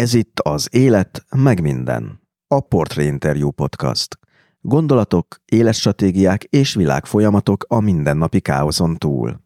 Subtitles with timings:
[0.00, 2.20] Ez itt az Élet, meg minden.
[2.46, 4.18] A Portré Interview Podcast.
[4.60, 9.40] Gondolatok, életstratégiák és világfolyamatok a mindennapi káoszon túl.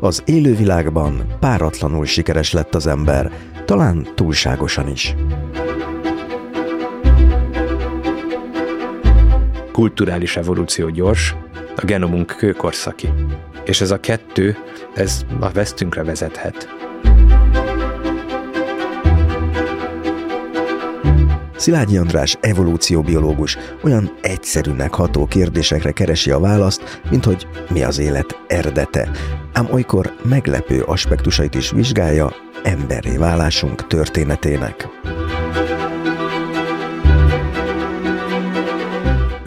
[0.00, 3.32] Az élővilágban páratlanul sikeres lett az ember,
[3.64, 5.14] talán túlságosan is.
[9.72, 11.34] Kulturális evolúció gyors,
[11.76, 13.08] a genomunk kőkorszaki.
[13.68, 14.56] És ez a kettő,
[14.94, 16.68] ez a vesztünkre vezethet.
[21.56, 28.38] Szilágyi András evolúcióbiológus olyan egyszerűnek ható kérdésekre keresi a választ, mint hogy mi az élet
[28.46, 29.10] eredete,
[29.52, 34.88] ám olykor meglepő aspektusait is vizsgálja emberré válásunk történetének.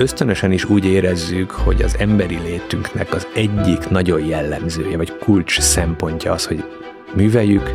[0.02, 6.32] Ösztönösen is úgy érezzük, hogy az emberi létünknek az egyik nagyon jellemzője, vagy kulcs szempontja
[6.32, 6.64] az, hogy
[7.16, 7.74] műveljük,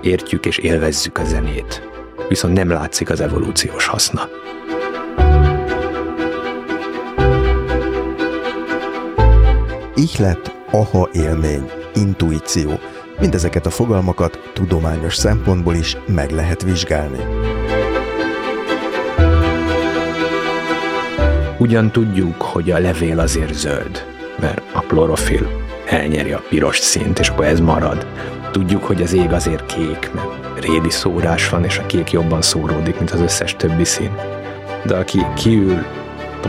[0.00, 1.88] értjük és élvezzük a zenét.
[2.28, 4.28] Viszont nem látszik az evolúciós haszna.
[9.94, 12.78] Ihlet, aha élmény, intuíció.
[13.20, 17.18] Mindezeket a fogalmakat tudományos szempontból is meg lehet vizsgálni.
[21.62, 24.04] Ugyan tudjuk, hogy a levél azért zöld,
[24.40, 25.48] mert a klorofil
[25.86, 28.06] elnyeri a piros színt, és akkor ez marad.
[28.50, 32.98] Tudjuk, hogy az ég azért kék, mert rédi szórás van, és a kék jobban szóródik,
[32.98, 34.10] mint az összes többi szín.
[34.84, 35.84] De aki kiül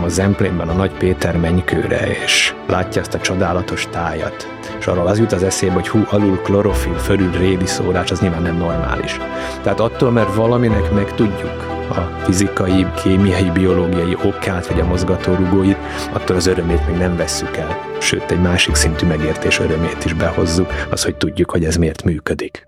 [0.04, 4.48] a Zemplénben a Nagy Péter mennykőre, és látja ezt a csodálatos tájat,
[4.80, 8.42] és arról az jut az eszébe, hogy hú, alul klorofil, fölül rédi szórás, az nyilván
[8.42, 9.20] nem normális.
[9.62, 15.78] Tehát attól, mert valaminek meg tudjuk, a fizikai, kémiai, biológiai okát, vagy a mozgatórugóit,
[16.14, 17.78] attól az örömét még nem vesszük el.
[18.00, 22.66] Sőt, egy másik szintű megértés örömét is behozzuk, az, hogy tudjuk, hogy ez miért működik.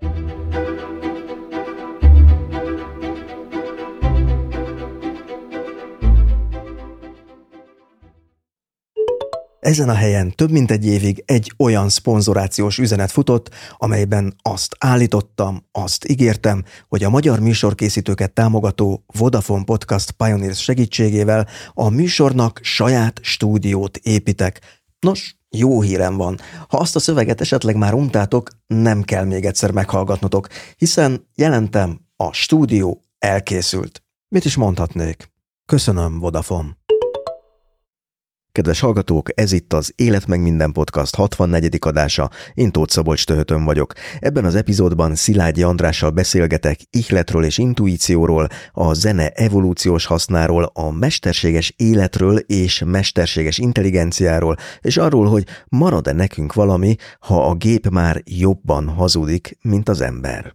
[9.66, 15.66] Ezen a helyen több mint egy évig egy olyan szponzorációs üzenet futott, amelyben azt állítottam,
[15.72, 23.96] azt ígértem, hogy a magyar műsorkészítőket támogató Vodafone Podcast Pioneers segítségével a műsornak saját stúdiót
[23.96, 24.60] építek.
[25.00, 26.38] Nos, jó hírem van.
[26.68, 32.32] Ha azt a szöveget esetleg már untátok, nem kell még egyszer meghallgatnotok, hiszen jelentem, a
[32.32, 34.02] stúdió elkészült.
[34.28, 35.32] Mit is mondhatnék?
[35.64, 36.76] Köszönöm, Vodafone.
[38.56, 41.76] Kedves hallgatók, ez itt az Élet meg minden podcast 64.
[41.80, 43.92] adása, én Tóth Szabolcs Töhötön vagyok.
[44.18, 51.74] Ebben az epizódban Szilágyi Andrással beszélgetek ihletről és intuícióról, a zene evolúciós hasznáról, a mesterséges
[51.76, 58.88] életről és mesterséges intelligenciáról, és arról, hogy marad-e nekünk valami, ha a gép már jobban
[58.88, 60.54] hazudik, mint az ember.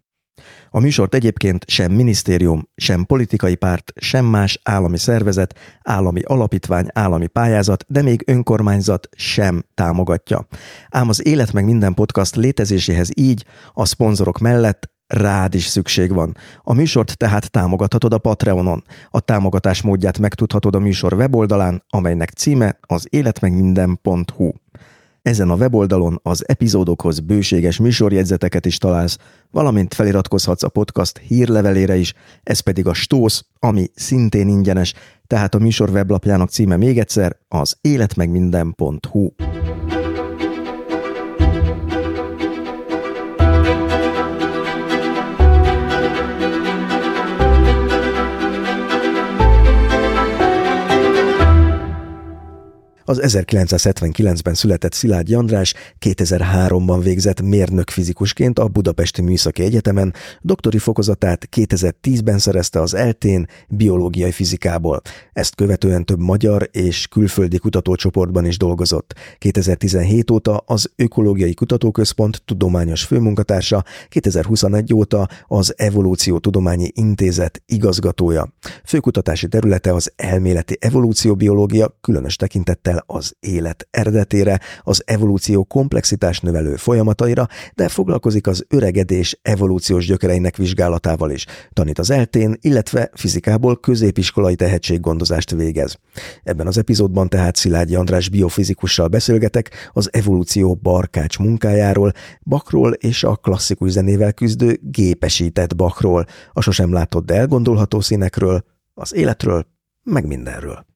[0.73, 7.27] A műsort egyébként sem minisztérium, sem politikai párt, sem más állami szervezet, állami alapítvány, állami
[7.27, 10.47] pályázat, de még önkormányzat sem támogatja.
[10.89, 16.37] Ám az Élet meg minden podcast létezéséhez így a szponzorok mellett rád is szükség van.
[16.61, 18.83] A műsort tehát támogathatod a Patreonon.
[19.09, 24.51] A támogatás módját megtudhatod a műsor weboldalán, amelynek címe az életmegminden.hu.
[25.21, 29.17] Ezen a weboldalon az epizódokhoz bőséges műsorjegyzeteket is találsz,
[29.51, 34.93] valamint feliratkozhatsz a podcast hírlevelére is, ez pedig a Stósz, ami szintén ingyenes,
[35.27, 39.29] tehát a műsor weblapjának címe még egyszer az életmegminden.hu.
[53.11, 61.47] Az 1979-ben született Szilágyi András 2003-ban végzett mérnök fizikusként a Budapesti Műszaki Egyetemen, doktori fokozatát
[61.55, 65.01] 2010-ben szerezte az eltén biológiai fizikából.
[65.33, 69.13] Ezt követően több magyar és külföldi kutatócsoportban is dolgozott.
[69.37, 78.53] 2017 óta az Ökológiai Kutatóközpont tudományos főmunkatársa, 2021 óta az Evolúció Tudományi Intézet igazgatója.
[78.85, 87.47] Főkutatási területe az elméleti evolúcióbiológia, különös tekintettel az élet eredetére, az evolúció komplexitás növelő folyamataira,
[87.73, 91.45] de foglalkozik az öregedés evolúciós gyökereinek vizsgálatával is.
[91.73, 95.97] Tanít az eltén, illetve fizikából középiskolai tehetséggondozást végez.
[96.43, 102.11] Ebben az epizódban tehát Szilágyi András biofizikussal beszélgetek az evolúció barkács munkájáról,
[102.43, 108.63] Bakról és a klasszikus zenével küzdő gépesített Bakról, a sosem látott, de elgondolható színekről,
[108.93, 109.65] az életről,
[110.03, 110.90] meg mindenről.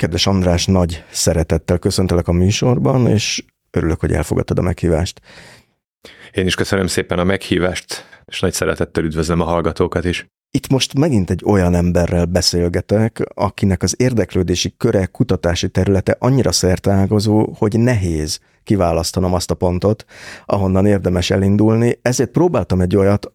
[0.00, 5.20] Kedves András, nagy szeretettel köszöntelek a műsorban, és örülök, hogy elfogadtad a meghívást.
[6.32, 10.26] Én is köszönöm szépen a meghívást, és nagy szeretettel üdvözlöm a hallgatókat is.
[10.50, 17.54] Itt most megint egy olyan emberrel beszélgetek, akinek az érdeklődési köre, kutatási területe annyira szerteágazó,
[17.58, 20.04] hogy nehéz kiválasztanom azt a pontot,
[20.44, 21.98] ahonnan érdemes elindulni.
[22.02, 23.32] Ezért próbáltam egy olyat,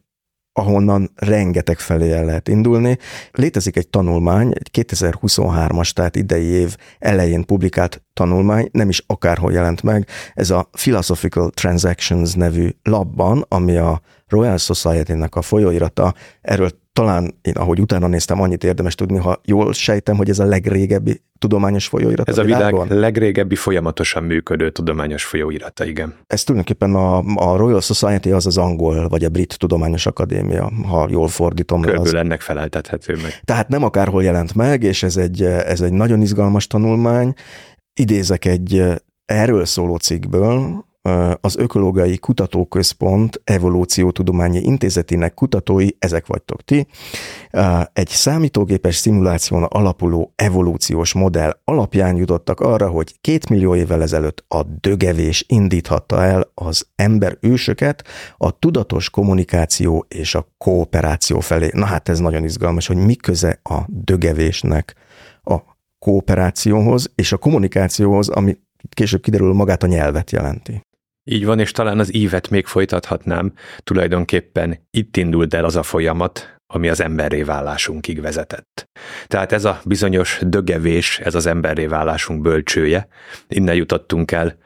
[0.57, 2.97] ahonnan rengeteg felé el lehet indulni.
[3.31, 9.83] Létezik egy tanulmány, egy 2023-as, tehát idei év elején publikált tanulmány, nem is akárhol jelent
[9.83, 17.39] meg, ez a Philosophical Transactions nevű labban, ami a Royal Society-nek a folyóirata, erről talán
[17.41, 21.87] én, ahogy utána néztem, annyit érdemes tudni, ha jól sejtem, hogy ez a legrégebbi tudományos
[21.87, 26.15] folyóirat Ez a, a világ legrégebbi folyamatosan működő tudományos folyóirata, igen.
[26.27, 31.07] Ez tulajdonképpen a, a Royal Society az az angol vagy a brit tudományos akadémia, ha
[31.09, 31.81] jól fordítom.
[31.81, 32.23] Körülbelül az...
[32.23, 33.41] ennek feleltethető meg.
[33.43, 37.33] Tehát nem akárhol jelent meg, és ez egy, ez egy nagyon izgalmas tanulmány.
[37.93, 38.83] Idézek egy
[39.25, 40.85] erről szóló cikkből,
[41.41, 46.87] az Ökológiai Kutatóközpont Evolúciótudományi Intézetének kutatói, ezek vagytok ti,
[47.93, 54.63] egy számítógépes szimuláción alapuló evolúciós modell alapján jutottak arra, hogy két millió évvel ezelőtt a
[54.63, 58.03] dögevés indíthatta el az ember ősöket
[58.37, 61.69] a tudatos kommunikáció és a kooperáció felé.
[61.73, 64.95] Na hát ez nagyon izgalmas, hogy mi köze a dögevésnek
[65.43, 65.57] a
[65.99, 68.57] kooperációhoz és a kommunikációhoz, ami
[68.89, 70.81] később kiderül magát a nyelvet jelenti.
[71.31, 73.53] Így van, és talán az ívet még folytathatnám.
[73.77, 78.89] Tulajdonképpen itt indult el az a folyamat, ami az emberré válásunkig vezetett.
[79.27, 83.07] Tehát ez a bizonyos dögevés, ez az emberré válásunk bölcsője.
[83.47, 84.57] Innen jutottunk el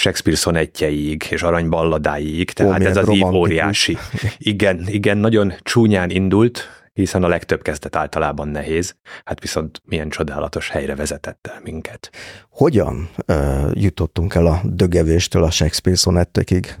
[0.00, 3.98] Shakespeare szonetjeiig és aranyballadáig, tehát Ó, ez az ív óriási.
[4.38, 10.68] Igen, igen, nagyon csúnyán indult, hiszen a legtöbb kezdet általában nehéz, hát viszont milyen csodálatos
[10.70, 12.10] helyre vezetett el minket.
[12.48, 16.78] Hogyan uh, jutottunk el a dögevéstől a Shakespeare szonettekig?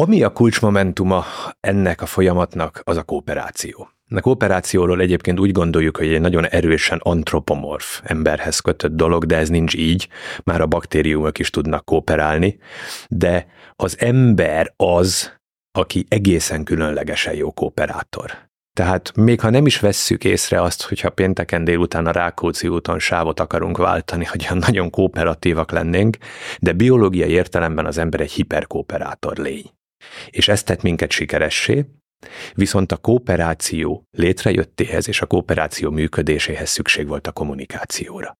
[0.00, 1.24] Ami a kulcsmomentuma
[1.60, 3.88] ennek a folyamatnak, az a kooperáció.
[4.10, 9.48] A kooperációról egyébként úgy gondoljuk, hogy egy nagyon erősen antropomorf emberhez kötött dolog, de ez
[9.48, 10.08] nincs így,
[10.44, 12.58] már a baktériumok is tudnak kooperálni,
[13.08, 13.46] de
[13.76, 15.32] az ember az,
[15.78, 18.43] aki egészen különlegesen jó kooperátor.
[18.74, 23.40] Tehát még ha nem is vesszük észre azt, hogyha pénteken délután a Rákóczi úton sávot
[23.40, 26.16] akarunk váltani, hogy nagyon kooperatívak lennénk,
[26.58, 29.70] de biológiai értelemben az ember egy hiperkooperátor lény.
[30.30, 31.84] És ezt tett minket sikeressé,
[32.54, 38.36] viszont a kooperáció létrejöttéhez és a kooperáció működéséhez szükség volt a kommunikációra.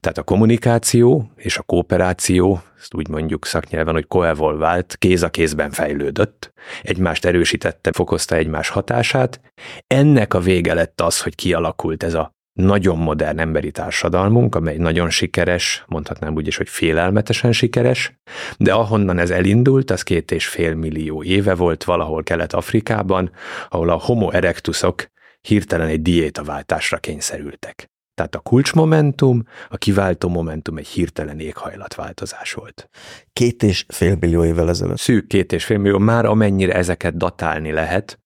[0.00, 5.70] Tehát a kommunikáció és a kooperáció, ezt úgy mondjuk szaknyelven, hogy koevolvált, kéz a kézben
[5.70, 9.40] fejlődött, egymást erősítette, fokozta egymás hatását.
[9.86, 15.10] Ennek a vége lett az, hogy kialakult ez a nagyon modern emberi társadalmunk, amely nagyon
[15.10, 18.18] sikeres, mondhatnám úgy is, hogy félelmetesen sikeres,
[18.56, 23.30] de ahonnan ez elindult, az két és fél millió éve volt valahol Kelet-Afrikában,
[23.68, 25.06] ahol a homo erectusok
[25.40, 27.93] hirtelen egy diétaváltásra kényszerültek.
[28.14, 32.88] Tehát a kulcsmomentum, a kiváltó momentum egy hirtelen éghajlatváltozás volt.
[33.32, 34.98] Két és fél millió évvel ezelőtt.
[34.98, 38.18] Szűk két és fél millió, már amennyire ezeket datálni lehet.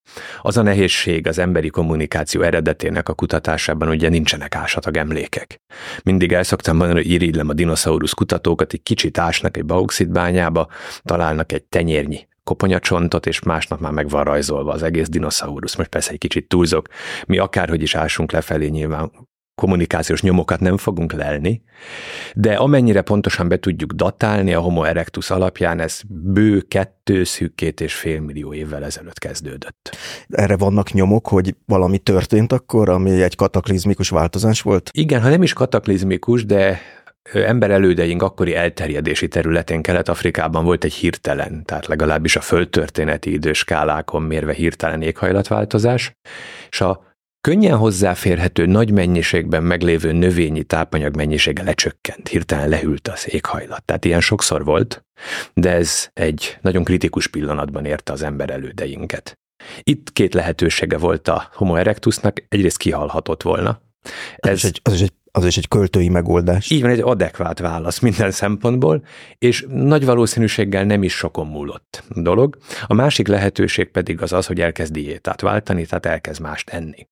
[0.43, 5.61] Az a nehézség az emberi kommunikáció eredetének a kutatásában, ugye nincsenek ásatag emlékek.
[6.03, 10.69] Mindig el szoktam mondani, hogy irigylem a dinoszaurusz kutatókat, egy kicsit ásnak egy bauxitbányába,
[11.03, 15.77] találnak egy tenyérnyi koponyacsontot, és másnap már meg van rajzolva az egész dinoszaurusz.
[15.77, 16.89] Most persze egy kicsit túlzok.
[17.27, 19.28] Mi akárhogy is ásunk lefelé, nyilván
[19.59, 21.63] kommunikációs nyomokat nem fogunk lelni,
[22.35, 27.81] de amennyire pontosan be tudjuk datálni a Homo erectus alapján, ez bő kettő, szűk két
[27.81, 29.97] és fél millió évvel ezelőtt kezdődött.
[30.29, 34.91] Erre vannak nyomok, hogy valami történt akkor, ami egy kataklizmikus változás volt?
[34.93, 36.81] Igen, ha nem is kataklizmikus, de
[37.33, 44.53] ember elődeink akkori elterjedési területén Kelet-Afrikában volt egy hirtelen, tehát legalábbis a földtörténeti időskálákon mérve
[44.53, 46.17] hirtelen éghajlatváltozás,
[46.69, 47.08] és a
[47.49, 53.85] könnyen hozzáférhető nagy mennyiségben meglévő növényi tápanyag mennyisége lecsökkent, hirtelen lehűlt az éghajlat.
[53.85, 55.05] Tehát ilyen sokszor volt,
[55.55, 59.39] de ez egy nagyon kritikus pillanatban érte az ember elődeinket.
[59.83, 63.81] Itt két lehetősége volt a Homo erectusnak, egyrészt kihalhatott volna.
[64.37, 66.71] Ez, ez egy, az is egy az is egy költői megoldás.
[66.71, 69.05] Így van, egy adekvát válasz minden szempontból,
[69.39, 72.57] és nagy valószínűséggel nem is sokon múlott dolog.
[72.87, 77.07] A másik lehetőség pedig az az, hogy elkezd diétát váltani, tehát elkezd mást enni.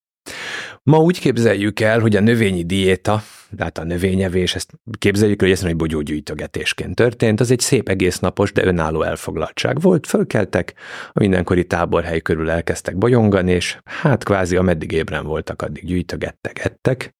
[0.82, 3.22] Ma úgy képzeljük el, hogy a növényi diéta,
[3.56, 8.18] tehát a növényevés, ezt képzeljük el, hogy ezt egy bogyógyűjtögetésként történt, az egy szép egész
[8.18, 10.06] napos, de önálló elfoglaltság volt.
[10.06, 10.74] Fölkeltek,
[11.12, 17.14] a mindenkori táborhely körül elkezdtek bolyongani, és hát kvázi ameddig ébren voltak, addig gyűjtögettek, ettek.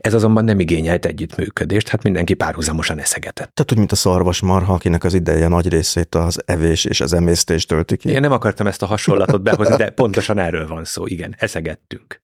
[0.00, 3.50] Ez azonban nem igényelt együttműködést, hát mindenki párhuzamosan eszegetett.
[3.54, 7.66] Tehát úgy, mint a szarvasmarha, akinek az ideje nagy részét az evés és az emésztés
[7.66, 8.08] tölti ki.
[8.08, 12.20] Én nem akartam ezt a hasonlatot behozni, de pontosan erről van szó, igen, eszegettünk.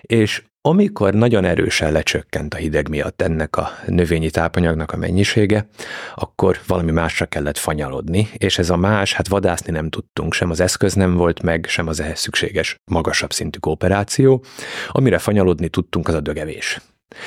[0.00, 5.68] És amikor nagyon erősen lecsökkent a hideg miatt ennek a növényi tápanyagnak a mennyisége,
[6.14, 10.60] akkor valami másra kellett fanyalodni, és ez a más, hát vadászni nem tudtunk, sem az
[10.60, 14.44] eszköz nem volt meg, sem az ehhez szükséges magasabb szintű kooperáció.
[14.88, 16.80] Amire fanyalodni tudtunk, az a dögevés.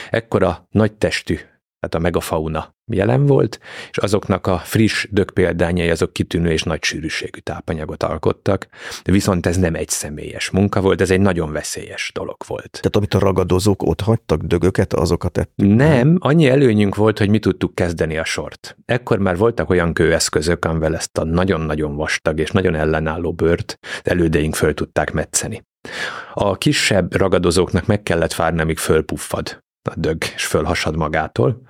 [0.09, 1.39] Ekkora nagy testű
[1.83, 3.59] tehát a megafauna jelen volt,
[3.89, 8.67] és azoknak a friss dögpéldányai azok kitűnő és nagy sűrűségű tápanyagot alkottak,
[9.03, 12.69] viszont ez nem egy személyes munka volt, ez egy nagyon veszélyes dolog volt.
[12.71, 15.75] Tehát amit a ragadozók ott hagytak dögöket, azokat tettük?
[15.75, 18.77] Nem, annyi előnyünk volt, hogy mi tudtuk kezdeni a sort.
[18.85, 24.55] Ekkor már voltak olyan kőeszközök, amivel ezt a nagyon-nagyon vastag és nagyon ellenálló bőrt elődeink
[24.55, 25.63] föl tudták metszeni.
[26.33, 31.61] A kisebb ragadozóknak meg kellett várni, amíg fölpuffad a dög, és fölhasad magától.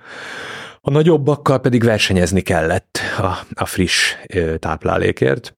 [0.80, 4.14] A nagyobbakkal pedig versenyezni kellett a, a friss
[4.58, 5.56] táplálékért.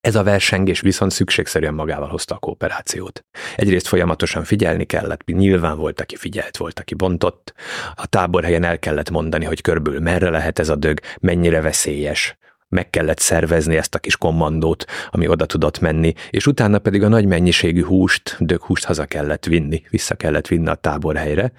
[0.00, 3.24] Ez a versengés viszont szükségszerűen magával hozta a kooperációt.
[3.56, 7.54] Egyrészt folyamatosan figyelni kellett, nyilván volt, aki figyelt, volt, aki bontott.
[7.94, 12.36] A táborhelyen el kellett mondani, hogy körből merre lehet ez a dög, mennyire veszélyes,
[12.68, 17.08] meg kellett szervezni ezt a kis kommandót, ami oda tudott menni, és utána pedig a
[17.08, 21.52] nagy mennyiségű húst, döghúst haza kellett vinni, vissza kellett vinni a táborhelyre.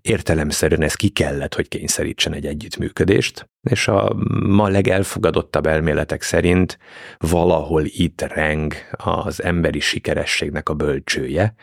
[0.00, 4.14] Értelemszerűen ez ki kellett, hogy kényszerítsen egy együttműködést, és a
[4.46, 6.78] ma legelfogadottabb elméletek szerint
[7.18, 11.54] valahol itt reng az emberi sikerességnek a bölcsője.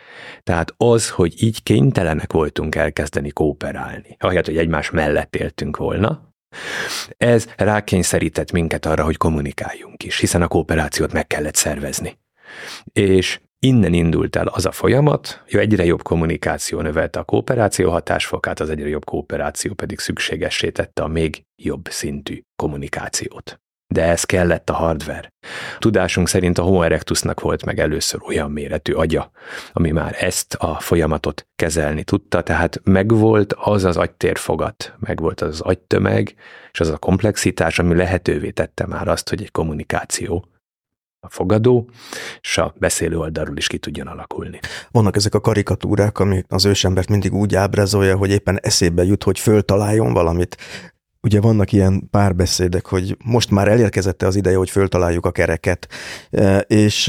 [0.43, 6.34] Tehát az, hogy így kénytelenek voltunk elkezdeni kooperálni, ahelyett, hogy egymás mellett éltünk volna,
[7.17, 12.17] ez rákényszerített minket arra, hogy kommunikáljunk is, hiszen a kooperációt meg kellett szervezni.
[12.93, 18.59] És innen indult el az a folyamat, hogy egyre jobb kommunikáció növelte a kooperáció hatásfokát,
[18.59, 24.69] az egyre jobb kooperáció pedig szükségessé tette a még jobb szintű kommunikációt de ez kellett
[24.69, 25.33] a hardware.
[25.79, 29.31] Tudásunk szerint a Homo erectusnak volt meg először olyan méretű agya,
[29.73, 35.61] ami már ezt a folyamatot kezelni tudta, tehát megvolt az az agytérfogat, megvolt az az
[35.61, 36.35] agytömeg,
[36.71, 40.45] és az a komplexitás, ami lehetővé tette már azt, hogy egy kommunikáció
[41.25, 41.89] a fogadó,
[42.41, 44.59] és a beszélő oldalról is ki tudjon alakulni.
[44.91, 49.39] Vannak ezek a karikatúrák, ami az ősembert mindig úgy ábrázolja, hogy éppen eszébe jut, hogy
[49.39, 50.57] föltaláljon valamit
[51.25, 55.87] ugye vannak ilyen párbeszédek, hogy most már elérkezett az ideje, hogy föltaláljuk a kereket,
[56.31, 57.07] e, és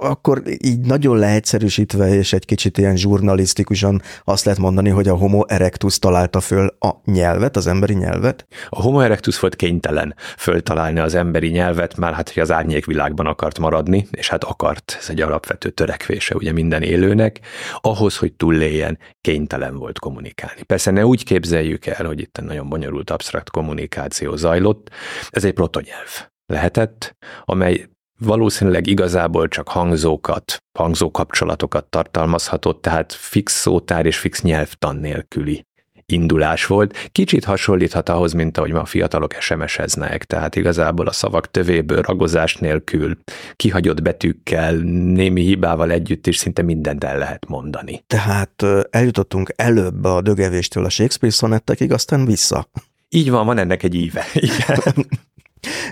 [0.00, 5.44] akkor így nagyon leegyszerűsítve, és egy kicsit ilyen zsurnalisztikusan azt lehet mondani, hogy a homo
[5.46, 8.46] erectus találta föl a nyelvet, az emberi nyelvet.
[8.68, 13.58] A homo erectus volt kénytelen föltalálni az emberi nyelvet, már hát, hogy az árnyékvilágban akart
[13.58, 17.40] maradni, és hát akart, ez egy alapvető törekvése ugye minden élőnek,
[17.80, 20.62] ahhoz, hogy túlléljen, kénytelen volt kommunikálni.
[20.62, 24.90] Persze ne úgy képzeljük el, hogy itt nagyon bonyolult bonyolult absztrakt kommunikáció zajlott.
[25.30, 27.88] Ez egy protonyelv lehetett, amely
[28.20, 35.66] valószínűleg igazából csak hangzókat, hangzókapcsolatokat tartalmazhatott, tehát fix szótár és fix nyelvtan nélküli
[36.12, 37.08] indulás volt.
[37.12, 42.56] Kicsit hasonlíthat ahhoz, mint ahogy ma a fiatalok SMS-eznek, tehát igazából a szavak tövéből, ragozás
[42.56, 43.18] nélkül,
[43.56, 48.04] kihagyott betűkkel, némi hibával együtt is szinte mindent el lehet mondani.
[48.06, 52.68] Tehát eljutottunk előbb a dögevéstől a Shakespeare szonettekig, aztán vissza.
[53.08, 54.24] Így van, van ennek egy íve.
[54.50, 55.06] Igen.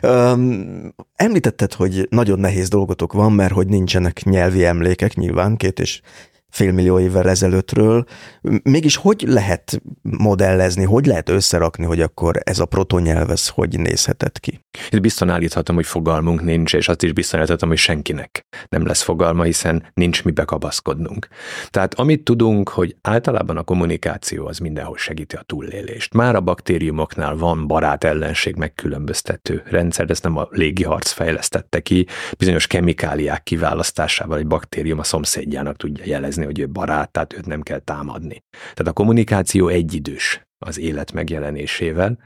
[0.02, 6.00] Um, említetted, hogy nagyon nehéz dolgotok van, mert hogy nincsenek nyelvi emlékek nyilván, két és
[6.56, 8.04] félmillió évvel ezelőttről.
[8.62, 14.40] Mégis hogy lehet modellezni, hogy lehet összerakni, hogy akkor ez a protonyelv, ez hogy nézhetett
[14.40, 14.64] ki?
[14.90, 19.02] Itt bizton állíthatom, hogy fogalmunk nincs, és azt is bizton állíthatom, hogy senkinek nem lesz
[19.02, 21.28] fogalma, hiszen nincs mibe kapaszkodnunk.
[21.70, 26.14] Tehát amit tudunk, hogy általában a kommunikáció az mindenhol segíti a túlélést.
[26.14, 32.06] Már a baktériumoknál van barát-ellenség megkülönböztető rendszer, ezt nem a légiharc fejlesztette ki,
[32.38, 37.62] bizonyos kemikáliák kiválasztásával egy baktérium a szomszédjának tudja jelezni, hogy ő barát, tehát őt nem
[37.62, 38.44] kell támadni.
[38.50, 42.18] Tehát a kommunikáció egyidős az élet megjelenésével.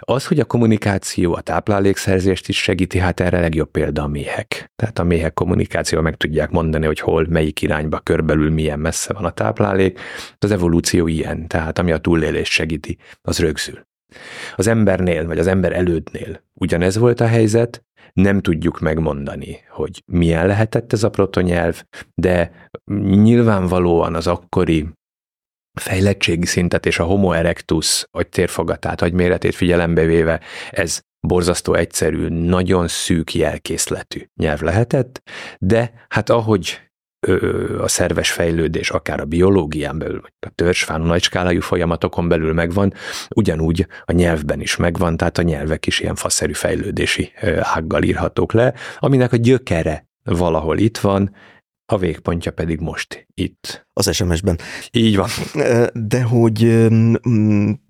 [0.00, 4.72] Az, hogy a kommunikáció a táplálékszerzést is segíti, hát erre legjobb példa a méhek.
[4.76, 9.24] Tehát a méhek kommunikáció meg tudják mondani, hogy hol, melyik irányba, körbelül milyen messze van
[9.24, 10.00] a táplálék.
[10.38, 13.86] Az evolúció ilyen, tehát ami a túlélést segíti, az rögzül.
[14.56, 20.46] Az embernél, vagy az ember elődnél ugyanez volt a helyzet, nem tudjuk megmondani, hogy milyen
[20.46, 21.82] lehetett ez a protonyelv,
[22.14, 22.68] de
[23.00, 24.88] nyilvánvalóan az akkori
[25.80, 30.40] fejlettségi szintet és a homo erectus agytérfogatát, agyméretét figyelembe véve
[30.70, 35.22] ez borzasztó egyszerű, nagyon szűk jelkészletű nyelv lehetett,
[35.58, 36.91] de hát ahogy
[37.78, 42.52] a szerves fejlődés akár a biológián belül, vagy a törzsfán, a nagy skálájú folyamatokon belül
[42.52, 42.92] megvan,
[43.28, 48.74] ugyanúgy a nyelvben is megvan, tehát a nyelvek is ilyen faszerű fejlődési ággal írhatók le,
[48.98, 51.34] aminek a gyökere valahol itt van,
[51.92, 53.86] a végpontja pedig most itt.
[53.92, 54.58] Az SMS-ben.
[54.92, 55.28] Így van.
[55.92, 56.88] De hogy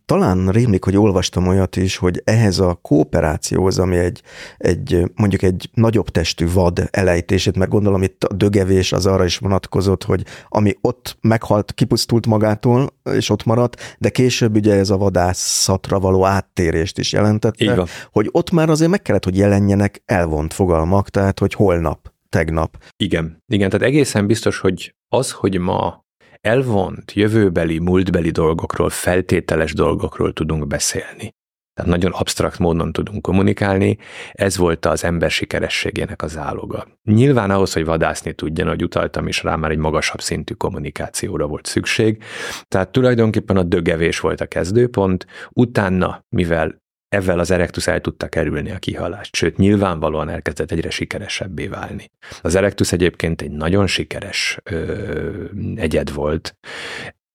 [0.06, 4.22] talán rémlik, hogy olvastam olyat is, hogy ehhez a kooperációhoz, ami egy,
[4.58, 9.38] egy mondjuk egy nagyobb testű vad elejtését, mert gondolom itt a dögevés az arra is
[9.38, 14.96] vonatkozott, hogy ami ott meghalt, kipusztult magától, és ott maradt, de később ugye ez a
[14.96, 21.08] vadászatra való áttérést is jelentette, hogy ott már azért meg kellett, hogy jelenjenek elvont fogalmak,
[21.08, 22.82] tehát hogy holnap, tegnap.
[22.96, 26.01] Igen, igen, tehát egészen biztos, hogy az, hogy ma
[26.42, 31.34] elvont, jövőbeli, múltbeli dolgokról, feltételes dolgokról tudunk beszélni.
[31.74, 33.98] Tehát nagyon absztrakt módon tudunk kommunikálni,
[34.32, 36.86] ez volt az ember sikerességének az áloga.
[37.02, 41.66] Nyilván ahhoz, hogy vadászni tudjon, hogy utaltam is rá, már egy magasabb szintű kommunikációra volt
[41.66, 42.22] szükség,
[42.68, 46.81] tehát tulajdonképpen a dögevés volt a kezdőpont, utána, mivel
[47.12, 52.10] ezzel az Erectus el tudta kerülni a kihalást, sőt nyilvánvalóan elkezdett egyre sikeresebbé válni.
[52.42, 56.56] Az Erectus egyébként egy nagyon sikeres ö, egyed volt,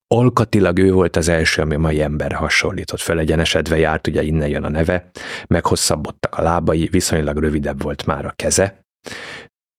[0.09, 4.47] Alkatilag ő volt az első, ami a mai ember hasonlított fel, egyenesedve járt, ugye innen
[4.47, 5.09] jön a neve,
[5.47, 8.79] meghosszabbodtak a lábai, viszonylag rövidebb volt már a keze.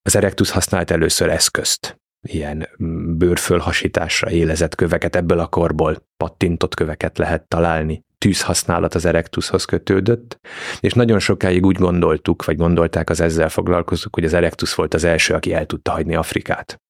[0.02, 2.68] Az Erectus használt először eszközt, ilyen
[3.16, 10.38] bőrfölhasításra élezett köveket, ebből a korból pattintott köveket lehet találni tűzhasználat az erektuszhoz kötődött,
[10.80, 15.04] és nagyon sokáig úgy gondoltuk, vagy gondolták az ezzel foglalkozók, hogy az erektusz volt az
[15.04, 16.80] első, aki el tudta hagyni Afrikát.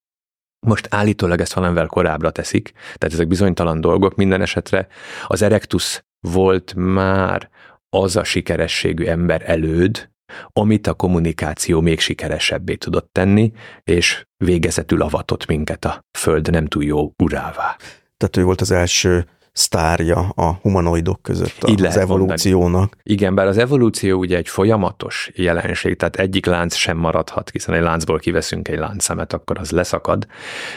[0.66, 4.86] Most állítólag ezt valamivel korábbra teszik, tehát ezek bizonytalan dolgok, minden esetre
[5.26, 7.50] az erektusz volt már
[7.88, 10.10] az a sikerességű ember előd,
[10.52, 13.52] amit a kommunikáció még sikeresebbé tudott tenni,
[13.84, 17.76] és végezetül avatott minket a Föld nem túl jó urává.
[18.16, 19.26] Tehát ő volt az első
[19.58, 22.70] sztárja a humanoidok között Így az evolúciónak.
[22.70, 22.90] Mondani.
[23.02, 27.82] Igen, bár az evolúció ugye egy folyamatos jelenség, tehát egyik lánc sem maradhat, hiszen egy
[27.82, 30.26] láncból kiveszünk egy láncszemet, akkor az leszakad,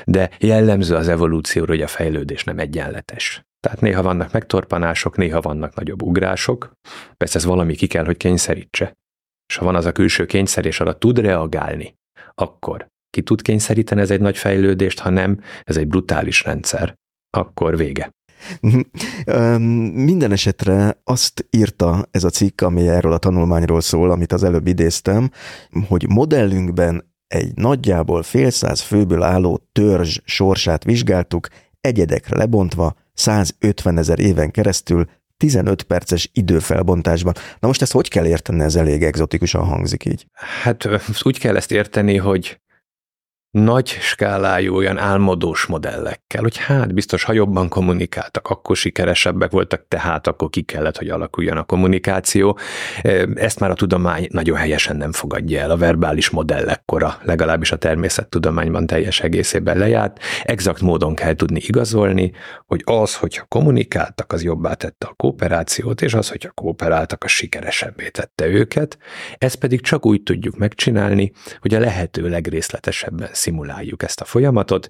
[0.05, 3.41] de jellemző az evolúcióra, hogy a fejlődés nem egyenletes.
[3.59, 6.71] Tehát néha vannak megtorpanások, néha vannak nagyobb ugrások,
[7.17, 8.93] persze ez valami ki kell, hogy kényszerítse.
[9.49, 11.95] És ha van az a külső kényszer, és arra tud reagálni,
[12.35, 16.95] akkor ki tud kényszeríteni ez egy nagy fejlődést, ha nem, ez egy brutális rendszer,
[17.37, 18.09] akkor vége.
[19.93, 24.67] Minden esetre azt írta ez a cikk, ami erről a tanulmányról szól, amit az előbb
[24.67, 25.31] idéztem,
[25.87, 31.47] hogy modellünkben egy nagyjából fél száz főből álló törzs sorsát vizsgáltuk,
[31.81, 35.05] egyedekre lebontva, 150 ezer éven keresztül
[35.37, 37.33] 15 perces időfelbontásban.
[37.59, 40.25] Na most ezt hogy kell érteni, ez elég egzotikusan hangzik így.
[40.61, 40.87] Hát
[41.21, 42.60] úgy kell ezt érteni, hogy
[43.51, 50.27] nagy skálájú olyan álmodós modellekkel, hogy hát biztos, ha jobban kommunikáltak, akkor sikeresebbek voltak, tehát
[50.27, 52.57] akkor ki kellett, hogy alakuljon a kommunikáció.
[53.35, 55.71] Ezt már a tudomány nagyon helyesen nem fogadja el.
[55.71, 60.19] A verbális modell ekkora, legalábbis a természettudományban teljes egészében lejárt.
[60.43, 62.31] Exakt módon kell tudni igazolni,
[62.65, 68.09] hogy az, hogyha kommunikáltak, az jobbá tette a kooperációt, és az, hogyha kooperáltak, az sikeresebbé
[68.09, 68.97] tette őket.
[69.37, 74.89] Ezt pedig csak úgy tudjuk megcsinálni, hogy a lehető legrészletesebben szimuláljuk ezt a folyamatot.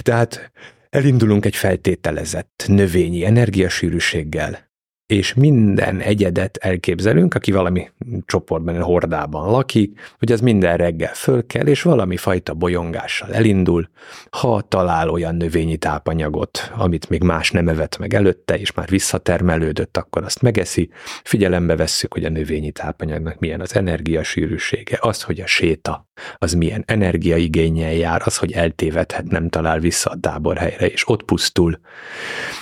[0.00, 0.52] Tehát
[0.90, 4.69] elindulunk egy feltételezett növényi energiasűrűséggel,
[5.10, 7.90] és minden egyedet elképzelünk, aki valami
[8.26, 13.88] csoportban, hordában lakik, hogy az minden reggel föl kell, és valami fajta bolyongással elindul,
[14.30, 19.96] ha talál olyan növényi tápanyagot, amit még más nem evett meg előtte, és már visszatermelődött,
[19.96, 20.90] akkor azt megeszi.
[21.24, 26.82] Figyelembe vesszük, hogy a növényi tápanyagnak milyen az energiasűrűsége, az, hogy a séta az milyen
[26.86, 31.80] energiaigényel jár, az, hogy eltévedhet, nem talál vissza a táborhelyre, és ott pusztul.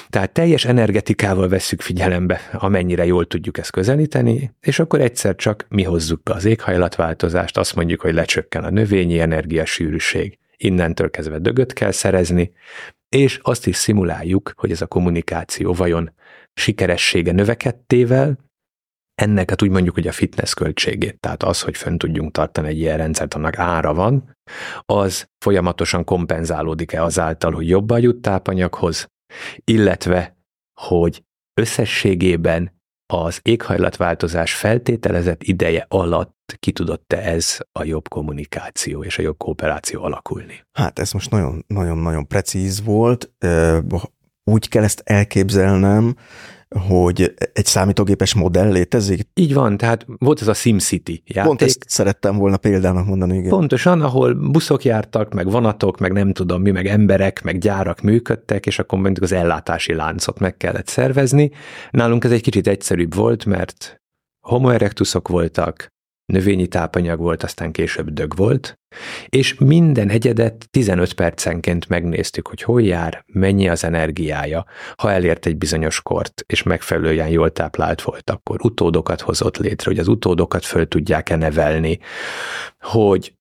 [0.08, 5.83] Tehát teljes energetikával vesszük figyelembe, amennyire jól tudjuk ezt közelíteni, és akkor egyszer csak mi
[5.83, 11.90] hozzuk be az éghajlatváltozást, azt mondjuk, hogy lecsökken a növényi energiasűrűség, innentől kezdve dögöt kell
[11.90, 12.53] szerezni,
[13.09, 16.12] és azt is szimuláljuk, hogy ez a kommunikáció vajon
[16.55, 18.38] sikeressége növekedtével,
[19.14, 22.79] ennek hát úgy mondjuk, hogy a fitness költségét, tehát az, hogy fönn tudjunk tartani egy
[22.79, 24.37] ilyen rendszert, annak ára van,
[24.81, 29.07] az folyamatosan kompenzálódik-e azáltal, hogy jobban jut tápanyaghoz,
[29.64, 30.37] illetve,
[30.81, 31.22] hogy
[31.59, 32.77] összességében
[33.12, 40.03] az éghajlatváltozás feltételezett ideje alatt ki tudott-e ez a jobb kommunikáció és a jobb kooperáció
[40.03, 40.64] alakulni?
[40.73, 43.31] Hát ez most nagyon-nagyon-nagyon precíz volt.
[44.44, 46.16] Úgy kell ezt elképzelnem,
[46.76, 49.28] hogy egy számítógépes modell létezik?
[49.35, 51.48] Így van, tehát volt ez a SimCity játék.
[51.48, 53.48] Pont ezt szerettem volna példának mondani, igen.
[53.48, 58.66] Pontosan, ahol buszok jártak, meg vonatok, meg nem tudom mi, meg emberek, meg gyárak működtek,
[58.66, 61.50] és akkor mondjuk az ellátási láncot meg kellett szervezni.
[61.90, 63.96] Nálunk ez egy kicsit egyszerűbb volt, mert
[64.46, 65.88] homo erectusok voltak,
[66.33, 68.79] növényi tápanyag volt, aztán később dög volt,
[69.29, 74.64] és minden egyedet 15 percenként megnéztük, hogy hol jár, mennyi az energiája.
[74.97, 79.99] Ha elért egy bizonyos kort, és megfelelően jól táplált volt, akkor utódokat hozott létre, hogy
[79.99, 81.99] az utódokat föl tudják-e nevelni,
[82.79, 83.33] hogy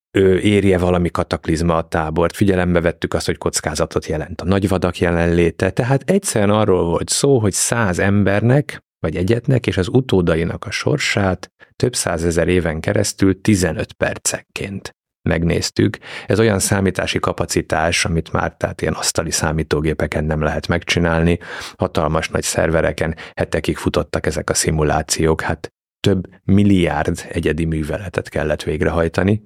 [0.42, 6.10] érje valami kataklizma a tábort, figyelembe vettük azt, hogy kockázatot jelent a nagyvadak jelenléte, tehát
[6.10, 11.96] egyszerűen arról volt szó, hogy száz embernek vagy egyetnek és az utódainak a sorsát több
[11.96, 14.96] százezer éven keresztül 15 percenként
[15.28, 15.98] megnéztük.
[16.26, 21.40] Ez olyan számítási kapacitás, amit már tehát ilyen asztali számítógépeken nem lehet megcsinálni,
[21.78, 29.44] hatalmas nagy szervereken hetekig futottak ezek a szimulációk, hát több milliárd egyedi műveletet kellett végrehajtani,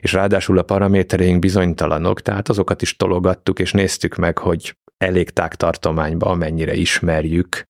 [0.00, 6.26] és ráadásul a paramétereink bizonytalanok, tehát azokat is tologattuk, és néztük meg, hogy elég tágtartományba,
[6.26, 7.64] amennyire ismerjük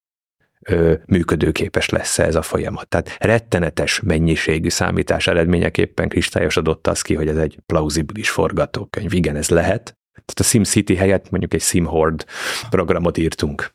[1.06, 2.88] működőképes lesz ez a folyamat.
[2.88, 9.12] Tehát rettenetes mennyiségű számítás eredményeképpen kristályosodott az ki, hogy ez egy plauzibilis forgatókönyv.
[9.12, 12.24] Igen, ez lehet, tehát a SimCity helyett mondjuk egy SimHorde
[12.70, 13.72] programot írtunk.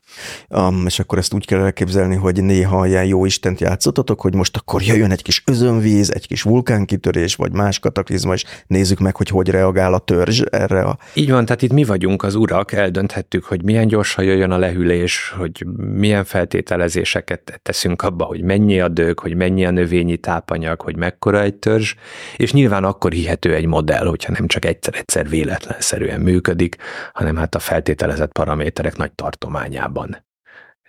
[0.48, 4.56] Um, és akkor ezt úgy kell elképzelni, hogy néha ilyen jó Istent játszottatok, hogy most
[4.56, 9.28] akkor jöjjön egy kis özönvíz, egy kis vulkánkitörés, vagy más kataklizma, és nézzük meg, hogy
[9.28, 10.98] hogy reagál a törzs erre a...
[11.14, 15.34] Így van, tehát itt mi vagyunk az urak, eldönthettük, hogy milyen gyorsan jöjjön a lehűlés,
[15.38, 20.96] hogy milyen feltételezéseket teszünk abba, hogy mennyi a dög, hogy mennyi a növényi tápanyag, hogy
[20.96, 21.94] mekkora egy törzs,
[22.36, 26.76] és nyilván akkor hihető egy modell, hogyha nem csak egyszer-egyszer véletlenszerűen működik,
[27.12, 30.28] hanem hát a feltételezett paraméterek nagy tartományában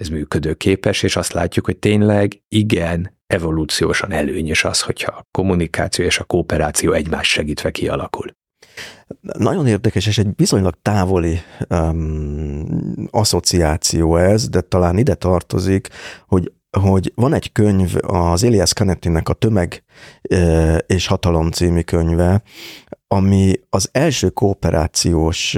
[0.02, 6.20] ez működőképes, és azt látjuk, hogy tényleg igen, evolúciósan előnyös az, hogyha a kommunikáció és
[6.20, 8.36] a kooperáció egymás segítve kialakul.
[9.22, 15.88] Nagyon érdekes, és egy viszonylag távoli um, asszociáció ez, de talán ide tartozik,
[16.28, 19.84] hogy hogy van egy könyv, az Elias Canettinek a Tömeg
[20.86, 22.42] és Hatalom című könyve,
[23.14, 25.58] ami az első kooperációs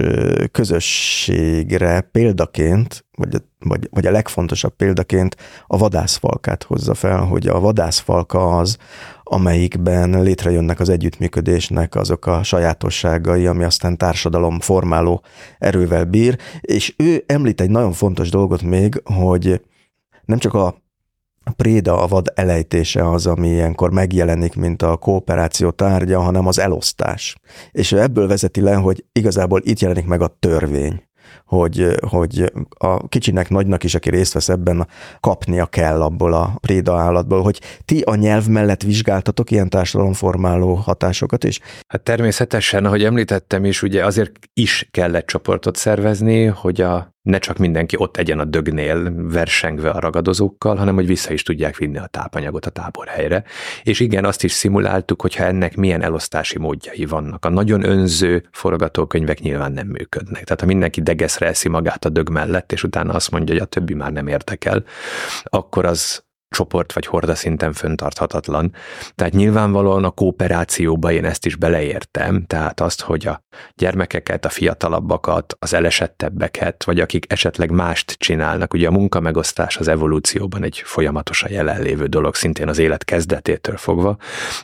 [0.51, 5.35] közösségre példaként, vagy, vagy, vagy a legfontosabb példaként
[5.67, 8.77] a vadászfalkát hozza fel, hogy a vadászfalka az,
[9.23, 15.23] amelyikben létrejönnek az együttműködésnek azok a sajátosságai, ami aztán társadalom formáló
[15.59, 19.61] erővel bír, és ő említ egy nagyon fontos dolgot még, hogy
[20.25, 20.82] nem csak a
[21.43, 26.59] a préda, a vad elejtése az, ami ilyenkor megjelenik, mint a kooperáció tárgya, hanem az
[26.59, 27.35] elosztás.
[27.71, 31.03] És ő ebből vezeti le, hogy igazából itt jelenik meg a törvény
[31.45, 34.87] hogy, hogy a kicsinek, nagynak is, aki részt vesz ebben,
[35.19, 41.43] kapnia kell abból a préda állatból, hogy ti a nyelv mellett vizsgáltatok ilyen társadalomformáló hatásokat
[41.43, 41.59] is?
[41.87, 47.57] Hát természetesen, ahogy említettem is, ugye azért is kellett csoportot szervezni, hogy a ne csak
[47.57, 52.05] mindenki ott egyen a dögnél versengve a ragadozókkal, hanem hogy vissza is tudják vinni a
[52.05, 53.43] tápanyagot a táborhelyre.
[53.83, 57.45] És igen, azt is szimuláltuk, hogyha ennek milyen elosztási módjai vannak.
[57.45, 60.43] A nagyon önző forgatókönyvek nyilván nem működnek.
[60.43, 63.67] Tehát ha mindenki degeszre eszi magát a dög mellett, és utána azt mondja, hogy a
[63.67, 64.69] többi már nem értek
[65.43, 66.23] akkor az
[66.53, 68.73] csoport vagy horda szinten föntarthatatlan.
[69.15, 73.43] Tehát nyilvánvalóan a kooperációba én ezt is beleértem, tehát azt, hogy a
[73.75, 80.63] gyermekeket, a fiatalabbakat, az elesettebbeket, vagy akik esetleg mást csinálnak, ugye a munkamegosztás az evolúcióban
[80.63, 84.17] egy folyamatosan jelenlévő dolog, szintén az élet kezdetétől fogva,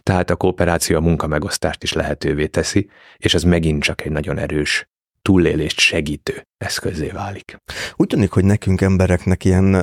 [0.03, 4.89] tehát a kooperáció a munkamegosztást is lehetővé teszi, és ez megint csak egy nagyon erős
[5.21, 7.57] túlélést segítő eszközé válik.
[7.95, 9.73] Úgy tűnik, hogy nekünk embereknek ilyen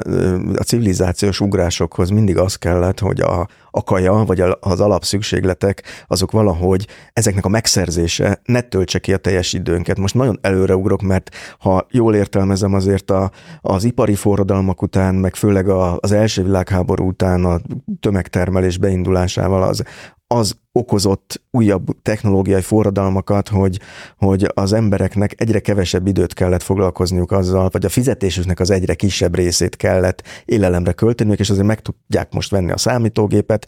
[0.57, 6.87] a civilizációs ugrásokhoz mindig az kellett, hogy a, a kaja, vagy az alapszükségletek, azok valahogy
[7.13, 9.99] ezeknek a megszerzése ne töltse ki a teljes időnket.
[9.99, 15.69] Most nagyon előreugrok, mert ha jól értelmezem azért a, az ipari forradalmak után, meg főleg
[15.69, 17.61] a, az első világháború után a
[18.01, 19.83] tömegtermelés beindulásával az,
[20.29, 23.81] az okozott újabb technológiai forradalmakat, hogy,
[24.17, 29.35] hogy az embereknek egyre kevesebb időt kellett foglalkozniuk azzal, vagy a fizetésüknek az egyre kisebb
[29.35, 33.67] részét kellett élelemre költeniük, és azért meg tudják most venni a számítógépet,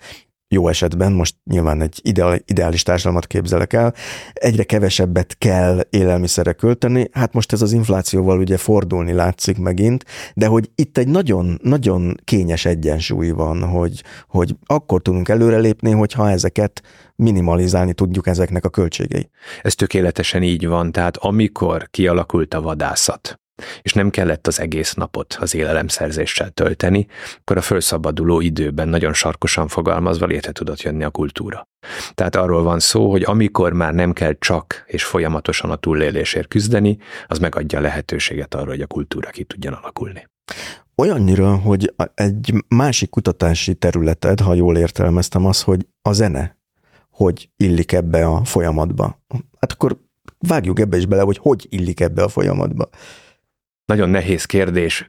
[0.48, 3.94] jó esetben, most nyilván egy ideál, ideális társadalmat képzelek el,
[4.32, 10.46] egyre kevesebbet kell élelmiszerre költeni, hát most ez az inflációval ugye fordulni látszik megint, de
[10.46, 16.82] hogy itt egy nagyon, nagyon kényes egyensúly van, hogy, hogy akkor tudunk előrelépni, hogyha ezeket
[17.16, 19.30] minimalizálni tudjuk ezeknek a költségei.
[19.62, 23.40] Ez tökéletesen így van, tehát amikor kialakult a vadászat,
[23.82, 27.06] és nem kellett az egész napot az élelemszerzéssel tölteni,
[27.38, 31.68] akkor a felszabaduló időben nagyon sarkosan fogalmazva létre tudott jönni a kultúra.
[32.14, 36.98] Tehát arról van szó, hogy amikor már nem kell csak és folyamatosan a túlélésért küzdeni,
[37.26, 40.28] az megadja a lehetőséget arra, hogy a kultúra ki tudjon alakulni.
[40.96, 46.56] Olyannyira, hogy egy másik kutatási területed, ha jól értelmeztem, az, hogy a zene
[47.18, 49.20] hogy illik ebbe a folyamatba.
[49.58, 49.98] Hát akkor
[50.38, 52.88] vágjuk ebbe is bele, hogy hogy illik ebbe a folyamatba.
[53.92, 55.06] Nagyon nehéz kérdés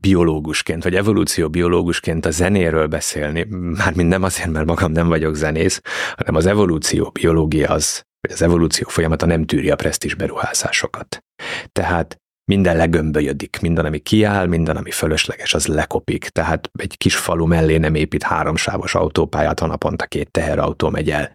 [0.00, 5.80] biológusként, vagy evolúcióbiológusként a zenéről beszélni, mármint nem azért, mert magam nem vagyok zenész,
[6.16, 11.24] hanem az evolúció biológia az, vagy az evolúció folyamata nem tűri a presztis beruházásokat.
[11.72, 16.28] Tehát minden legömbölyödik, minden, ami kiáll, minden, ami fölösleges, az lekopik.
[16.28, 21.32] Tehát egy kis falu mellé nem épít háromsávos autópályát, ha naponta két teherautó megy el.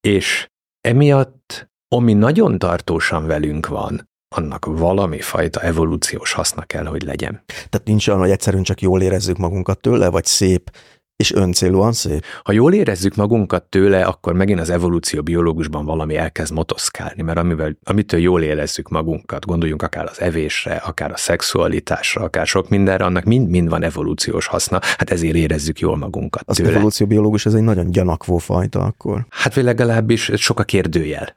[0.00, 0.48] És
[0.80, 7.42] emiatt, ami nagyon tartósan velünk van, annak valami fajta evolúciós haszna kell, hogy legyen.
[7.46, 10.70] Tehát nincs olyan, hogy egyszerűen csak jól érezzük magunkat tőle, vagy szép,
[11.16, 12.24] és öncélúan szép?
[12.42, 17.76] Ha jól érezzük magunkat tőle, akkor megint az evolúció biológusban valami elkezd motoszkálni, mert amivel,
[17.82, 23.24] amitől jól érezzük magunkat, gondoljunk akár az evésre, akár a szexualitásra, akár sok mindenre, annak
[23.24, 26.70] mind-mind van evolúciós haszna, hát ezért érezzük jól magunkat Az tőle.
[26.70, 29.26] evolúció biológus ez egy nagyon gyanakvó fajta akkor.
[29.28, 31.34] Hát vagy legalábbis sok a kérdőjel.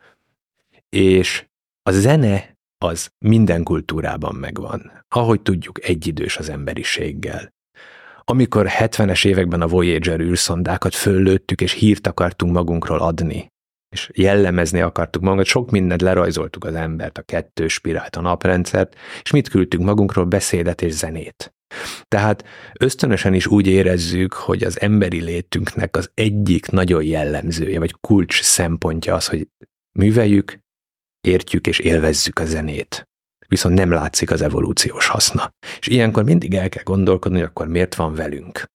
[0.89, 1.45] És
[1.83, 2.50] a zene
[2.83, 4.91] az minden kultúrában megvan.
[5.09, 7.53] Ahogy tudjuk, egyidős az emberiséggel.
[8.19, 13.47] Amikor 70-es években a Voyager űrszondákat föllőttük, és hírt akartunk magunkról adni,
[13.95, 19.31] és jellemezni akartuk magunkat, sok mindent lerajzoltuk az embert, a kettős spirált, a naprendszert, és
[19.31, 20.25] mit küldtünk magunkról?
[20.25, 21.53] Beszédet és zenét.
[22.07, 22.45] Tehát
[22.79, 29.15] ösztönösen is úgy érezzük, hogy az emberi létünknek az egyik nagyon jellemzője, vagy kulcs szempontja
[29.15, 29.47] az, hogy
[29.99, 30.59] műveljük,
[31.21, 33.05] értjük és élvezzük a zenét
[33.51, 35.49] viszont nem látszik az evolúciós haszna.
[35.79, 38.65] És ilyenkor mindig el kell gondolkodni, hogy akkor miért van velünk.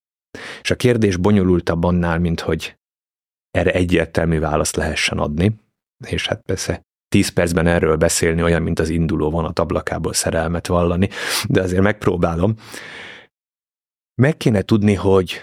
[0.61, 2.77] És a kérdés bonyolultabb annál, mint hogy
[3.51, 5.59] erre egyértelmű választ lehessen adni,
[6.07, 11.09] és hát persze tíz percben erről beszélni olyan, mint az induló vonat ablakából szerelmet vallani,
[11.47, 12.55] de azért megpróbálom.
[14.21, 15.39] Meg kéne tudni, hogy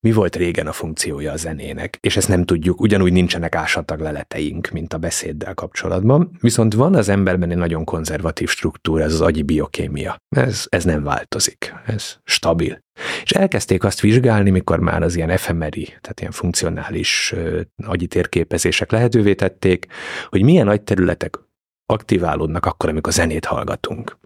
[0.00, 4.70] mi volt régen a funkciója a zenének, és ezt nem tudjuk, ugyanúgy nincsenek ásatag leleteink,
[4.70, 9.42] mint a beszéddel kapcsolatban, viszont van az emberben egy nagyon konzervatív struktúra, ez az agyi
[9.42, 10.16] biokémia.
[10.28, 12.78] Ez, ez nem változik, ez stabil.
[13.22, 18.90] És elkezdték azt vizsgálni, mikor már az ilyen efemeri, tehát ilyen funkcionális uh, agyi térképezések
[18.90, 19.86] lehetővé tették,
[20.28, 21.38] hogy milyen nagy területek
[21.86, 24.18] aktiválódnak akkor, amikor zenét hallgatunk.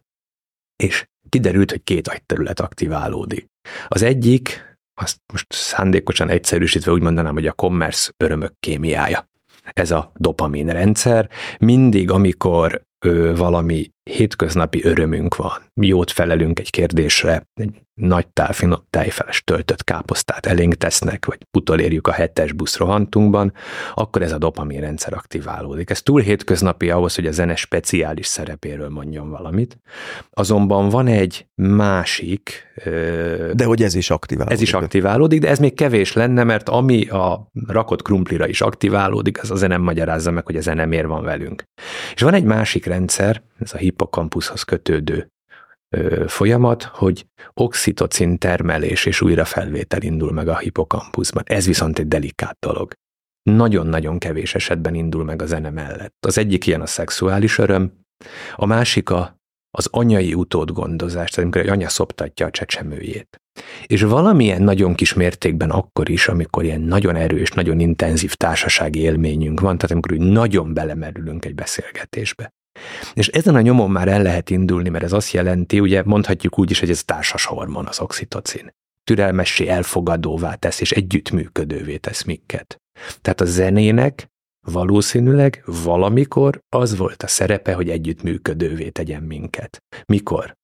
[0.76, 3.46] És kiderült, hogy két agyterület aktiválódik.
[3.88, 9.28] Az egyik azt most szándékosan egyszerűsítve úgy mondanám, hogy a commerce örömök kémiája.
[9.72, 11.28] Ez a dopamin rendszer.
[11.58, 18.86] Mindig, amikor ö, valami hétköznapi örömünk van, jót felelünk egy kérdésre, egy nagy tál, finott
[18.90, 23.52] tejfeles töltött káposztát elénk tesznek, vagy utolérjük a hetes busz rohantunkban,
[23.94, 25.90] akkor ez a dopamin rendszer aktiválódik.
[25.90, 29.78] Ez túl hétköznapi ahhoz, hogy a zene speciális szerepéről mondjon valamit.
[30.30, 32.72] Azonban van egy másik...
[33.52, 34.56] De hogy ez is aktiválódik.
[34.56, 39.42] Ez is aktiválódik, de ez még kevés lenne, mert ami a rakott krumplira is aktiválódik,
[39.42, 41.64] az a zene magyarázza meg, hogy a zene miért van velünk.
[42.14, 45.28] És van egy másik rendszer, ez a hippokampuszhoz kötődő
[46.26, 51.42] folyamat, hogy oxitocin termelés és újrafelvétel indul meg a hippokampuszban.
[51.46, 52.92] Ez viszont egy delikát dolog.
[53.42, 56.26] Nagyon-nagyon kevés esetben indul meg a zene mellett.
[56.26, 57.92] Az egyik ilyen a szexuális öröm,
[58.54, 59.36] a másik a,
[59.70, 63.40] az anyai utódgondozás, tehát amikor egy anya szoptatja a csecsemőjét.
[63.86, 69.60] És valamilyen nagyon kis mértékben akkor is, amikor ilyen nagyon erős, nagyon intenzív társasági élményünk
[69.60, 72.52] van, tehát amikor úgy nagyon belemerülünk egy beszélgetésbe.
[73.14, 76.70] És ezen a nyomon már el lehet indulni, mert ez azt jelenti, ugye mondhatjuk úgy
[76.70, 78.70] is, hogy ez társas hormon az oxitocin.
[79.04, 82.76] Türelmessé elfogadóvá tesz, és együttműködővé tesz minket.
[83.20, 84.28] Tehát a zenének
[84.66, 89.78] valószínűleg valamikor az volt a szerepe, hogy együttműködővé tegyen minket.
[90.06, 90.54] Mikor?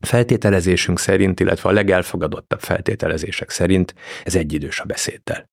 [0.00, 5.50] Feltételezésünk szerint, illetve a legelfogadottabb feltételezések szerint ez egyidős a beszéddel.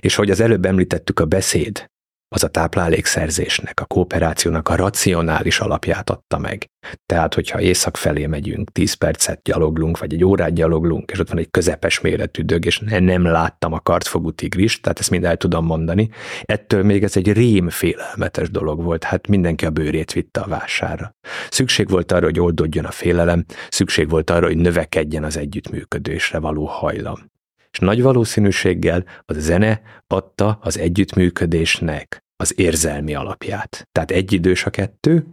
[0.00, 1.86] És hogy az előbb említettük, a beszéd
[2.34, 6.66] az a táplálékszerzésnek, a kooperációnak a racionális alapját adta meg.
[7.06, 11.38] Tehát, hogyha észak felé megyünk, 10 percet gyaloglunk, vagy egy órát gyaloglunk, és ott van
[11.38, 15.66] egy közepes méretű dög, és nem láttam a kartfogú tigrist, tehát ezt mind el tudom
[15.66, 16.08] mondani.
[16.42, 21.14] Ettől még ez egy rém félelmetes dolog volt, hát mindenki a bőrét vitte a vásárra.
[21.50, 26.64] Szükség volt arra, hogy oldódjon a félelem, szükség volt arra, hogy növekedjen az együttműködésre való
[26.64, 27.32] hajlam
[27.74, 33.88] és nagy valószínűséggel a zene adta az együttműködésnek az érzelmi alapját.
[33.92, 35.26] Tehát egyidős a kettő,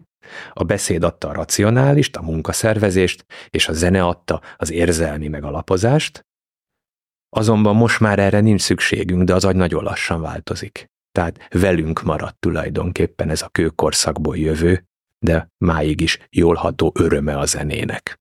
[0.53, 6.25] A beszéd adta a racionálist, a munkaszervezést, és a zene adta az érzelmi megalapozást,
[7.29, 10.85] azonban most már erre nincs szükségünk, de az agy nagyon lassan változik.
[11.11, 14.85] Tehát velünk maradt tulajdonképpen ez a kőkorszakból jövő,
[15.19, 18.20] de máig is jól ható öröme a zenének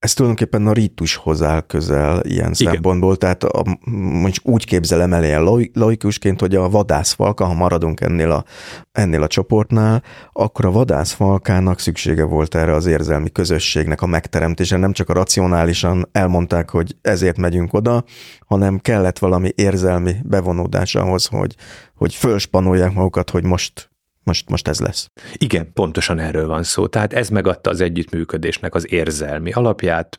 [0.00, 2.72] ez tulajdonképpen a rítushoz áll közel ilyen Igen.
[2.72, 8.30] szempontból, tehát a, mondjuk úgy képzelem el ilyen laikusként, hogy a vadászfalka, ha maradunk ennél
[8.30, 8.44] a,
[8.92, 14.92] ennél a csoportnál, akkor a vadászfalkának szüksége volt erre az érzelmi közösségnek a megteremtése, nem
[14.92, 18.04] csak a racionálisan elmondták, hogy ezért megyünk oda,
[18.46, 21.54] hanem kellett valami érzelmi bevonódás ahhoz, hogy,
[21.94, 23.89] hogy fölspanolják magukat, hogy most
[24.24, 25.10] most, most ez lesz.
[25.34, 26.86] Igen, pontosan erről van szó.
[26.86, 30.18] Tehát ez megadta az együttműködésnek az érzelmi alapját,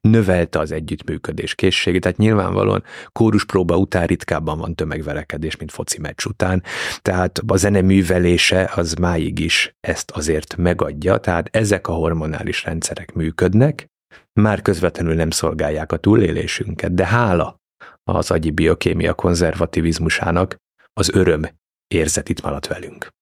[0.00, 2.82] növelte az együttműködés készségét, tehát nyilvánvalóan
[3.12, 6.62] kóruspróba után ritkábban van tömegverekedés, mint foci meccs után,
[7.02, 13.12] tehát a zene művelése az máig is ezt azért megadja, tehát ezek a hormonális rendszerek
[13.12, 13.86] működnek,
[14.32, 17.56] már közvetlenül nem szolgálják a túlélésünket, de hála
[18.04, 20.56] az agyi biokémia konzervativizmusának
[20.92, 21.42] az öröm
[21.88, 23.14] érzet itt maradt velünk.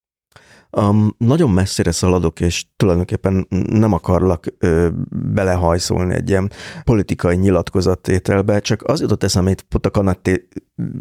[0.77, 4.89] Um, nagyon messzire szaladok, és tulajdonképpen nem akarlak ö,
[5.35, 6.51] belehajszolni egy ilyen
[6.85, 10.49] politikai nyilatkozattételbe, csak az jutott eszembe, hogy pont a Kanatti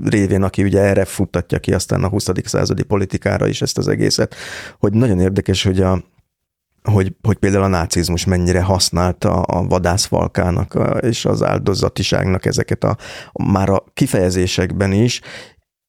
[0.04, 2.30] révén, aki ugye erre futtatja ki aztán a 20.
[2.44, 4.36] századi politikára is ezt az egészet,
[4.80, 6.04] hogy nagyon érdekes, hogy a,
[6.84, 12.98] hogy, hogy például a nácizmus mennyire használta a vadászfalkának és az áldozatiságnak ezeket a
[13.44, 15.22] már a kifejezésekben is,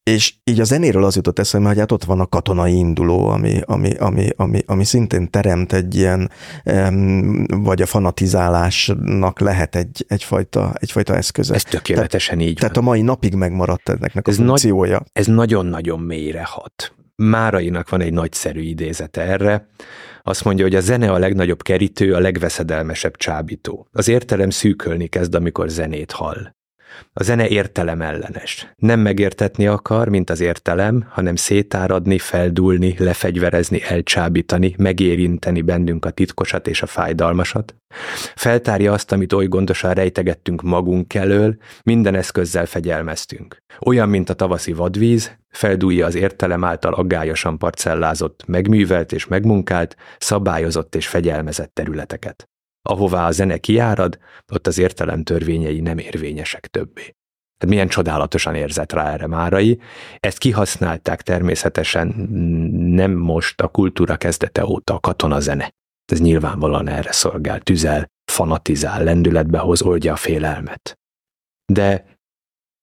[0.05, 3.61] és így a zenéről az jutott eszembe, hogy hát ott van a katonai induló, ami,
[3.64, 6.31] ami, ami, ami, ami szintén teremt egy ilyen,
[7.47, 11.55] vagy a fanatizálásnak lehet egy, egyfajta, egyfajta eszköze.
[11.55, 12.85] Ez tökéletesen tehát, így Tehát van.
[12.85, 14.99] a mai napig megmaradt ennek a ez funkciója.
[14.99, 16.95] Nagy, ez nagyon-nagyon mélyre hat.
[17.17, 19.67] Márainak van egy nagyszerű idézete erre.
[20.23, 23.88] Azt mondja, hogy a zene a legnagyobb kerítő, a legveszedelmesebb csábító.
[23.93, 26.54] Az értelem szűkölni kezd, amikor zenét hall.
[27.13, 28.75] A zene értelem ellenes.
[28.77, 36.67] Nem megértetni akar, mint az értelem, hanem szétáradni, feldulni, lefegyverezni, elcsábítani, megérinteni bennünk a titkosat
[36.67, 37.75] és a fájdalmasat.
[38.35, 43.57] Feltárja azt, amit oly gondosan rejtegettünk magunk elől, minden eszközzel fegyelmeztünk.
[43.81, 50.95] Olyan, mint a tavaszi vadvíz, feldúlja az értelem által aggályosan parcellázott, megművelt és megmunkált, szabályozott
[50.95, 52.49] és fegyelmezett területeket.
[52.88, 54.18] Ahová a zene kiárad,
[54.53, 57.14] ott az értelem törvényei nem érvényesek többé.
[57.59, 59.81] Tehát milyen csodálatosan érzett rá erre Márai.
[60.20, 62.07] Ezt kihasználták természetesen
[62.75, 65.70] nem most a kultúra kezdete óta a katonazene.
[66.12, 70.99] Ez nyilvánvalóan erre szolgál, tüzel, fanatizál, lendületbe hoz, oldja a félelmet.
[71.73, 72.05] De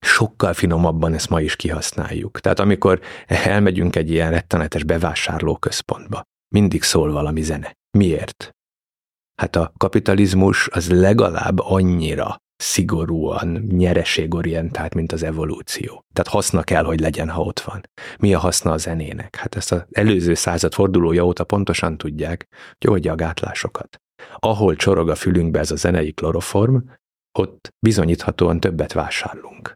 [0.06, 2.40] sokkal finomabban ezt ma is kihasználjuk.
[2.40, 6.24] Tehát amikor elmegyünk egy ilyen rettenetes bevásárlóközpontba,
[6.56, 7.74] mindig szól valami zene.
[7.98, 8.56] Miért?
[9.42, 16.06] Hát a kapitalizmus az legalább annyira szigorúan nyereségorientált, mint az evolúció.
[16.14, 17.82] Tehát haszna kell, hogy legyen, ha ott van.
[18.20, 19.36] Mi a haszna a zenének?
[19.36, 22.48] Hát ezt az előző század fordulója óta pontosan tudják,
[22.88, 23.98] oldja a gátlásokat.
[24.36, 26.78] Ahol csorog a fülünkbe ez a zenei kloroform,
[27.40, 29.74] ott bizonyíthatóan többet vásárlunk.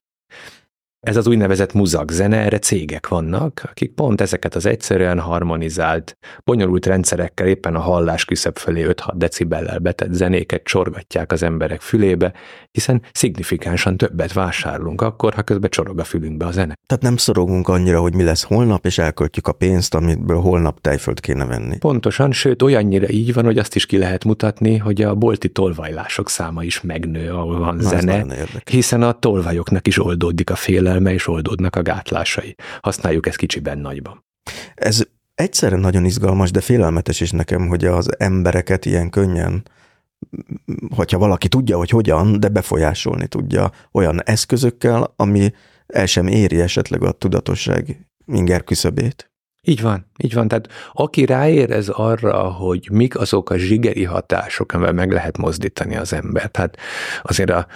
[1.05, 6.85] Ez az úgynevezett muzak zene, erre cégek vannak, akik pont ezeket az egyszerűen harmonizált, bonyolult
[6.85, 12.33] rendszerekkel éppen a hallás küszöb fölé 5-6 decibellel betett zenéket csorgatják az emberek fülébe,
[12.71, 16.77] hiszen szignifikánsan többet vásárlunk akkor, ha közben csorog a fülünkbe a zene.
[16.87, 21.19] Tehát nem szorogunk annyira, hogy mi lesz holnap, és elköltjük a pénzt, amiből holnap tejföld
[21.19, 21.77] kéne venni.
[21.77, 26.29] Pontosan, sőt olyannyira így van, hogy azt is ki lehet mutatni, hogy a bolti tolvajlások
[26.29, 28.25] száma is megnő, ahol van Na, zene,
[28.71, 32.55] hiszen a tolvajoknak is oldódik a félelem, félelme, és oldódnak a gátlásai.
[32.81, 34.25] Használjuk ezt kicsiben nagyban.
[34.75, 35.03] Ez
[35.36, 39.63] egyszerűen nagyon izgalmas, de félelmetes is nekem, hogy az embereket ilyen könnyen
[40.95, 45.53] hogyha valaki tudja, hogy hogyan, de befolyásolni tudja olyan eszközökkel, ami
[45.88, 49.31] el sem éri esetleg a tudatosság inger küszöbét.
[49.62, 50.47] Így van, így van.
[50.47, 56.13] Tehát aki ráérez arra, hogy mik azok a zsigeri hatások, amivel meg lehet mozdítani az
[56.13, 56.51] embert.
[56.51, 56.77] Tehát
[57.23, 57.67] azért a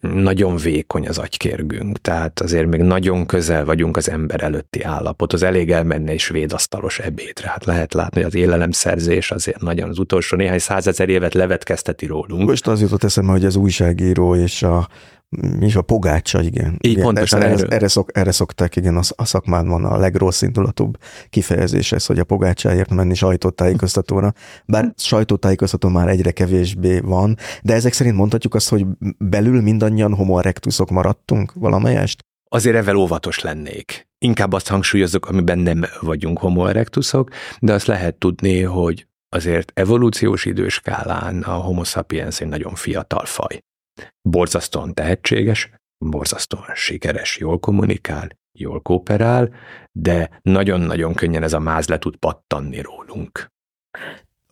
[0.00, 5.32] nagyon vékony az agykérgünk, tehát azért még nagyon közel vagyunk az ember előtti állapot.
[5.32, 7.48] Az elég elmenne is védasztalos ebédre.
[7.48, 12.48] Hát lehet látni, hogy az élelemszerzés azért nagyon az utolsó néhány százezer évet levetkezteti rólunk.
[12.48, 14.88] Most az jutott eszembe, hogy az újságíró és a
[15.30, 16.76] mi is a pogácsa, igen.
[16.80, 20.98] Így igen, pontosan erre, erre, szok, erre szokták, igen, a, a szakmában a legrossz indulatóbb
[21.30, 24.32] kifejezés ez, hogy a pogácsáért menni sajtótájékoztatóra.
[24.66, 28.86] Bár sajtótájékoztató már egyre kevésbé van, de ezek szerint mondhatjuk azt, hogy
[29.18, 32.24] belül mindannyian homo erectusok maradtunk valamelyest?
[32.52, 34.08] Azért ezzel óvatos lennék.
[34.18, 40.44] inkább azt hangsúlyozok, amiben nem vagyunk homo erectusok, de azt lehet tudni, hogy azért evolúciós
[40.44, 43.60] időskálán a homo sapiens egy nagyon fiatal faj.
[44.22, 49.54] Borzasztóan tehetséges, borzasztóan sikeres, jól kommunikál, jól kooperál,
[49.92, 53.50] de nagyon-nagyon könnyen ez a máz le tud pattanni rólunk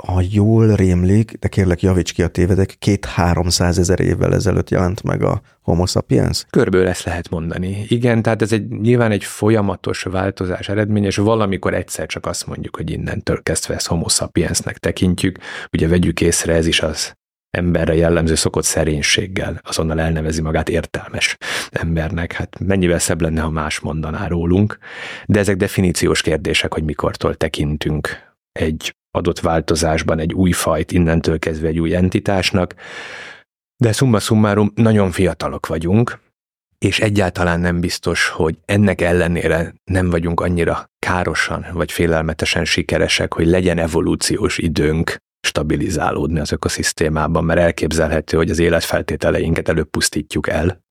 [0.04, 5.22] ha jól rémlik, de kérlek javíts ki a tévedek, két-háromszáz ezer évvel ezelőtt jelent meg
[5.22, 6.44] a Homo sapiens?
[6.50, 7.84] Körből ezt lehet mondani.
[7.88, 12.76] Igen, tehát ez egy nyilván egy folyamatos változás eredmény, és valamikor egyszer csak azt mondjuk,
[12.76, 15.38] hogy innentől kezdve ezt Homo sapiensnek tekintjük.
[15.72, 17.16] Ugye vegyük észre, ez is az
[17.58, 21.36] emberre jellemző szokott szerénységgel, azonnal elnevezi magát értelmes
[21.70, 22.32] embernek.
[22.32, 24.78] Hát mennyivel szebb lenne, ha más mondaná rólunk,
[25.26, 28.08] de ezek definíciós kérdések, hogy mikortól tekintünk
[28.52, 32.74] egy adott változásban egy új fajt, innentől kezdve egy új entitásnak,
[33.76, 36.18] de summa summarum nagyon fiatalok vagyunk,
[36.78, 43.46] és egyáltalán nem biztos, hogy ennek ellenére nem vagyunk annyira károsan vagy félelmetesen sikeresek, hogy
[43.46, 45.16] legyen evolúciós időnk
[45.48, 50.84] stabilizálódni az ökoszisztémában, mert elképzelhető, hogy az életfeltételeinket előbb pusztítjuk el,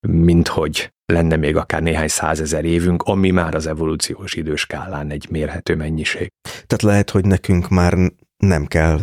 [0.00, 5.76] mint hogy lenne még akár néhány százezer évünk, ami már az evolúciós időskálán egy mérhető
[5.76, 6.32] mennyiség.
[6.42, 7.98] Tehát lehet, hogy nekünk már
[8.36, 9.00] nem kell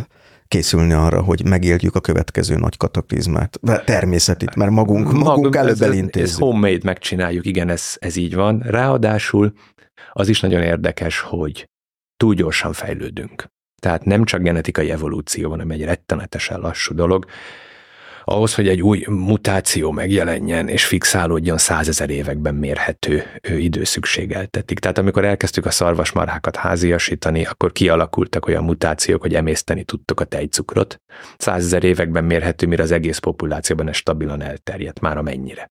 [0.48, 3.60] készülni arra, hogy megéljük a következő nagy kataklizmát.
[3.84, 6.28] Természetit, mert magunk, magunk, magunk előbb elintézzük.
[6.28, 8.58] Ez homemade megcsináljuk, igen, ez, ez így van.
[8.58, 9.52] Ráadásul
[10.12, 11.68] az is nagyon érdekes, hogy
[12.16, 13.46] túl gyorsan fejlődünk.
[13.78, 17.26] Tehát nem csak genetikai evolúció van, ami egy rettenetesen lassú dolog,
[18.28, 24.78] ahhoz, hogy egy új mutáció megjelenjen és fixálódjon százezer években mérhető időszükségeltetik.
[24.78, 31.00] Tehát amikor elkezdtük a szarvasmarhákat háziasítani, akkor kialakultak olyan mutációk, hogy emészteni tudtuk a tejcukrot.
[31.36, 35.70] Százezer években mérhető, mire az egész populációban ez stabilan elterjedt, már amennyire.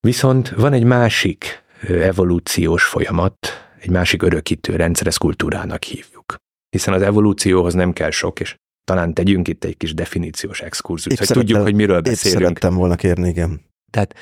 [0.00, 3.36] Viszont van egy másik evolúciós folyamat,
[3.80, 6.36] egy másik örökítő rendszer, ezt kultúrának hívjuk.
[6.76, 11.26] Hiszen az evolúcióhoz nem kell sok, és talán tegyünk itt egy kis definíciós exkurzust, hogy
[11.26, 12.42] tudjuk, hogy miről beszélünk.
[12.42, 13.60] szerettem volna kérni, igen.
[13.90, 14.14] Tehát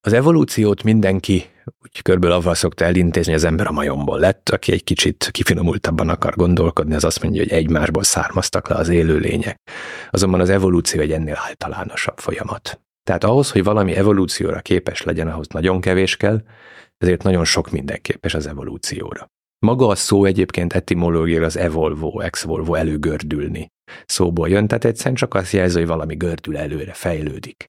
[0.00, 1.44] az evolúciót mindenki
[1.82, 6.36] úgy körből avval szokta elintézni, az ember a majomból lett, aki egy kicsit kifinomultabban akar
[6.36, 9.60] gondolkodni, az azt mondja, hogy egymásból származtak le az élőlények.
[10.10, 12.80] Azonban az evolúció egy ennél általánosabb folyamat.
[13.02, 16.42] Tehát ahhoz, hogy valami evolúcióra képes legyen, ahhoz nagyon kevés kell,
[16.98, 19.30] ezért nagyon sok minden képes az evolúcióra.
[19.66, 23.70] Maga a szó egyébként etimológiai az evolvo, exvolvo előgördülni
[24.06, 27.64] szóból jön, tehát egyszerűen csak azt jelzi, hogy valami gördül előre, fejlődik.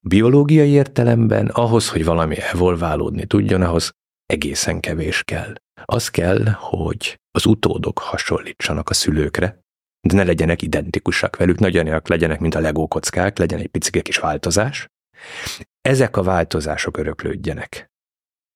[0.00, 3.90] Biológiai értelemben ahhoz, hogy valami evolválódni tudjon, ahhoz
[4.26, 5.54] egészen kevés kell.
[5.84, 9.60] Az kell, hogy az utódok hasonlítsanak a szülőkre,
[10.08, 14.18] de ne legyenek identikusak velük, nagyonak legyenek, mint a legó kockák, legyen egy picike kis
[14.18, 14.88] változás.
[15.80, 17.86] Ezek a változások öröklődjenek.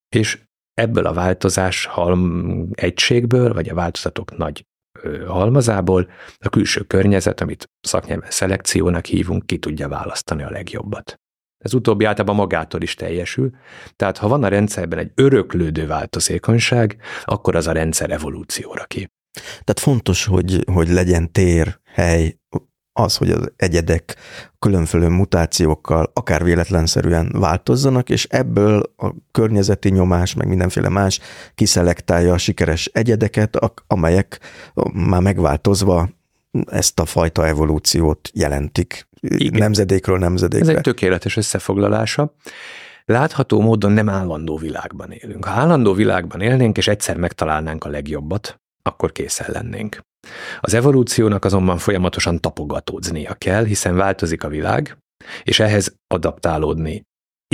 [0.09, 0.39] És
[0.79, 4.67] ebből a változás halm egységből, vagy a változatok nagy
[5.27, 11.21] halmazából a külső környezet, amit szaknyelven szelekciónak hívunk, ki tudja választani a legjobbat.
[11.65, 13.51] Ez utóbbi általában magától is teljesül,
[13.97, 19.11] tehát ha van a rendszerben egy öröklődő változékonyság, akkor az a rendszer evolúcióra kép.
[19.51, 22.39] Tehát fontos, hogy, hogy legyen tér, hely
[22.99, 24.17] az, hogy az egyedek
[24.59, 31.21] különféle mutációkkal akár véletlenszerűen változzanak, és ebből a környezeti nyomás, meg mindenféle más
[31.55, 34.41] kiszelektálja a sikeres egyedeket, amelyek
[34.93, 36.09] már megváltozva
[36.67, 39.59] ezt a fajta evolúciót jelentik Igen.
[39.59, 40.71] nemzedékről nemzedékre.
[40.71, 42.35] Ez egy tökéletes összefoglalása.
[43.05, 45.45] Látható módon nem állandó világban élünk.
[45.45, 50.01] Ha állandó világban élnénk, és egyszer megtalálnánk a legjobbat, akkor készen lennénk.
[50.61, 54.99] Az evolúciónak azonban folyamatosan tapogatódznia kell, hiszen változik a világ,
[55.43, 57.03] és ehhez adaptálódni,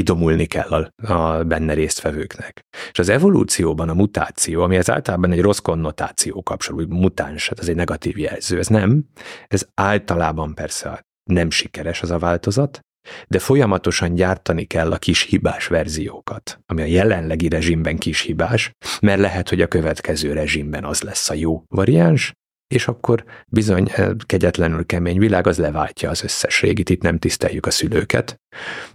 [0.01, 2.61] idomulni kell a, a benne résztvevőknek.
[2.91, 7.69] És az evolúcióban a mutáció, ami az általában egy rossz konnotáció kapcsolódó, mutáns, hát ez
[7.69, 9.05] egy negatív jelző, ez nem,
[9.47, 12.81] ez általában persze nem sikeres az a változat,
[13.29, 19.21] de folyamatosan gyártani kell a kis hibás verziókat, ami a jelenlegi rezsimben kis hibás, mert
[19.21, 22.33] lehet, hogy a következő rezsimben az lesz a jó variáns,
[22.75, 27.67] és akkor bizony eh, kegyetlenül kemény világ az leváltja az összes régit, itt nem tiszteljük
[27.67, 28.41] a szülőket.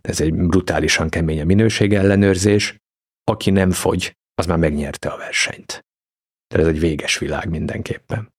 [0.02, 2.78] Ez egy brutálisan kemény a minőség ellenőrzés.
[3.24, 5.86] Aki nem fogy, az már megnyerte a versenyt.
[6.48, 8.34] Tehát ez egy véges világ mindenképpen.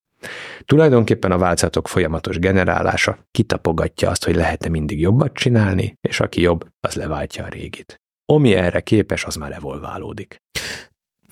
[0.64, 6.68] Tulajdonképpen a változatok folyamatos generálása kitapogatja azt, hogy lehetne mindig jobbat csinálni, és aki jobb,
[6.80, 8.00] az leváltja a régit.
[8.24, 10.36] Ami erre képes, az már evolválódik.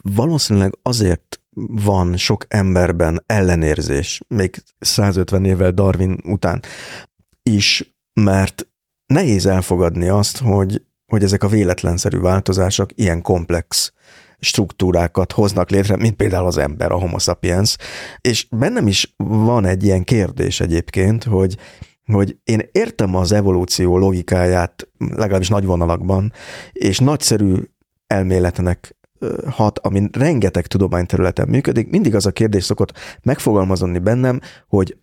[0.03, 6.63] Valószínűleg azért van sok emberben ellenérzés, még 150 évvel Darwin után
[7.43, 8.69] is, mert
[9.07, 13.93] nehéz elfogadni azt, hogy hogy ezek a véletlenszerű változások ilyen komplex
[14.39, 17.77] struktúrákat hoznak létre, mint például az ember, a homo sapiens.
[18.21, 21.57] És bennem is van egy ilyen kérdés egyébként, hogy
[22.13, 26.33] hogy én értem az evolúció logikáját, legalábbis nagy vonalakban,
[26.73, 27.55] és nagyszerű
[28.07, 28.97] elméletnek
[29.51, 32.93] hat, amin rengeteg tudományterületen működik, mindig az a kérdés szokott
[33.23, 34.97] megfogalmazódni bennem, hogy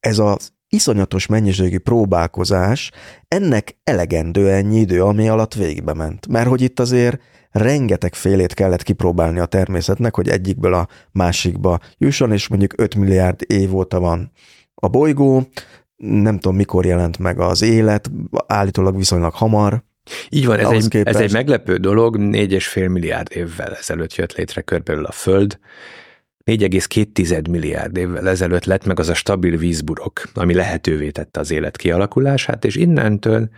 [0.00, 2.90] ez az iszonyatos mennyiségű próbálkozás,
[3.28, 6.28] ennek elegendő ennyi idő, ami alatt végbe ment.
[6.28, 12.32] Mert hogy itt azért rengeteg félét kellett kipróbálni a természetnek, hogy egyikből a másikba jusson,
[12.32, 14.30] és mondjuk 5 milliárd év óta van
[14.74, 15.48] a bolygó,
[15.96, 18.10] nem tudom mikor jelent meg az élet,
[18.46, 19.84] állítólag viszonylag hamar.
[20.28, 25.04] Így van, ez egy, ez egy meglepő dolog, 4,5 milliárd évvel ezelőtt jött létre körülbelül
[25.04, 25.58] a Föld,
[26.50, 31.76] 4,2 milliárd évvel ezelőtt lett meg az a stabil vízburok, ami lehetővé tette az élet
[31.76, 33.48] kialakulását, és innentől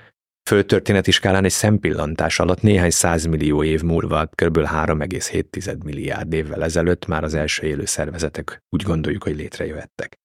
[0.48, 4.58] földtörténeti skálán egy szempillantás alatt néhány százmillió év múlva, kb.
[4.58, 10.18] 3,7 milliárd évvel ezelőtt már az első élő szervezetek úgy gondoljuk, hogy létrejöhettek.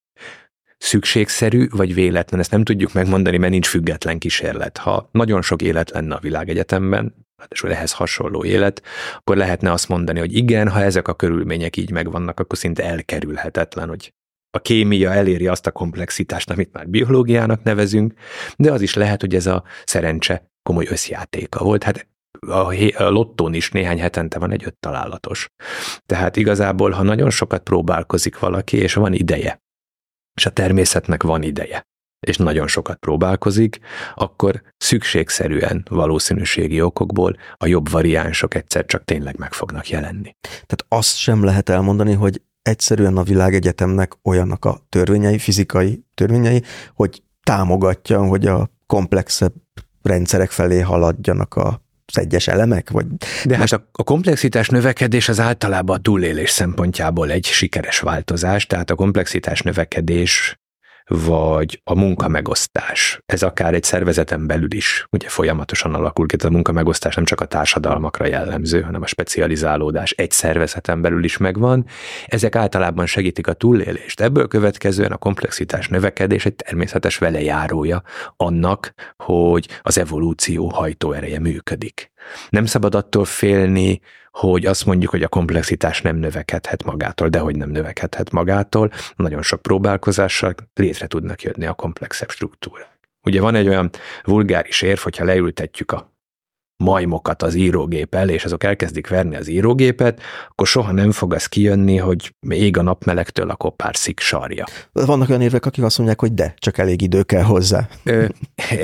[0.82, 4.78] Szükségszerű vagy véletlen, ezt nem tudjuk megmondani, mert nincs független kísérlet.
[4.78, 7.14] Ha nagyon sok élet lenne a világegyetemben,
[7.48, 8.82] és ehhez hasonló élet,
[9.16, 13.88] akkor lehetne azt mondani, hogy igen, ha ezek a körülmények így megvannak, akkor szinte elkerülhetetlen,
[13.88, 14.12] hogy
[14.50, 18.14] a kémia eléri azt a komplexitást, amit már biológiának nevezünk,
[18.56, 21.82] de az is lehet, hogy ez a szerencse komoly összjátéka volt.
[21.82, 22.08] Hát
[22.96, 25.48] a lottón is néhány hetente van egy öt találatos.
[26.06, 29.60] Tehát igazából, ha nagyon sokat próbálkozik valaki, és van ideje,
[30.34, 31.86] és a természetnek van ideje,
[32.26, 33.78] és nagyon sokat próbálkozik,
[34.14, 40.36] akkor szükségszerűen valószínűségi okokból a jobb variánsok egyszer csak tényleg meg fognak jelenni.
[40.40, 46.62] Tehát azt sem lehet elmondani, hogy egyszerűen a világegyetemnek olyannak a törvényei, fizikai törvényei,
[46.94, 49.52] hogy támogatja, hogy a komplexebb
[50.02, 51.81] rendszerek felé haladjanak a
[52.18, 52.90] egyes elemek?
[52.90, 53.06] Vagy
[53.44, 58.90] De hát a, a komplexitás növekedés az általában a túlélés szempontjából egy sikeres változás, tehát
[58.90, 60.60] a komplexitás növekedés
[61.12, 63.20] vagy a munkamegosztás.
[63.26, 67.44] Ez akár egy szervezeten belül is ugye folyamatosan alakul ki, a munkamegosztás nem csak a
[67.44, 71.86] társadalmakra jellemző, hanem a specializálódás egy szervezeten belül is megvan.
[72.26, 74.20] Ezek általában segítik a túlélést.
[74.20, 78.02] Ebből következően a komplexitás növekedés egy természetes velejárója
[78.36, 82.11] annak, hogy az evolúció hajtóereje működik.
[82.48, 84.00] Nem szabad attól félni,
[84.30, 89.42] hogy azt mondjuk, hogy a komplexitás nem növekedhet magától, de hogy nem növekedhet magától, nagyon
[89.42, 92.98] sok próbálkozással létre tudnak jönni a komplexebb struktúrák.
[93.22, 93.90] Ugye van egy olyan
[94.22, 96.11] vulgáris érv, hogyha leültetjük a
[96.82, 101.46] majmokat az írógép elé, és azok elkezdik verni az írógépet, akkor soha nem fog az
[101.46, 104.64] kijönni, hogy ég a napmelegtől a kopárszik sarja.
[104.92, 107.88] Vannak olyan érvek, akik azt mondják, hogy de, csak elég idő kell hozzá.
[108.04, 108.26] Ö,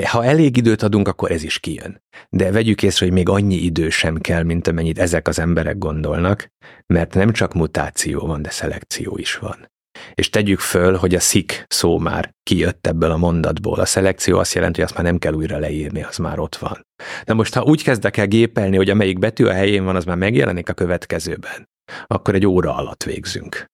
[0.03, 2.01] ha elég időt adunk, akkor ez is kijön.
[2.29, 6.51] De vegyük észre, hogy még annyi idő sem kell, mint amennyit ezek az emberek gondolnak,
[6.87, 9.69] mert nem csak mutáció van, de szelekció is van
[10.13, 13.79] és tegyük föl, hogy a szik szó már kijött ebből a mondatból.
[13.79, 16.81] A szelekció azt jelenti, hogy azt már nem kell újra leírni, az már ott van.
[17.25, 20.17] De most, ha úgy kezdek el gépelni, hogy amelyik betű a helyén van, az már
[20.17, 21.69] megjelenik a következőben,
[22.07, 23.67] akkor egy óra alatt végzünk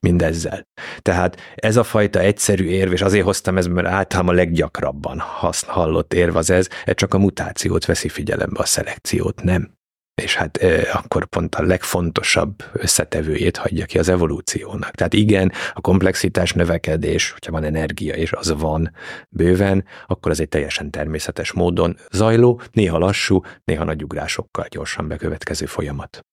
[0.00, 0.66] mindezzel.
[0.98, 5.18] Tehát ez a fajta egyszerű érv, és azért hoztam ez, mert általában a leggyakrabban
[5.66, 9.73] hallott érv az ez, ez csak a mutációt veszi figyelembe, a szelekciót nem
[10.22, 14.90] és hát e, akkor pont a legfontosabb összetevőjét hagyja ki az evolúciónak.
[14.90, 18.92] Tehát igen, a komplexitás növekedés, hogyha van energia, és az van
[19.28, 25.66] bőven, akkor az egy teljesen természetes módon zajló, néha lassú, néha nagy ugrásokkal gyorsan bekövetkező
[25.66, 26.24] folyamat.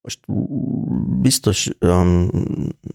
[0.00, 0.20] Most
[1.20, 2.28] biztos um,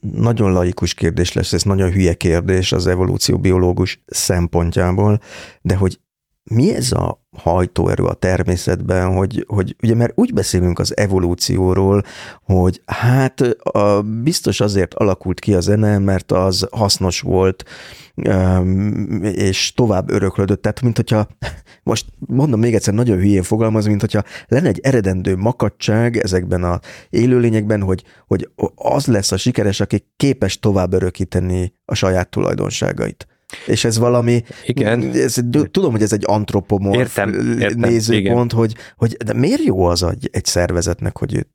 [0.02, 5.20] nagyon laikus kérdés lesz, ez nagyon hülye kérdés az evolúció biológus szempontjából,
[5.62, 6.00] de hogy
[6.44, 12.04] mi ez a hajtóerő a természetben, hogy, hogy ugye mert úgy beszélünk az evolúcióról,
[12.44, 17.64] hogy hát a, biztos azért alakult ki a zene, mert az hasznos volt,
[19.22, 20.62] és tovább öröklődött.
[20.62, 21.28] Tehát, mint hogyha,
[21.84, 26.80] most mondom még egyszer, nagyon hülyén fogalmaz, mint hogyha lenne egy eredendő makadság ezekben a
[27.10, 33.28] élőlényekben, hogy, hogy az lesz a sikeres, aki képes tovább örökíteni a saját tulajdonságait.
[33.66, 35.12] És ez valami, igen.
[35.12, 35.38] Ez,
[35.72, 38.60] tudom, hogy ez egy antropomorf értem, értem, nézőpont, igen.
[38.60, 41.46] hogy, hogy de miért jó az egy, egy szervezetnek, hogy,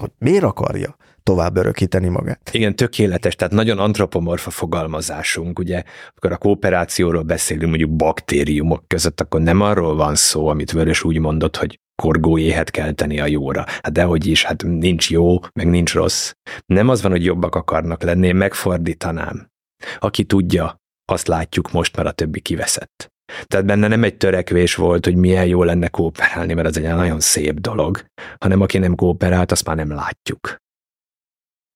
[0.00, 0.96] hogy miért akarja
[1.26, 2.50] tovább örökíteni magát.
[2.52, 9.20] Igen, tökéletes, tehát nagyon antropomorf a fogalmazásunk, ugye, amikor a kooperációról beszélünk mondjuk baktériumok között,
[9.20, 13.64] akkor nem arról van szó, amit Vörös úgy mondott, hogy korgó éhet kelteni a jóra.
[13.66, 16.32] Hát dehogy is, hát nincs jó, meg nincs rossz.
[16.66, 19.50] Nem az van, hogy jobbak akarnak lenni, én megfordítanám.
[19.98, 23.12] Aki tudja, azt látjuk most, mert a többi kiveszett.
[23.44, 27.20] Tehát benne nem egy törekvés volt, hogy milyen jó lenne kooperálni, mert az egy nagyon
[27.20, 28.04] szép dolog,
[28.38, 30.56] hanem aki nem kooperált, azt már nem látjuk.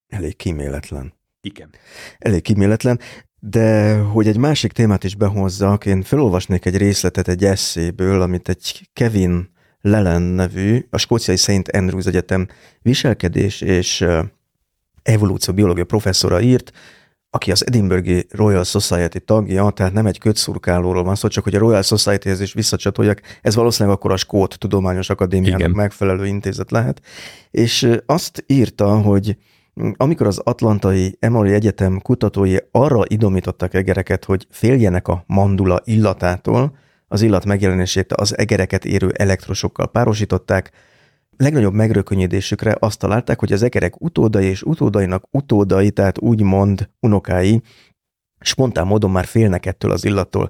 [0.09, 1.15] Elég kíméletlen.
[1.41, 1.71] Igen.
[2.19, 3.01] Elég kíméletlen,
[3.39, 8.89] de hogy egy másik témát is behozzak, én felolvasnék egy részletet egy eszéből, amit egy
[8.93, 9.51] Kevin
[9.81, 11.69] Lellen nevű, a skóciai St.
[11.69, 12.49] Andrews Egyetem
[12.83, 14.05] viselkedés és
[15.03, 16.73] evolúció biológia professzora írt,
[17.31, 21.59] aki az Edinburghi Royal Society tagja, tehát nem egy kötszurkálóról van szó, csak hogy a
[21.59, 25.71] Royal Society-hez is visszacsatoljak, ez valószínűleg akkor a Skót Tudományos Akadémiának Igen.
[25.71, 27.01] megfelelő intézet lehet,
[27.51, 29.37] és azt írta, hogy
[29.97, 36.77] amikor az Atlantai Emory Egyetem kutatói arra idomítottak egereket, hogy féljenek a mandula illatától,
[37.09, 40.71] az illat megjelenését az egereket érő elektrosokkal párosították,
[41.41, 47.63] legnagyobb megrökönyödésükre azt találták, hogy az egerek utódai és utódainak utódai, tehát úgymond unokái
[48.41, 50.49] spontán módon már félnek ettől az illattól.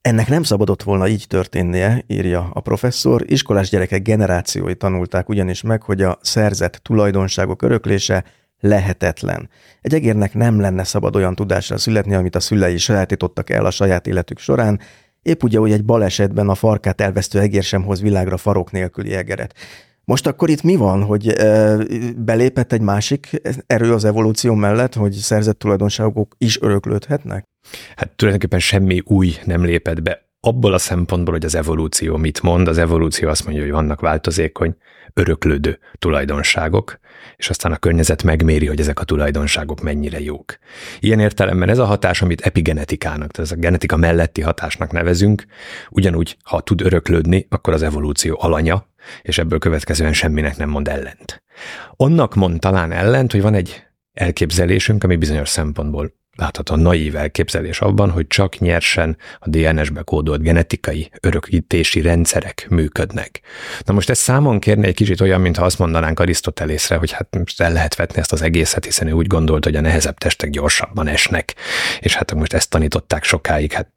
[0.00, 3.22] Ennek nem szabadott volna így történnie, írja a professzor.
[3.26, 8.24] Iskolás gyerekek generációi tanulták ugyanis meg, hogy a szerzett tulajdonságok öröklése
[8.60, 9.48] lehetetlen.
[9.80, 14.06] Egy egérnek nem lenne szabad olyan tudásra születni, amit a szülei sajátítottak el a saját
[14.06, 14.80] életük során,
[15.22, 19.54] épp ugye, hogy egy balesetben a farkát elvesztő egér sem hoz világra farok nélküli egeret.
[20.04, 21.34] Most akkor itt mi van, hogy
[22.16, 27.44] belépett egy másik erő az evolúció mellett, hogy szerzett tulajdonságok is öröklődhetnek?
[27.96, 30.22] Hát tulajdonképpen semmi új nem lépett be.
[30.40, 34.76] Abból a szempontból, hogy az evolúció mit mond, az evolúció azt mondja, hogy vannak változékony,
[35.12, 36.98] öröklődő tulajdonságok,
[37.36, 40.58] és aztán a környezet megméri, hogy ezek a tulajdonságok mennyire jók.
[41.00, 45.44] Ilyen értelemben ez a hatás, amit epigenetikának, tehát ez a genetika melletti hatásnak nevezünk,
[45.90, 48.86] ugyanúgy, ha tud öröklődni, akkor az evolúció alanya,
[49.22, 51.42] és ebből következően semminek nem mond ellent.
[51.96, 58.10] Onnak mond talán ellent, hogy van egy elképzelésünk, ami bizonyos szempontból látható naív elképzelés abban,
[58.10, 63.40] hogy csak nyersen a DNS-be kódolt genetikai örökítési rendszerek működnek.
[63.84, 67.60] Na most ezt számon kérni egy kicsit olyan, mintha azt mondanánk Arisztotelészre, hogy hát most
[67.60, 71.06] el lehet vetni ezt az egészet, hiszen ő úgy gondolt, hogy a nehezebb testek gyorsabban
[71.06, 71.54] esnek,
[72.00, 73.88] és hát most ezt tanították sokáig, hát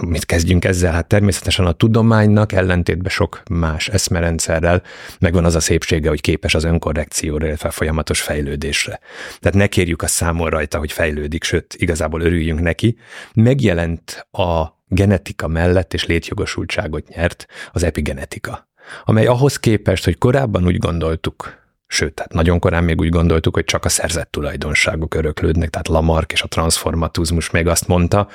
[0.00, 0.92] mit kezdjünk ezzel?
[0.92, 4.82] Hát természetesen a tudománynak ellentétben sok más eszmerendszerrel
[5.18, 9.00] megvan az a szépsége, hogy képes az önkorrekcióra, illetve folyamatos fejlődésre.
[9.40, 12.96] Tehát ne kérjük a számon rajta, hogy fejlődik, sőt, igazából örüljünk neki.
[13.34, 18.68] Megjelent a genetika mellett, és létjogosultságot nyert az epigenetika,
[19.04, 21.59] amely ahhoz képest, hogy korábban úgy gondoltuk,
[21.92, 26.32] Sőt, tehát nagyon korán még úgy gondoltuk, hogy csak a szerzett tulajdonságok öröklődnek, tehát Lamarck
[26.32, 28.28] és a transformatizmus még azt mondta,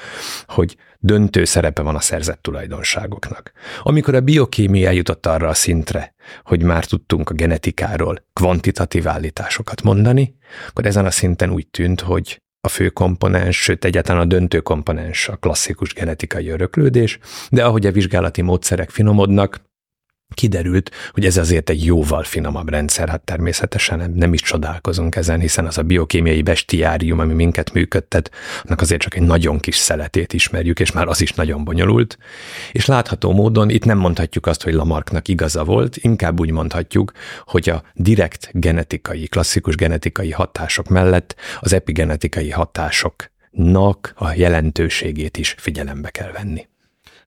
[0.48, 3.52] hogy döntő szerepe van a szerzett tulajdonságoknak.
[3.82, 10.36] Amikor a biokémia eljutott arra a szintre, hogy már tudtunk a genetikáról kvantitatív állításokat mondani,
[10.70, 15.28] akkor ezen a szinten úgy tűnt, hogy a fő komponens, sőt egyáltalán a döntő komponens
[15.28, 19.60] a klasszikus genetikai öröklődés, de ahogy a vizsgálati módszerek finomodnak,
[20.34, 25.66] kiderült, hogy ez azért egy jóval finomabb rendszer, hát természetesen nem, is csodálkozunk ezen, hiszen
[25.66, 28.32] az a biokémiai bestiárium, ami minket működtet,
[28.64, 32.18] annak azért csak egy nagyon kis szeletét ismerjük, és már az is nagyon bonyolult.
[32.72, 37.12] És látható módon itt nem mondhatjuk azt, hogy Lamarcknak igaza volt, inkább úgy mondhatjuk,
[37.46, 46.10] hogy a direkt genetikai, klasszikus genetikai hatások mellett az epigenetikai hatásoknak a jelentőségét is figyelembe
[46.10, 46.68] kell venni.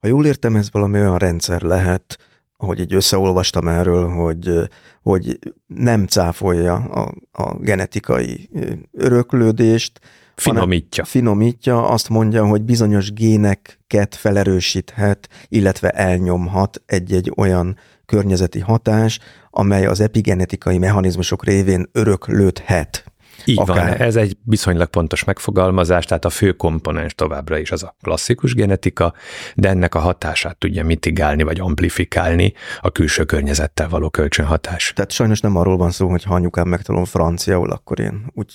[0.00, 2.18] Ha jól értem, ez valami olyan rendszer lehet,
[2.60, 4.68] ahogy így összeolvastam erről, hogy,
[5.02, 8.48] hogy nem cáfolja a, a genetikai
[8.92, 10.00] öröklődést,
[10.40, 11.04] Finomítja.
[11.04, 19.18] Finomítja, azt mondja, hogy bizonyos géneket felerősíthet, illetve elnyomhat egy-egy olyan környezeti hatás,
[19.50, 23.07] amely az epigenetikai mechanizmusok révén öröklődhet.
[23.44, 23.76] Így akár.
[23.76, 28.54] van, ez egy viszonylag pontos megfogalmazás, tehát a fő komponens továbbra is az a klasszikus
[28.54, 29.14] genetika,
[29.54, 34.92] de ennek a hatását tudja mitigálni vagy amplifikálni a külső környezettel való kölcsönhatás.
[34.94, 38.52] Tehát sajnos nem arról van szó, hogy ha anyukám megtanul franciául, akkor én úgy,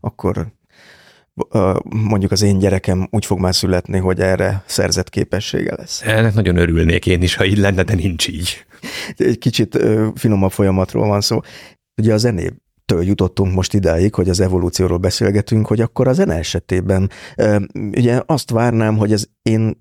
[0.00, 0.46] akkor
[1.90, 6.02] mondjuk az én gyerekem úgy fog már születni, hogy erre szerzett képessége lesz.
[6.02, 8.64] Ennek nagyon örülnék én is, ha így lenne, de nincs így.
[9.16, 9.78] Egy kicsit
[10.14, 11.40] finomabb folyamatról van szó.
[11.96, 12.52] Ugye a zené
[12.88, 17.10] től jutottunk most idáig, hogy az evolúcióról beszélgetünk, hogy akkor a zene esetében
[17.74, 19.78] ugye azt várnám, hogy az én,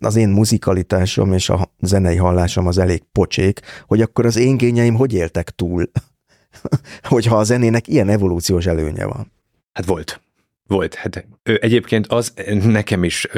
[0.00, 4.94] az én muzikalitásom és a zenei hallásom az elég pocsék, hogy akkor az én gényeim
[4.94, 5.90] hogy éltek túl,
[7.14, 9.32] hogyha a zenének ilyen evolúciós előnye van.
[9.72, 10.20] Hát volt.
[10.66, 10.94] Volt.
[10.94, 12.32] Hát egyébként az
[12.62, 13.28] nekem is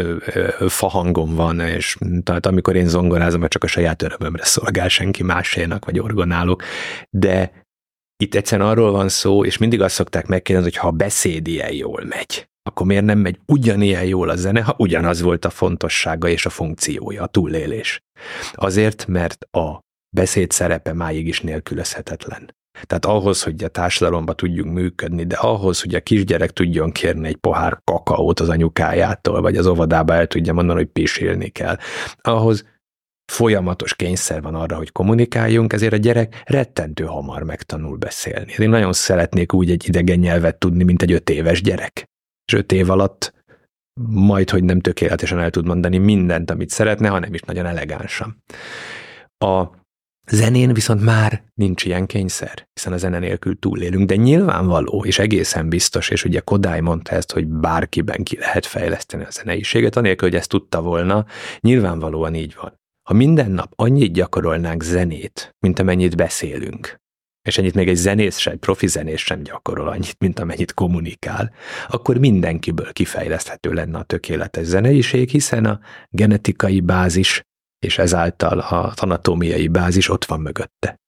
[0.69, 5.99] fahangom van, és tehát amikor én zongorázom, csak a saját örömömre szolgál senki másénak, vagy
[5.99, 6.63] orgonálok,
[7.11, 7.66] de
[8.17, 11.73] itt egyszerűen arról van szó, és mindig azt szokták megkérdezni, hogy ha a beszéd ilyen
[11.73, 16.29] jól megy, akkor miért nem megy ugyanilyen jól a zene, ha ugyanaz volt a fontossága
[16.29, 18.01] és a funkciója, a túlélés?
[18.53, 19.81] Azért, mert a
[20.17, 22.55] beszéd szerepe máig is nélkülözhetetlen.
[22.83, 27.37] Tehát ahhoz, hogy a társadalomba tudjunk működni, de ahhoz, hogy a kisgyerek tudjon kérni egy
[27.37, 31.77] pohár kakaót az anyukájától, vagy az óvodába el tudja mondani, hogy pisilni kell,
[32.17, 32.65] ahhoz
[33.33, 38.55] folyamatos kényszer van arra, hogy kommunikáljunk, ezért a gyerek rettentő hamar megtanul beszélni.
[38.59, 42.05] Én nagyon szeretnék úgy egy idegen nyelvet tudni, mint egy öt éves gyerek.
[42.45, 43.35] És öt év alatt
[44.11, 48.43] majd, hogy nem tökéletesen el tud mondani mindent, amit szeretne, hanem is nagyon elegánsan.
[49.39, 49.65] A
[50.31, 55.69] zenén viszont már nincs ilyen kényszer, hiszen a zene nélkül túlélünk, de nyilvánvaló, és egészen
[55.69, 60.39] biztos, és ugye Kodály mondta ezt, hogy bárkiben ki lehet fejleszteni a zeneiséget, anélkül, hogy
[60.39, 61.27] ezt tudta volna,
[61.61, 62.81] nyilvánvalóan így van.
[63.07, 66.97] Ha minden nap annyit gyakorolnánk zenét, mint amennyit beszélünk,
[67.49, 71.53] és ennyit még egy zenész sem, egy profi zenész sem gyakorol annyit, mint amennyit kommunikál,
[71.89, 77.43] akkor mindenkiből kifejleszthető lenne a tökéletes zeneiség, hiszen a genetikai bázis
[77.79, 81.01] és ezáltal a anatómiai bázis ott van mögötte.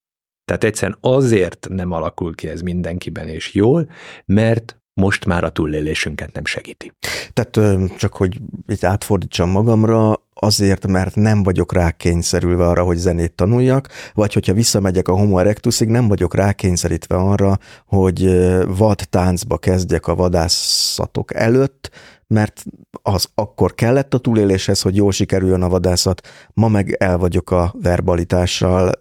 [0.44, 3.90] Tehát egyszerűen azért nem alakul ki ez mindenkiben és jól,
[4.24, 6.92] mert most már a túlélésünket nem segíti.
[7.32, 13.88] Tehát csak, hogy itt átfordítsam magamra, azért, mert nem vagyok rákényszerülve arra, hogy zenét tanuljak,
[14.14, 18.24] vagy hogyha visszamegyek a Homo erectusig, nem vagyok rákényszerítve arra, hogy
[18.66, 21.90] vad táncba kezdjek a vadászatok előtt,
[22.26, 22.64] mert
[23.02, 27.74] az akkor kellett a túléléshez, hogy jól sikerüljön a vadászat, ma meg el vagyok a
[27.82, 28.92] verbalitással,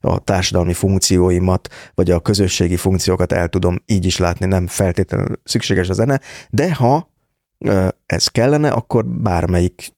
[0.00, 5.88] a társadalmi funkcióimat, vagy a közösségi funkciókat el tudom így is látni, nem feltétlenül szükséges
[5.88, 6.20] a zene,
[6.50, 7.14] de ha
[8.06, 9.95] ez kellene, akkor bármelyik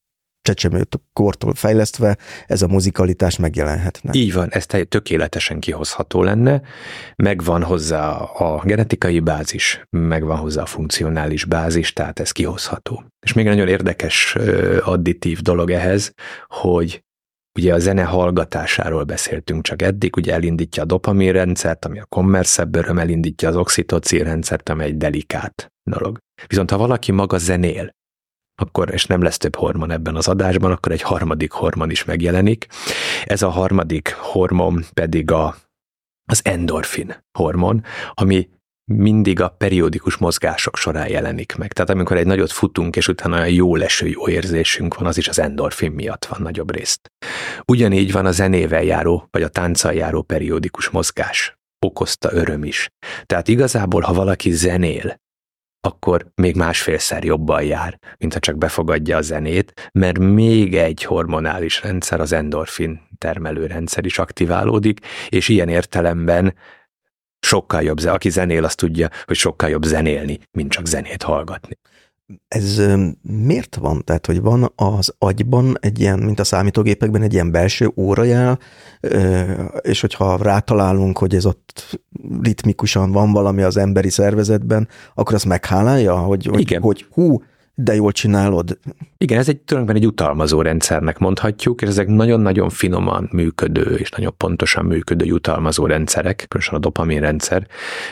[0.48, 4.10] csecsemőt kortól fejlesztve ez a muzikalitás megjelenhetne.
[4.14, 6.62] Így van, ez tökéletesen kihozható lenne,
[7.16, 13.04] megvan hozzá a genetikai bázis, megvan hozzá a funkcionális bázis, tehát ez kihozható.
[13.26, 14.36] És még egy nagyon érdekes
[14.80, 16.12] additív dolog ehhez,
[16.46, 17.02] hogy
[17.58, 22.74] Ugye a zene hallgatásáról beszéltünk csak eddig, ugye elindítja a dopamin rendszert, ami a kommerszebb
[22.74, 26.18] öröm, elindítja az oxitocin rendszert, ami egy delikát dolog.
[26.46, 27.90] Viszont ha valaki maga zenél,
[28.60, 32.66] akkor, és nem lesz több hormon ebben az adásban, akkor egy harmadik hormon is megjelenik.
[33.24, 35.56] Ez a harmadik hormon pedig a,
[36.24, 37.84] az endorfin hormon,
[38.14, 38.48] ami
[38.88, 41.72] mindig a periódikus mozgások során jelenik meg.
[41.72, 45.28] Tehát amikor egy nagyot futunk, és utána olyan jó leső, jó érzésünk van, az is
[45.28, 47.12] az endorfin miatt van nagyobb részt.
[47.66, 51.58] Ugyanígy van a zenével járó, vagy a tánccal járó periódikus mozgás.
[51.86, 52.90] Okozta öröm is.
[53.26, 55.16] Tehát igazából, ha valaki zenél,
[55.80, 61.82] akkor még másfélszer jobban jár, mint ha csak befogadja a zenét, mert még egy hormonális
[61.82, 66.54] rendszer, az endorfin termelő rendszer is aktiválódik, és ilyen értelemben
[67.40, 71.78] sokkal jobb, aki zenél, azt tudja, hogy sokkal jobb zenélni, mint csak zenét hallgatni.
[72.48, 72.82] Ez
[73.22, 74.04] miért van?
[74.04, 78.58] Tehát, hogy van az agyban egy ilyen, mint a számítógépekben, egy ilyen belső órajel,
[79.80, 82.00] és hogyha rátalálunk, hogy ez ott
[82.42, 86.82] ritmikusan van valami az emberi szervezetben, akkor az meghálálja, hogy, hogy, Igen.
[86.82, 87.42] hogy hú,
[87.80, 88.78] de jól csinálod.
[89.18, 94.34] Igen, ez egy tulajdonképpen egy utalmazó rendszernek mondhatjuk, és ezek nagyon-nagyon finoman működő és nagyon
[94.36, 97.66] pontosan működő jutalmazó rendszerek, különösen a dopamin rendszer,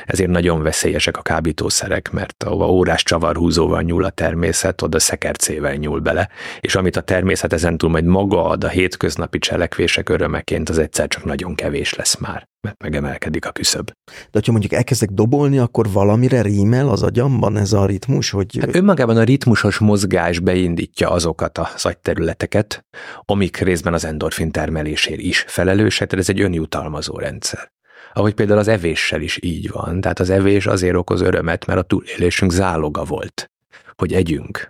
[0.04, 6.00] ezért nagyon veszélyesek a kábítószerek, mert ahova órás csavarhúzóval nyúl a természet, oda szekercével nyúl
[6.00, 6.28] bele,
[6.60, 11.24] és amit a természet ezentúl majd maga ad a hétköznapi cselekvések örömeként, az egyszer csak
[11.24, 13.90] nagyon kevés lesz már mert megemelkedik a küszöb.
[14.30, 18.58] De ha mondjuk elkezdek dobolni, akkor valamire rímel az agyamban ez a ritmus, hogy...
[18.60, 22.86] Hát önmagában a ritmusos mozgás beindítja azokat a agyterületeket,
[23.24, 27.74] amik részben az endorfin termelésért is felelősek, tehát ez egy önjutalmazó rendszer.
[28.12, 31.82] Ahogy például az evéssel is így van, tehát az evés azért okoz örömet, mert a
[31.82, 33.50] túlélésünk záloga volt,
[33.94, 34.68] hogy együnk.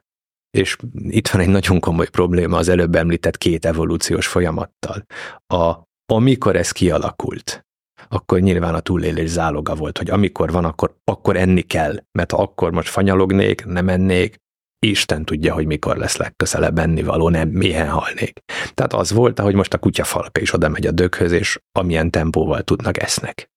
[0.50, 0.76] És
[1.08, 5.04] itt van egy nagyon komoly probléma az előbb említett két evolúciós folyamattal.
[5.46, 5.74] A,
[6.12, 7.65] amikor ez kialakult,
[8.08, 12.42] akkor nyilván a túlélés záloga volt, hogy amikor van, akkor, akkor enni kell, mert ha
[12.42, 14.36] akkor most fanyalognék, nem ennék,
[14.78, 18.40] Isten tudja, hogy mikor lesz legközelebb ennivaló, nem milyen halnék.
[18.74, 22.62] Tehát az volt, hogy most a kutyafalka is oda megy a döghöz, és amilyen tempóval
[22.62, 23.50] tudnak esznek.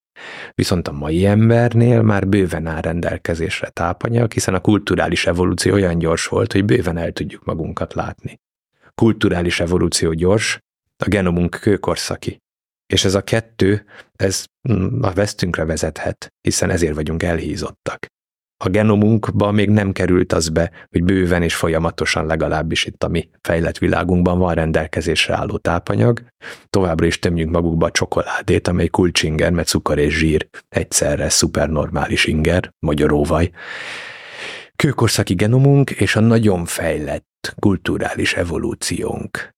[0.55, 6.27] Viszont a mai embernél már bőven áll rendelkezésre tápanyag, hiszen a kulturális evolúció olyan gyors
[6.27, 8.39] volt, hogy bőven el tudjuk magunkat látni.
[8.95, 10.59] Kulturális evolúció gyors,
[10.97, 12.41] a genomunk kőkorszaki.
[12.93, 13.85] És ez a kettő,
[14.15, 18.05] ez mm, a vesztünkre vezethet, hiszen ezért vagyunk elhízottak.
[18.63, 23.29] A genomunkba még nem került az be, hogy bőven és folyamatosan legalábbis itt a mi
[23.41, 26.23] fejlett világunkban van rendelkezésre álló tápanyag.
[26.69, 32.73] Továbbra is tömjünk magukba a csokoládét, amely kulcsinger, mert cukor és zsír egyszerre szupernormális inger,
[32.79, 33.51] magyaróvaj.
[34.75, 39.57] kőkorszaki genomunk és a nagyon fejlett kulturális evolúciónk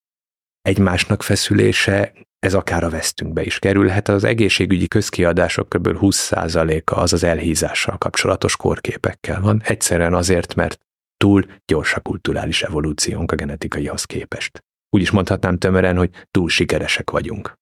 [0.62, 4.07] egymásnak feszülése, ez akár a vesztünkbe is kerülhet.
[4.07, 5.88] Az egészségügyi közkiadások kb.
[6.01, 9.62] 20%-a az az elhízással kapcsolatos korképekkel van.
[9.66, 10.80] Egyszerűen azért, mert
[11.18, 14.64] túl gyors a kulturális evolúciónk a genetikaihoz képest.
[14.89, 17.53] Úgy is mondhatnám tömören, hogy túl sikeresek vagyunk.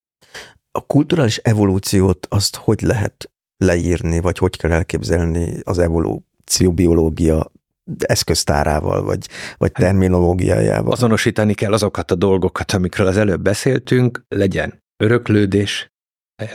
[0.71, 7.51] A kulturális evolúciót azt hogy lehet leírni, vagy hogy kell elképzelni az evolúció biológia
[7.97, 9.27] eszköztárával, vagy,
[9.57, 10.91] vagy terminológiájával.
[10.91, 15.89] Azonosítani kell azokat a dolgokat, amikről az előbb beszéltünk, legyen öröklődés,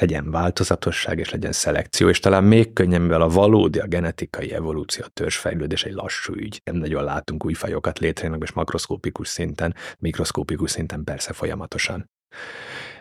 [0.01, 5.05] legyen változatosság, és legyen szelekció, és talán még könnyebb, mivel a valódi, a genetikai evolúció,
[5.05, 6.61] a törzsfejlődés egy lassú ügy.
[6.65, 12.11] Nem nagyon látunk új fajokat létrejönnek, és makroszkópikus szinten, mikroszkópikus szinten persze folyamatosan.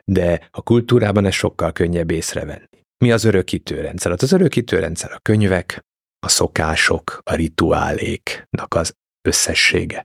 [0.06, 2.68] De a kultúrában ez sokkal könnyebb észrevenni.
[3.04, 4.12] Mi az örökítőrendszer?
[4.12, 5.80] Hát az örökítőrendszer a könyvek,
[6.24, 8.94] a szokások, a rituáléknak az
[9.28, 10.04] összessége.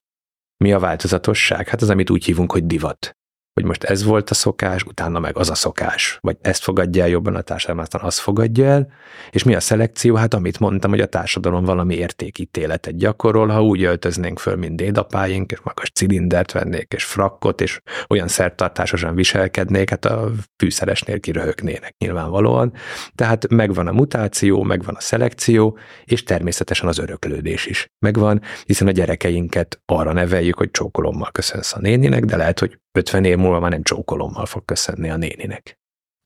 [0.64, 1.68] Mi a változatosság?
[1.68, 3.17] Hát az, amit úgy hívunk, hogy divat
[3.58, 7.08] hogy most ez volt a szokás, utána meg az a szokás, vagy ezt fogadja el
[7.08, 8.88] jobban a társadalom, aztán azt fogadja el,
[9.30, 10.14] és mi a szelekció?
[10.14, 15.52] Hát amit mondtam, hogy a társadalom valami értékítéletet gyakorol, ha úgy öltöznénk föl, mint dédapáink,
[15.52, 22.72] és magas cilindert vennék, és frakkot, és olyan szertartásosan viselkednék, hát a fűszeresnél kiröhögnének nyilvánvalóan.
[23.14, 28.90] Tehát megvan a mutáció, megvan a szelekció, és természetesen az öröklődés is megvan, hiszen a
[28.90, 33.70] gyerekeinket arra neveljük, hogy csókolommal köszönsz a néninek, de lehet, hogy 50 év múlva már
[33.70, 35.78] nem csókolommal fog köszönni a néninek.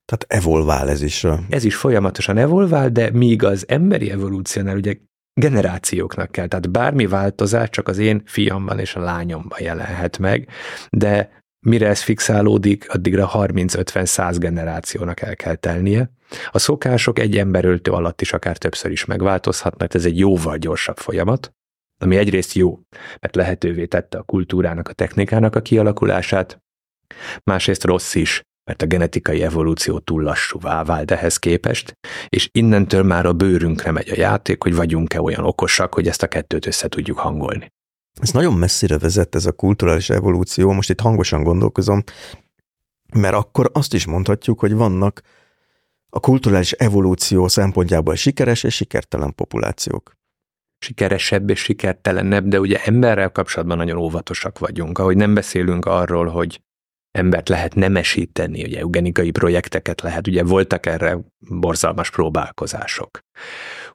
[0.04, 1.26] Tehát evolvál ez is.
[1.48, 4.96] Ez is folyamatosan evolvál, de míg az emberi evolúciónál ugye
[5.40, 10.48] generációknak kell, tehát bármi változás csak az én fiamban és a lányomban jelenhet meg,
[10.90, 16.10] de mire ez fixálódik, addigra 30-50-100 generációnak el kell telnie.
[16.50, 21.52] A szokások egy emberöltő alatt is akár többször is megváltozhatnak, ez egy jóval gyorsabb folyamat,
[22.02, 22.80] ami egyrészt jó,
[23.20, 26.62] mert lehetővé tette a kultúrának, a technikának a kialakulását,
[27.44, 31.92] másrészt rossz is, mert a genetikai evolúció túl lassúvá vált ehhez képest,
[32.28, 36.28] és innentől már a bőrünkre megy a játék, hogy vagyunk-e olyan okosak, hogy ezt a
[36.28, 37.72] kettőt össze tudjuk hangolni.
[38.20, 42.02] Ez nagyon messzire vezet ez a kulturális evolúció, most itt hangosan gondolkozom,
[43.14, 45.20] mert akkor azt is mondhatjuk, hogy vannak
[46.08, 50.20] a kulturális evolúció szempontjából sikeres és sikertelen populációk
[50.82, 56.60] sikeresebb és sikertelenebb, de ugye emberrel kapcsolatban nagyon óvatosak vagyunk, ahogy nem beszélünk arról, hogy
[57.12, 63.18] embert lehet nemesíteni, ugye eugenikai projekteket lehet, ugye voltak erre borzalmas próbálkozások.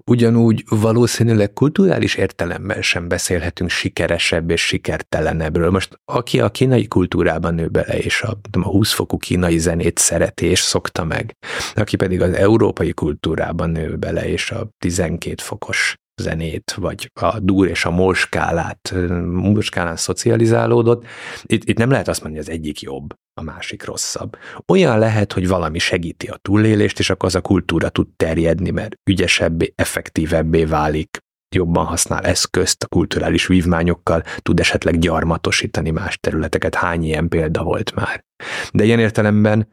[0.06, 5.70] Ugyanúgy valószínűleg kulturális értelemben sem beszélhetünk sikeresebb és sikertelenebbről.
[5.70, 10.46] Most aki a kínai kultúrában nő bele, és a, a 20 fokú kínai zenét szereti
[10.46, 11.34] és szokta meg,
[11.76, 17.68] aki pedig az európai kultúrában nő bele, és a 12 fokos zenét, vagy a dur
[17.68, 18.94] és a molskálát,
[19.26, 21.06] molskálán szocializálódott.
[21.44, 24.38] Itt, itt nem lehet azt mondani, hogy az egyik jobb, a másik rosszabb.
[24.68, 28.96] Olyan lehet, hogy valami segíti a túlélést, és akkor az a kultúra tud terjedni, mert
[29.10, 31.18] ügyesebbé, effektívebbé válik,
[31.56, 36.76] jobban használ eszközt a kulturális vívmányokkal, tud esetleg gyarmatosítani más területeket.
[36.76, 38.24] Hány ilyen példa volt már?
[38.72, 39.68] De ilyen értelemben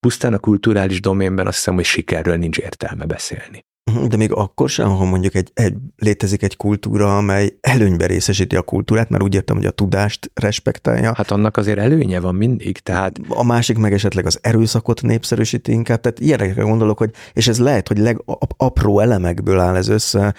[0.00, 3.64] pusztán a kulturális doménben azt hiszem, hogy sikerről nincs értelme beszélni.
[3.94, 8.56] Mhm, de még akkor sem, ha mondjuk egy, egy, létezik egy kultúra, amely előnybe részesíti
[8.56, 11.12] a kultúrát, mert úgy értem, hogy a tudást respektálja.
[11.16, 13.18] Hát annak azért előnye van mindig, tehát...
[13.28, 17.88] A másik meg esetleg az erőszakot népszerűsíti inkább, tehát ilyenekre gondolok, hogy, és ez lehet,
[17.88, 20.34] hogy legapró elemekből áll ez össze,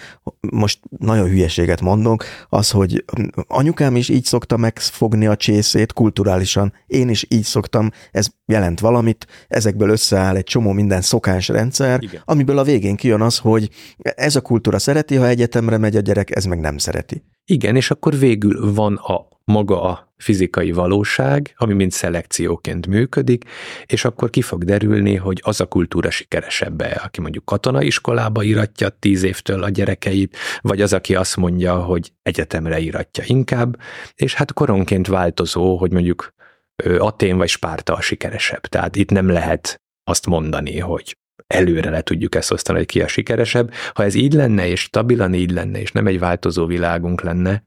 [0.50, 3.04] most nagyon hülyeséget mondok, az, hogy
[3.46, 9.26] anyukám is így szokta megfogni a csészét kulturálisan, én is így szoktam, ez jelent valamit,
[9.48, 12.22] ezekből összeáll egy csomó minden szokásrendszer, Igen.
[12.24, 13.70] amiből a végén kijön az, hogy
[14.00, 17.24] ez a kultúra szereti, ha egyetemre megy a gyerek, ez meg nem szereti.
[17.44, 23.44] Igen, és akkor végül van a maga a fizikai valóság, ami mind szelekcióként működik,
[23.86, 29.22] és akkor ki fog derülni, hogy az a kultúra sikeresebb aki mondjuk katonaiskolába iratja tíz
[29.22, 33.80] évtől a gyerekeit, vagy az, aki azt mondja, hogy egyetemre iratja inkább,
[34.14, 36.34] és hát koronként változó, hogy mondjuk
[36.98, 38.60] Atén vagy Spárta a sikeresebb.
[38.60, 41.16] Tehát itt nem lehet azt mondani, hogy
[41.46, 43.72] előre le tudjuk ezt osztani, hogy ki a sikeresebb.
[43.94, 47.62] Ha ez így lenne, és stabilan így lenne, és nem egy változó világunk lenne,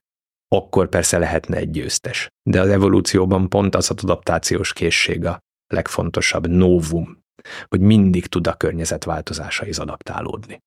[0.48, 2.28] akkor persze lehetne egy győztes.
[2.50, 5.40] De az evolúcióban pont az adaptációs készség a
[5.74, 7.24] legfontosabb novum,
[7.68, 10.60] hogy mindig tud a környezet változásaihoz adaptálódni.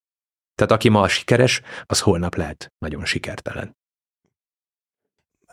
[0.55, 3.77] Tehát aki ma sikeres, az holnap lehet nagyon sikertelen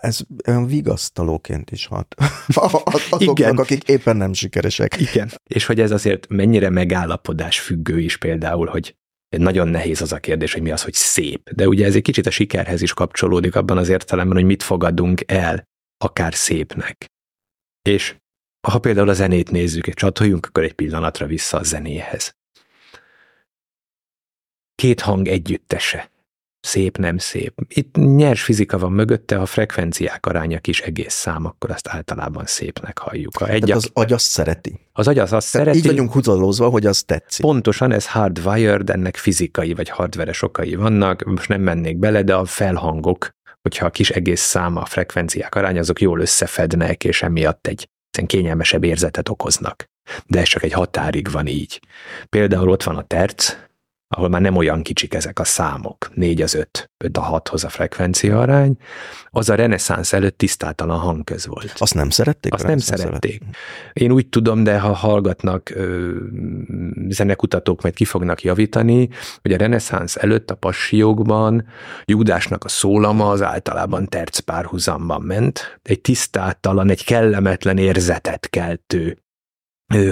[0.01, 2.15] ez olyan vigasztalóként is hat.
[2.55, 3.57] Azoknak, Igen.
[3.57, 5.01] akik éppen nem sikeresek.
[5.01, 5.31] Igen.
[5.45, 8.97] És hogy ez azért mennyire megállapodás függő is például, hogy
[9.29, 11.51] nagyon nehéz az a kérdés, hogy mi az, hogy szép.
[11.51, 15.23] De ugye ez egy kicsit a sikerhez is kapcsolódik abban az értelemben, hogy mit fogadunk
[15.27, 15.65] el
[15.99, 17.07] akár szépnek.
[17.83, 18.17] És
[18.69, 22.37] ha például a zenét nézzük, és csatoljunk, akkor egy pillanatra vissza a zenéhez.
[24.75, 26.11] Két hang együttese.
[26.67, 27.55] Szép, nem szép.
[27.69, 32.99] Itt nyers fizika van mögötte, ha frekvenciák aránya kis egész szám, akkor azt általában szépnek
[32.99, 33.37] halljuk.
[33.37, 34.81] Ha egy az agy azt szereti.
[34.93, 35.79] Az agy az azt szereti.
[35.79, 37.45] Így vagyunk húzalózva, hogy az tetszik.
[37.45, 42.45] Pontosan, ez hardwired, ennek fizikai vagy hardveres okai vannak, most nem mennék bele, de a
[42.45, 43.29] felhangok,
[43.63, 47.89] hogyha a kis egész száma, a frekvenciák aránya, azok jól összefednek, és emiatt egy
[48.27, 49.85] kényelmesebb érzetet okoznak.
[50.27, 51.81] De ez csak egy határig van így.
[52.29, 53.57] Például ott van a terc,
[54.17, 57.69] ahol már nem olyan kicsik ezek a számok, 4 az 5, 5 a 6-hoz a
[57.69, 58.77] frekvencia arány,
[59.31, 61.73] az a reneszánsz előtt tisztátalan hangköz volt.
[61.77, 62.53] Azt nem szerették?
[62.55, 63.41] Azt nem szerették.
[63.43, 63.57] Előtt.
[63.93, 66.15] Én úgy tudom, de ha hallgatnak ö,
[67.09, 69.09] zenekutatók, majd ki fognak javítani,
[69.43, 71.67] hogy a reneszánsz előtt a passiókban
[72.05, 79.19] Júdásnak a szólama az általában terc párhuzamban ment, egy tisztátalan, egy kellemetlen érzetet keltő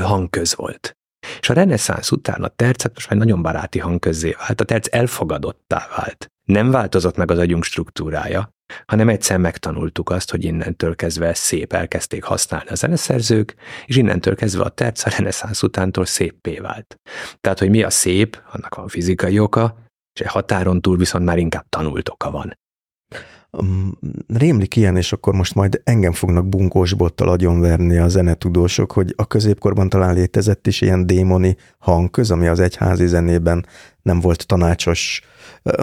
[0.01, 0.97] hangköz volt.
[1.41, 5.89] És a reneszánsz után a tercet most már nagyon baráti hangközzé vált, a terc elfogadottá
[5.97, 6.29] vált.
[6.45, 8.49] Nem változott meg az agyunk struktúrája,
[8.87, 13.55] hanem egyszer megtanultuk azt, hogy innentől kezdve szép elkezdték használni a zeneszerzők,
[13.87, 17.01] és innentől kezdve a terc a reneszánsz utántól széppé vált.
[17.41, 19.77] Tehát, hogy mi a szép, annak van fizikai oka,
[20.15, 22.59] és egy határon túl viszont már inkább tanult oka van
[24.27, 29.27] rémlik ilyen, és akkor most majd engem fognak bunkós bottal agyonverni a zenetudósok, hogy a
[29.27, 33.67] középkorban talán létezett is ilyen démoni hangköz, ami az egyházi zenében
[34.03, 35.23] nem volt tanácsos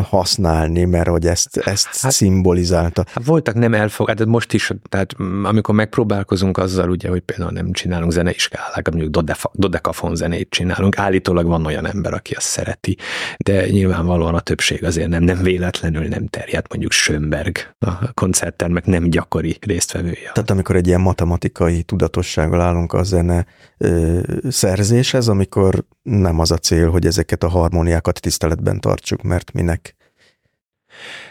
[0.10, 3.04] használni, mert hogy ezt, ezt hát, szimbolizálta.
[3.08, 8.12] Hát voltak nem elfogadott, most is, tehát amikor megpróbálkozunk azzal, ugye, hogy például nem csinálunk
[8.12, 12.98] zeneiskolákat, mondjuk dodekafon zenét csinálunk, állítólag van olyan ember, aki azt szereti,
[13.38, 19.10] de nyilvánvalóan a többség azért nem, nem véletlenül nem terjed, mondjuk Schönberg, a koncerttermek nem
[19.10, 20.32] gyakori résztvevője.
[20.34, 23.46] Tehát amikor egy ilyen matematikai tudatossággal állunk a zene
[23.78, 24.20] ö,
[24.50, 29.95] szerzéshez, amikor nem az a cél, hogy ezeket a harmóniákat tiszteletben tartsuk, mert minek?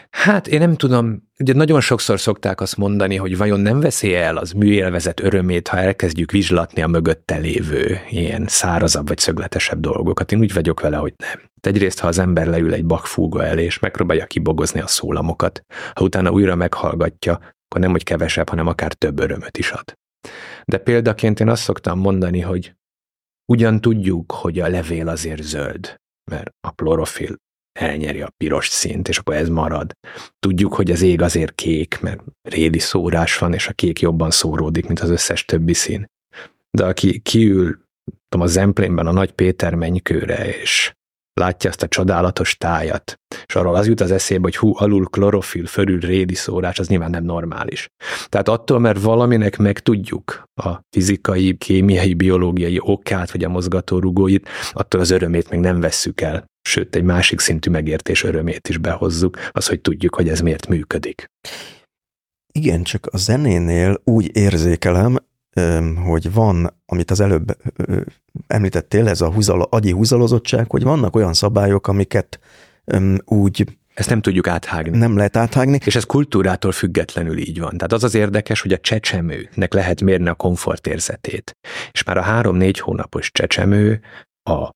[0.09, 4.37] Hát én nem tudom, ugye nagyon sokszor szokták azt mondani, hogy vajon nem veszi el
[4.37, 10.31] az műélvezet örömét, ha elkezdjük vizslatni a mögötte lévő ilyen szárazabb vagy szögletesebb dolgokat.
[10.31, 11.49] Én úgy vagyok vele, hogy nem.
[11.61, 15.61] Egyrészt, ha az ember leül egy bakfúga elé, és megpróbálja kibogozni a szólamokat,
[15.93, 19.93] ha utána újra meghallgatja, akkor nem, hogy kevesebb, hanem akár több örömöt is ad.
[20.65, 22.75] De példaként én azt szoktam mondani, hogy
[23.51, 25.95] ugyan tudjuk, hogy a levél azért zöld,
[26.31, 27.35] mert a klorofil
[27.79, 29.91] elnyeri a piros színt, és akkor ez marad.
[30.39, 34.87] Tudjuk, hogy az ég azért kék, mert rédi szórás van, és a kék jobban szóródik,
[34.87, 36.05] mint az összes többi szín.
[36.77, 37.79] De aki kiül
[38.29, 40.93] tudom, a Zemplénben a Nagy Péter mennykőre, és
[41.33, 45.65] látja azt a csodálatos tájat, és arról az jut az eszébe, hogy hú, alul klorofil,
[45.65, 47.87] fölül rédi szórás, az nyilván nem normális.
[48.29, 55.11] Tehát attól, mert valaminek megtudjuk a fizikai, kémiai, biológiai okát, vagy a mozgatórugóit, attól az
[55.11, 56.49] örömét még nem vesszük el.
[56.61, 61.25] Sőt, egy másik szintű megértés örömét is behozzuk, az, hogy tudjuk, hogy ez miért működik.
[62.53, 65.17] Igen, csak a zenénél úgy érzékelem,
[66.05, 67.57] hogy van, amit az előbb
[68.47, 72.39] említettél, ez a húzalo, agyi húzalozottság, hogy vannak olyan szabályok, amiket
[73.25, 74.97] úgy ezt nem tudjuk áthágni.
[74.97, 75.79] Nem lehet áthágni.
[75.85, 77.77] És ez kultúrától függetlenül így van.
[77.77, 81.57] Tehát az az érdekes, hogy a csecsemőnek lehet mérni a komfortérzetét.
[81.91, 84.01] És már a három-négy hónapos csecsemő
[84.49, 84.69] a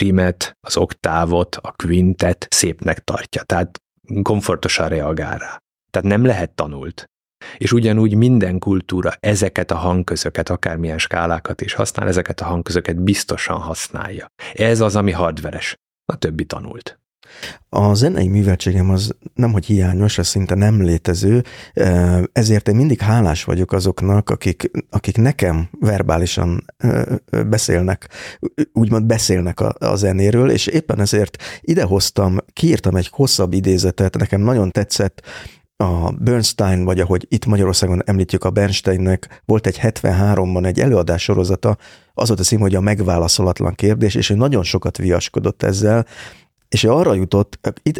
[0.00, 3.42] primet, az oktávot, a quintet szépnek tartja.
[3.42, 3.80] Tehát
[4.22, 5.58] komfortosan reagál rá.
[5.90, 7.04] Tehát nem lehet tanult.
[7.58, 13.60] És ugyanúgy minden kultúra ezeket a hangközöket, akármilyen skálákat is használ, ezeket a hangközöket biztosan
[13.60, 14.26] használja.
[14.54, 15.76] Ez az, ami hardveres.
[16.12, 16.99] A többi tanult.
[17.68, 21.44] A zenei műveltségem az nem, hogy hiányos, ez szinte nem létező,
[22.32, 26.64] ezért én mindig hálás vagyok azoknak, akik, akik nekem verbálisan
[27.46, 28.08] beszélnek,
[28.72, 34.70] úgymond beszélnek a, a zenéről, és éppen ezért idehoztam, kiírtam egy hosszabb idézetet, nekem nagyon
[34.70, 35.22] tetszett,
[35.80, 41.76] a Bernstein, vagy ahogy itt Magyarországon említjük a Bernsteinnek, volt egy 73-ban egy előadás sorozata,
[42.14, 46.06] az volt a cím, hogy a megválaszolatlan kérdés, és ő nagyon sokat viaskodott ezzel,
[46.70, 47.58] és arra jutott,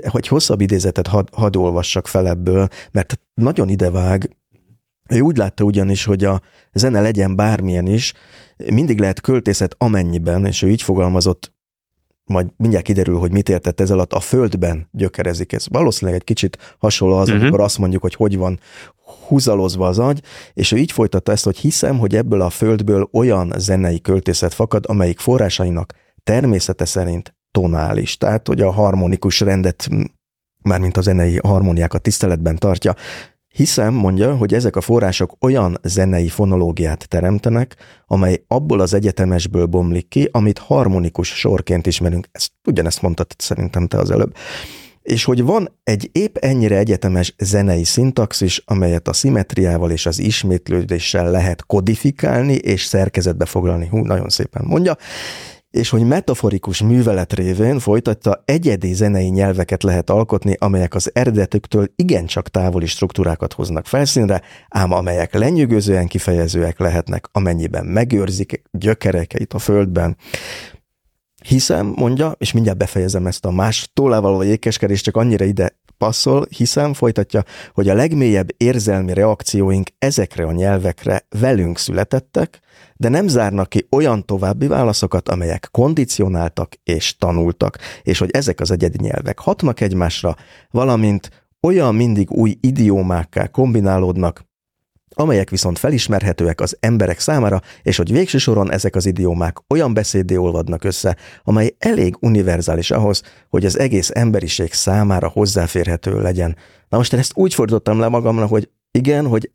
[0.09, 4.37] hogy hosszabb idézetet had, hadd olvassak fel ebből, mert nagyon idevág,
[5.09, 6.41] ő úgy látta ugyanis, hogy a
[6.73, 8.13] zene legyen bármilyen is,
[8.57, 11.53] mindig lehet költészet amennyiben, és ő így fogalmazott,
[12.25, 15.67] majd mindjárt kiderül, hogy mit értett ez alatt, a földben gyökerezik ez.
[15.69, 17.43] Valószínűleg egy kicsit hasonló az, uh-huh.
[17.43, 18.61] amikor azt mondjuk, hogy hogy van
[19.27, 20.23] húzalozva az agy,
[20.55, 24.85] és ő így folytatta ezt, hogy hiszem, hogy ebből a földből olyan zenei költészet fakad,
[24.89, 29.89] amelyik forrásainak természete szerint tonális, tehát hogy a harmonikus rendet,
[30.63, 32.95] mármint a zenei harmóniákat tiszteletben tartja.
[33.49, 37.77] Hiszem, mondja, hogy ezek a források olyan zenei fonológiát teremtenek,
[38.07, 42.29] amely abból az egyetemesből bomlik ki, amit harmonikus sorként ismerünk.
[42.33, 44.35] Ezt ugyanezt mondtad szerintem te az előbb
[45.03, 51.31] és hogy van egy épp ennyire egyetemes zenei szintaxis, amelyet a szimetriával és az ismétlődéssel
[51.31, 53.87] lehet kodifikálni és szerkezetbe foglalni.
[53.87, 54.97] Hú, nagyon szépen mondja
[55.71, 62.49] és hogy metaforikus művelet révén folytatta egyedi zenei nyelveket lehet alkotni, amelyek az eredetüktől igencsak
[62.49, 70.17] távoli struktúrákat hoznak felszínre, ám amelyek lenyűgözően kifejezőek lehetnek, amennyiben megőrzik gyökerekeit a földben.
[71.45, 76.47] Hiszem, mondja, és mindjárt befejezem ezt a más tólával vagy ékeskedés, csak annyira ide passzol,
[76.57, 82.61] hiszem, folytatja, hogy a legmélyebb érzelmi reakcióink ezekre a nyelvekre velünk születettek,
[83.01, 88.71] de nem zárnak ki olyan további válaszokat, amelyek kondicionáltak és tanultak, és hogy ezek az
[88.71, 90.37] egyedi nyelvek hatnak egymásra,
[90.71, 94.49] valamint olyan mindig új idiómákká kombinálódnak,
[95.15, 100.37] amelyek viszont felismerhetőek az emberek számára, és hogy végső soron ezek az idiómák olyan beszédé
[100.37, 106.57] olvadnak össze, amely elég univerzális ahhoz, hogy az egész emberiség számára hozzáférhető legyen.
[106.89, 109.51] Na most én ezt úgy fordítottam le magamra, hogy igen, hogy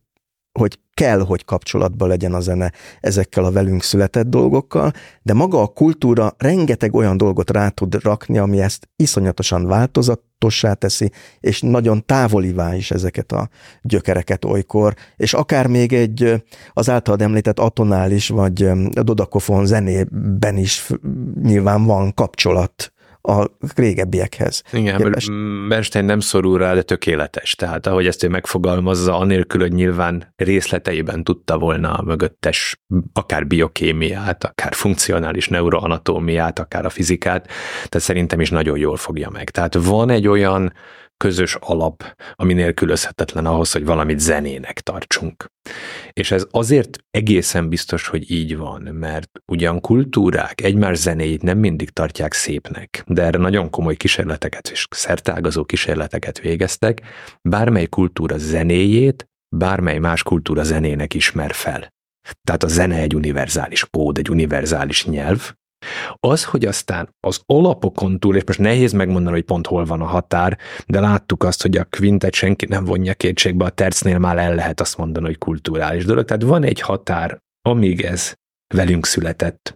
[0.60, 4.92] hogy kell, hogy kapcsolatban legyen a zene ezekkel a velünk született dolgokkal,
[5.22, 11.12] de maga a kultúra rengeteg olyan dolgot rá tud rakni, ami ezt iszonyatosan változatossá teszi,
[11.40, 13.50] és nagyon távolivá is ezeket a
[13.82, 16.44] gyökereket olykor, és akár még egy
[16.74, 20.92] az általad említett atonális vagy dodakofon zenében is
[21.42, 22.94] nyilván van kapcsolat
[23.28, 24.64] a régebbiekhez.
[24.72, 25.30] Igen, képest.
[25.68, 27.56] Bernstein nem szorul rá, de tökéletes.
[27.56, 32.82] Tehát ahogy ezt ő megfogalmazza, anélkül, hogy nyilván részleteiben tudta volna a mögöttes
[33.14, 39.50] akár biokémiát, akár funkcionális neuroanatómiát, akár a fizikát, tehát szerintem is nagyon jól fogja meg.
[39.50, 40.74] Tehát van egy olyan
[41.18, 45.46] közös alap, ami nélkülözhetetlen ahhoz, hogy valamit zenének tartsunk.
[46.14, 51.90] És ez azért egészen biztos, hogy így van, mert ugyan kultúrák egymás zenéjét nem mindig
[51.90, 57.02] tartják szépnek, de erre nagyon komoly kísérleteket és szertágazó kísérleteket végeztek,
[57.42, 61.94] bármely kultúra zenéjét bármely más kultúra zenének ismer fel.
[62.44, 65.54] Tehát a zene egy univerzális kód, egy univerzális nyelv,
[66.20, 70.06] az, hogy aztán az alapokon túl, és most nehéz megmondani, hogy pont hol van a
[70.06, 70.58] határ,
[70.88, 74.82] de láttuk azt, hogy a quintet senki nem vonja kétségbe, a tercnél már el lehet
[74.82, 76.26] azt mondani, hogy kulturális dolog.
[76.26, 78.34] Tehát van egy határ, amíg ez
[78.74, 79.74] velünk született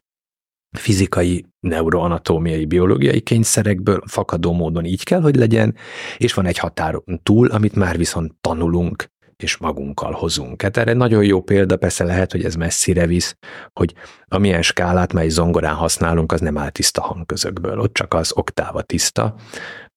[0.78, 5.76] fizikai, neuroanatómiai, biológiai kényszerekből fakadó módon így kell, hogy legyen,
[6.18, 9.08] és van egy határon túl, amit már viszont tanulunk,
[9.44, 10.62] és magunkkal hozunk.
[10.62, 13.36] Hát erre nagyon jó példa persze lehet, hogy ez messzire visz,
[13.74, 13.94] hogy
[14.26, 19.36] amilyen skálát, mely zongorán használunk, az nem áll tiszta hangközökből, ott csak az oktáva tiszta,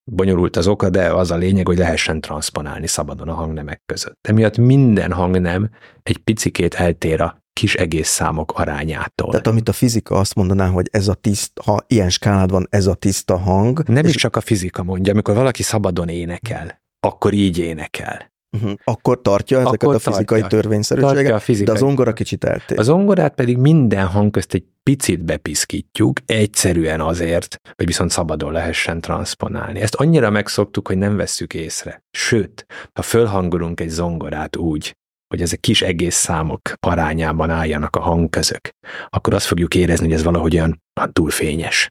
[0.04, 4.26] bonyolult az oka, de az a lényeg, hogy lehessen transponálni szabadon a hangnemek között.
[4.28, 5.70] Emiatt minden hangnem
[6.02, 9.30] egy picikét eltér a kis egész számok arányától.
[9.30, 12.86] Tehát amit a fizika azt mondaná, hogy ez a tiszta, ha ilyen skálád van, ez
[12.86, 13.82] a tiszta hang.
[13.86, 14.14] Nem és...
[14.14, 18.31] is csak a fizika mondja, amikor valaki szabadon énekel, akkor így énekel.
[18.56, 18.72] Uh-huh.
[18.84, 20.58] Akkor tartja ezeket Akkor a fizikai tartja.
[20.58, 21.66] törvényszerűségeket, a fizikai.
[21.66, 22.78] de az ongora kicsit eltér.
[22.78, 29.00] Az ongorát pedig minden hang közt egy picit bepiszkítjuk, egyszerűen azért, hogy viszont szabadon lehessen
[29.00, 29.80] transponálni.
[29.80, 32.02] Ezt annyira megszoktuk, hogy nem vesszük észre.
[32.10, 34.96] Sőt, ha fölhangolunk egy zongorát úgy,
[35.28, 38.68] hogy ezek kis egész számok arányában álljanak a hangközök,
[39.08, 40.82] akkor azt fogjuk érezni, hogy ez valahogy olyan
[41.12, 41.90] túl fényes.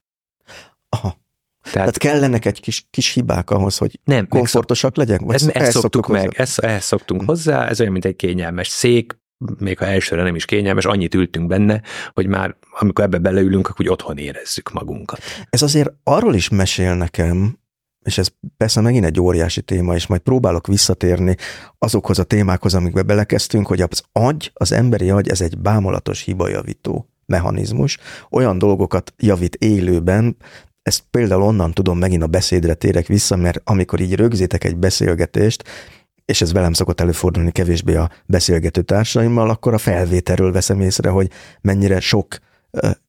[0.88, 1.20] Aha.
[1.62, 5.20] Tehát, Tehát kellenek egy kis, kis hibák ahhoz, hogy nem, komfortosak legyenek?
[5.20, 7.26] Vagy ezt, ezt szoktuk meg, ezt, ehhez szoktunk hm.
[7.26, 9.20] hozzá, ez olyan, mint egy kényelmes szék,
[9.58, 11.82] még ha elsőre nem is kényelmes, annyit ültünk benne,
[12.12, 15.20] hogy már amikor ebbe beleülünk, akkor hogy otthon érezzük magunkat.
[15.50, 17.58] Ez azért arról is mesél nekem,
[18.02, 21.36] és ez persze megint egy óriási téma, és majd próbálok visszatérni
[21.78, 27.08] azokhoz a témákhoz, amikbe belekezdtünk, hogy az agy, az emberi agy, ez egy bámulatos hibajavító
[27.26, 27.98] mechanizmus,
[28.30, 30.36] olyan dolgokat javít élőben,
[30.82, 35.64] ezt például onnan tudom, megint a beszédre térek vissza, mert amikor így rögzítek egy beszélgetést,
[36.24, 41.30] és ez velem szokott előfordulni kevésbé a beszélgető társaimmal, akkor a felvételről veszem észre, hogy
[41.60, 42.38] mennyire sok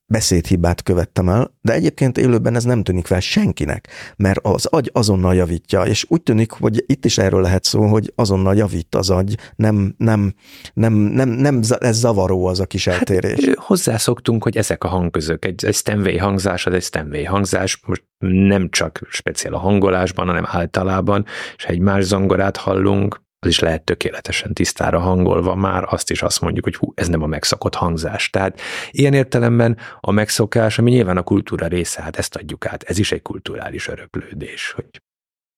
[0.06, 5.36] beszédhibát követtem el, de egyébként élőben ez nem tűnik fel senkinek, mert az agy azonnal
[5.36, 9.38] javítja, és úgy tűnik, hogy itt is erről lehet szó, hogy azonnal javít az agy,
[9.56, 10.34] nem, nem,
[10.74, 13.46] nem, nem, nem ez zavaró az a kis hát, eltérés.
[13.46, 18.04] Hát, hozzászoktunk, hogy ezek a hangközök, egy, egy Stanway hangzás, az egy Stanway hangzás, most
[18.28, 21.26] nem csak speciál a hangolásban, hanem általában,
[21.56, 26.22] és ha egy más zongorát hallunk, az is lehet tökéletesen tisztára hangolva, már azt is
[26.22, 28.30] azt mondjuk, hogy hú, ez nem a megszokott hangzás.
[28.30, 28.62] Tehát
[28.92, 33.12] ilyen értelemben a megszokás, ami nyilván a kultúra része, hát ezt adjuk át, ez is
[33.12, 35.02] egy kulturális öröklődés, hogy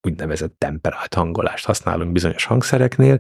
[0.06, 3.20] úgynevezett temperált hangolást használunk bizonyos hangszereknél,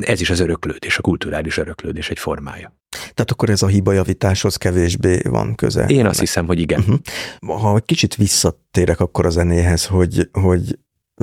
[0.00, 2.74] ez is az öröklődés, a kulturális öröklődés egy formája.
[2.90, 5.86] Tehát akkor ez a hibajavításhoz kevésbé van köze.
[5.86, 6.80] Én azt hiszem, hogy igen.
[6.80, 7.60] Uh-huh.
[7.60, 10.78] Ha egy kicsit visszatérek akkor a zenéhez, hogy, hogy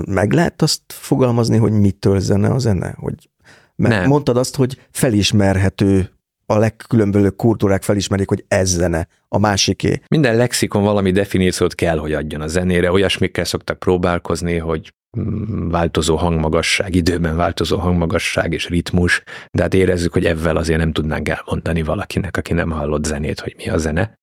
[0.07, 2.93] meg lehet azt fogalmazni, hogy mitől zene a zene?
[2.97, 3.29] Hogy,
[3.75, 4.07] mert Nem.
[4.07, 6.13] mondtad azt, hogy felismerhető
[6.45, 10.01] a legkülönbözőbb kultúrák felismerik, hogy ez zene, a másiké.
[10.07, 12.91] Minden lexikon valami definíciót kell, hogy adjon a zenére.
[12.91, 20.13] Olyasmikkel szoktak próbálkozni, hogy mm, változó hangmagasság, időben változó hangmagasság és ritmus, de hát érezzük,
[20.13, 24.13] hogy ebben azért nem tudnánk elmondani valakinek, aki nem hallott zenét, hogy mi a zene.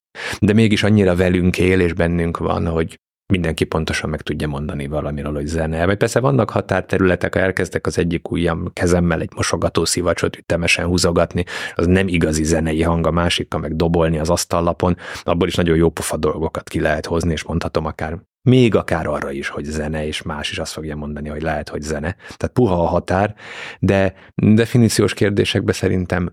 [0.40, 2.98] De mégis annyira velünk él és bennünk van, hogy
[3.30, 5.86] mindenki pontosan meg tudja mondani valamiről, hogy zene.
[5.86, 11.44] Vagy persze vannak határterületek, ha elkezdek az egyik ujjam kezemmel egy mosogató szivacsot ütemesen húzogatni,
[11.74, 15.90] az nem igazi zenei hang, a másikkal meg dobolni az asztallapon, abból is nagyon jó
[15.90, 20.22] pofa dolgokat ki lehet hozni, és mondhatom akár még akár arra is, hogy zene, és
[20.22, 22.16] más is azt fogja mondani, hogy lehet, hogy zene.
[22.36, 23.34] Tehát puha a határ,
[23.80, 26.32] de definíciós kérdésekbe szerintem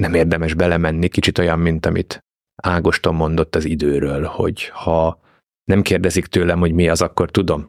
[0.00, 2.24] nem érdemes belemenni, kicsit olyan, mint amit
[2.62, 5.20] Ágoston mondott az időről, hogy ha
[5.66, 7.66] nem kérdezik tőlem, hogy mi az, akkor tudom.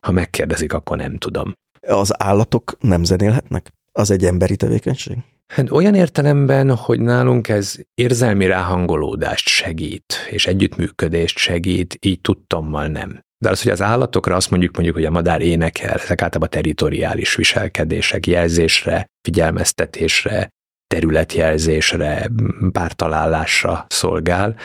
[0.00, 1.52] Ha megkérdezik, akkor nem tudom.
[1.88, 3.70] Az állatok nem zenélhetnek?
[3.92, 5.16] Az egy emberi tevékenység?
[5.46, 13.20] Hát olyan értelemben, hogy nálunk ez érzelmi ráhangolódást segít, és együttműködést segít, így tudtommal nem.
[13.38, 17.34] De az, hogy az állatokra azt mondjuk, mondjuk, hogy a madár énekel, ezek általában territoriális
[17.34, 20.48] viselkedések, jelzésre, figyelmeztetésre,
[20.90, 22.30] területjelzésre,
[22.72, 24.56] pártalálásra szolgál,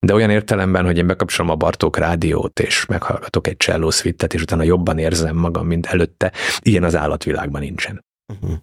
[0.00, 4.62] de olyan értelemben, hogy én bekapcsolom a Bartók rádiót, és meghallgatok egy csellószvittet, és utána
[4.62, 8.04] jobban érzem magam, mint előtte, ilyen az állatvilágban nincsen.
[8.32, 8.58] Uh-huh.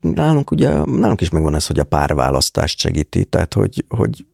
[0.00, 4.26] Nálunk ugye, nálunk is megvan ez, hogy a párválasztást segíti, tehát hogy, hogy...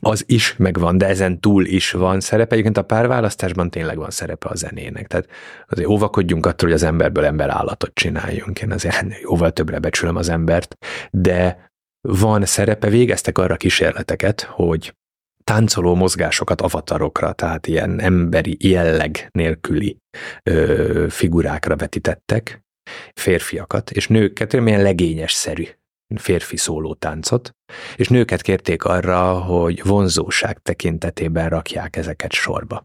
[0.00, 2.52] Az is megvan, de ezen túl is van szerepe.
[2.52, 5.06] Egyébként a párválasztásban tényleg van szerepe a zenének.
[5.06, 5.28] Tehát
[5.68, 8.60] azért óvakodjunk attól, hogy az emberből ember állatot csináljunk.
[8.60, 10.76] Én azért jóval többre becsülöm az embert,
[11.10, 11.70] de
[12.00, 14.94] van szerepe, végeztek arra kísérleteket, hogy
[15.44, 19.98] táncoló mozgásokat avatarokra, tehát ilyen emberi jelleg nélküli
[20.42, 22.64] ö, figurákra vetítettek,
[23.14, 25.64] férfiakat és nőket, milyen legényes-szerű
[26.14, 27.50] férfi szóló táncot,
[27.96, 32.84] és nőket kérték arra, hogy vonzóság tekintetében rakják ezeket sorba.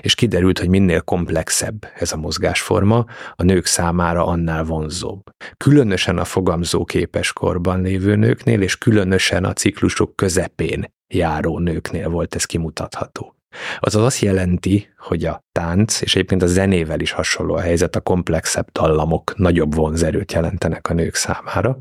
[0.00, 5.22] És kiderült, hogy minél komplexebb ez a mozgásforma, a nők számára annál vonzóbb.
[5.56, 12.34] Különösen a fogamzó képes korban lévő nőknél, és különösen a ciklusok közepén járó nőknél volt
[12.34, 13.34] ez kimutatható.
[13.78, 18.00] Azaz azt jelenti, hogy a tánc, és egyébként a zenével is hasonló a helyzet, a
[18.00, 21.76] komplexebb dallamok nagyobb vonzerőt jelentenek a nők számára.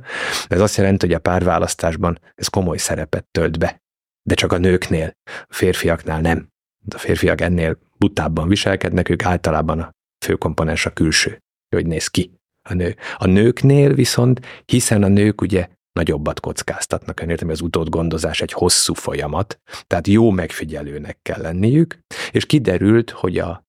[0.48, 3.82] Ez azt jelenti, hogy a párválasztásban ez komoly szerepet tölt be.
[4.24, 6.50] De csak a nőknél, a férfiaknál nem.
[6.96, 9.92] A férfiak ennél butábban viselkednek, ők általában a
[10.26, 11.40] főkomponens a külső,
[11.76, 12.32] hogy néz ki
[12.70, 12.96] a nő.
[13.18, 17.20] A nőknél viszont, hiszen a nők ugye nagyobbat kockáztatnak.
[17.20, 22.00] Ön értem, hogy az utódgondozás egy hosszú folyamat, tehát jó megfigyelőnek kell lenniük,
[22.32, 23.64] és kiderült, hogy a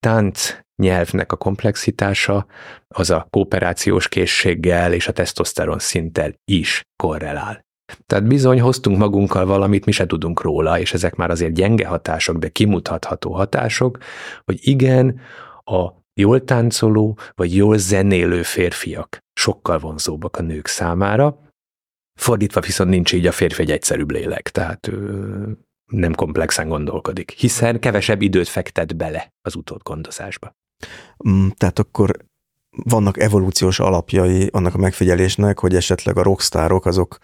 [0.00, 2.46] tánc nyelvnek a komplexitása
[2.88, 7.66] az a kooperációs készséggel és a tesztoszteron szinttel is korrelál.
[8.06, 12.36] Tehát bizony hoztunk magunkkal valamit, mi se tudunk róla, és ezek már azért gyenge hatások,
[12.36, 13.98] de kimutatható hatások,
[14.44, 15.20] hogy igen,
[15.64, 15.88] a
[16.20, 21.38] jól táncoló vagy jól zenélő férfiak sokkal vonzóbbak a nők számára,
[22.18, 27.80] Fordítva viszont nincs így a férfi egy egyszerűbb lélek, tehát ő nem komplexen gondolkodik, hiszen
[27.80, 30.56] kevesebb időt fektet bele az utódgondozásba.
[31.28, 32.16] Mm, tehát akkor
[32.70, 37.18] vannak evolúciós alapjai annak a megfigyelésnek, hogy esetleg a rockstárok azok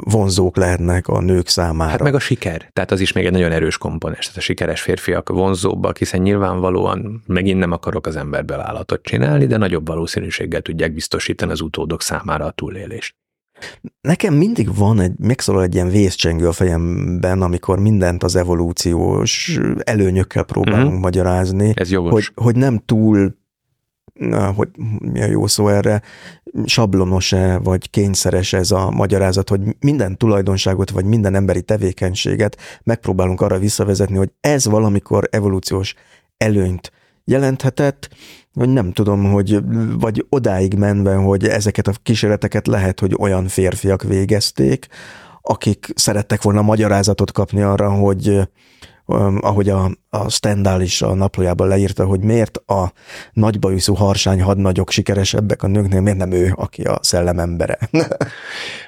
[0.00, 1.90] vonzók lehetnek a nők számára.
[1.90, 4.80] Hát meg a siker, tehát az is még egy nagyon erős komponens, tehát a sikeres
[4.80, 10.92] férfiak vonzóbbak, hiszen nyilvánvalóan megint nem akarok az emberből állatot csinálni, de nagyobb valószínűséggel tudják
[10.92, 13.14] biztosítani az utódok számára a túlélést.
[14.00, 20.42] Nekem mindig van egy, megszólal egy ilyen vészcsengő a fejemben, amikor mindent az evolúciós előnyökkel
[20.42, 21.00] próbálunk uh-huh.
[21.00, 21.72] magyarázni.
[21.74, 22.12] Ez jogos.
[22.12, 23.36] Hogy, hogy nem túl,
[24.54, 24.68] hogy
[24.98, 26.02] mi a jó szó erre,
[26.64, 33.58] sablonos-e, vagy kényszeres ez a magyarázat, hogy minden tulajdonságot, vagy minden emberi tevékenységet megpróbálunk arra
[33.58, 35.94] visszavezetni, hogy ez valamikor evolúciós
[36.36, 36.92] előnyt
[37.24, 38.08] jelenthetett,
[38.52, 39.58] vagy nem tudom, hogy
[39.98, 44.86] vagy odáig menve, hogy ezeket a kísérleteket lehet, hogy olyan férfiak végezték,
[45.42, 48.48] akik szerettek volna magyarázatot kapni arra, hogy
[49.40, 52.92] ahogy a, a Stendhal is a naplójában leírta, hogy miért a
[53.32, 57.78] nagybajuszú harsány hadnagyok sikeresebbek a nőknél, miért nem ő, aki a szellem embere.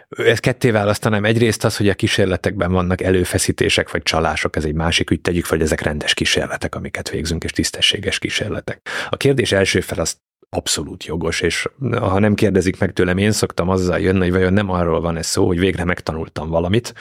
[0.08, 1.24] Ezt ketté választanám.
[1.24, 5.56] Egyrészt az, hogy a kísérletekben vannak előfeszítések vagy csalások, ez egy másik ügy, tegyük fel,
[5.56, 8.88] hogy ezek rendes kísérletek, amiket végzünk, és tisztességes kísérletek.
[9.10, 10.16] A kérdés első fel az
[10.48, 11.68] abszolút jogos, és
[11.98, 15.26] ha nem kérdezik meg tőlem, én szoktam azzal jönni, hogy vajon nem arról van ez
[15.26, 16.94] szó, hogy végre megtanultam valamit.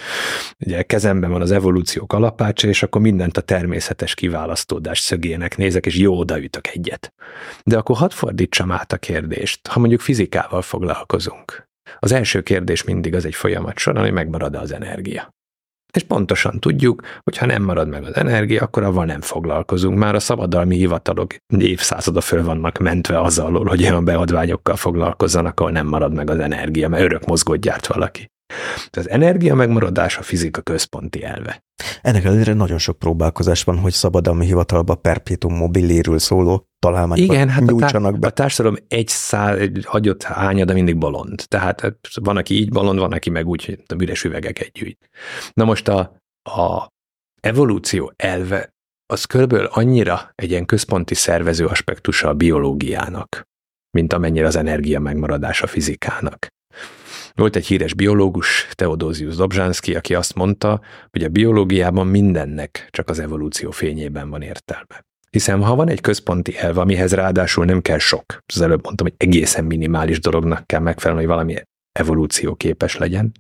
[0.65, 5.95] Ugye kezemben van az evolúció kalapácsa, és akkor mindent a természetes kiválasztódás szögének nézek, és
[5.95, 7.13] jó odaütök egyet.
[7.63, 11.67] De akkor hadd fordítsam át a kérdést, ha mondjuk fizikával foglalkozunk.
[11.99, 15.34] Az első kérdés mindig az egy folyamat során, hogy megmarad az energia.
[15.95, 19.97] És pontosan tudjuk, hogy ha nem marad meg az energia, akkor avval nem foglalkozunk.
[19.97, 25.88] Már a szabadalmi hivatalok évszázada föl vannak mentve azzal, hogy olyan beadványokkal foglalkozzanak, ahol nem
[25.88, 28.30] marad meg az energia, mert örök mozgót gyárt valaki.
[28.91, 31.63] Az energia megmaradás a fizika központi elve.
[32.01, 37.66] Ennek ellenére nagyon sok próbálkozás van, hogy szabadalmi hivatalba perpétum mobiléről szóló találmányokat Igen, hát
[37.66, 38.28] nyújtsanak a, be.
[38.28, 41.44] a társadalom egy szál, egy hagyott hányada mindig bolond.
[41.48, 45.10] Tehát hát van, aki így bolond, van, aki meg úgy, hogy a üres üvegeket gyűjt.
[45.53, 45.99] Na most a,
[46.49, 46.88] a
[47.41, 48.74] evolúció elve
[49.14, 53.44] az körülbelül annyira egy ilyen központi szervező aspektusa a biológiának,
[53.98, 56.48] mint amennyire az energia megmaradása a fizikának.
[57.34, 60.82] Volt egy híres biológus, Teodosius Dobzsánszki, aki azt mondta,
[61.12, 65.03] hogy a biológiában mindennek csak az evolúció fényében van értelme.
[65.36, 69.16] Hiszen ha van egy központi elv, amihez ráadásul nem kell sok, az előbb mondtam, hogy
[69.18, 73.32] egészen minimális dolognak kell megfelelni, hogy valami evolúció képes legyen,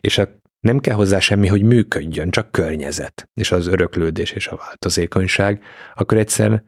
[0.00, 0.28] és a
[0.60, 5.62] nem kell hozzá semmi, hogy működjön, csak környezet, és az öröklődés és a változékonyság,
[5.94, 6.62] akkor egyszer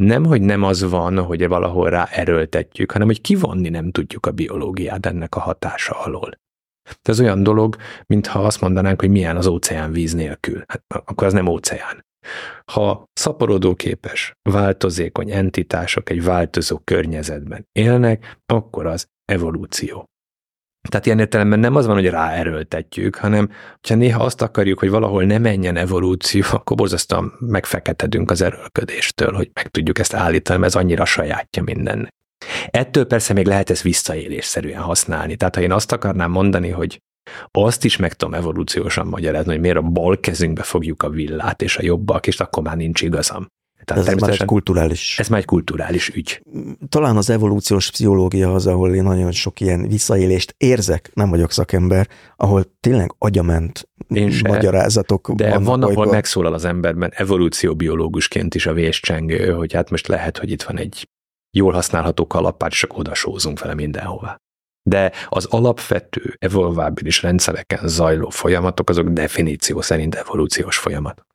[0.00, 4.32] nem, hogy nem az van, hogy valahol rá erőltetjük, hanem hogy kivonni nem tudjuk a
[4.32, 6.38] biológiát ennek a hatása alól.
[7.02, 7.76] Ez olyan dolog,
[8.06, 10.64] mintha azt mondanánk, hogy milyen az óceán víz nélkül.
[10.66, 12.03] Hát, akkor az nem óceán.
[12.72, 20.04] Ha szaporodóképes, változékony entitások egy változó környezetben élnek, akkor az evolúció.
[20.88, 23.50] Tehát ilyen értelemben nem az van, hogy ráerőltetjük, hanem
[23.88, 29.50] ha néha azt akarjuk, hogy valahol ne menjen evolúció, akkor borzasztóan megfeketedünk az erőlködéstől, hogy
[29.54, 32.12] meg tudjuk ezt állítani, mert ez annyira sajátja mindennek.
[32.66, 35.36] Ettől persze még lehet ezt visszaélésszerűen használni.
[35.36, 37.00] Tehát ha én azt akarnám mondani, hogy
[37.50, 41.76] azt is meg tudom evolúciósan magyarázni, hogy miért a bal kezünkbe fogjuk a villát, és
[41.76, 43.46] a jobbak, és akkor már nincs igazam.
[43.84, 45.18] Tehát ez már egy kulturális.
[45.18, 46.42] Ez már egy kulturális ügy.
[46.88, 52.08] Talán az evolúciós pszichológia az, ahol én nagyon sok ilyen visszaélést érzek, nem vagyok szakember,
[52.36, 56.14] ahol tényleg agyament én se, magyarázatok De van, ahol olykor.
[56.14, 61.08] megszólal az emberben evolúcióbiológusként is a véscsengő, hogy hát most lehet, hogy itt van egy
[61.50, 64.36] jól használható kalapács, csak odasózunk vele mindenhová.
[64.86, 71.26] De az alapvető evolvábilis rendszereken zajló folyamatok, azok definíció szerint evolúciós folyamat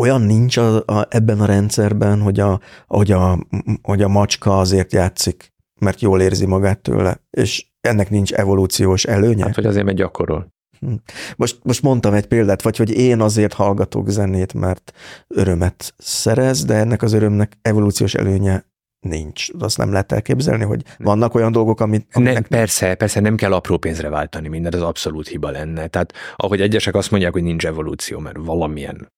[0.00, 3.46] olyan nincs a, a, ebben a rendszerben, hogy a, hogy, a,
[3.82, 9.44] hogy a macska azért játszik, mert jól érzi magát tőle, és ennek nincs evolúciós előnye?
[9.44, 10.52] Hát, hogy azért megy gyakorol.
[10.78, 10.94] Hm.
[11.36, 14.92] Most, most mondtam egy példát, vagy hogy én azért hallgatok zenét, mert
[15.28, 18.64] örömet szerez, de ennek az örömnek evolúciós előnye
[19.00, 19.46] nincs.
[19.58, 22.06] Azt nem lehet elképzelni, hogy vannak olyan dolgok, amit...
[22.12, 22.48] Aminek...
[22.48, 25.86] Ne, persze, persze nem kell apró pénzre váltani mindent, az abszolút hiba lenne.
[25.86, 29.12] Tehát ahogy egyesek azt mondják, hogy nincs evolúció, mert valamilyen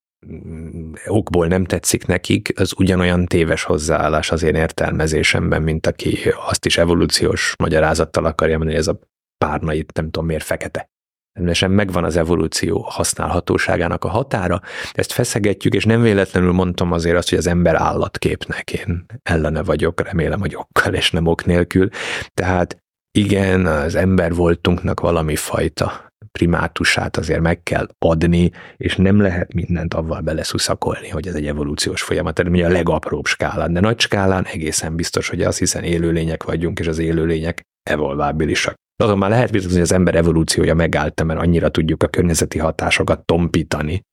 [1.06, 6.18] okból nem tetszik nekik, az ugyanolyan téves hozzáállás az én értelmezésemben, mint aki
[6.48, 8.98] azt is evolúciós magyarázattal akarja mondani, hogy ez a
[9.38, 10.90] párna itt nem tudom miért fekete.
[11.32, 14.60] Természetesen megvan az evolúció használhatóságának a határa,
[14.92, 20.00] ezt feszegetjük, és nem véletlenül mondtam azért azt, hogy az ember állatképnek én ellene vagyok,
[20.00, 21.88] remélem, hogy okkal és nem ok nélkül.
[22.34, 22.76] Tehát
[23.18, 29.94] igen, az ember voltunknak valami fajta primátusát azért meg kell adni, és nem lehet mindent
[29.94, 34.96] avval beleszuszakolni, hogy ez egy evolúciós folyamat, tehát a legapróbb skálán, de nagy skálán egészen
[34.96, 38.74] biztos, hogy az hiszen élőlények vagyunk, és az élőlények evolvábilisak.
[39.02, 43.26] Azon már lehet biztos, hogy az ember evolúciója megállt, mert annyira tudjuk a környezeti hatásokat
[43.26, 44.04] tompítani,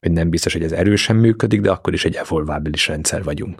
[0.00, 3.58] hogy nem biztos, hogy ez erősen működik, de akkor is egy evolvábilis rendszer vagyunk.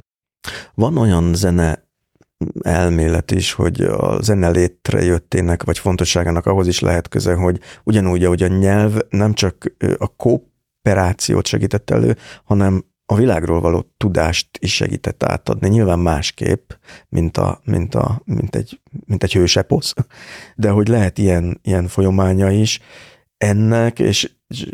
[0.75, 1.87] Van olyan zene
[2.61, 8.43] elmélet is, hogy a zene létrejöttének, vagy fontosságának ahhoz is lehet köze, hogy ugyanúgy, ahogy
[8.43, 15.23] a nyelv nem csak a kooperációt segített elő, hanem a világról való tudást is segített
[15.23, 15.69] átadni.
[15.69, 16.71] Nyilván másképp,
[17.09, 19.95] mint, a, mint, a, mint, egy, mint egy hőseposz,
[20.57, 22.81] de hogy lehet ilyen, ilyen folyamánya is
[23.37, 24.31] ennek, és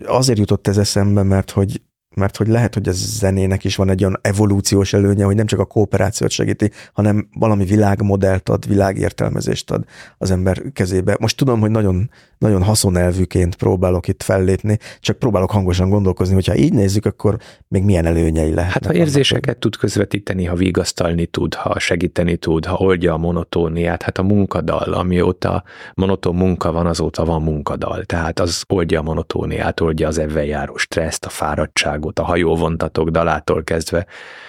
[0.06, 1.81] azért jutott ez eszembe, mert hogy
[2.15, 5.59] mert hogy lehet, hogy a zenének is van egy olyan evolúciós előnye, hogy nem csak
[5.59, 9.85] a kooperációt segíti, hanem valami világmodellt ad, világértelmezést ad
[10.19, 11.16] az ember kezébe.
[11.20, 12.11] Most tudom, hogy nagyon,
[12.45, 17.37] nagyon haszonelvűként próbálok itt fellépni, csak próbálok hangosan gondolkozni, hogyha így nézzük, akkor
[17.69, 18.73] még milyen előnyei lehet.
[18.73, 24.03] Hát ha érzéseket tud közvetíteni, ha vigasztalni tud, ha segíteni tud, ha oldja a monotóniát,
[24.03, 25.62] hát a munkadal, amióta
[25.95, 28.05] monoton munka van, azóta van munkadal.
[28.05, 33.65] Tehát az oldja a monotóniát, oldja az ebben járó stresszt, a fáradtságot, a hajóvontatók dalától
[33.65, 34.07] kezdve,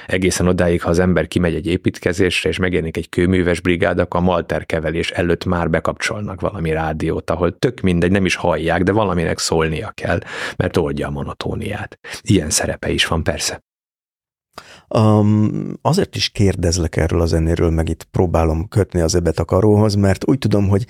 [0.08, 4.24] egészen odáig, ha az ember kimegy egy építkezésre, és megjelenik egy kőműves brigád, akkor a
[4.24, 9.92] malterkevelés előtt már bekapcsolnak valami rádiót, ahol tök mindegy, nem is hallják, de valaminek szólnia
[9.92, 10.20] kell,
[10.56, 12.00] mert oldja a monotóniát.
[12.22, 13.64] Ilyen szerepe is van persze.
[14.90, 19.96] Um, azért is kérdezlek erről a zenéről, meg itt próbálom kötni az ebet a karóhoz,
[19.96, 20.86] mert úgy tudom, hogy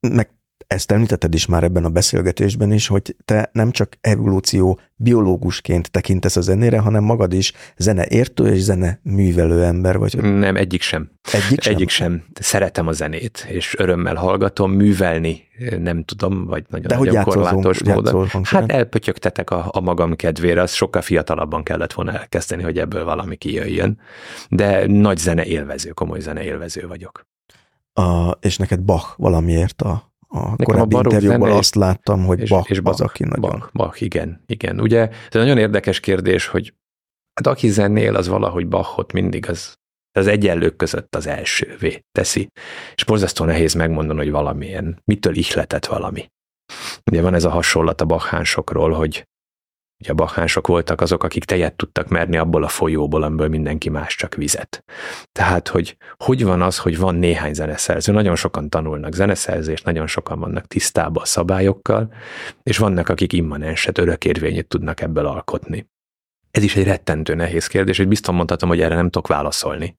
[0.00, 0.30] meg
[0.66, 6.36] ezt említetted is már ebben a beszélgetésben is, hogy te nem csak evolúció biológusként tekintesz
[6.36, 10.22] a zenére, hanem magad is zene értő és zene művelő ember vagy.
[10.22, 11.10] Nem, egyik sem.
[11.32, 11.74] Egyik sem?
[11.74, 12.24] Egyik sem.
[12.40, 15.42] Szeretem a zenét, és örömmel hallgatom, művelni
[15.78, 18.28] nem tudom, vagy nagyon, De nagyon hogy korlátos módon.
[18.42, 23.36] Hát elpötyögtetek a, a magam kedvére, az sokkal fiatalabban kellett volna elkezdeni, hogy ebből valami
[23.36, 23.98] kijöjjön.
[24.48, 27.26] De nagy zene élvező, komoly zene élvező vagyok.
[27.92, 32.48] A, és neked Bach valamiért a a Nekem korábbi a interjúban azt láttam, hogy és,
[32.48, 33.40] Bach, és Bach az, aki nagyon...
[33.40, 34.80] Bach, Bach, igen, igen.
[34.80, 36.74] Ugye ez egy nagyon érdekes kérdés, hogy
[37.34, 39.74] hát aki zennél, az valahogy Bachot mindig az,
[40.18, 42.50] az egyenlők között az elsővé teszi.
[42.94, 46.28] És borzasztó nehéz megmondani, hogy valamilyen, mitől ihletett valami.
[47.10, 49.24] Ugye van ez a hasonlat a Bachhánsokról, hogy
[50.04, 54.16] Ugye a bakhánsok voltak azok, akik tejet tudtak merni abból a folyóból, amiből mindenki más
[54.16, 54.84] csak vizet.
[55.32, 60.40] Tehát, hogy hogy van az, hogy van néhány zeneszerző, nagyon sokan tanulnak zeneszerzést, nagyon sokan
[60.40, 62.12] vannak tisztában a szabályokkal,
[62.62, 65.88] és vannak, akik immanenset, örökérvényét tudnak ebből alkotni.
[66.54, 69.98] Ez is egy rettentő nehéz kérdés, hogy biztos mondhatom, hogy erre nem tudok válaszolni.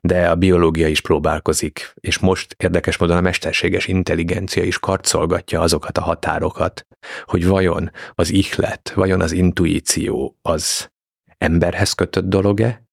[0.00, 5.98] De a biológia is próbálkozik, és most érdekes módon a mesterséges intelligencia is karcolgatja azokat
[5.98, 6.86] a határokat,
[7.24, 10.90] hogy vajon az ihlet, vajon az intuíció az
[11.38, 12.86] emberhez kötött dolog-e,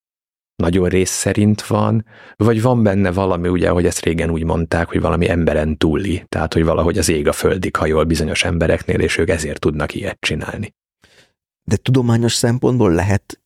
[0.56, 5.02] nagyon rész szerint van, vagy van benne valami, ugye, hogy ezt régen úgy mondták, hogy
[5.02, 9.30] valami emberen túli, tehát hogy valahogy az ég a földig hajol bizonyos embereknél, és ők
[9.30, 10.74] ezért tudnak ilyet csinálni.
[11.64, 13.44] De tudományos szempontból lehet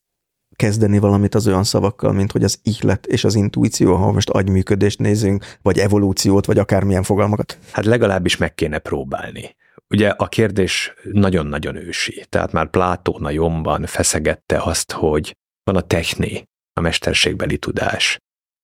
[0.57, 4.99] kezdeni valamit az olyan szavakkal, mint hogy az ihlet és az intuíció, ha most agyműködést
[4.99, 7.57] nézünk, vagy evolúciót, vagy akármilyen fogalmakat?
[7.71, 9.55] Hát legalábbis meg kéne próbálni.
[9.89, 15.81] Ugye a kérdés nagyon-nagyon ősi, tehát már Plátón a jomban feszegette azt, hogy van a
[15.81, 18.17] techné, a mesterségbeli tudás,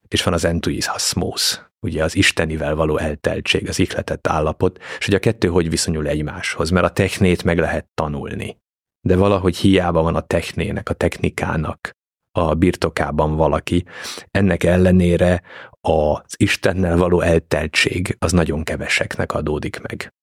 [0.07, 5.19] és van az entuizhaszmósz, ugye az istenivel való elteltség, az ihletett állapot, és hogy a
[5.19, 8.61] kettő hogy viszonyul egymáshoz, mert a technét meg lehet tanulni
[9.05, 11.91] de valahogy hiába van a technének, a technikának
[12.31, 13.85] a birtokában valaki.
[14.31, 15.41] Ennek ellenére
[15.81, 20.13] az Istennel való elteltség az nagyon keveseknek adódik meg.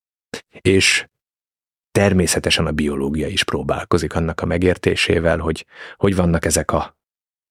[0.61, 1.07] És
[1.90, 5.66] természetesen a biológia is próbálkozik annak a megértésével, hogy
[5.97, 6.98] hogy vannak ezek a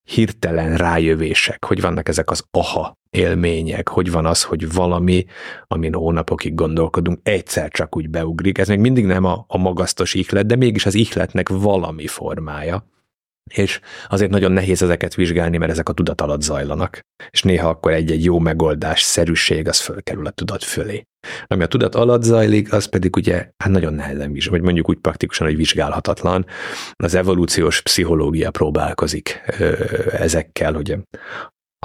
[0.10, 5.26] hirtelen rájövések, hogy vannak ezek az aha élmények, hogy van az, hogy valami,
[5.68, 8.58] amin hónapokig gondolkodunk, egyszer csak úgy beugrik.
[8.58, 12.86] Ez még mindig nem a, a magasztos ihlet, de mégis az ihletnek valami formája.
[13.54, 17.00] És azért nagyon nehéz ezeket vizsgálni, mert ezek a tudat alatt zajlanak.
[17.30, 21.04] És néha akkor egy-egy jó megoldás, szerűség, az fölkerül a tudat fölé.
[21.48, 24.98] Ami a tudat alatt zajlik, az pedig ugye hát nagyon nehezen vizsgál, vagy mondjuk úgy
[24.98, 26.46] praktikusan, hogy vizsgálhatatlan.
[26.96, 29.74] Az evolúciós pszichológia próbálkozik ö,
[30.12, 30.98] ezekkel, hogy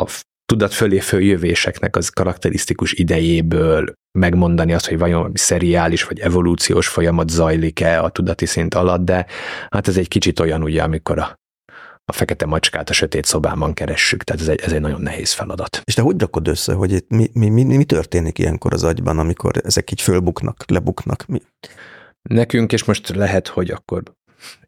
[0.01, 0.11] a
[0.47, 8.03] tudat fölé följövéseknek az karakterisztikus idejéből megmondani azt, hogy vajon szeriális vagy evolúciós folyamat zajlik-e
[8.03, 9.27] a tudati szint alatt, de
[9.71, 11.35] hát ez egy kicsit olyan ugye, amikor a
[12.05, 15.81] a fekete macskát a sötét szobában keressük, tehát ez egy, ez egy nagyon nehéz feladat.
[15.85, 19.19] És te hogy rakod össze, hogy itt mi, mi, mi, mi történik ilyenkor az agyban,
[19.19, 21.27] amikor ezek így fölbuknak, lebuknak?
[21.27, 21.43] Mi?
[22.23, 24.03] Nekünk, és most lehet, hogy akkor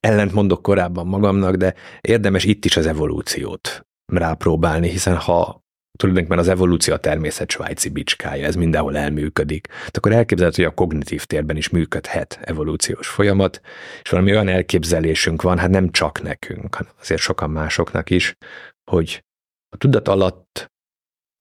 [0.01, 5.65] ellent mondok korábban magamnak, de érdemes itt is az evolúciót rápróbálni, hiszen ha
[5.97, 9.67] tulajdonképpen az evolúció a természet svájci bicskája, ez mindenhol elműködik.
[9.67, 13.61] Tehát akkor elképzelhető, hogy a kognitív térben is működhet evolúciós folyamat,
[14.03, 18.37] és valami olyan elképzelésünk van, hát nem csak nekünk, hanem azért sokan másoknak is,
[18.91, 19.25] hogy
[19.69, 20.71] a tudat alatt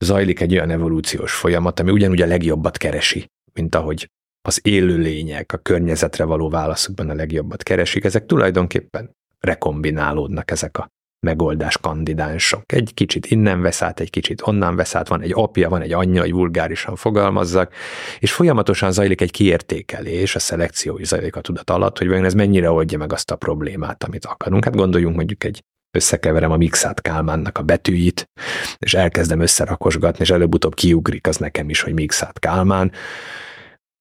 [0.05, 4.09] zajlik egy olyan evolúciós folyamat, ami ugyanúgy a legjobbat keresi, mint ahogy
[4.41, 8.03] az élőlények a környezetre való válaszukban a legjobbat keresik.
[8.03, 10.89] Ezek tulajdonképpen rekombinálódnak ezek a
[11.25, 12.73] megoldás kandidánsok.
[12.73, 15.93] Egy kicsit innen vesz át, egy kicsit onnan vesz át, van egy apja, van egy
[15.93, 17.73] anyja, hogy vulgárisan fogalmazzak,
[18.19, 22.33] és folyamatosan zajlik egy kiértékelés, a szelekció is zajlik a tudat alatt, hogy vajon ez
[22.33, 24.63] mennyire oldja meg azt a problémát, amit akarunk.
[24.63, 25.63] Hát gondoljunk mondjuk egy
[25.95, 28.29] összekeverem a Mixát Kálmánnak a betűit,
[28.77, 32.91] és elkezdem összerakosgatni, és előbb-utóbb kiugrik az nekem is, hogy Mixát Kálmán,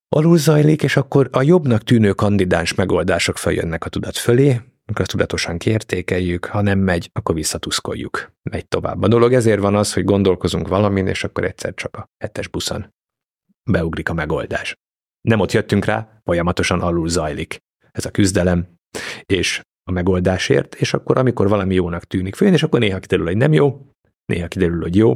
[0.09, 5.59] alul zajlik, és akkor a jobbnak tűnő kandidáns megoldások feljönnek a tudat fölé, amikor tudatosan
[5.59, 8.32] kiértékeljük, ha nem megy, akkor visszatuszkoljuk.
[8.51, 9.02] Megy tovább.
[9.02, 12.93] A dolog ezért van az, hogy gondolkozunk valamin, és akkor egyszer csak a hetes buszon
[13.70, 14.74] beugrik a megoldás.
[15.28, 17.59] Nem ott jöttünk rá, folyamatosan alul zajlik
[17.90, 18.66] ez a küzdelem,
[19.23, 23.36] és a megoldásért, és akkor amikor valami jónak tűnik följön, és akkor néha kiderül, hogy
[23.36, 23.90] nem jó,
[24.24, 25.15] néha kiderül, hogy jó.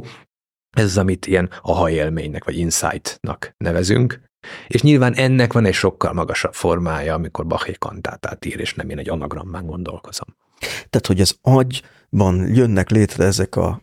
[0.77, 4.21] Ez az, amit ilyen aha élménynek, vagy insightnak nevezünk.
[4.67, 8.89] És nyilván ennek van egy sokkal magasabb formája, amikor Bach egy kantátát ír, és nem
[8.89, 10.27] én egy anagrammán gondolkozom.
[10.89, 13.81] Tehát, hogy az agyban jönnek létre ezek a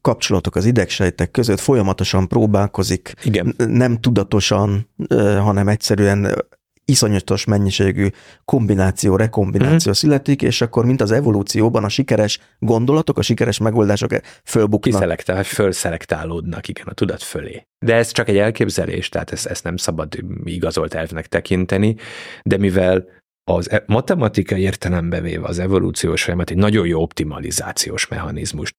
[0.00, 3.54] kapcsolatok az idegsejtek között, folyamatosan próbálkozik, Igen.
[3.56, 4.90] nem tudatosan,
[5.38, 6.44] hanem egyszerűen
[6.88, 8.08] iszonyatos mennyiségű
[8.44, 9.94] kombináció, rekombináció uh-huh.
[9.94, 14.10] születik, és akkor mint az evolúcióban a sikeres gondolatok, a sikeres megoldások
[14.44, 14.92] fölbuknak.
[14.92, 17.66] Kiszelektál, fölszelektálódnak, igen, a tudat fölé.
[17.84, 20.08] De ez csak egy elképzelés, tehát ezt, ezt nem szabad
[20.44, 21.96] igazolt elvnek tekinteni,
[22.42, 23.04] de mivel
[23.50, 28.72] az e- matematikai értelembe véve az evolúciós folyamat egy nagyon jó optimalizációs mechanizmus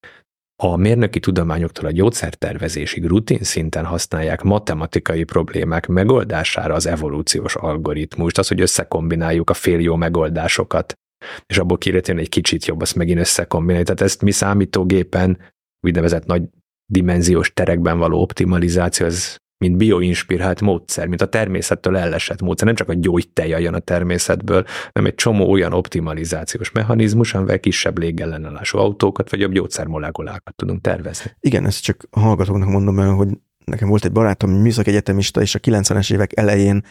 [0.64, 8.48] a mérnöki tudományoktól a gyógyszertervezésig rutin szinten használják matematikai problémák megoldására az evolúciós algoritmust, az,
[8.48, 10.94] hogy összekombináljuk a fél jó megoldásokat,
[11.46, 13.86] és abból kiretén egy kicsit jobb, azt megint összekombinálni.
[13.86, 15.40] Tehát ezt mi számítógépen,
[15.88, 16.44] úgynevezett nagy
[16.92, 22.66] dimenziós terekben való optimalizáció, ez mint bioinspirált módszer, mint a természettől ellesett módszer.
[22.66, 27.98] Nem csak a gyógytej jön a természetből, hanem egy csomó olyan optimalizációs mechanizmus, amivel kisebb
[27.98, 31.32] légellenállású autókat vagy jobb gyógyszermolekulákat tudunk tervezni.
[31.40, 33.30] Igen, ezt csak a hallgatóknak mondom el, hogy
[33.66, 36.84] nekem volt egy barátom, műszaki egyetemista, és a 90-es évek elején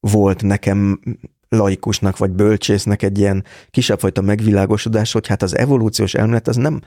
[0.00, 1.00] volt nekem
[1.48, 6.80] laikusnak vagy bölcsésznek egy ilyen kisebb fajta megvilágosodás, hogy hát az evolúciós elmélet az nem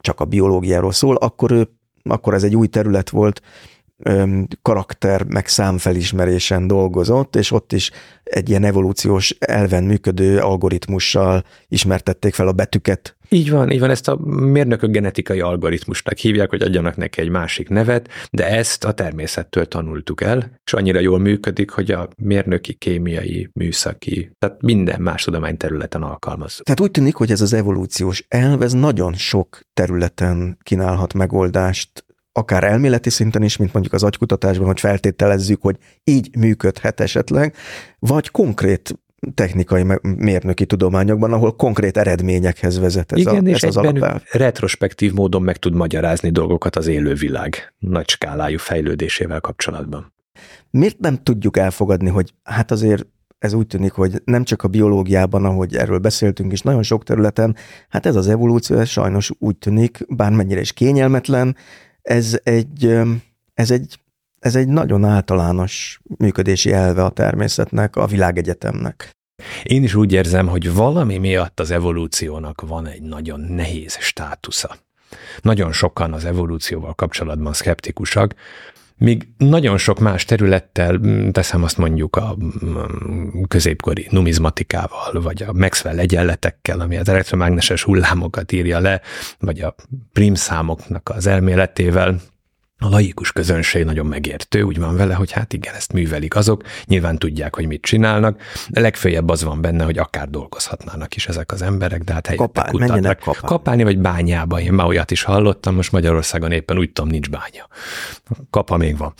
[0.00, 1.68] csak a biológiáról szól, akkor ő
[2.04, 3.42] akkor ez egy új terület volt,
[4.62, 7.90] karakter meg számfelismerésen dolgozott, és ott is
[8.22, 13.16] egy ilyen evolúciós elven működő algoritmussal ismertették fel a betűket.
[13.28, 17.68] Így van, így van, ezt a mérnökök genetikai algoritmusnak hívják, hogy adjanak neki egy másik
[17.68, 23.50] nevet, de ezt a természettől tanultuk el, és annyira jól működik, hogy a mérnöki, kémiai,
[23.52, 26.64] műszaki, tehát minden más tudományterületen alkalmazzuk.
[26.64, 32.64] Tehát úgy tűnik, hogy ez az evolúciós elv, ez nagyon sok területen kínálhat megoldást akár
[32.64, 37.54] elméleti szinten is, mint mondjuk az agykutatásban, hogy feltételezzük, hogy így működhet esetleg,
[37.98, 38.94] vagy konkrét
[39.34, 44.22] technikai mérnöki tudományokban, ahol konkrét eredményekhez vezet ez, Igen, a, és ez az alapelv.
[44.30, 50.12] retrospektív módon meg tud magyarázni dolgokat az élővilág nagy skálájú fejlődésével kapcsolatban.
[50.70, 53.06] Miért nem tudjuk elfogadni, hogy hát azért
[53.38, 57.56] ez úgy tűnik, hogy nem csak a biológiában, ahogy erről beszéltünk is, nagyon sok területen,
[57.88, 61.56] hát ez az evolúció, ez sajnos úgy tűnik, bármennyire is kényelmetlen,
[62.02, 62.98] ez egy,
[63.54, 63.98] ez egy,
[64.38, 69.10] ez egy nagyon általános működési elve a természetnek, a világegyetemnek.
[69.62, 74.76] Én is úgy érzem, hogy valami miatt az evolúciónak van egy nagyon nehéz státusza.
[75.40, 78.34] Nagyon sokan az evolúcióval kapcsolatban szkeptikusak,
[79.02, 81.00] Míg nagyon sok más területtel,
[81.32, 82.36] teszem azt mondjuk a
[83.48, 89.00] középkori numizmatikával, vagy a Maxwell egyenletekkel, ami az elektromágneses hullámokat írja le,
[89.38, 89.74] vagy a
[90.12, 92.20] primszámoknak az elméletével,
[92.82, 97.18] a laikus közönség nagyon megértő, úgy van vele, hogy hát igen, ezt művelik azok, nyilván
[97.18, 102.02] tudják, hogy mit csinálnak, legfőjebb az van benne, hogy akár dolgozhatnának is ezek az emberek,
[102.02, 103.18] de hát helyette Kapál, kutatnak.
[103.18, 103.46] Kapálni.
[103.46, 103.82] kapálni.
[103.82, 107.68] vagy bányába, én már olyat is hallottam, most Magyarországon éppen úgy tudom, nincs bánya.
[108.50, 109.14] Kapa még van.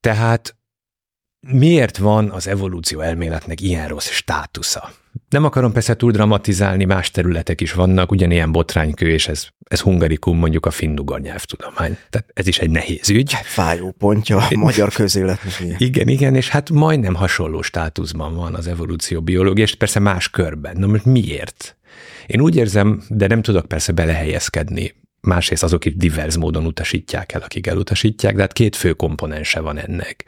[0.00, 0.56] Tehát
[1.40, 4.90] miért van az evolúció elméletnek ilyen rossz státusza?
[5.28, 10.38] Nem akarom persze túl dramatizálni, más területek is vannak, ugyanilyen botránykő, és ez, ez hungarikum
[10.38, 11.96] mondjuk a finnugar nyelvtudomány.
[12.10, 13.32] Tehát ez is egy nehéz ügy.
[13.42, 15.64] Fájó pontja a magyar közéletnek.
[15.78, 20.76] Igen, igen, és hát majdnem hasonló státuszban van az evolúció biológia, és persze más körben.
[20.76, 21.76] Na most miért?
[22.26, 27.40] Én úgy érzem, de nem tudok persze belehelyezkedni másrészt azok is divers módon utasítják el,
[27.40, 30.24] akik elutasítják, de hát két fő komponense van ennek.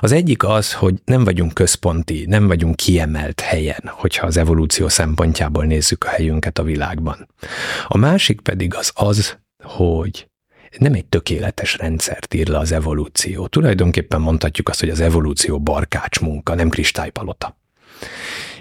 [0.00, 5.64] Az egyik az, hogy nem vagyunk központi, nem vagyunk kiemelt helyen, hogyha az evolúció szempontjából
[5.64, 7.28] nézzük a helyünket a világban.
[7.88, 10.28] A másik pedig az az, hogy
[10.78, 13.46] nem egy tökéletes rendszert ír le az evolúció.
[13.46, 17.56] Tulajdonképpen mondhatjuk azt, hogy az evolúció barkács munka, nem kristálypalota.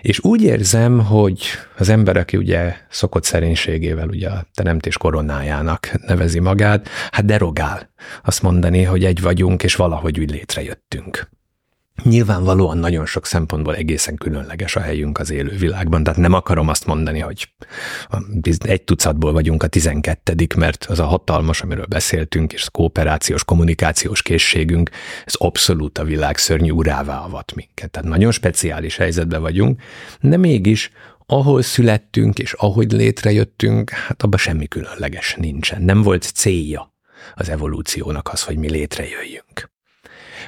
[0.02, 1.42] És úgy érzem, hogy
[1.78, 7.90] az ember, aki ugye szokott szerénységével ugye a teremtés koronájának nevezi magát, hát derogál
[8.24, 11.30] azt mondani, hogy egy vagyunk, és valahogy úgy létrejöttünk.
[12.04, 16.86] Nyilvánvalóan nagyon sok szempontból egészen különleges a helyünk az élő világban, tehát nem akarom azt
[16.86, 17.50] mondani, hogy
[18.58, 24.22] egy tucatból vagyunk a tizenkettedik, mert az a hatalmas, amiről beszéltünk, és a kooperációs, kommunikációs
[24.22, 24.90] készségünk,
[25.26, 27.92] ez abszolút a világ szörnyű urává avat minket.
[27.92, 29.82] Tehát nagyon speciális helyzetben vagyunk,
[30.22, 30.92] de mégis
[31.26, 35.82] ahol születtünk és ahogy létrejöttünk, hát abban semmi különleges nincsen.
[35.82, 36.94] Nem volt célja
[37.36, 39.72] az evolúciónak az, hogy mi létrejöjjünk.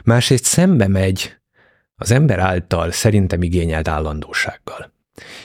[0.03, 1.40] Másrészt szembe megy
[2.01, 4.93] az ember által szerintem igényelt állandósággal,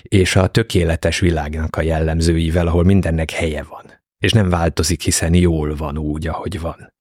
[0.03, 3.85] és a tökéletes világnak a jellemzőivel, ahol mindennek helye van,
[4.19, 6.93] és nem változik, hiszen jól van úgy, ahogy van.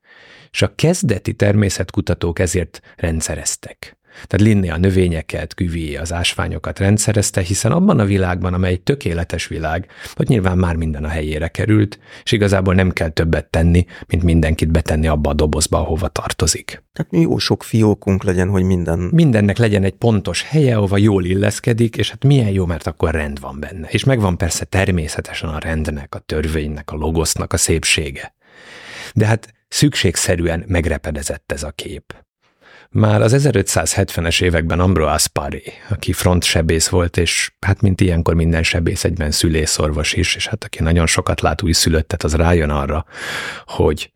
[0.51, 3.97] És a kezdeti természetkutatók ezért rendszereztek.
[4.23, 9.47] Tehát Linné a növényeket, Cuvier az ásványokat rendszerezte, hiszen abban a világban, amely egy tökéletes
[9.47, 9.87] világ,
[10.17, 14.71] ott nyilván már minden a helyére került, és igazából nem kell többet tenni, mint mindenkit
[14.71, 16.83] betenni abba a dobozba, ahova tartozik.
[16.93, 18.99] Tehát jó sok fiókunk legyen, hogy minden...
[18.99, 23.39] Mindennek legyen egy pontos helye, ahova jól illeszkedik, és hát milyen jó, mert akkor rend
[23.39, 23.87] van benne.
[23.87, 28.33] És megvan persze természetesen a rendnek, a törvénynek, a logosznak a szépsége.
[29.13, 32.24] De hát szükségszerűen megrepedezett ez a kép.
[32.89, 39.03] Már az 1570-es években Ambroise Paré, aki frontsebész volt, és hát mint ilyenkor minden sebész
[39.03, 43.05] egyben szülészorvos is, és hát aki nagyon sokat lát új szülöttet, az rájön arra,
[43.65, 44.11] hogy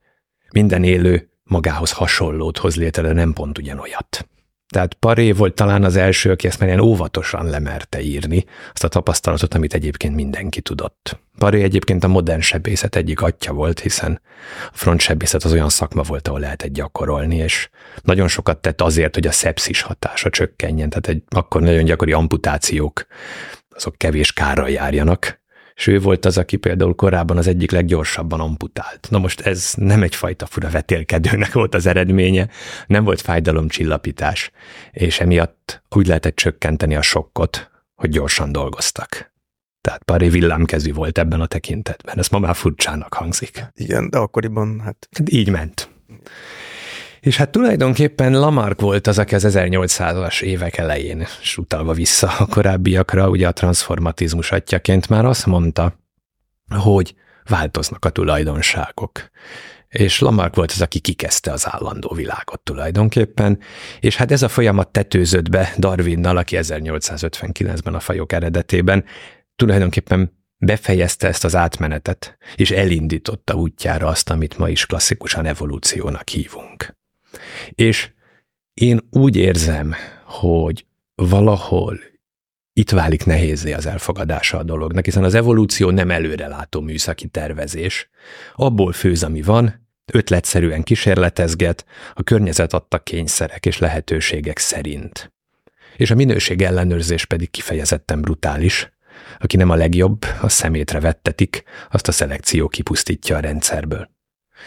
[0.51, 4.27] minden élő magához hasonlót hoz létre, de nem pont ugyanolyat.
[4.69, 8.87] Tehát Paré volt talán az első, aki ezt már ilyen óvatosan lemerte írni, azt a
[8.87, 11.19] tapasztalatot, amit egyébként mindenki tudott.
[11.37, 14.21] Paré egyébként a modern sebészet egyik atya volt, hiszen
[14.71, 17.69] a frontsebészet az olyan szakma volt, ahol lehetett gyakorolni, és
[18.01, 23.05] nagyon sokat tett azért, hogy a szepszis hatása csökkenjen, tehát egy akkor nagyon gyakori amputációk,
[23.69, 25.38] azok kevés kárral járjanak,
[25.79, 29.07] és ő volt az, aki például korábban az egyik leggyorsabban amputált.
[29.09, 32.49] Na most ez nem egyfajta fura vetélkedőnek volt az eredménye,
[32.87, 34.51] nem volt fájdalomcsillapítás,
[34.91, 39.33] és emiatt úgy lehetett csökkenteni a sokkot, hogy gyorsan dolgoztak.
[39.81, 42.17] Tehát Paré villámkezű volt ebben a tekintetben.
[42.17, 43.65] Ez ma már furcsának hangzik.
[43.73, 45.07] Igen, de akkoriban hát...
[45.11, 45.89] hát így ment.
[47.19, 52.45] És hát tulajdonképpen Lamarck volt az, aki az 1800-as évek elején, és utalva vissza a
[52.45, 55.99] korábbiakra, ugye a transformatizmus atyaként már azt mondta,
[56.75, 59.29] hogy változnak a tulajdonságok.
[59.87, 63.59] És Lamarck volt az, aki kikezdte az állandó világot tulajdonképpen,
[63.99, 69.05] és hát ez a folyamat tetőzött be Darwinnal, aki 1859-ben a fajok eredetében
[69.55, 76.97] tulajdonképpen befejezte ezt az átmenetet, és elindította útjára azt, amit ma is klasszikusan evolúciónak hívunk.
[77.69, 78.11] És
[78.73, 79.93] én úgy érzem,
[80.23, 80.85] hogy
[81.15, 81.99] valahol
[82.73, 88.09] itt válik nehézé az elfogadása a dolognak, hiszen az evolúció nem előrelátó műszaki tervezés.
[88.55, 95.33] Abból főz, ami van, ötletszerűen kísérletezget, a környezet adta kényszerek és lehetőségek szerint.
[95.97, 98.91] És a minőség ellenőrzés pedig kifejezetten brutális.
[99.39, 104.09] Aki nem a legjobb, a szemétre vettetik, azt a szelekció kipusztítja a rendszerből.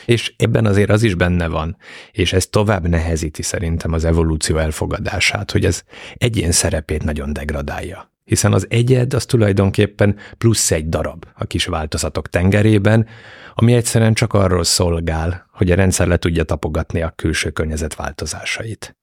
[0.07, 1.77] És ebben azért az is benne van,
[2.13, 5.83] és ez tovább nehezíti szerintem az evolúció elfogadását, hogy ez
[6.15, 8.11] egyén szerepét nagyon degradálja.
[8.25, 13.07] Hiszen az egyed az tulajdonképpen plusz egy darab a kis változatok tengerében,
[13.55, 18.97] ami egyszerűen csak arról szolgál, hogy a rendszer le tudja tapogatni a külső környezet változásait.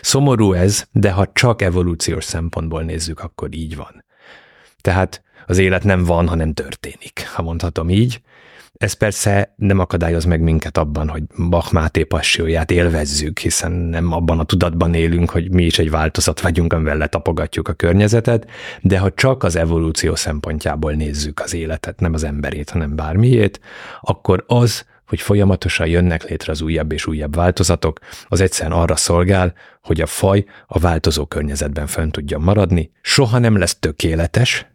[0.00, 4.04] Szomorú ez, de ha csak evolúciós szempontból nézzük, akkor így van.
[4.80, 8.20] Tehát az élet nem van, hanem történik, ha mondhatom így,
[8.76, 14.38] ez persze nem akadályoz meg minket abban, hogy Bach Máté passióját élvezzük, hiszen nem abban
[14.38, 18.50] a tudatban élünk, hogy mi is egy változat vagyunk, amivel letapogatjuk a környezetet,
[18.80, 23.60] de ha csak az evolúció szempontjából nézzük az életet, nem az emberét, hanem bármiét,
[24.00, 27.98] akkor az, hogy folyamatosan jönnek létre az újabb és újabb változatok,
[28.28, 33.58] az egyszerűen arra szolgál, hogy a faj a változó környezetben fönn tudjon maradni, soha nem
[33.58, 34.66] lesz tökéletes,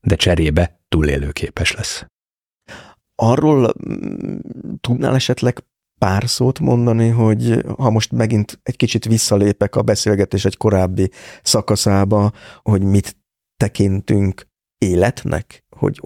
[0.00, 2.04] de cserébe túlélőképes lesz.
[3.22, 4.36] Arról mm,
[4.80, 5.64] tudnál esetleg
[5.98, 11.10] pár szót mondani, hogy ha most megint egy kicsit visszalépek a beszélgetés egy korábbi
[11.42, 12.32] szakaszába,
[12.62, 13.16] hogy mit
[13.56, 14.46] tekintünk
[14.78, 16.00] életnek, hogy,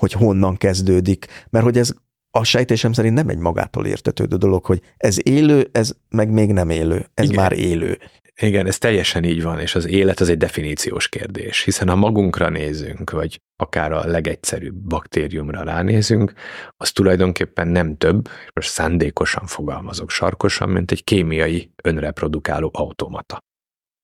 [0.00, 1.92] hogy honnan kezdődik, mert hogy ez
[2.30, 6.70] a sejtésem szerint nem egy magától értetődő dolog, hogy ez élő, ez meg még nem
[6.70, 7.36] élő, ez Igen.
[7.42, 7.98] már élő.
[8.40, 12.48] Igen, ez teljesen így van, és az élet az egy definíciós kérdés, hiszen ha magunkra
[12.48, 16.32] nézünk, vagy akár a legegyszerűbb baktériumra ránézünk,
[16.76, 23.38] az tulajdonképpen nem több, és most szándékosan fogalmazok sarkosan, mint egy kémiai önreprodukáló automata.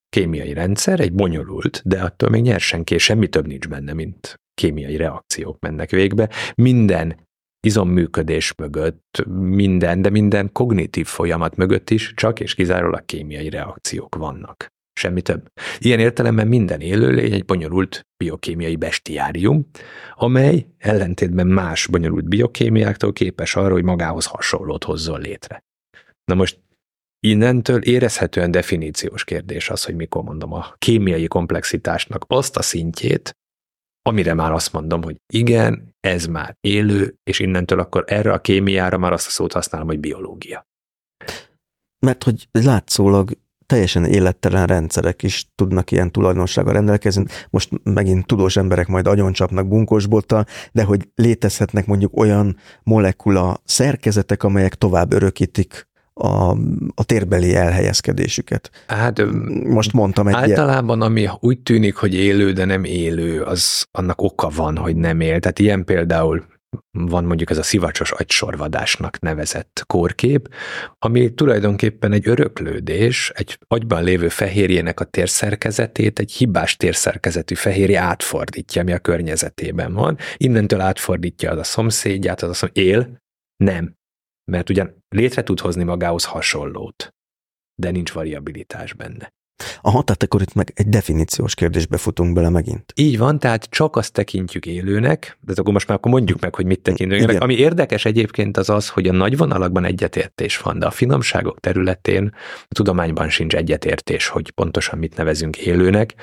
[0.08, 5.60] Kémiai rendszer egy bonyolult, de attól még nyersenké semmi több nincs benne, mint kémiai reakciók
[5.60, 6.30] mennek végbe.
[6.54, 7.28] Minden
[7.66, 14.70] izomműködés mögött, minden, de minden kognitív folyamat mögött is csak és kizárólag kémiai reakciók vannak.
[14.92, 15.48] Semmi több.
[15.78, 19.68] Ilyen értelemben minden élőlény egy bonyolult biokémiai bestiárium,
[20.14, 25.64] amely ellentétben más bonyolult biokémiáktól képes arra, hogy magához hasonlót hozzon létre.
[26.24, 26.60] Na most
[27.26, 33.36] innentől érezhetően definíciós kérdés az, hogy mikor mondom a kémiai komplexitásnak azt a szintjét,
[34.02, 38.98] amire már azt mondom, hogy igen, ez már élő, és innentől akkor erre a kémiára
[38.98, 40.66] már azt a szót használom, hogy biológia.
[42.06, 43.30] Mert hogy látszólag
[43.66, 47.24] teljesen élettelen rendszerek is tudnak ilyen tulajdonsággal rendelkezni.
[47.50, 54.74] Most megint tudós emberek majd agyoncsapnak bunkósbottal, de hogy létezhetnek mondjuk olyan molekula szerkezetek, amelyek
[54.74, 56.50] tovább örökítik a,
[56.94, 58.70] a térbeli elhelyezkedésüket.
[58.86, 59.22] Hát
[59.64, 61.10] most mondtam egy Általában, ilyen...
[61.10, 65.40] ami úgy tűnik, hogy élő, de nem élő, az annak oka van, hogy nem él.
[65.40, 66.50] Tehát ilyen például
[66.90, 70.48] van mondjuk ez a szivacsos agysorvadásnak nevezett kórkép,
[70.98, 78.80] ami tulajdonképpen egy öröklődés, egy agyban lévő fehérjének a térszerkezetét egy hibás térszerkezetű fehérje átfordítja,
[78.80, 80.18] ami a környezetében van.
[80.36, 83.22] Innentől átfordítja az a szomszédját, az azt mondja, él,
[83.56, 83.94] nem.
[84.50, 87.14] Mert ugyan létre tud hozni magához hasonlót,
[87.74, 89.34] de nincs variabilitás benne.
[89.80, 92.92] Aha, tehát akkor itt meg egy definíciós kérdésbe futunk bele megint.
[92.94, 96.66] Így van, tehát csak azt tekintjük élőnek, de akkor most már akkor mondjuk meg, hogy
[96.66, 97.42] mit tekintünk élőnek.
[97.42, 102.34] Ami érdekes egyébként az az, hogy a nagy vonalakban egyetértés van, de a finomságok területén
[102.68, 106.14] a tudományban sincs egyetértés, hogy pontosan mit nevezünk élőnek.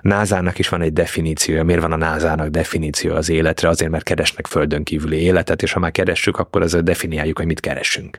[0.00, 1.64] Názának is van egy definíciója.
[1.64, 3.68] Miért van a Názának definíció az életre?
[3.68, 7.60] Azért, mert keresnek földön kívüli életet, és ha már keressük, akkor azért definiáljuk, hogy mit
[7.60, 8.16] keresünk.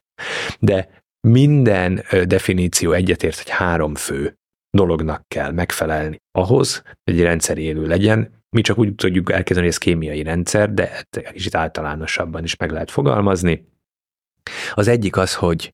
[0.59, 4.37] De minden definíció egyetért, hogy három fő
[4.69, 8.41] dolognak kell megfelelni ahhoz, hogy egy rendszer élő legyen.
[8.49, 12.71] Mi csak úgy tudjuk elkezdeni, hogy ez kémiai rendszer, de egy kicsit általánosabban is meg
[12.71, 13.67] lehet fogalmazni.
[14.73, 15.73] Az egyik az, hogy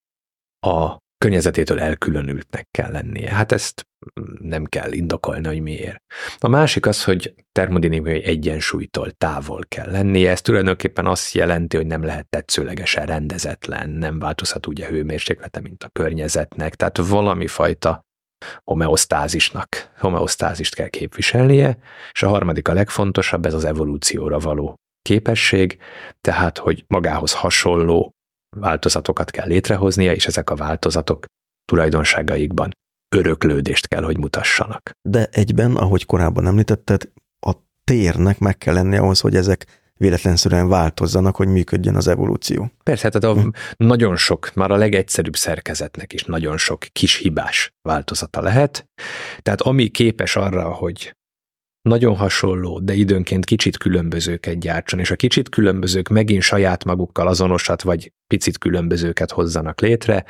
[0.67, 3.29] a környezetétől elkülönültnek kell lennie.
[3.29, 3.87] Hát ezt
[4.39, 6.03] nem kell indokolni, hogy miért.
[6.39, 10.31] A másik az, hogy termodinamikai egyensúlytól távol kell lennie.
[10.31, 15.83] Ez tulajdonképpen azt jelenti, hogy nem lehet tetszőlegesen rendezetlen, nem változhat úgy a hőmérséklete, mint
[15.83, 16.75] a környezetnek.
[16.75, 18.07] Tehát valami fajta
[18.63, 21.77] homeosztázisnak, homeosztázist kell képviselnie,
[22.11, 25.77] és a harmadik a legfontosabb, ez az evolúcióra való képesség,
[26.21, 28.13] tehát, hogy magához hasonló
[28.57, 31.25] változatokat kell létrehoznia, és ezek a változatok
[31.65, 32.71] tulajdonságaikban
[33.15, 34.91] öröklődést kell, hogy mutassanak.
[35.09, 37.53] De egyben, ahogy korábban említetted, a
[37.83, 42.71] térnek meg kell lennie ahhoz, hogy ezek véletlenszerűen változzanak, hogy működjön az evolúció.
[42.83, 43.49] Persze, tehát a hm.
[43.77, 48.85] nagyon sok, már a legegyszerűbb szerkezetnek is nagyon sok kis hibás változata lehet.
[49.41, 51.15] Tehát ami képes arra, hogy
[51.89, 57.81] nagyon hasonló, de időnként kicsit különbözőket gyártson, és a kicsit különbözők megint saját magukkal azonosat,
[57.81, 60.25] vagy picit különbözőket hozzanak létre,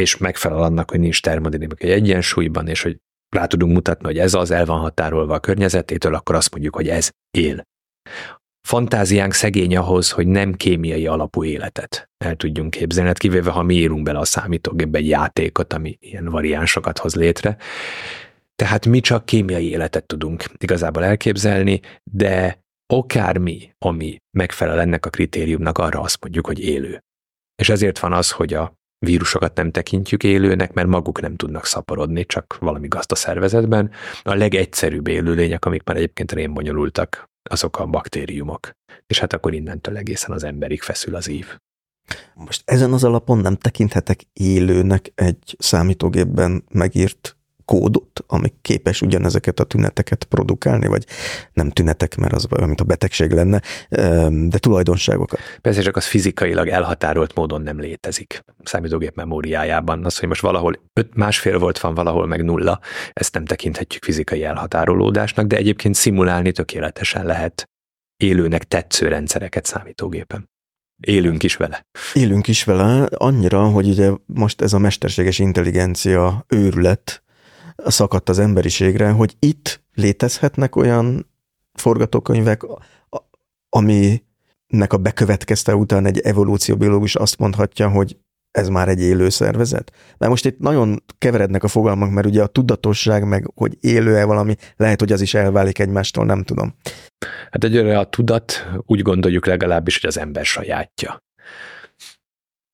[0.00, 2.96] és megfelel annak, hogy nincs termodinamikai egyensúlyban, és hogy
[3.36, 6.88] rá tudunk mutatni, hogy ez az el van határolva a környezetétől, akkor azt mondjuk, hogy
[6.88, 7.62] ez él.
[8.68, 13.74] Fantáziánk szegény ahhoz, hogy nem kémiai alapú életet el tudjunk képzelni, hát kivéve, ha mi
[13.74, 17.56] írunk bele a számítógépbe egy játékot, ami ilyen variánsokat hoz létre.
[18.62, 25.78] Tehát mi csak kémiai életet tudunk igazából elképzelni, de akármi, ami megfelel ennek a kritériumnak,
[25.78, 27.00] arra azt mondjuk, hogy élő.
[27.62, 28.72] És ezért van az, hogy a
[29.06, 33.90] vírusokat nem tekintjük élőnek, mert maguk nem tudnak szaporodni, csak valami gazda szervezetben.
[34.22, 38.70] A legegyszerűbb élőlények, amik már egyébként rémbonyolultak, azok a baktériumok.
[39.06, 41.58] És hát akkor innentől egészen az emberig feszül az ív.
[42.34, 47.37] Most ezen az alapon nem tekinthetek élőnek egy számítógépben megírt
[47.68, 51.04] kódot, ami képes ugyanezeket a tüneteket produkálni, vagy
[51.52, 53.62] nem tünetek, mert az olyan, mint a betegség lenne,
[54.48, 55.40] de tulajdonságokat.
[55.60, 58.44] Persze, csak az fizikailag elhatárolt módon nem létezik.
[58.62, 62.80] Számítógép memóriájában az, hogy most valahol öt, másfél volt van, valahol meg nulla,
[63.12, 67.68] ezt nem tekinthetjük fizikai elhatárolódásnak, de egyébként szimulálni tökéletesen lehet
[68.16, 70.48] élőnek tetsző rendszereket számítógépen.
[71.00, 71.86] Élünk is vele.
[72.12, 77.22] Élünk is vele, annyira, hogy ugye most ez a mesterséges intelligencia őrület
[77.86, 81.26] szakadt az emberiségre, hogy itt létezhetnek olyan
[81.72, 82.62] forgatókönyvek,
[83.68, 88.16] aminek a bekövetkezte után egy evolúcióbiológus azt mondhatja, hogy
[88.50, 89.92] ez már egy élő szervezet?
[90.18, 94.54] Mert most itt nagyon keverednek a fogalmak, mert ugye a tudatosság, meg hogy élő-e valami,
[94.76, 96.74] lehet, hogy az is elválik egymástól, nem tudom.
[97.50, 101.26] Hát egyre a tudat úgy gondoljuk legalábbis, hogy az ember sajátja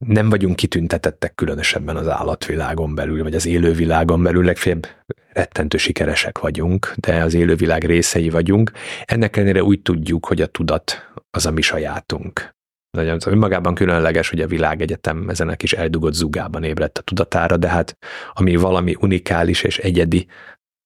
[0.06, 4.86] nem vagyunk kitüntetettek különösebben az állatvilágon belül, vagy az élővilágon belül, legfeljebb
[5.32, 8.72] rettentő sikeresek vagyunk, de az élővilág részei vagyunk.
[9.04, 12.52] Ennek ellenére úgy tudjuk, hogy a tudat az a mi sajátunk.
[12.90, 17.68] nagyon önmagában különleges, hogy a világegyetem ezen a kis eldugott zugában ébredt a tudatára, de
[17.68, 17.96] hát
[18.32, 20.26] ami valami unikális és egyedi,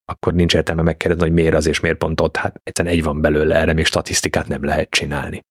[0.05, 3.21] akkor nincs értelme megkérdezni, hogy miért az és miért pont ott, hát egyszerűen egy van
[3.21, 5.45] belőle, erre még statisztikát nem lehet csinálni.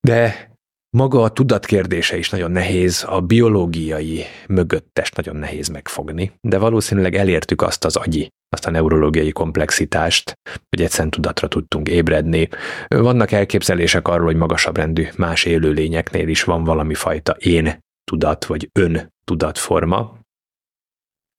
[0.00, 0.50] De
[0.90, 7.62] maga a tudatkérdése is nagyon nehéz, a biológiai mögöttes nagyon nehéz megfogni, de valószínűleg elértük
[7.62, 10.32] azt az agyi, azt a neurológiai komplexitást,
[10.68, 12.48] hogy egyszerűen tudatra tudtunk ébredni.
[12.88, 18.68] Vannak elképzelések arról, hogy magasabb rendű más élőlényeknél is van valami fajta én tudat, vagy
[18.72, 20.18] ön tudatforma,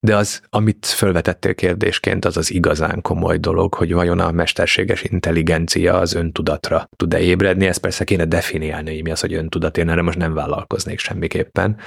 [0.07, 5.99] de az, amit felvetettél kérdésként, az az igazán komoly dolog, hogy vajon a mesterséges intelligencia
[5.99, 10.01] az öntudatra tud-e ébredni, ezt persze kéne definiálni, hogy mi az, hogy öntudat, én erre
[10.01, 11.77] most nem vállalkoznék semmiképpen,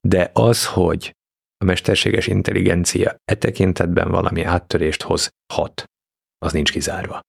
[0.00, 1.16] de az, hogy
[1.58, 5.84] a mesterséges intelligencia e tekintetben valami áttörést hozhat,
[6.38, 7.20] az nincs kizárva.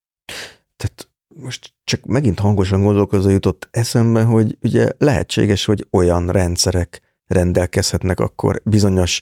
[0.75, 8.19] Tehát most csak megint hangosan gondolkozó jutott eszembe, hogy ugye lehetséges, hogy olyan rendszerek rendelkezhetnek
[8.19, 9.21] akkor bizonyos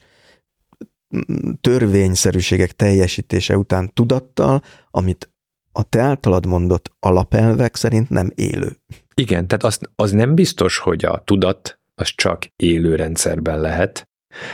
[1.62, 4.62] törvényszerűségek teljesítése után tudattal,
[4.92, 5.30] amit
[5.72, 8.78] a te általad mondott alapelvek szerint nem élő.
[9.14, 14.10] Igen, tehát az, az nem biztos, hogy a tudat az csak élő rendszerben lehet,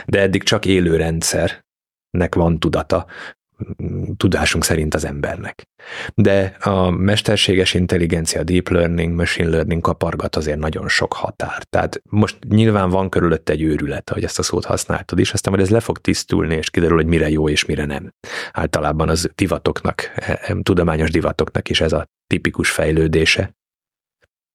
[0.06, 3.06] de eddig csak élő rendszernek van tudata,
[4.16, 5.68] tudásunk szerint az embernek.
[6.14, 11.62] De a mesterséges intelligencia, deep learning, machine learning kapargat azért nagyon sok határ.
[11.64, 15.64] Tehát most nyilván van körülött egy őrület, hogy ezt a szót használtad is, aztán majd
[15.64, 18.12] ez le fog tisztulni, és kiderül, hogy mire jó és mire nem.
[18.52, 20.10] Általában az divatoknak,
[20.62, 23.56] tudományos divatoknak is ez a tipikus fejlődése.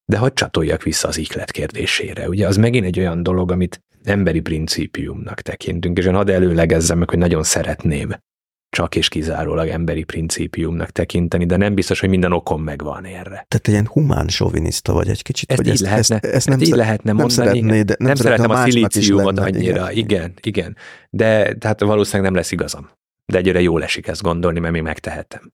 [0.06, 2.28] De hadd csatoljak vissza az iklet kérdésére.
[2.28, 7.10] Ugye az megint egy olyan dolog, amit emberi principiumnak tekintünk, és én hadd előlegezzem meg,
[7.10, 8.14] hogy nagyon szeretném
[8.78, 13.24] csak és kizárólag emberi principiumnak tekinteni, de nem biztos, hogy minden okom megvan erre.
[13.24, 15.52] Tehát egy ilyen humán soviniszta vagy egy kicsit.
[15.52, 17.48] Ezt így ezt, lehetne, ezt, ezt nem, így lehetne nem mondani.
[17.48, 19.92] Szeretné, de nem, nem szeretem a szilíciumot annyira.
[19.92, 20.78] Igen, igen, igen.
[21.10, 22.90] De tehát valószínűleg nem lesz igazam.
[23.26, 25.54] De egyre jól esik ezt gondolni, mert még megtehetem.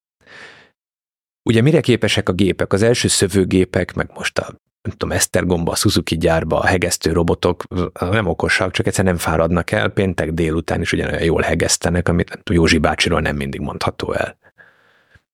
[1.42, 2.72] Ugye mire képesek a gépek?
[2.72, 4.54] Az első szövőgépek, meg most a
[4.84, 7.64] nem tudom, Esztergomba, a Suzuki gyárba a hegesztő robotok
[8.00, 12.40] nem okosak, csak egyszer nem fáradnak el, péntek délután is ugyanolyan jól hegesztenek, amit nem
[12.42, 14.38] tudom, Józsi bácsiról nem mindig mondható el.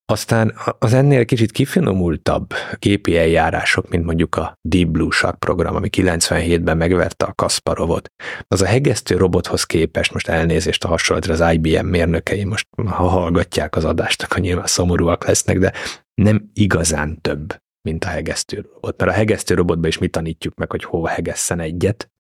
[0.05, 5.89] Aztán az ennél kicsit kifinomultabb gépi eljárások, mint mondjuk a Deep Blue Shark program, ami
[5.93, 8.09] 97-ben megverte a Kasparovot,
[8.49, 13.77] az a hegesztő robothoz képest, most elnézést a hasonlatra az IBM mérnökei, most ha hallgatják
[13.77, 15.73] az adást, akkor nyilván szomorúak lesznek, de
[16.15, 18.99] nem igazán több mint a hegesztő robot.
[18.99, 22.11] Mert a hegesztő robotban is mi tanítjuk meg, hogy hova hegesszen egyet.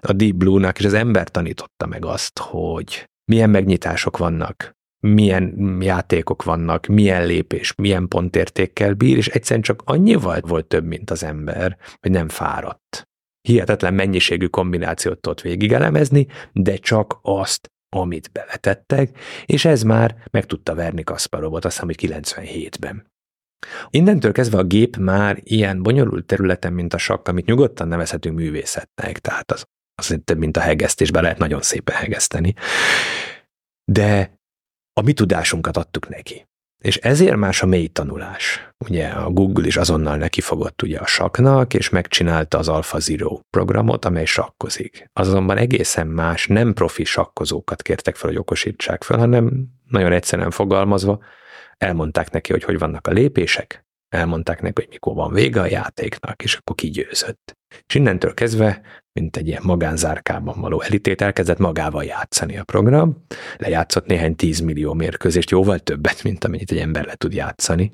[0.00, 4.72] A Deep Blue-nak és az ember tanította meg azt, hogy milyen megnyitások vannak,
[5.06, 11.10] milyen játékok vannak, milyen lépés, milyen pontértékkel bír, és egyszerűen csak annyival volt több, mint
[11.10, 13.08] az ember, hogy nem fáradt.
[13.48, 20.74] Hihetetlen mennyiségű kombinációt tudott végigelemezni, de csak azt, amit beletettek, és ez már meg tudta
[20.74, 23.12] verni Kasparovot, azt hiszem, hogy 97-ben.
[23.90, 29.18] Innentől kezdve a gép már ilyen bonyolult területen, mint a sakk, amit nyugodtan nevezhetünk művészetnek,
[29.18, 29.64] tehát az,
[29.94, 32.54] az több, mint a hegesztésben lehet nagyon szépen hegeszteni.
[33.84, 34.38] De
[34.92, 36.46] a mi tudásunkat adtuk neki.
[36.84, 38.68] És ezért más a mély tanulás.
[38.84, 44.24] Ugye a Google is azonnal nekifogott ugye a saknak, és megcsinálta az AlphaZero programot, amely
[44.24, 45.10] sakkozik.
[45.12, 51.22] Azonban egészen más, nem profi sakkozókat kértek fel, hogy okosítsák fel, hanem nagyon egyszerűen fogalmazva,
[51.84, 56.42] elmondták neki, hogy hogy vannak a lépések, elmondták neki, hogy mikor van vége a játéknak,
[56.42, 57.56] és akkor kigyőzött.
[57.86, 58.80] És innentől kezdve,
[59.12, 63.24] mint egy ilyen magánzárkában való elitét, elkezdett magával játszani a program,
[63.56, 67.92] lejátszott néhány tízmillió mérkőzést, jóval többet, mint amennyit egy ember le tud játszani,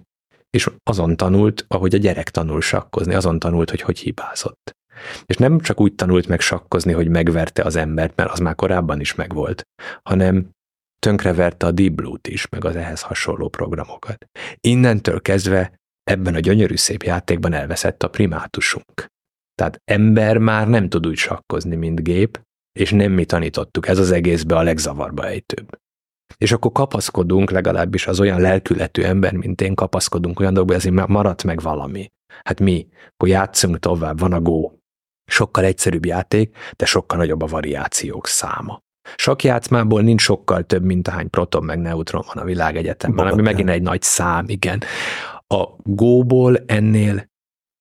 [0.50, 4.78] és azon tanult, ahogy a gyerek tanul sakkozni, azon tanult, hogy hogy hibázott.
[5.26, 9.00] És nem csak úgy tanult meg sakkozni, hogy megverte az embert, mert az már korábban
[9.00, 9.62] is megvolt,
[10.02, 10.50] hanem
[11.00, 14.24] tönkreverte a Deep Blue-t is, meg az ehhez hasonló programokat.
[14.60, 15.72] Innentől kezdve
[16.02, 19.06] ebben a gyönyörű szép játékban elveszett a primátusunk.
[19.54, 22.40] Tehát ember már nem tud úgy sakkozni, mint gép,
[22.78, 25.78] és nem mi tanítottuk, ez az egészbe a legzavarba ejtőbb.
[26.36, 31.44] És akkor kapaszkodunk, legalábbis az olyan lelkületű ember, mint én, kapaszkodunk olyan dolgokba, ezért maradt
[31.44, 32.10] meg valami.
[32.44, 32.88] Hát mi?
[33.08, 34.72] Akkor játszunk tovább, van a Go.
[35.30, 38.82] Sokkal egyszerűbb játék, de sokkal nagyobb a variációk száma.
[39.16, 43.68] Sok játszmából nincs sokkal több, mint ahány proton meg neutron van a világegyetemben, ami megint
[43.68, 44.82] egy nagy szám, igen.
[45.46, 47.28] A góból ennél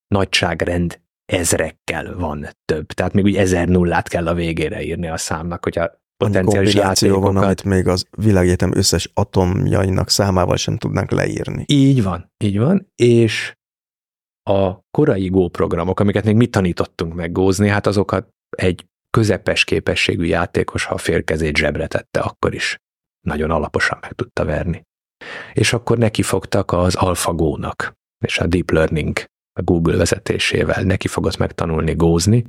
[0.07, 2.85] nagyságrend ezrekkel van több.
[2.85, 7.34] Tehát még úgy ezer nullát kell a végére írni a számnak, hogyha potenciális játékokat.
[7.34, 11.64] van, amit még az világegyetem összes atomjainak számával sem tudnánk leírni.
[11.68, 13.53] Így van, így van, és
[14.49, 20.26] a korai Go programok, amiket még mi tanítottunk meg gózni, hát azokat egy közepes képességű
[20.26, 22.77] játékos, ha a félkezét zsebre tette, akkor is
[23.26, 24.81] nagyon alaposan meg tudta verni.
[25.53, 27.94] És akkor neki fogtak az AlphaGo-nak,
[28.26, 29.23] és a Deep Learning
[29.60, 32.45] a Google vezetésével neki fogott megtanulni gózni,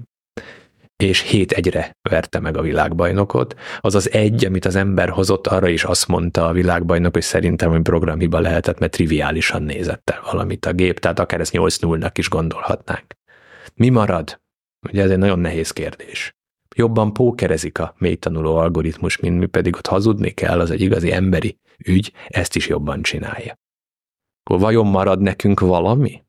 [1.03, 3.55] és hét egyre verte meg a világbajnokot.
[3.81, 7.71] Az az egy, amit az ember hozott, arra is azt mondta a világbajnok, hogy szerintem,
[7.71, 12.11] hogy programhiba lehetett, mert triviálisan nézett el valamit a gép, tehát akár ezt 8 0
[12.15, 13.07] is gondolhatnánk.
[13.75, 14.41] Mi marad?
[14.89, 16.35] Ugye ez egy nagyon nehéz kérdés.
[16.77, 21.59] Jobban pókerezik a mélytanuló algoritmus, mint mi pedig ott hazudni kell, az egy igazi emberi
[21.87, 23.59] ügy, ezt is jobban csinálja.
[24.43, 26.23] Akkor vajon marad nekünk valami?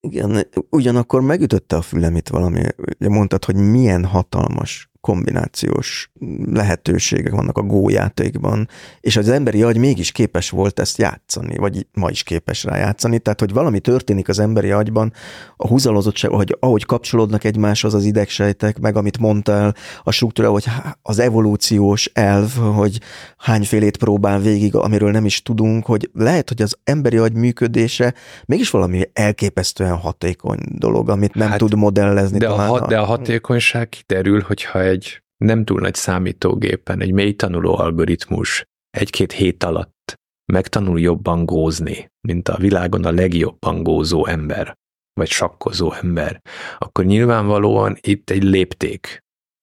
[0.00, 6.10] Igen, ugyanakkor megütötte a fülem itt valami, ugye mondtad, hogy milyen hatalmas kombinációs
[6.52, 8.68] lehetőségek vannak a Go játékban,
[9.00, 13.18] és az emberi agy mégis képes volt ezt játszani, vagy ma is képes rá játszani,
[13.18, 15.12] tehát hogy valami történik az emberi agyban,
[15.56, 20.64] a húzalozottság, hogy ahogy kapcsolódnak egymáshoz az idegsejtek, meg amit mondtál, a struktúra, hogy
[21.02, 23.00] az evolúciós elv, hogy
[23.36, 28.14] hányfélét próbál végig, amiről nem is tudunk, hogy lehet, hogy az emberi agy működése
[28.46, 32.38] mégis valami elképesztően hatékony dolog, amit nem hát, tud modellezni.
[32.38, 34.97] De, talán a, de a hatékonyság kiderül, hogyha egy
[35.36, 40.18] nem túl nagy számítógépen, egy mély tanuló algoritmus egy-két hét alatt
[40.52, 44.74] megtanul jobban gózni, mint a világon a legjobban gózó ember,
[45.12, 46.40] vagy sakkozó ember,
[46.78, 49.18] akkor nyilvánvalóan itt egy lépték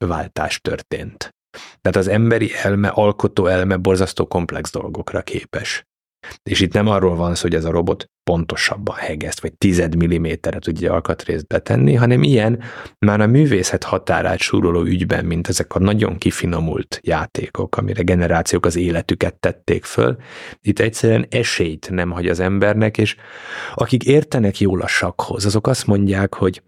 [0.05, 1.29] váltás történt.
[1.81, 5.83] Tehát az emberi elme, alkotó elme borzasztó komplex dolgokra képes.
[6.43, 10.59] És itt nem arról van szó, hogy ez a robot pontosabban hegeszt, vagy tized milliméterre
[10.59, 12.63] tudja alkatrészt betenni, hanem ilyen
[12.99, 18.75] már a művészet határát súroló ügyben, mint ezek a nagyon kifinomult játékok, amire generációk az
[18.75, 20.17] életüket tették föl,
[20.61, 23.15] itt egyszerűen esélyt nem hagy az embernek, és
[23.73, 26.61] akik értenek jól a sakhoz, azok azt mondják, hogy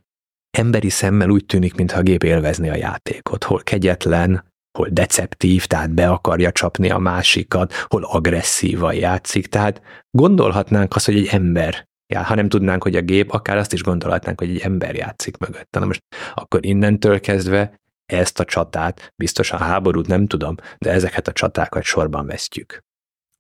[0.58, 5.94] emberi szemmel úgy tűnik, mintha a gép élvezni a játékot, hol kegyetlen, hol deceptív, tehát
[5.94, 9.82] be akarja csapni a másikat, hol agresszívan játszik, tehát
[10.18, 13.84] gondolhatnánk azt, hogy egy ember Ja, ha nem tudnánk, hogy a gép, akár azt is
[13.84, 15.68] gondolhatnánk, hogy egy ember játszik mögött.
[15.72, 21.28] Na most akkor innentől kezdve ezt a csatát, biztos a háborút nem tudom, de ezeket
[21.28, 22.80] a csatákat sorban vesztjük.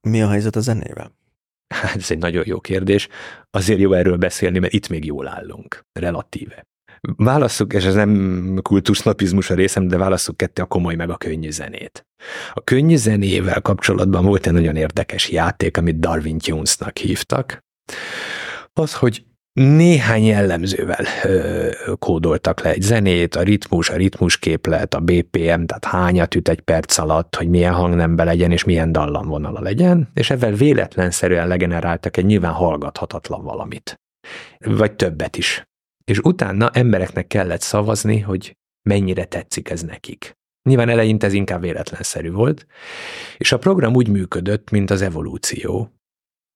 [0.07, 1.15] Mi a helyzet a zenével?
[1.75, 3.07] Hát ez egy nagyon jó kérdés.
[3.49, 6.63] Azért jó erről beszélni, mert itt még jól állunk, relatíve.
[7.01, 11.49] Válasszuk, és ez nem kultusznapizmus a részem, de válasszuk ketté a komoly meg a könnyű
[11.49, 12.05] zenét.
[12.53, 17.59] A könnyű zenével kapcsolatban volt egy nagyon érdekes játék, amit Darwin Tunes-nak hívtak.
[18.73, 21.69] Az, hogy néhány jellemzővel ö,
[21.99, 26.97] kódoltak le egy zenét, a ritmus, a ritmusképlet, a BPM, tehát hányat üt egy perc
[26.97, 32.53] alatt, hogy milyen hangnembe legyen, és milyen dallamvonala legyen, és ezzel véletlenszerűen legeneráltak egy nyilván
[32.53, 33.99] hallgathatatlan valamit.
[34.65, 35.66] Vagy többet is
[36.11, 38.57] és utána embereknek kellett szavazni, hogy
[38.89, 40.35] mennyire tetszik ez nekik.
[40.69, 42.65] Nyilván eleinte ez inkább véletlenszerű volt,
[43.37, 45.91] és a program úgy működött, mint az evolúció.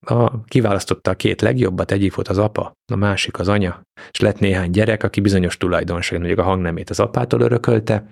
[0.06, 4.40] A, kiválasztotta a két legjobbat, egyik volt az apa, a másik az anya, és lett
[4.40, 8.06] néhány gyerek, aki bizonyos tulajdonság, mondjuk a hangnemét az apától örökölte,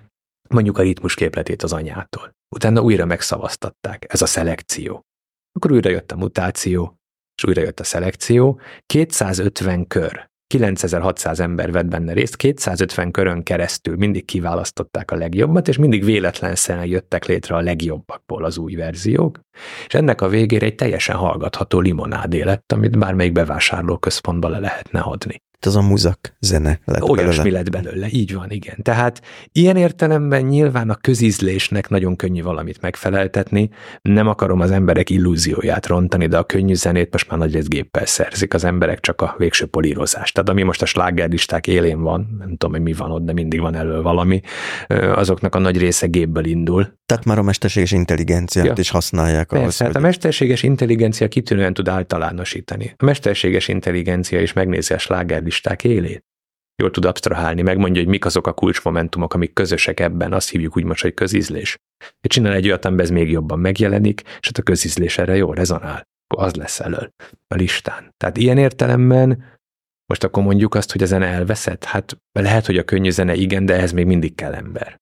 [0.49, 2.31] mondjuk a ritmusképletét az anyától.
[2.55, 5.01] Utána újra megszavaztatták, ez a szelekció.
[5.51, 6.95] Akkor újra jött a mutáció,
[7.37, 8.59] és újra jött a szelekció.
[8.85, 15.77] 250 kör 9600 ember vett benne részt, 250 körön keresztül mindig kiválasztották a legjobbat, és
[15.77, 19.39] mindig véletlenszerűen jöttek létre a legjobbakból az új verziók,
[19.87, 25.41] és ennek a végére egy teljesen hallgatható limonádé lett, amit bármelyik bevásárlóközpontba le lehetne adni
[25.65, 27.57] az a muzak zene lett Olyasmi belőle.
[27.57, 28.75] lett belőle, így van, igen.
[28.81, 29.21] Tehát
[29.51, 33.69] ilyen értelemben nyilván a közízlésnek nagyon könnyű valamit megfeleltetni,
[34.01, 38.53] nem akarom az emberek illúzióját rontani, de a könnyű zenét most már nagy géppel szerzik
[38.53, 40.33] az emberek, csak a végső polírozást.
[40.33, 43.59] Tehát ami most a slágerlisták élén van, nem tudom, hogy mi van ott, de mindig
[43.59, 44.41] van elő valami,
[45.15, 46.97] azoknak a nagy része gépből indul.
[47.05, 48.73] Tehát már a mesterséges intelligenciát ja.
[48.77, 49.47] is használják.
[49.47, 49.97] Persze, ahhoz, hát hogy...
[49.97, 52.93] a mesterséges intelligencia kitűnően tud általánosítani.
[52.97, 56.23] A mesterséges intelligencia is megnézi a sláger listák élét.
[56.75, 60.83] Jól tud abstrahálni, megmondja, hogy mik azok a kulcsmomentumok, amik közösek ebben, azt hívjuk úgy
[60.83, 61.77] most, hogy közízlés.
[62.21, 65.55] És csinál egy olyat, amiben ez még jobban megjelenik, és hát a közízlés erre jól
[65.55, 66.07] rezonál.
[66.27, 67.09] Akkor az lesz elől
[67.47, 68.13] a listán.
[68.17, 69.43] Tehát ilyen értelemben
[70.05, 71.83] most akkor mondjuk azt, hogy ezen elveszett?
[71.83, 74.99] Hát lehet, hogy a könnyű zene igen, de ehhez még mindig kell ember.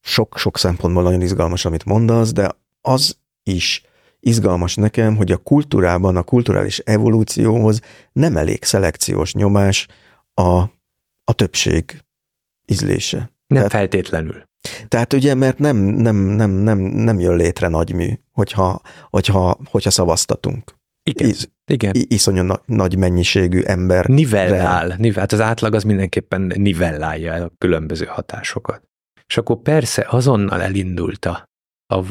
[0.00, 3.84] Sok-sok szempontból nagyon izgalmas, amit mondasz, de az is
[4.20, 7.80] izgalmas nekem, hogy a kultúrában, a kulturális evolúcióhoz
[8.12, 9.86] nem elég szelekciós nyomás
[10.34, 10.58] a,
[11.24, 12.04] a többség
[12.66, 13.18] ízlése.
[13.18, 14.48] Nem Tehát, feltétlenül.
[14.88, 18.80] Tehát ugye, mert nem, nem, nem, nem, nem jön létre nagymű, hogyha,
[19.10, 20.74] hogyha, hogyha szavaztatunk.
[21.02, 21.28] Igen.
[21.28, 21.92] Íz, Igen.
[21.94, 24.06] iszonyú na- nagy mennyiségű ember.
[24.06, 28.82] Nivellál, nivell, hát az átlag az mindenképpen nivellálja a különböző hatásokat.
[29.26, 31.49] És akkor persze azonnal elindult a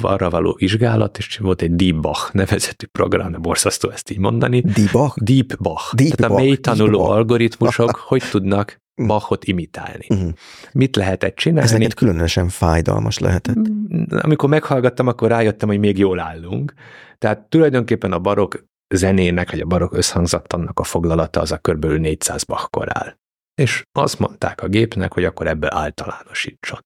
[0.01, 4.61] arra való vizsgálat, és volt egy Deep Bach nevezetű program, de borzasztó ezt így mondani.
[4.61, 5.19] Dibak?
[5.19, 5.95] Deep Bach.
[5.95, 7.15] Deep Tehát a Bach, mély tanuló Deep Bach.
[7.15, 8.77] algoritmusok hogy tudnak
[9.07, 10.05] Bachot imitálni.
[10.09, 10.29] Mhm.
[10.71, 11.65] Mit lehetett csinálni?
[11.65, 13.55] Ez neked különösen fájdalmas lehetett.
[13.57, 16.73] Mm, Amikor meghallgattam, akkor rájöttem, hogy még jól állunk.
[17.17, 18.63] Tehát tulajdonképpen a barok
[18.95, 21.85] zenének, vagy a barok összhangzattannak a foglalata az a kb.
[21.85, 23.17] 400 Bach áll.
[23.61, 26.79] És azt mondták a gépnek, hogy akkor ebből általánosítson.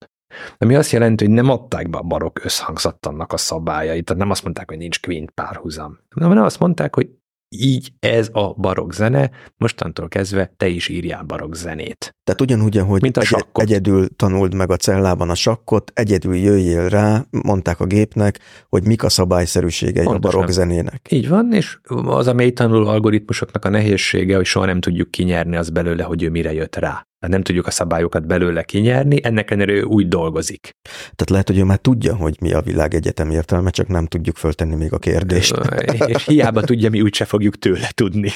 [0.58, 4.42] Ami azt jelenti, hogy nem adták be a barok összhangzattannak a szabályait, tehát nem azt
[4.42, 7.08] mondták, hogy nincs kvint párhuzam, hanem azt mondták, hogy
[7.56, 12.14] így ez a barok zene, mostantól kezdve te is írjál barok zenét.
[12.24, 13.62] Tehát ugyanúgy, ahogy Mint a egy- sakkot.
[13.64, 18.38] egyedül tanuld meg a cellában a sakkot, egyedül jöjjél rá, mondták a gépnek,
[18.68, 20.30] hogy mik a szabályszerűségei Pontosan.
[20.30, 21.06] a barokk zenének.
[21.10, 25.56] Így van, és az a mély tanuló algoritmusoknak a nehézsége, hogy soha nem tudjuk kinyerni
[25.56, 27.06] az belőle, hogy ő mire jött rá.
[27.26, 30.70] Nem tudjuk a szabályokat belőle kinyerni, ennek ellenére ő úgy dolgozik.
[31.02, 34.36] Tehát lehet, hogy ő már tudja, hogy mi a világ egyetem értelme, csak nem tudjuk
[34.36, 35.60] föltenni még a kérdést.
[36.06, 38.30] és hiába tudja, mi úgyse fogjuk tőle tudni.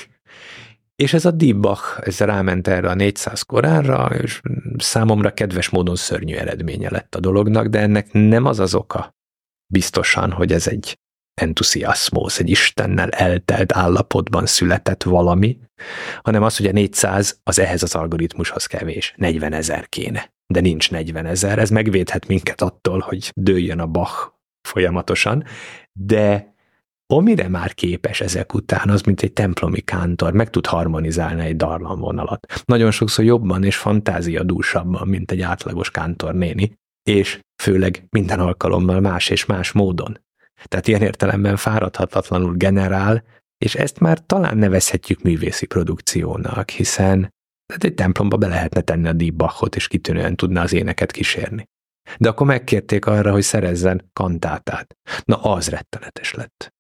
[0.97, 4.41] És ez a Deep Bach, ez ráment erre a 400 koránra, és
[4.79, 9.17] számomra kedves módon szörnyű eredménye lett a dolognak, de ennek nem az az oka
[9.73, 10.99] biztosan, hogy ez egy
[11.39, 15.59] entuziaszmóz, egy Istennel eltelt állapotban született valami,
[16.23, 20.33] hanem az, hogy a 400 az ehhez az algoritmushoz kevés, 40 ezer kéne.
[20.47, 24.33] De nincs 40 ezer, ez megvédhet minket attól, hogy dőljön a Bach
[24.69, 25.45] folyamatosan,
[25.93, 26.57] de
[27.15, 32.63] amire már képes ezek után, az mint egy templomi kántor, meg tud harmonizálni egy darlamvonalat.
[32.65, 39.29] Nagyon sokszor jobban és fantáziadúsabban, mint egy átlagos kántor néni, és főleg minden alkalommal más
[39.29, 40.19] és más módon.
[40.65, 43.25] Tehát ilyen értelemben fáradhatatlanul generál,
[43.59, 47.35] és ezt már talán nevezhetjük művészi produkciónak, hiszen
[47.73, 51.65] hát egy templomba be lehetne tenni a Deep Bachot, és kitűnően tudna az éneket kísérni.
[52.19, 54.97] De akkor megkérték arra, hogy szerezzen kantátát.
[55.25, 56.73] Na, az rettenetes lett.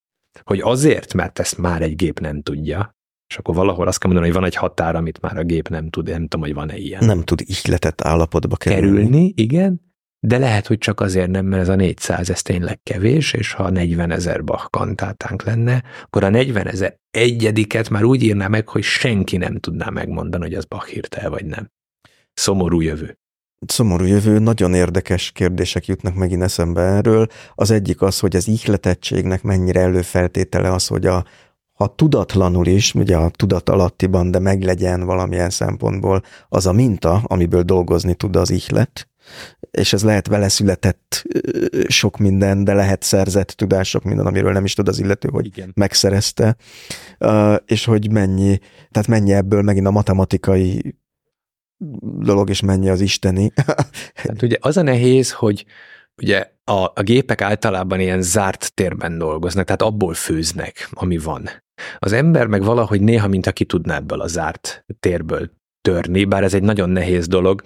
[0.42, 2.96] Hogy azért, mert ezt már egy gép nem tudja,
[3.28, 5.90] és akkor valahol azt kell mondani, hogy van egy határ, amit már a gép nem
[5.90, 7.04] tud, nem tudom, hogy van-e ilyen.
[7.04, 8.96] Nem tud ihletett állapotba kerülni.
[8.96, 9.87] Kerülni, igen,
[10.20, 13.70] de lehet, hogy csak azért nem, mert ez a 400, ez tényleg kevés, és ha
[13.70, 18.82] 40 ezer Bach kantátánk lenne, akkor a 40 ezer egyediket már úgy írná meg, hogy
[18.82, 21.70] senki nem tudná megmondani, hogy az Bach írta el, vagy nem.
[22.34, 23.18] Szomorú jövő.
[23.66, 27.26] Szomorú jövő, nagyon érdekes kérdések jutnak megint eszembe erről.
[27.54, 31.24] Az egyik az, hogy az ihletettségnek mennyire előfeltétele az, hogy a,
[31.72, 37.62] ha tudatlanul is, ugye a tudat alattiban, de meglegyen valamilyen szempontból az a minta, amiből
[37.62, 39.07] dolgozni tud az ihlet,
[39.70, 41.24] és ez lehet vele született
[41.88, 45.46] sok minden, de lehet szerzett tudás sok minden, amiről nem is tud az illető, hogy
[45.46, 45.72] Igen.
[45.74, 46.56] megszerezte,
[47.64, 48.58] és hogy mennyi,
[48.90, 50.96] tehát mennyi ebből megint a matematikai
[52.18, 53.52] dolog, és mennyi az isteni.
[54.14, 55.64] Hát ugye az a nehéz, hogy
[56.16, 61.48] ugye a, a gépek általában ilyen zárt térben dolgoznak, tehát abból főznek, ami van.
[61.98, 65.50] Az ember meg valahogy néha, mint aki tudná ebből a zárt térből
[65.88, 67.62] törni, bár ez egy nagyon nehéz dolog.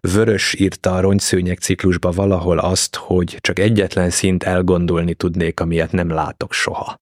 [0.00, 6.08] Vörös írta a rongyszőnyek ciklusba valahol azt, hogy csak egyetlen szint elgondolni tudnék, amilyet nem
[6.08, 6.94] látok soha.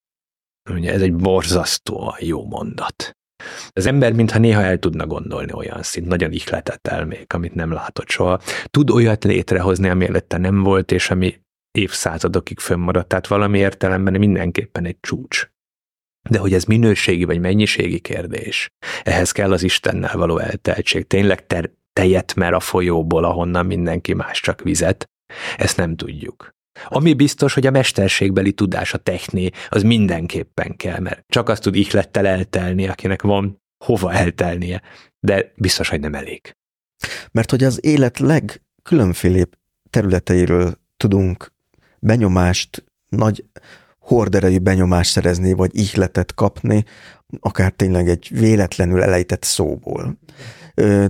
[0.71, 3.11] Ugye ez egy borzasztóan jó mondat.
[3.69, 8.09] Az ember mintha néha el tudna gondolni olyan szint, nagyon ihletett elmék, amit nem látott
[8.09, 8.41] soha.
[8.65, 11.41] Tud olyat létrehozni, ami előtte nem volt, és ami
[11.71, 13.09] évszázadokig fönnmaradt.
[13.09, 15.51] Tehát valami értelemben mindenképpen egy csúcs.
[16.29, 18.69] De hogy ez minőségi vagy mennyiségi kérdés,
[19.03, 21.07] ehhez kell az Istennel való elteltség.
[21.07, 25.11] Tényleg ter- tejet mer a folyóból, ahonnan mindenki más csak vizet.
[25.57, 26.55] Ezt nem tudjuk.
[26.85, 31.75] Ami biztos, hogy a mesterségbeli tudás, a techné, az mindenképpen kell, mert csak azt tud
[31.75, 34.83] ihlettel eltelni, akinek van hova eltelnie,
[35.21, 36.57] de biztos, hogy nem elég.
[37.33, 39.57] Mert hogy az élet legkülönfélébb
[39.91, 41.53] területeiről tudunk
[41.99, 43.45] benyomást, nagy
[44.01, 46.85] horderejű benyomást szerezni, vagy ihletet kapni,
[47.41, 50.19] akár tényleg egy véletlenül elejtett szóból.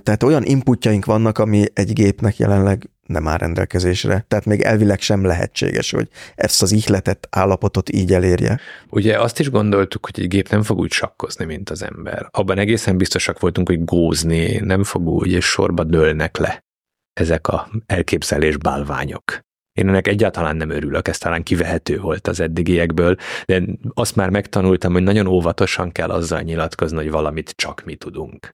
[0.02, 4.24] Tehát olyan inputjaink vannak, ami egy gépnek jelenleg nem áll rendelkezésre.
[4.28, 8.60] Tehát még elvileg sem lehetséges, hogy ezt az ihletett állapotot így elérje.
[8.90, 12.28] Ugye azt is gondoltuk, hogy egy gép nem fog úgy sakkozni, mint az ember.
[12.30, 16.64] Abban egészen biztosak voltunk, hogy gózni nem fog úgy, és sorba dőlnek le
[17.12, 19.40] ezek a elképzelés bálványok.
[19.80, 23.62] Én ennek egyáltalán nem örülök, ez talán kivehető volt az eddigiekből, de
[23.94, 28.50] azt már megtanultam, hogy nagyon óvatosan kell azzal nyilatkozni, hogy valamit csak mi tudunk.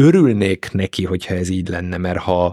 [0.00, 2.44] Örülnék neki, hogyha ez így lenne, mert ha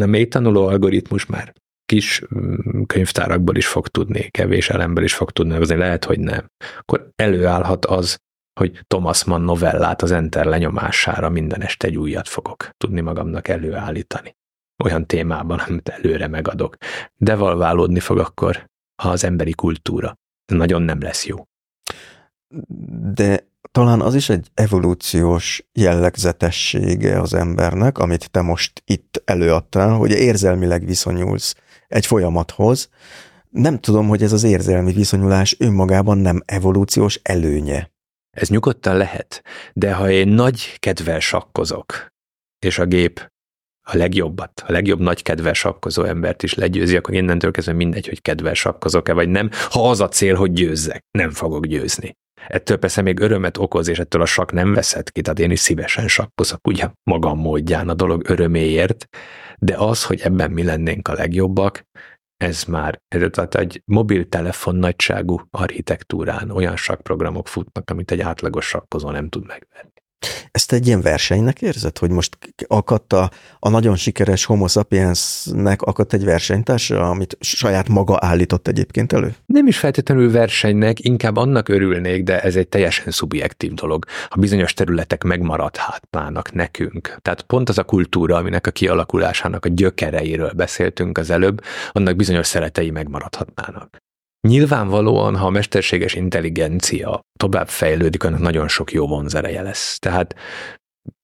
[0.00, 1.52] a mély tanuló algoritmus már
[1.84, 6.46] kis mm, könyvtárakból is fog tudni, kevés elemből is fog tudni hozni, lehet, hogy nem.
[6.78, 8.16] Akkor előállhat az
[8.58, 14.37] hogy Thomas Mann novellát az Enter lenyomására minden este egy újat fogok tudni magamnak előállítani.
[14.84, 16.76] Olyan témában, amit előre megadok.
[17.16, 18.66] Devalválódni fog akkor
[19.02, 20.18] az emberi kultúra.
[20.52, 21.36] Nagyon nem lesz jó.
[23.14, 30.10] De talán az is egy evolúciós jellegzetessége az embernek, amit te most itt előadtál, hogy
[30.10, 31.54] érzelmileg viszonyulsz
[31.86, 32.88] egy folyamathoz.
[33.48, 37.90] Nem tudom, hogy ez az érzelmi viszonyulás önmagában nem evolúciós előnye.
[38.30, 39.42] Ez nyugodtan lehet,
[39.72, 42.12] de ha én nagy kedvel sakkozok,
[42.58, 43.32] és a gép
[43.90, 48.22] a legjobbat, a legjobb nagy kedvel sakkozó embert is legyőzi, akkor innentől kezdve mindegy, hogy
[48.22, 49.50] kedvel sakkozok-e vagy nem.
[49.70, 52.16] Ha az a cél, hogy győzzek, nem fogok győzni.
[52.46, 55.60] Ettől persze még örömet okoz, és ettől a sak nem veszed ki, tehát én is
[55.60, 59.08] szívesen sakkozok, ugye magam módján a dolog öröméért,
[59.58, 61.86] de az, hogy ebben mi lennénk a legjobbak,
[62.36, 69.28] ez már, tehát egy mobiltelefon nagyságú architektúrán olyan sakprogramok futnak, amit egy átlagos sakkozó nem
[69.28, 69.97] tud megvenni.
[70.50, 76.12] Ezt egy ilyen versenynek érzed, hogy most akadt a, a nagyon sikeres Homo sapiensnek akadt
[76.12, 79.34] egy versenytársa, amit saját maga állított egyébként elő?
[79.46, 84.04] Nem is feltétlenül versenynek, inkább annak örülnék, de ez egy teljesen szubjektív dolog.
[84.28, 87.16] Ha bizonyos területek megmaradhatnának nekünk.
[87.22, 91.60] Tehát pont az a kultúra, aminek a kialakulásának a gyökereiről beszéltünk az előbb,
[91.92, 94.06] annak bizonyos szeretei megmaradhatnának.
[94.40, 99.98] Nyilvánvalóan, ha a mesterséges intelligencia tovább fejlődik, annak nagyon sok jó vonzereje lesz.
[99.98, 100.34] Tehát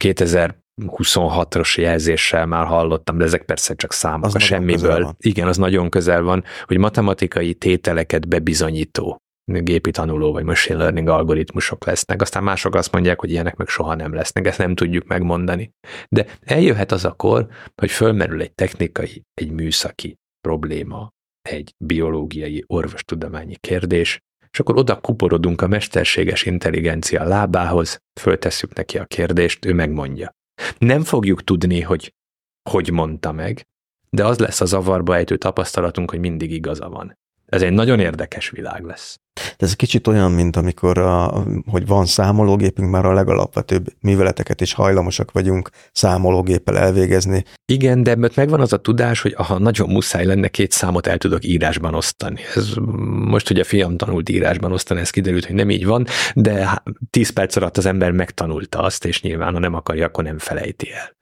[0.05, 5.15] 2026-os jelzéssel már hallottam, de ezek persze csak számok az a semmiből.
[5.19, 9.19] Igen, az nagyon közel van, hogy matematikai tételeket bebizonyító
[9.53, 13.95] gépi tanuló vagy machine learning algoritmusok lesznek, aztán mások azt mondják, hogy ilyenek meg soha
[13.95, 15.70] nem lesznek, ezt nem tudjuk megmondani.
[16.09, 21.12] De eljöhet az a kor, hogy fölmerül egy technikai, egy műszaki probléma,
[21.48, 29.04] egy biológiai orvostudományi kérdés, és akkor oda kuporodunk a mesterséges intelligencia lábához, föltesszük neki a
[29.04, 30.34] kérdést, ő megmondja.
[30.78, 32.14] Nem fogjuk tudni, hogy
[32.70, 33.66] hogy mondta meg,
[34.10, 37.18] de az lesz a zavarba ejtő tapasztalatunk, hogy mindig igaza van.
[37.46, 39.18] Ez egy nagyon érdekes világ lesz.
[39.56, 45.32] Ez kicsit olyan, mint amikor, a, hogy van számológépünk, már a legalapvetőbb műveleteket is hajlamosak
[45.32, 47.44] vagyunk számológéppel elvégezni.
[47.72, 51.18] Igen, de mert megvan az a tudás, hogy ha nagyon muszáj lenne, két számot el
[51.18, 52.40] tudok írásban osztani.
[52.54, 52.72] Ez
[53.06, 57.30] most, hogy a fiam tanult írásban osztani, ez kiderült, hogy nem így van, de tíz
[57.30, 61.16] perc alatt az ember megtanulta azt, és nyilván, ha nem akarja, akkor nem felejti el.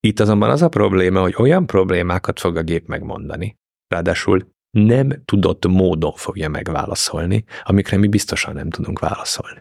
[0.00, 5.66] Itt azonban az a probléma, hogy olyan problémákat fog a gép megmondani, ráadásul nem tudott
[5.66, 9.58] módon fogja megválaszolni, amikre mi biztosan nem tudunk válaszolni.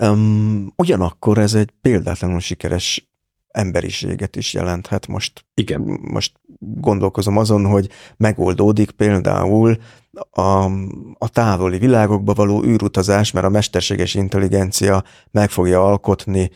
[0.00, 3.10] Um, ugyanakkor ez egy példátlanul sikeres
[3.48, 5.06] emberiséget is jelenthet.
[5.06, 5.80] Most, Igen.
[6.02, 9.76] most gondolkozom azon, hogy megoldódik például
[10.30, 10.64] a,
[11.18, 16.50] a távoli világokba való űrutazás, mert a mesterséges intelligencia meg fogja alkotni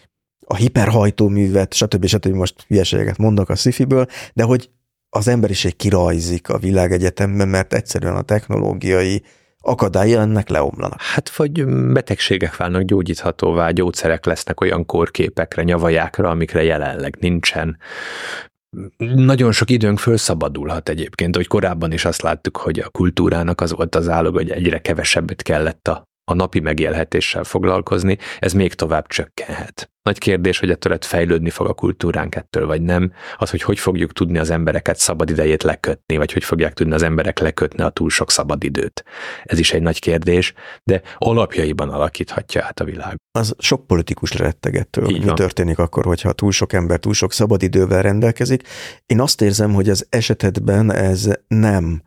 [0.46, 2.06] a hiperhajtóművet, stb.
[2.06, 2.34] stb.
[2.34, 4.70] most hülyeséget mondok a szifiből, de hogy
[5.16, 9.22] az emberiség kirajzik a világegyetemben, mert egyszerűen a technológiai
[9.60, 11.01] akadálya ennek leomlanak.
[11.01, 17.78] Hát vagy betegségek válnak gyógyíthatóvá, gyógyszerek lesznek olyan kórképekre, nyavajákra, amikre jelenleg nincsen.
[18.98, 23.94] Nagyon sok időnk felszabadulhat egyébként, hogy korábban is azt láttuk, hogy a kultúrának az volt
[23.94, 29.90] az állog, hogy egyre kevesebbet kellett a a napi megélhetéssel foglalkozni, ez még tovább csökkenhet.
[30.06, 33.12] Nagy kérdés, hogy ettől fejlődni fog a kultúránk ettől, vagy nem.
[33.36, 37.02] Az, hogy hogy fogjuk tudni az embereket szabad idejét lekötni, vagy hogy fogják tudni az
[37.02, 39.04] emberek lekötni a túl sok szabad időt.
[39.44, 40.52] Ez is egy nagy kérdés,
[40.84, 43.16] de alapjaiban alakíthatja át a világ.
[43.32, 47.62] Az sok politikus rettegettől, hogy mi történik akkor, hogyha túl sok ember túl sok szabad
[47.62, 48.68] idővel rendelkezik.
[49.06, 52.02] Én azt érzem, hogy az esetedben ez nem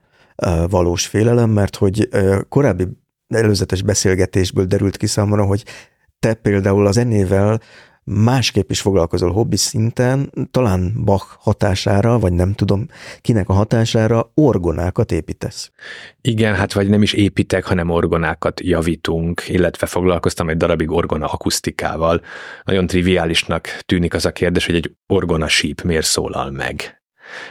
[0.70, 2.10] valós félelem, mert hogy
[2.50, 2.88] korábbi
[3.28, 5.64] előzetes beszélgetésből derült ki számomra, hogy
[6.20, 7.62] te például a zenével
[8.10, 12.88] másképp is foglalkozol hobbi szinten, talán Bach hatására, vagy nem tudom
[13.22, 15.72] kinek a hatására orgonákat építesz.
[16.22, 22.22] Igen, hát vagy nem is építek, hanem orgonákat javítunk, illetve foglalkoztam egy darabig orgona akusztikával.
[22.64, 26.99] Nagyon triviálisnak tűnik az a kérdés, hogy egy orgona síp miért szólal meg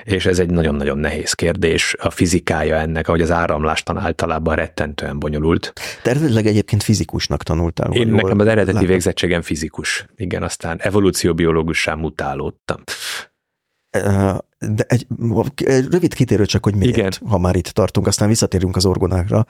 [0.05, 1.95] és ez egy nagyon-nagyon nehéz kérdés.
[1.99, 5.73] A fizikája ennek, ahogy az áramlástan általában rettentően bonyolult.
[6.03, 7.93] Te eredetileg egyébként fizikusnak tanultál.
[7.93, 8.89] Én nekem az eredeti látom.
[8.89, 10.07] végzettségem fizikus.
[10.17, 12.83] Igen, aztán evolúcióbiológussá mutálódtam.
[14.59, 15.07] De egy,
[15.55, 17.13] egy rövid kitérő csak, hogy miért, Igen.
[17.27, 19.47] ha már itt tartunk, aztán visszatérünk az orgonákra.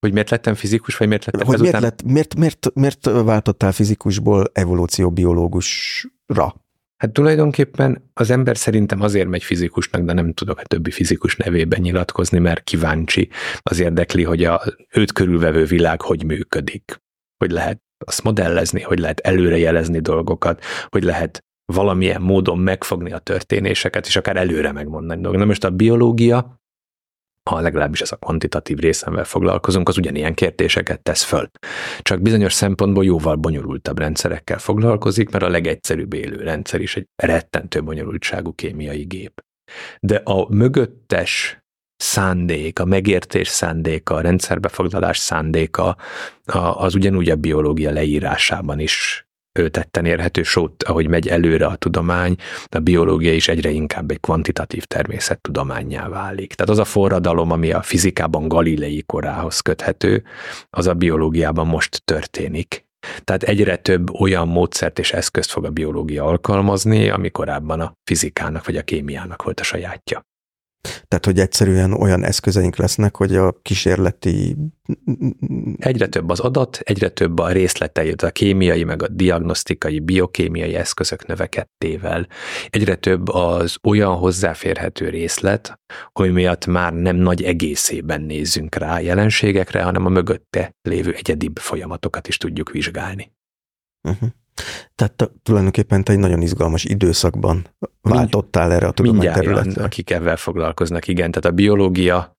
[0.00, 1.80] Hogy miért lettem fizikus, vagy miért lettem hogy ezután...
[1.80, 6.54] miért, lett, miért, miért, miért váltottál fizikusból evolúcióbiológusra?
[7.00, 11.80] Hát tulajdonképpen az ember szerintem azért megy fizikusnak, de nem tudok a többi fizikus nevében
[11.80, 13.28] nyilatkozni, mert kíváncsi,
[13.62, 14.62] az érdekli, hogy a
[14.94, 17.02] őt körülvevő világ hogy működik.
[17.38, 24.06] hogy lehet azt modellezni, hogy lehet előrejelezni dolgokat, hogy lehet valamilyen módon megfogni a történéseket,
[24.06, 25.40] és akár előre megmondani dolgokat.
[25.40, 26.59] Na most a biológia,
[27.50, 31.50] ha legalábbis ez a kvantitatív részemvel foglalkozunk, az ugyanilyen kérdéseket tesz föl.
[32.02, 37.82] Csak bizonyos szempontból jóval bonyolultabb rendszerekkel foglalkozik, mert a legegyszerűbb élő rendszer is egy rettentő
[37.82, 39.44] bonyolultságú kémiai gép.
[40.00, 41.58] De a mögöttes
[41.96, 45.96] szándék, a megértés szándéka, a rendszerbefoglalás szándéka
[46.74, 52.36] az ugyanúgy a biológia leírásában is tetten érhető, sőt, ahogy megy előre a tudomány,
[52.68, 56.54] a biológia is egyre inkább egy kvantitatív természettudományjá válik.
[56.54, 60.24] Tehát az a forradalom, ami a fizikában Galilei korához köthető,
[60.70, 62.88] az a biológiában most történik.
[63.24, 68.66] Tehát egyre több olyan módszert és eszközt fog a biológia alkalmazni, ami korábban a fizikának
[68.66, 70.28] vagy a kémiának volt a sajátja.
[70.80, 74.56] Tehát, hogy egyszerűen olyan eszközeink lesznek, hogy a kísérleti...
[75.76, 81.26] Egyre több az adat, egyre több a részletei, a kémiai, meg a diagnosztikai, biokémiai eszközök
[81.26, 82.26] növekedtével.
[82.68, 85.80] Egyre több az olyan hozzáférhető részlet,
[86.12, 92.28] hogy miatt már nem nagy egészében nézzünk rá jelenségekre, hanem a mögötte lévő egyedibb folyamatokat
[92.28, 93.32] is tudjuk vizsgálni.
[94.08, 94.28] Uh-huh.
[94.94, 97.66] Tehát tulajdonképpen te egy nagyon izgalmas időszakban
[98.00, 99.84] váltottál erre a tudományterületre.
[99.84, 101.30] akik ebben foglalkoznak, igen.
[101.30, 102.38] Tehát a biológia,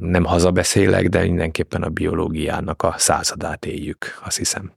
[0.00, 4.72] nem hazabeszélek, de mindenképpen a biológiának a századát éljük, azt hiszem.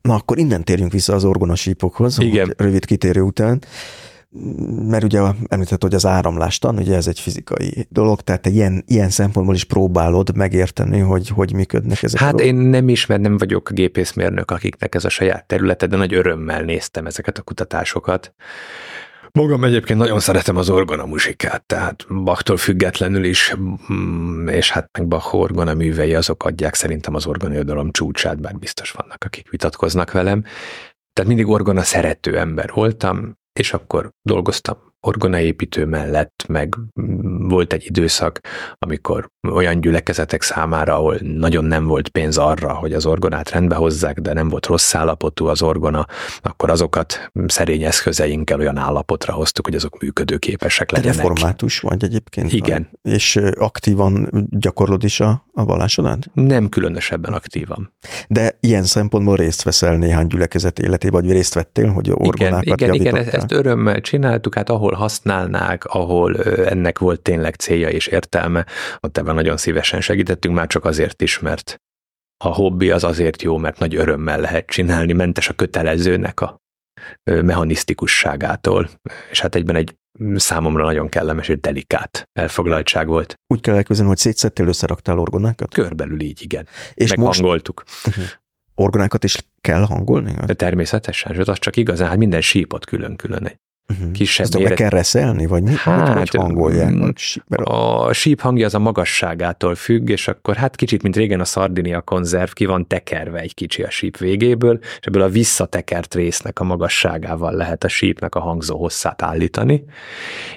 [0.00, 2.54] Na akkor innen térjünk vissza az orgonasípokhoz, Igen.
[2.56, 3.62] rövid kitérő után
[4.88, 9.10] mert ugye említett, hogy az áramlástan, ugye ez egy fizikai dolog, tehát te ilyen, ilyen
[9.10, 13.70] szempontból is próbálod megérteni, hogy hogy működnek ezek Hát én nem is, mert nem vagyok
[13.72, 18.34] gépészmérnök, akiknek ez a saját területe, de nagy örömmel néztem ezeket a kutatásokat.
[19.32, 23.56] Magam egyébként nagyon szeretem az orgona muzsikát, tehát Bachtól függetlenül is,
[23.92, 28.90] mm, és hát meg Bach orgona művei azok adják szerintem az orgoniodalom csúcsát, bár biztos
[28.90, 30.44] vannak, akik vitatkoznak velem.
[31.12, 36.74] Tehát mindig orgona szerető ember voltam, és akkor dolgoztam orgonaépítő mellett, meg
[37.48, 38.40] volt egy időszak,
[38.78, 44.20] amikor olyan gyülekezetek számára, ahol nagyon nem volt pénz arra, hogy az orgonát rendbe hozzák,
[44.20, 46.06] de nem volt rossz állapotú az orgona,
[46.42, 51.16] akkor azokat szerény eszközeinkkel olyan állapotra hoztuk, hogy azok működőképesek legyenek.
[51.16, 52.52] Te református vagy egyébként?
[52.52, 52.88] Igen.
[53.02, 53.12] Vagy?
[53.12, 56.26] És aktívan gyakorlod is a, a vallásodat?
[56.32, 57.92] Nem különösebben aktívan.
[58.28, 63.16] De ilyen szempontból részt veszel néhány gyülekezet életében, vagy részt vettél, hogy orgonákat Igen, igen,
[63.16, 68.66] igen, ezt örömmel csináltuk, hát ahol ahol használnák, ahol ennek volt tényleg célja és értelme,
[69.00, 71.76] ott ebben nagyon szívesen segítettünk, már csak azért is, mert
[72.44, 76.60] a hobbi az azért jó, mert nagy örömmel lehet csinálni, mentes a kötelezőnek a
[77.24, 78.90] mechanisztikusságától,
[79.30, 79.96] és hát egyben egy
[80.34, 83.34] számomra nagyon kellemes és delikát elfoglaltság volt.
[83.46, 85.74] Úgy kell elképzelni, hogy szétszettél, összeraktál orgonákat?
[85.74, 86.68] Körbelül így, igen.
[86.94, 87.82] És Meghangoltuk.
[88.04, 88.40] Most...
[88.74, 90.34] Orgonákat is kell hangolni?
[90.46, 93.58] De természetesen, sőt, az csak igazán, hát minden sípot külön-külön
[93.92, 94.12] Uh-huh.
[94.12, 94.76] Kisebb Ezt méret...
[94.76, 95.72] kell reszelni, vagy mi?
[95.74, 96.90] Hát, hogy hangolják?
[96.92, 97.08] Mm,
[97.62, 102.00] a síp hangja az a magasságától függ, és akkor hát kicsit, mint régen a szardinia
[102.00, 106.64] konzerv, ki van tekerve egy kicsi a síp végéből, és ebből a visszatekert résznek a
[106.64, 109.84] magasságával lehet a sípnek a hangzó hosszát állítani,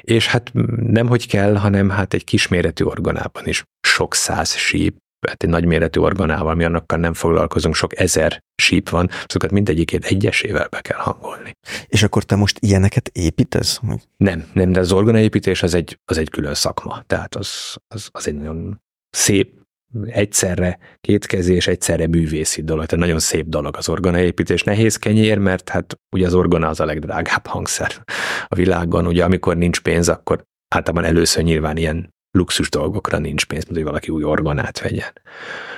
[0.01, 5.43] és hát nem hogy kell, hanem hát egy kisméretű orgonában is sok száz síp hát
[5.43, 10.81] egy nagyméretű organával, mi annakkal nem foglalkozunk, sok ezer síp van, azokat mindegyikét egyesével be
[10.81, 11.51] kell hangolni.
[11.87, 13.79] És akkor te most ilyeneket építesz?
[14.17, 18.27] Nem, nem, de az organaépítés az egy, az egy külön szakma, tehát az, az, az
[18.27, 19.59] egy nagyon szép,
[20.05, 22.85] egyszerre kétkezés, egyszerre művészi dolog.
[22.85, 24.63] Tehát nagyon szép dolog az organaépítés.
[24.63, 28.03] Nehéz kenyér, mert hát ugye az orgona az a legdrágább hangszer
[28.47, 29.07] a világon.
[29.07, 30.43] Ugye amikor nincs pénz, akkor
[30.75, 35.11] általában először nyilván ilyen luxus dolgokra nincs pénz, hogy valaki új organát vegyen.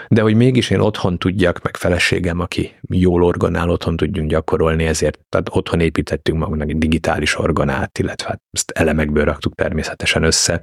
[0.08, 5.20] De hogy mégis én otthon tudjak, meg feleségem, aki jól organál, otthon tudjunk gyakorolni, ezért
[5.30, 10.62] tehát otthon építettünk magunknak egy digitális organát, illetve hát ezt elemekből raktuk természetesen össze,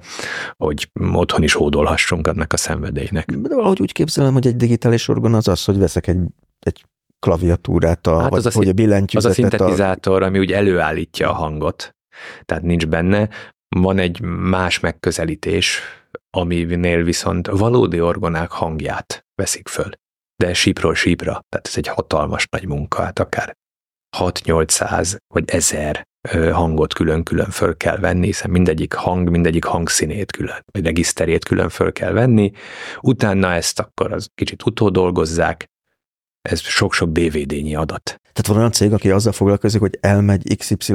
[0.57, 3.31] hogy otthon is hódolhassunk annak a szenvedélynek.
[3.31, 6.21] De valahogy úgy képzelem, hogy egy digitális organ az az, hogy veszek egy,
[6.59, 6.85] egy
[7.19, 10.27] klaviatúrát, a, hát vagy, az, a, hogy a Az a szintetizátor, a...
[10.27, 11.95] ami úgy előállítja a hangot,
[12.45, 13.29] tehát nincs benne,
[13.77, 15.81] van egy más megközelítés,
[16.31, 19.91] aminél viszont valódi orgonák hangját veszik föl,
[20.37, 23.57] de sípról sípra, tehát ez egy hatalmas nagy munka, hát akár
[24.17, 26.09] 6-800 vagy 1000
[26.53, 31.93] hangot külön-külön föl kell venni, hiszen mindegyik hang, mindegyik hangszínét külön, vagy regiszterét külön föl
[31.93, 32.53] kell venni,
[33.01, 35.67] utána ezt akkor az kicsit utódolgozzák,
[36.43, 38.03] ez sok-sok DVD-nyi adat.
[38.03, 40.95] Tehát van olyan cég, aki azzal foglalkozik, hogy elmegy XY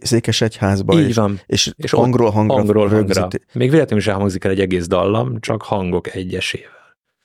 [0.00, 1.40] székesegyházba, Így és, van.
[1.46, 3.28] és, és hangról hangra, hangról hangra.
[3.52, 6.80] Még véletlenül sem hangzik el egy egész dallam, csak hangok egyesével.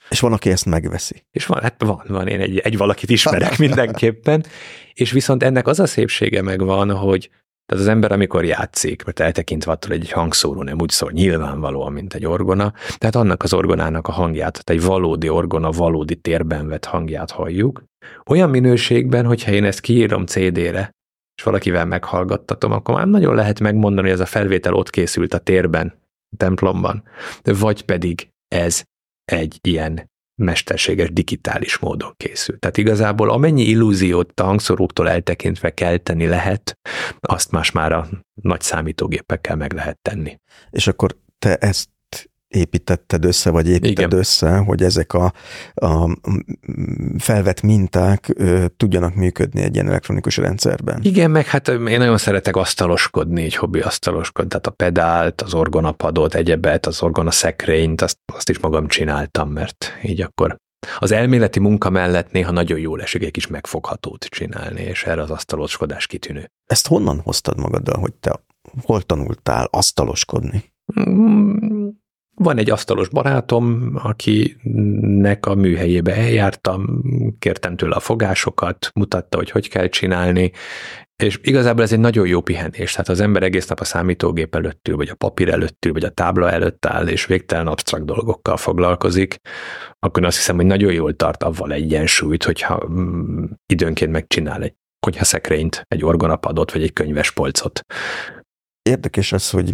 [0.10, 1.26] És van, aki ezt megveszi.
[1.31, 4.45] És van, hát van, van, én egy, egy valakit ismerek mindenképpen,
[4.94, 7.30] és viszont ennek az a szépsége megvan, hogy
[7.68, 11.94] tehát az ember, amikor játszik, mert eltekintve attól, hogy egy hangszóró nem úgy szól nyilvánvalóan,
[11.94, 16.68] mint egy orgona, tehát annak az orgonának a hangját, tehát egy valódi orgona, valódi térben
[16.68, 17.84] vett hangját halljuk,
[18.26, 20.91] olyan minőségben, hogyha én ezt kiírom CD-re,
[21.38, 25.38] és valakivel meghallgattatom, akkor már nagyon lehet megmondani, hogy ez a felvétel ott készült a
[25.38, 25.94] térben,
[26.30, 27.03] a templomban,
[27.44, 28.84] vagy pedig ez
[29.26, 32.59] egy ilyen mesterséges digitális módon készül.
[32.59, 36.80] Tehát igazából amennyi illúziót a hangszoróktól eltekintve kelteni lehet,
[37.19, 40.39] azt más már a nagy számítógépekkel meg lehet tenni.
[40.69, 41.89] És akkor te ezt
[42.48, 44.19] építetted össze, vagy építed Igen.
[44.19, 45.34] össze, hogy ezek a,
[45.74, 46.18] a
[47.18, 50.99] felvett minták ö, tudjanak működni egy ilyen elektronikus rendszerben.
[51.02, 56.36] Igen, meg hát én nagyon szeretek asztaloskodni, egy hobbi asztaloskodni, tehát a pedált, az orgonapadot,
[56.36, 60.57] egyebet, az orgona szekrényt, azt, azt is magam csináltam, mert így akkor
[60.99, 65.30] az elméleti munka mellett néha nagyon jól esik egy kis megfoghatót csinálni, és erre az
[65.30, 66.52] asztaloskodás kitűnő.
[66.65, 68.40] Ezt honnan hoztad magaddal, hogy te
[68.84, 70.74] hol tanultál asztaloskodni?
[72.39, 77.01] Van egy asztalos barátom, akinek a műhelyébe eljártam,
[77.39, 80.51] kértem tőle a fogásokat, mutatta, hogy hogy kell csinálni,
[81.23, 84.88] és igazából ez egy nagyon jó pihenés, tehát az ember egész nap a számítógép előtt
[84.88, 88.57] ül, vagy a papír előtt ül, vagy a tábla előtt áll, és végtelen absztrakt dolgokkal
[88.57, 89.38] foglalkozik,
[89.99, 95.84] akkor azt hiszem, hogy nagyon jól tart avval egyensúlyt, hogyha mm, időnként megcsinál egy konyhaszekrényt,
[95.88, 97.81] egy orgonapadot, vagy egy könyvespolcot
[98.88, 99.73] érdekes az, hogy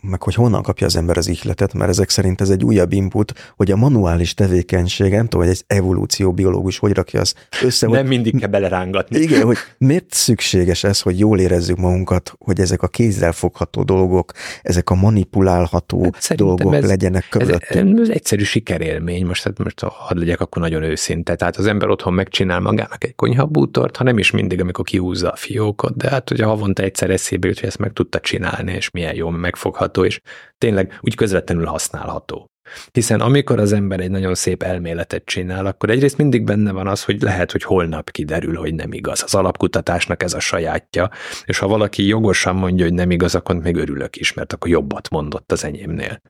[0.00, 3.52] meg hogy honnan kapja az ember az ihletet, mert ezek szerint ez egy újabb input,
[3.56, 7.86] hogy a manuális tevékenység, nem tudom, hogy egy evolúció biológus hogy rakja az össze.
[7.86, 9.18] Nem hogy, mindig kell belerángatni.
[9.18, 14.32] Igen, hogy miért szükséges ez, hogy jól érezzük magunkat, hogy ezek a kézzel fogható dolgok,
[14.62, 17.98] ezek a manipulálható hát dolgok ez, legyenek körülöttünk.
[17.98, 21.34] Ez, ez egyszerű sikerélmény, most, hát most hadd legyek akkor nagyon őszinte.
[21.34, 25.36] Tehát az ember otthon megcsinál magának egy konyhabútort, ha nem is mindig, amikor kiúzza a
[25.36, 28.90] fiókot, de hát hogyha havonta egyszer eszébe jut, hogy ezt meg tudta csinálni, csinálni, és
[28.90, 30.20] milyen jó megfogható, és
[30.58, 32.46] tényleg úgy közvetlenül használható.
[32.92, 37.04] Hiszen amikor az ember egy nagyon szép elméletet csinál, akkor egyrészt mindig benne van az,
[37.04, 39.22] hogy lehet, hogy holnap kiderül, hogy nem igaz.
[39.22, 41.10] Az alapkutatásnak ez a sajátja,
[41.44, 45.10] és ha valaki jogosan mondja, hogy nem igaz, akkor még örülök is, mert akkor jobbat
[45.10, 46.20] mondott az enyémnél.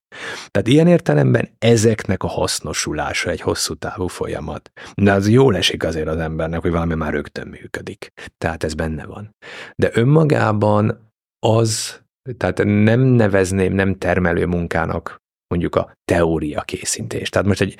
[0.50, 4.70] Tehát ilyen értelemben ezeknek a hasznosulása egy hosszú távú folyamat.
[4.94, 8.12] De az jól esik azért az embernek, hogy valami már rögtön működik.
[8.38, 9.36] Tehát ez benne van.
[9.76, 11.10] De önmagában
[11.46, 12.02] az
[12.36, 15.16] tehát nem nevezném nem termelő munkának
[15.48, 17.28] mondjuk a teória készítés.
[17.28, 17.76] Tehát most egy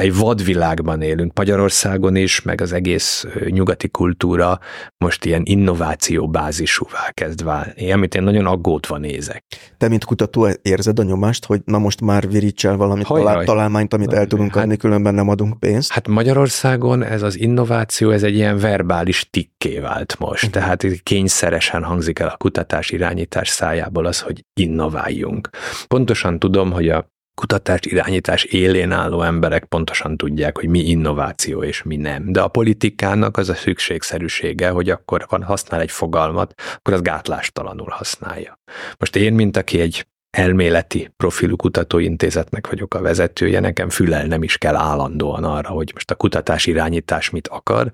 [0.00, 4.58] egy vadvilágban élünk, Magyarországon is, meg az egész nyugati kultúra
[4.98, 9.44] most ilyen innováció bázisúvá kezd válni, amit én nagyon aggódva nézek.
[9.76, 14.12] Te, mint kutató érzed a nyomást, hogy na most már virítsel valamit, talál, találmányt, amit
[14.12, 15.92] el tudunk hát, adni, különben nem adunk pénzt?
[15.92, 20.62] Hát Magyarországon ez az innováció, ez egy ilyen verbális tikké vált most, uh-huh.
[20.62, 25.50] tehát kényszeresen hangzik el a kutatás irányítás szájából az, hogy innováljunk.
[25.88, 27.08] Pontosan tudom, hogy a
[27.40, 32.32] kutatás irányítás élén álló emberek pontosan tudják, hogy mi innováció és mi nem.
[32.32, 37.88] De a politikának az a szükségszerűsége, hogy akkor van használ egy fogalmat, akkor az gátlástalanul
[37.90, 38.58] használja.
[38.98, 44.58] Most én, mint aki egy elméleti profilú kutatóintézetnek vagyok a vezetője, nekem fülel nem is
[44.58, 47.90] kell állandóan arra, hogy most a kutatás irányítás mit akar,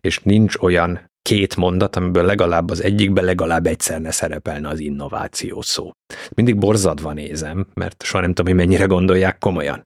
[0.00, 5.60] és nincs olyan két mondat, amiből legalább az egyikben legalább egyszer ne szerepelne az innováció
[5.60, 5.90] szó.
[6.34, 9.82] Mindig borzadva nézem, mert soha nem tudom, hogy mennyire gondolják komolyan.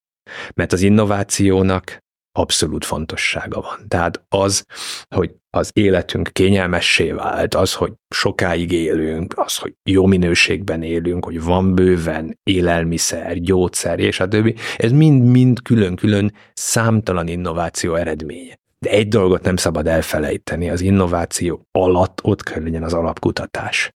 [0.55, 2.02] Mert az innovációnak
[2.39, 3.89] abszolút fontossága van.
[3.89, 4.65] Tehát az,
[5.15, 11.43] hogy az életünk kényelmessé vált, az, hogy sokáig élünk, az, hogy jó minőségben élünk, hogy
[11.43, 18.62] van bőven élelmiszer, gyógyszer és a többi, ez mind-mind külön-külön számtalan innováció eredménye.
[18.85, 23.90] De egy dolgot nem szabad elfelejteni, az innováció alatt ott kell legyen az alapkutatás.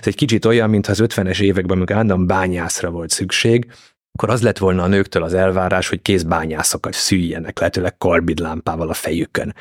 [0.00, 3.72] Ez egy kicsit olyan, mint az 50-es években, amikor állandóan bányászra volt szükség,
[4.12, 9.54] akkor az lett volna a nőktől az elvárás, hogy kézbányászokat szűjjenek, lehetőleg karbidlámpával a fejükön.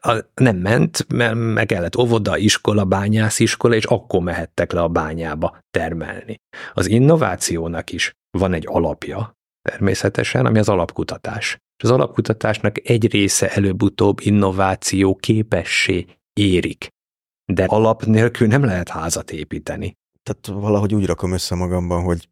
[0.00, 5.58] A, nem ment, mert meg kellett óvoda, iskola, bányásziskola, és akkor mehettek le a bányába
[5.70, 6.40] termelni.
[6.72, 9.36] Az innovációnak is van egy alapja,
[9.68, 16.88] természetesen, ami az alapkutatás és az alapkutatásnak egy része előbb-utóbb innováció képessé érik.
[17.52, 19.96] De alap nélkül nem lehet házat építeni.
[20.22, 22.28] Tehát valahogy úgy rakom össze magamban, hogy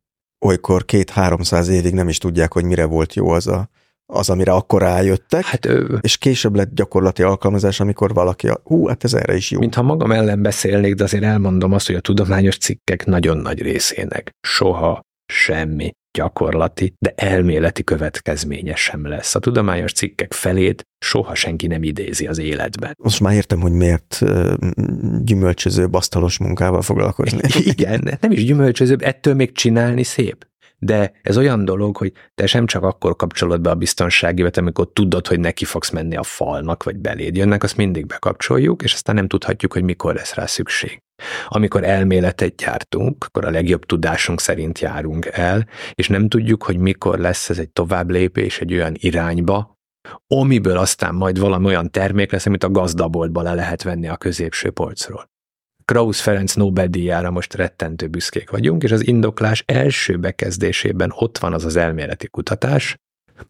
[0.47, 3.69] olykor két-háromszáz évig nem is tudják, hogy mire volt jó az a
[4.13, 5.97] az, amire akkor rájöttek, hát, ö...
[6.01, 9.59] és később lett gyakorlati alkalmazás, amikor valaki, hú, hát ez erre is jó.
[9.59, 14.31] Mintha magam ellen beszélnék, de azért elmondom azt, hogy a tudományos cikkek nagyon nagy részének
[14.41, 15.01] soha
[15.33, 19.35] semmi gyakorlati, de elméleti következménye sem lesz.
[19.35, 22.95] A tudományos cikkek felét soha senki nem idézi az életben.
[23.03, 24.21] Most már értem, hogy miért
[25.25, 27.41] gyümölcsöző asztalos munkával foglalkozni.
[27.75, 30.49] Igen, nem is gyümölcsözőbb, ettől még csinálni szép.
[30.83, 35.27] De ez olyan dolog, hogy te sem csak akkor kapcsolod be a biztonságivet, amikor tudod,
[35.27, 39.29] hogy neki fogsz menni a falnak, vagy beléd jönnek, azt mindig bekapcsoljuk, és aztán nem
[39.29, 41.03] tudhatjuk, hogy mikor lesz rá szükség.
[41.49, 47.19] Amikor elméletet gyártunk, akkor a legjobb tudásunk szerint járunk el, és nem tudjuk, hogy mikor
[47.19, 49.79] lesz ez egy tovább lépés egy olyan irányba,
[50.27, 54.71] amiből aztán majd valami olyan termék lesz, amit a gazdaboltba le lehet venni a középső
[54.71, 55.29] polcról.
[55.85, 61.65] Krausz Ferenc Nobel-díjára most rettentő büszkék vagyunk, és az indoklás első bekezdésében ott van az
[61.65, 62.97] az elméleti kutatás,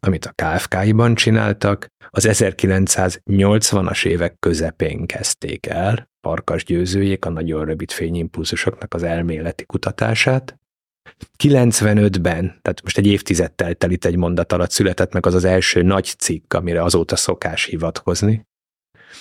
[0.00, 7.90] amit a KFK-ban csináltak, az 1980-as évek közepén kezdték el, Farkas győzőjék a nagyon rövid
[7.90, 10.58] fényimpulzusoknak az elméleti kutatását.
[11.38, 13.52] 95-ben, tehát most egy évtized
[13.88, 18.46] itt egy mondat alatt született meg az az első nagy cikk, amire azóta szokás hivatkozni,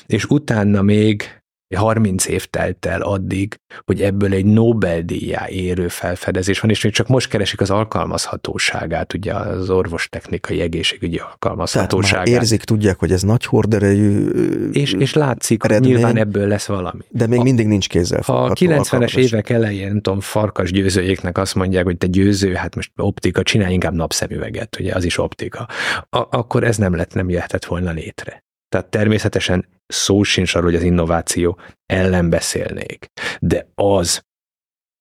[0.05, 1.38] és utána még
[1.75, 7.07] 30 év telt el addig, hogy ebből egy Nobel-díjá érő felfedezés van, és még csak
[7.07, 12.25] most keresik az alkalmazhatóságát, ugye az orvostechnikai egészségügyi alkalmazhatóságát.
[12.25, 14.27] Tehát érzik, tudják, hogy ez nagy horderejű
[14.71, 17.01] És, és látszik, eredmény, hogy nyilván ebből lesz valami.
[17.09, 21.55] De még a, mindig nincs kézzel A 90-es évek elején, nem tudom, farkas győzőjéknek azt
[21.55, 25.67] mondják, hogy te győző, hát most optika, csinálj inkább napszemüveget, ugye az is optika.
[26.09, 28.43] A, akkor ez nem lett, nem jöhetett volna létre.
[28.69, 33.05] Tehát természetesen szó sincs arról, hogy az innováció ellen beszélnék.
[33.39, 34.21] De az,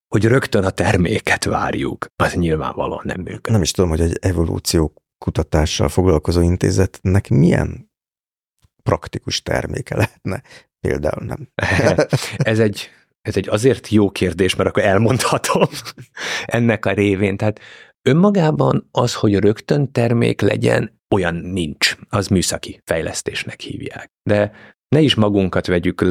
[0.07, 3.47] hogy rögtön a terméket várjuk, az nyilvánvalóan nem működik.
[3.47, 7.91] Nem is tudom, hogy egy evolúció kutatással foglalkozó intézetnek milyen
[8.83, 10.41] praktikus terméke lehetne.
[10.79, 11.49] Például nem.
[12.37, 12.89] ez egy,
[13.21, 15.67] ez egy azért jó kérdés, mert akkor elmondhatom
[16.45, 17.37] ennek a révén.
[17.37, 17.59] Tehát
[18.01, 21.95] önmagában az, hogy rögtön termék legyen, olyan nincs.
[22.09, 24.11] Az műszaki fejlesztésnek hívják.
[24.29, 24.51] De
[24.95, 26.01] ne is magunkat vegyük,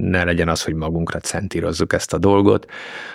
[0.00, 2.70] ne legyen az, hogy magunkra centírozzuk ezt a dolgot.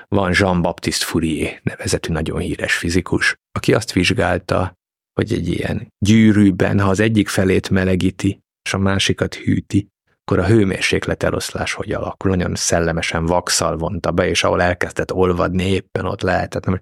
[0.08, 4.74] Van Jean-Baptiste Fourier nevezetű nagyon híres fizikus, aki azt vizsgálta,
[5.14, 9.88] hogy egy ilyen gyűrűben, ha az egyik felét melegíti, és a másikat hűti,
[10.22, 12.30] akkor a hőmérséklet eloszlás hogy alakul.
[12.30, 16.82] Nagyon szellemesen vakszal vonta be, és ahol elkezdett olvadni, éppen ott lehetett.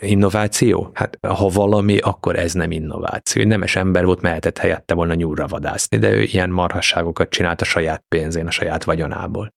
[0.00, 0.90] Innováció?
[0.94, 3.42] Hát ha valami, akkor ez nem innováció.
[3.42, 7.64] Egy nemes ember volt, mehetett helyette volna nyúlra vadászni, de ő ilyen marhasságokat csinált a
[7.64, 9.54] saját pénzén, a saját vagyonából.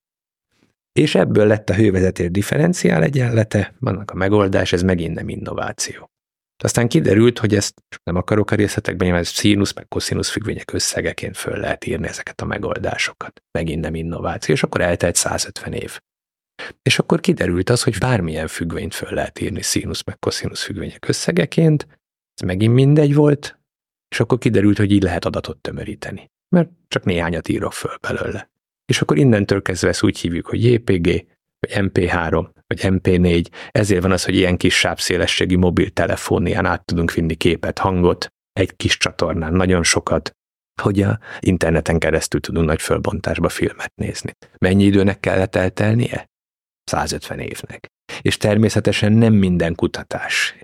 [0.91, 6.09] És ebből lett a hővezetér differenciál egyenlete, vannak a megoldás, ez megint nem innováció.
[6.63, 11.37] Aztán kiderült, hogy ezt nem akarok a részletekben, mert ez színusz meg koszinusz függvények összegeként
[11.37, 13.41] föl lehet írni ezeket a megoldásokat.
[13.51, 15.99] Megint nem innováció, és akkor eltelt 150 év.
[16.81, 21.87] És akkor kiderült az, hogy bármilyen függvényt föl lehet írni színusz meg koszinusz függvények összegeként,
[22.33, 23.59] ez megint mindegy volt,
[24.09, 28.49] és akkor kiderült, hogy így lehet adatot tömöríteni, mert csak néhányat írok föl belőle.
[28.85, 31.25] És akkor innentől kezdve ezt úgy hívjuk, hogy JPG,
[31.59, 37.35] vagy MP3, vagy MP4, ezért van az, hogy ilyen kis sápszélességi mobiltelefónián át tudunk vinni
[37.35, 40.31] képet, hangot, egy kis csatornán nagyon sokat,
[40.81, 44.31] hogy a interneten keresztül tudunk nagy fölbontásba filmet nézni.
[44.57, 46.28] Mennyi időnek kellett eltelnie?
[46.89, 47.87] 150 évnek.
[48.21, 50.55] És természetesen nem minden kutatás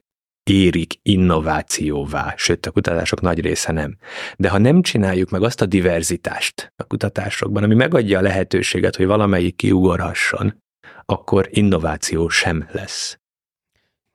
[0.44, 3.98] érik innovációvá, sőt a kutatások nagy része nem.
[4.38, 9.06] De ha nem csináljuk meg azt a diverzitást a kutatásokban, ami megadja a lehetőséget, hogy
[9.06, 10.64] valamelyik kiugorhasson,
[11.06, 13.20] akkor innováció sem lesz.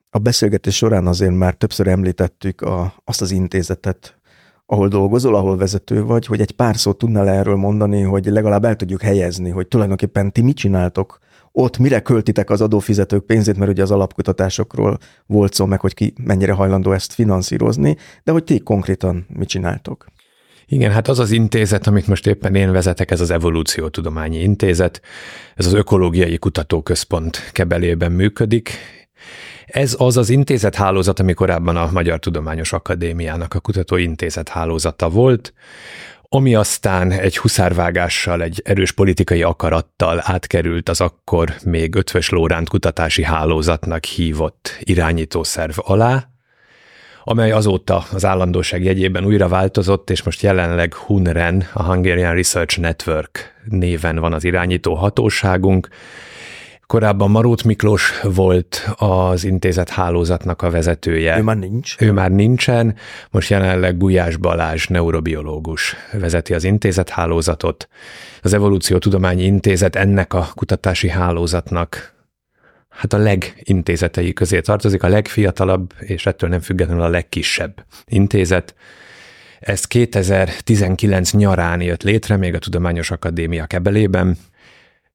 [0.09, 4.21] A beszélgetés során azért már többször említettük a, azt az intézetet,
[4.65, 8.75] ahol dolgozol, ahol vezető vagy, hogy egy pár szót tudnál erről mondani, hogy legalább el
[8.75, 11.19] tudjuk helyezni, hogy tulajdonképpen ti mit csináltok
[11.51, 16.13] ott mire költitek az adófizetők pénzét, mert ugye az alapkutatásokról volt szó meg, hogy ki
[16.23, 20.05] mennyire hajlandó ezt finanszírozni, de hogy ti konkrétan mit csináltok?
[20.65, 25.01] Igen, hát az az intézet, amit most éppen én vezetek, ez az Evolúciótudományi Intézet,
[25.55, 28.71] ez az Ökológiai Kutatóközpont kebelében működik.
[29.65, 35.53] Ez az az intézet hálózat, ami korábban a Magyar Tudományos Akadémiának a kutatóintézet hálózata volt,
[36.33, 43.23] ami aztán egy huszárvágással, egy erős politikai akarattal átkerült az akkor még Ötvös Lóránt kutatási
[43.23, 46.27] hálózatnak hívott irányítószerv alá,
[47.23, 53.55] amely azóta az állandóság jegyében újra változott, és most jelenleg HUNREN, a Hungarian Research Network
[53.65, 55.87] néven van az irányító hatóságunk,
[56.91, 61.37] Korábban Marót Miklós volt az intézet hálózatnak a vezetője.
[61.37, 61.95] Ő már nincs.
[61.99, 62.95] Ő már nincsen,
[63.29, 67.87] most jelenleg Gulyás Balázs neurobiológus vezeti az intézet hálózatot.
[68.41, 72.13] Az Evolúció Tudományi Intézet ennek a kutatási hálózatnak
[72.89, 78.75] hát a legintézetei közé tartozik, a legfiatalabb, és ettől nem függetlenül a legkisebb intézet.
[79.59, 84.37] Ez 2019 nyarán jött létre, még a Tudományos Akadémia kebelében,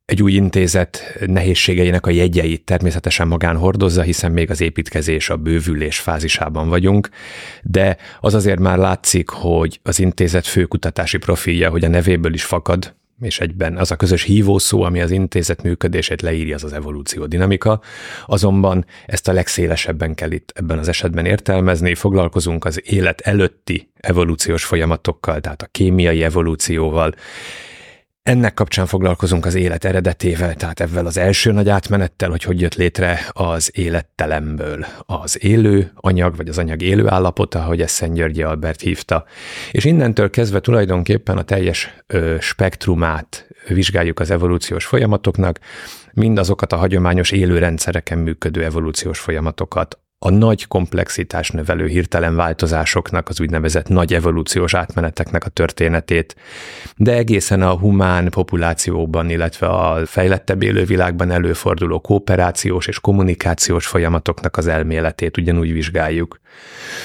[0.06, 5.98] egy új intézet nehézségeinek a jegyeit természetesen magán hordozza, hiszen még az építkezés, a bővülés
[5.98, 7.08] fázisában vagyunk,
[7.62, 12.94] de az azért már látszik, hogy az intézet főkutatási profilja, hogy a nevéből is fakad,
[13.20, 17.80] és egyben az a közös hívószó, ami az intézet működését leírja, az az evolúció dinamika.
[18.26, 21.94] Azonban ezt a legszélesebben kell itt ebben az esetben értelmezni.
[21.94, 27.14] Foglalkozunk az élet előtti evolúciós folyamatokkal, tehát a kémiai evolúcióval,
[28.26, 32.74] ennek kapcsán foglalkozunk az élet eredetével, tehát ezzel az első nagy átmenettel, hogy hogy jött
[32.74, 38.42] létre az élettelemből az élő anyag, vagy az anyag élő állapota, ahogy ezt Szent Györgyi
[38.42, 39.24] Albert hívta.
[39.70, 45.58] És innentől kezdve tulajdonképpen a teljes ö, spektrumát vizsgáljuk az evolúciós folyamatoknak,
[46.12, 53.88] mindazokat a hagyományos élőrendszereken működő evolúciós folyamatokat, a nagy komplexitás növelő hirtelen változásoknak, az úgynevezett
[53.88, 56.36] nagy evolúciós átmeneteknek a történetét,
[56.96, 64.66] de egészen a humán populációban, illetve a fejlettebb élővilágban előforduló kooperációs és kommunikációs folyamatoknak az
[64.66, 66.40] elméletét ugyanúgy vizsgáljuk.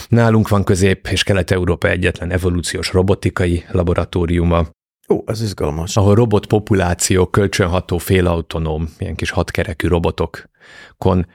[0.07, 4.67] Nálunk van Közép- és Kelet-Európa egyetlen evolúciós robotikai laboratóriuma,
[5.09, 5.97] Ó, ez izgalmas.
[5.97, 11.25] Ahol robotpopuláció, kölcsönható, félautonóm, ilyen kis hatkerekű robotokon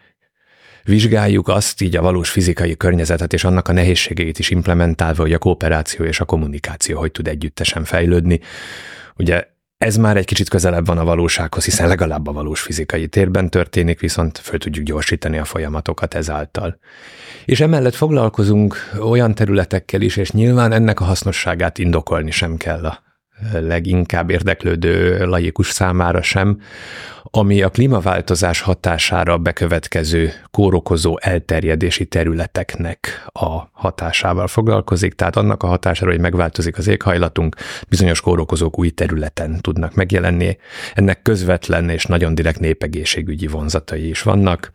[0.86, 5.38] vizsgáljuk azt így a valós fizikai környezetet és annak a nehézségeit is implementálva, hogy a
[5.38, 8.40] kooperáció és a kommunikáció hogy tud együttesen fejlődni.
[9.16, 9.44] Ugye
[9.78, 14.00] ez már egy kicsit közelebb van a valósághoz, hiszen legalább a valós fizikai térben történik,
[14.00, 16.78] viszont föl tudjuk gyorsítani a folyamatokat ezáltal.
[17.44, 23.02] És emellett foglalkozunk olyan területekkel is, és nyilván ennek a hasznosságát indokolni sem kell a
[23.52, 26.60] leginkább érdeklődő laikus számára sem,
[27.31, 36.11] ami a klímaváltozás hatására bekövetkező kórokozó elterjedési területeknek a hatásával foglalkozik, tehát annak a hatására,
[36.11, 37.57] hogy megváltozik az éghajlatunk,
[37.89, 40.59] bizonyos kórokozók új területen tudnak megjelenni.
[40.94, 44.73] Ennek közvetlen és nagyon direkt népegészségügyi vonzatai is vannak.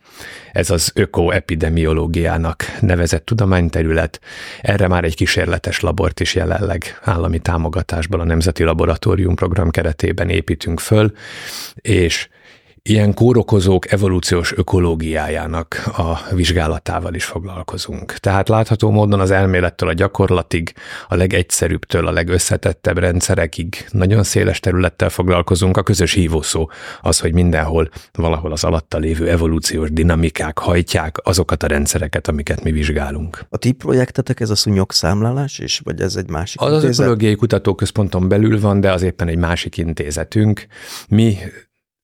[0.52, 4.20] Ez az ökoepidemiológiának nevezett tudományterület.
[4.60, 10.80] Erre már egy kísérletes labort is jelenleg állami támogatásban a Nemzeti Laboratórium program keretében építünk
[10.80, 11.12] föl,
[11.74, 12.28] és
[12.84, 18.12] ilyen kórokozók evolúciós ökológiájának a vizsgálatával is foglalkozunk.
[18.12, 20.72] Tehát látható módon az elmélettől a gyakorlatig,
[21.08, 25.76] a legegyszerűbbtől a legösszetettebb rendszerekig nagyon széles területtel foglalkozunk.
[25.76, 31.66] A közös hívószó az, hogy mindenhol valahol az alatta lévő evolúciós dinamikák hajtják azokat a
[31.66, 33.44] rendszereket, amiket mi vizsgálunk.
[33.48, 36.90] A ti projektetek ez a szúnyog számlálás is, vagy ez egy másik Az intézet?
[36.90, 40.66] az ökológiai kutatóközponton belül van, de az éppen egy másik intézetünk.
[41.08, 41.36] Mi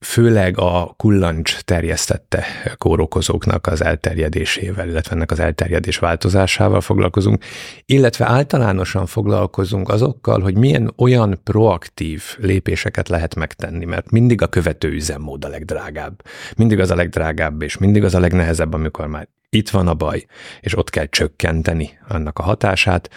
[0.00, 2.44] főleg a kullancs terjesztette
[2.76, 7.44] kórokozóknak az elterjedésével, illetve ennek az elterjedés változásával foglalkozunk,
[7.86, 14.88] illetve általánosan foglalkozunk azokkal, hogy milyen olyan proaktív lépéseket lehet megtenni, mert mindig a követő
[14.88, 16.22] üzemmód a legdrágább.
[16.56, 20.26] Mindig az a legdrágább, és mindig az a legnehezebb, amikor már itt van a baj,
[20.60, 23.10] és ott kell csökkenteni annak a hatását,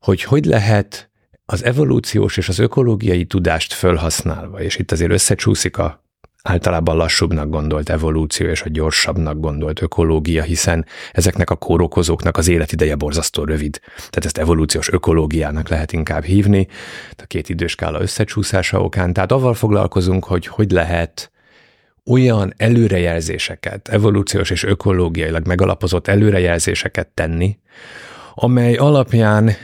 [0.00, 1.09] hogy hogy lehet
[1.52, 6.04] az evolúciós és az ökológiai tudást fölhasználva, és itt azért összecsúszik a
[6.42, 12.94] általában lassúbbnak gondolt evolúció és a gyorsabbnak gondolt ökológia, hiszen ezeknek a kórokozóknak az életideje
[12.94, 13.80] borzasztó rövid.
[13.96, 16.66] Tehát ezt evolúciós ökológiának lehet inkább hívni,
[17.16, 19.12] a két időskála összecsúszása okán.
[19.12, 21.30] Tehát avval foglalkozunk, hogy hogy lehet
[22.06, 27.58] olyan előrejelzéseket, evolúciós és ökológiailag megalapozott előrejelzéseket tenni,
[28.34, 29.56] amely alapján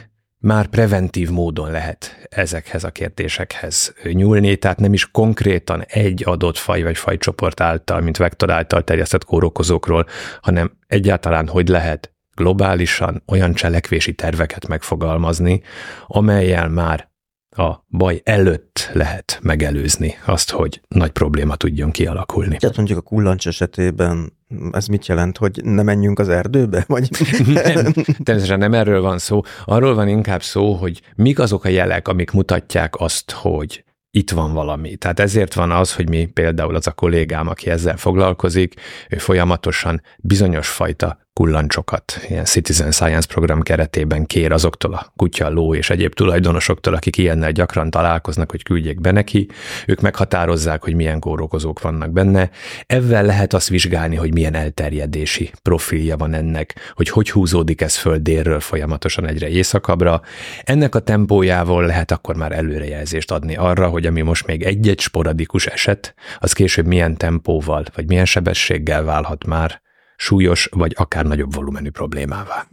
[0.46, 6.82] már preventív módon lehet ezekhez a kérdésekhez nyúlni, tehát nem is konkrétan egy adott faj
[6.82, 10.06] vagy fajcsoport által, mint vektor által terjesztett kórokozókról,
[10.40, 15.62] hanem egyáltalán hogy lehet globálisan olyan cselekvési terveket megfogalmazni,
[16.06, 17.08] amelyel már
[17.56, 22.56] a baj előtt lehet megelőzni azt, hogy nagy probléma tudjon kialakulni.
[22.56, 24.32] Tehát mondjuk a kullancs esetében
[24.72, 26.84] ez mit jelent, hogy ne menjünk az erdőbe?
[26.86, 27.08] Vagy...
[27.54, 29.40] nem, természetesen nem erről van szó.
[29.64, 34.52] Arról van inkább szó, hogy mik azok a jelek, amik mutatják azt, hogy itt van
[34.52, 34.96] valami.
[34.96, 38.74] Tehát ezért van az, hogy mi például az a kollégám, aki ezzel foglalkozik,
[39.10, 45.74] ő folyamatosan bizonyos fajta kullancsokat, ilyen Citizen Science program keretében kér azoktól a kutya, ló
[45.74, 49.48] és egyéb tulajdonosoktól, akik ilyennel gyakran találkoznak, hogy küldjék be neki,
[49.86, 52.50] ők meghatározzák, hogy milyen kórokozók vannak benne.
[52.86, 58.18] Ezzel lehet azt vizsgálni, hogy milyen elterjedési profilja van ennek, hogy hogy húzódik ez föl
[58.18, 60.20] délről folyamatosan egyre északabbra.
[60.64, 65.66] Ennek a tempójával lehet akkor már előrejelzést adni arra, hogy ami most még egy-egy sporadikus
[65.66, 69.84] eset, az később milyen tempóval vagy milyen sebességgel válhat már
[70.16, 72.66] súlyos vagy akár nagyobb volumenű problémává.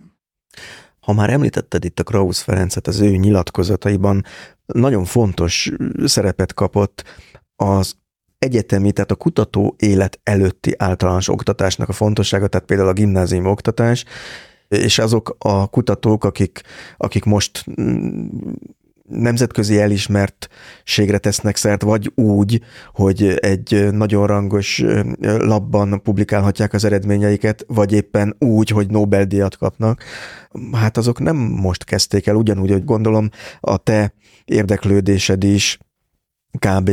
[1.00, 4.24] Ha már említetted itt a Krausz Ferencet, az ő nyilatkozataiban
[4.66, 5.72] nagyon fontos
[6.06, 7.04] szerepet kapott
[7.56, 7.96] az
[8.38, 14.06] egyetemi, tehát a kutató élet előtti általános oktatásnak a fontossága, tehát például a gimnázium oktatás,
[14.68, 16.62] és azok a kutatók, akik,
[16.98, 17.66] akik most
[19.10, 22.62] nemzetközi elismertségre tesznek szert, vagy úgy,
[22.94, 24.84] hogy egy nagyon rangos
[25.22, 30.04] labban publikálhatják az eredményeiket, vagy éppen úgy, hogy Nobel-díjat kapnak,
[30.72, 34.14] hát azok nem most kezdték el, ugyanúgy, hogy gondolom a te
[34.46, 35.78] érdeklődésed is
[36.60, 36.92] kb.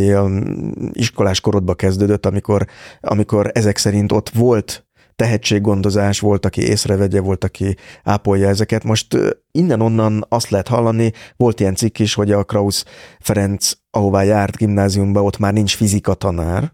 [0.93, 2.67] iskolás korodba kezdődött, amikor,
[3.01, 4.87] amikor ezek szerint ott volt
[5.21, 8.85] tehetséggondozás, volt, aki észrevegye, volt, aki ápolja ezeket.
[8.85, 9.17] Most
[9.51, 12.85] innen-onnan azt lehet hallani, volt ilyen cikk is, hogy a Krausz
[13.19, 16.73] Ferenc, ahová járt gimnáziumba, ott már nincs fizika tanár,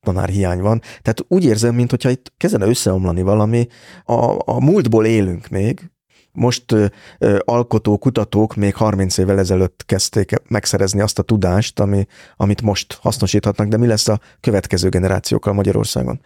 [0.00, 0.80] tanár hiány van.
[0.80, 3.66] Tehát úgy érzem, mintha itt kezdene összeomlani valami.
[4.04, 5.90] A, a múltból élünk még,
[6.32, 6.86] most ö,
[7.18, 7.38] ö,
[7.82, 13.76] kutatók még 30 évvel ezelőtt kezdték megszerezni azt a tudást, ami, amit most hasznosíthatnak, de
[13.76, 16.20] mi lesz a következő generációkkal Magyarországon?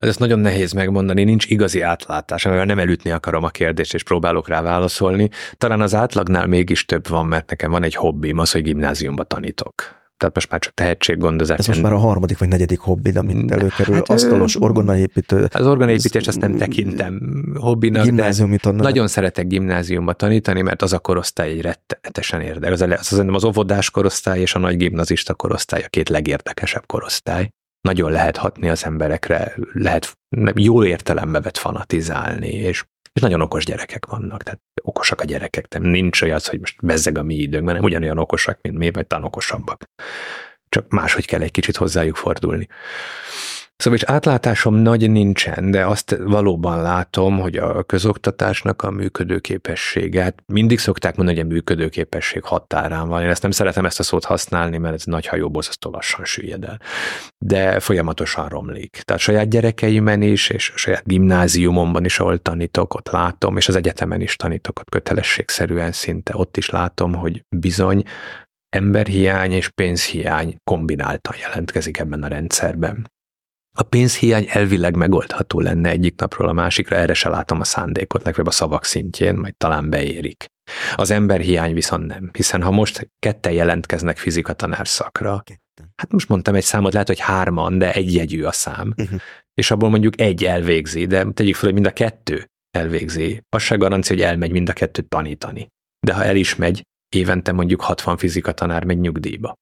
[0.00, 4.48] Ez nagyon nehéz megmondani, nincs igazi átlátás, amivel nem elütni akarom a kérdést, és próbálok
[4.48, 5.28] rá válaszolni.
[5.56, 9.74] Talán az átlagnál mégis több van, mert nekem van egy hobbim, az, hogy gimnáziumba tanítok.
[10.16, 11.58] Tehát most már csak tehetséggondozás.
[11.58, 13.94] Ez most már a harmadik vagy negyedik hobbid, amit előkerül.
[13.94, 15.48] Hát, Asztalos orgonaépítő.
[15.52, 17.20] Az orgonaépítés azt nem tekintem
[17.58, 18.86] hobbinak, Gimnáziumi tanulás.
[18.86, 22.80] nagyon szeretek gimnáziumba tanítani, mert az a korosztály egy rettenetesen érdekes.
[22.80, 27.50] Az, az, az, az óvodás korosztály és a nagy gimnazista korosztály a két legérdekesebb korosztály
[27.80, 30.18] nagyon lehet hatni az emberekre, lehet
[30.54, 35.82] jó értelembe vett fanatizálni, és, és nagyon okos gyerekek vannak, tehát okosak a gyerekek, nem
[35.82, 39.24] nincs olyan, hogy most bezzeg a mi időnkben, nem ugyanolyan okosak, mint mi, vagy talán
[39.24, 39.84] okosabbak.
[40.68, 42.68] Csak máshogy kell egy kicsit hozzájuk fordulni.
[43.80, 50.42] Szóval és átlátásom nagy nincsen, de azt valóban látom, hogy a közoktatásnak a működőképessége, hát
[50.46, 53.22] mindig szokták mondani, hogy a működőképesség határán van.
[53.22, 56.80] Én ezt nem szeretem ezt a szót használni, mert ez nagy hajóborzasztó lassan süllyed el.
[57.38, 59.00] De folyamatosan romlik.
[59.04, 64.20] Tehát saját gyerekeimen is, és saját gimnáziumomban is, ahol tanítok, ott látom, és az egyetemen
[64.20, 68.02] is tanítok, ott kötelességszerűen szinte ott is látom, hogy bizony
[68.76, 73.06] emberhiány és pénzhiány kombináltan jelentkezik ebben a rendszerben.
[73.78, 78.52] A pénzhiány elvileg megoldható lenne egyik napról a másikra, erre se látom a szándékot, legfeljebb
[78.52, 80.46] a szavak szintjén, majd talán beérik.
[80.94, 85.42] Az emberhiány viszont nem, hiszen ha most ketten jelentkeznek fizikatanár szakra,
[85.96, 89.20] hát most mondtam egy számot, lehet, hogy hárman, de egy jegyű a szám, uh-huh.
[89.54, 93.42] és abból mondjuk egy elvégzi, de tegyük fel, hogy mind a kettő elvégzi.
[93.48, 95.68] Az se garancia, hogy elmegy mind a kettőt tanítani.
[96.06, 96.82] De ha el is megy,
[97.14, 99.54] évente mondjuk 60 fizikatanár megy nyugdíjba.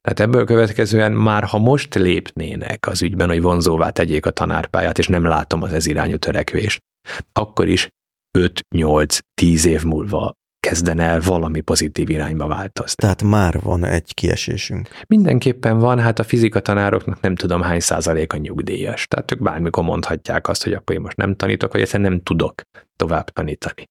[0.00, 5.08] Tehát ebből következően már ha most lépnének az ügyben, hogy vonzóvá tegyék a tanárpályát, és
[5.08, 6.80] nem látom az ez irányú törekvést,
[7.32, 7.88] akkor is
[8.38, 10.32] 5-8-10 év múlva
[10.68, 12.94] kezdene el valami pozitív irányba változni.
[12.96, 14.88] Tehát már van egy kiesésünk.
[15.06, 19.06] Mindenképpen van, hát a fizika tanároknak nem tudom hány százaléka nyugdíjas.
[19.06, 22.62] Tehát ők bármikor mondhatják azt, hogy akkor én most nem tanítok, vagy egyszerűen nem tudok
[22.96, 23.88] tovább tanítani.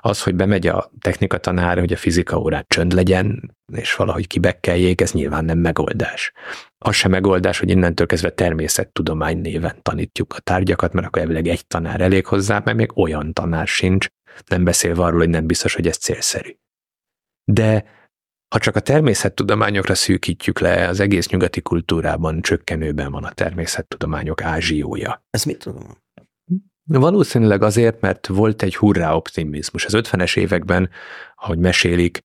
[0.00, 5.00] Az, hogy bemegy a technika tanár, hogy a fizika órát csönd legyen, és valahogy kibekkeljék,
[5.00, 6.32] ez nyilván nem megoldás.
[6.78, 11.66] Az sem megoldás, hogy innentől kezdve természettudomány néven tanítjuk a tárgyakat, mert akkor elvileg egy
[11.66, 14.06] tanár elég hozzá, mert még olyan tanár sincs,
[14.46, 16.56] nem beszélve arról, hogy nem biztos, hogy ez célszerű.
[17.44, 17.84] De
[18.54, 25.24] ha csak a természettudományokra szűkítjük le, az egész nyugati kultúrában csökkenőben van a természettudományok ázsiója.
[25.30, 26.02] Ez mit tudom?
[26.86, 29.84] Valószínűleg azért, mert volt egy hurrá optimizmus.
[29.84, 30.90] Az 50-es években,
[31.34, 32.18] ahogy mesélik,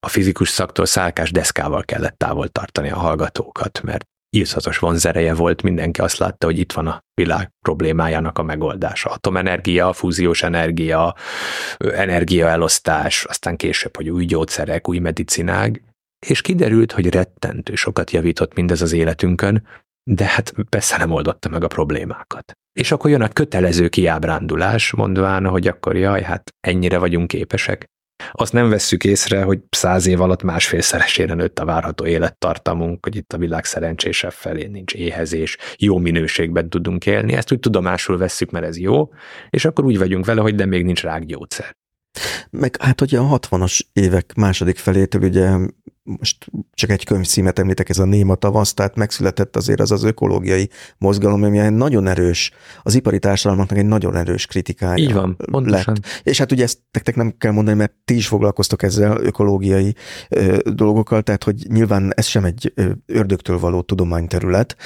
[0.00, 6.00] a fizikus szaktól szálkás deszkával kellett távol tartani a hallgatókat, mert írzatos vonzereje volt, mindenki
[6.00, 9.10] azt látta, hogy itt van a világ problémájának a megoldása.
[9.10, 11.14] Atomenergia, fúziós energia,
[11.78, 15.82] energiaelosztás, aztán később, hogy új gyógyszerek, új medicinák,
[16.26, 19.66] és kiderült, hogy rettentő sokat javított mindez az életünkön,
[20.10, 22.52] de hát persze nem oldotta meg a problémákat.
[22.72, 27.84] És akkor jön a kötelező kiábrándulás, mondván, hogy akkor jaj, hát ennyire vagyunk képesek.
[28.32, 33.32] Azt nem vesszük észre, hogy száz év alatt másfélszeresére nőtt a várható élettartamunk, hogy itt
[33.32, 38.66] a világ szerencsésebb felé nincs éhezés, jó minőségben tudunk élni, ezt úgy tudomásul vesszük, mert
[38.66, 39.08] ez jó,
[39.50, 41.76] és akkor úgy vagyunk vele, hogy de még nincs rákgyógyszer.
[42.50, 45.56] Meg hát ugye a 60-as évek második felétől ugye
[46.04, 50.68] most csak egy könyvcímet említek, ez a Néma tavasz, tehát megszületett azért az az ökológiai
[50.98, 52.50] mozgalom, ami egy nagyon erős,
[52.82, 55.94] az ipari társadalmaknak egy nagyon erős kritikája Így van, pontosan.
[55.94, 56.22] lett.
[56.22, 59.94] És hát ugye ezt nektek nem kell mondani, mert ti is foglalkoztok ezzel ökológiai
[60.28, 62.72] ö, dolgokkal, tehát hogy nyilván ez sem egy
[63.06, 64.76] ördögtől való tudományterület,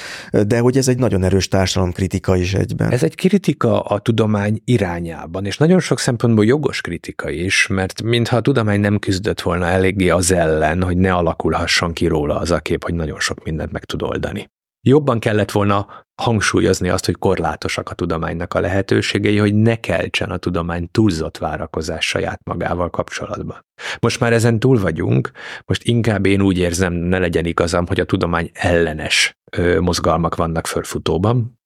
[0.47, 2.91] de hogy ez egy nagyon erős társadalomkritika is egyben.
[2.91, 8.35] Ez egy kritika a tudomány irányában, és nagyon sok szempontból jogos kritika is, mert mintha
[8.37, 12.51] a tudomány nem küzdött volna eléggé az ellen, hogy ne ne alakulhasson ki róla az
[12.51, 14.47] a kép, hogy nagyon sok mindent meg tud oldani.
[14.87, 15.87] Jobban kellett volna
[16.21, 22.07] hangsúlyozni azt, hogy korlátosak a tudománynak a lehetőségei, hogy ne keltsen a tudomány túlzott várakozás
[22.07, 23.65] saját magával kapcsolatban.
[23.99, 25.31] Most már ezen túl vagyunk,
[25.65, 30.67] most inkább én úgy érzem, ne legyen igazam, hogy a tudomány ellenes ö, mozgalmak vannak
[30.67, 31.59] fölfutóban.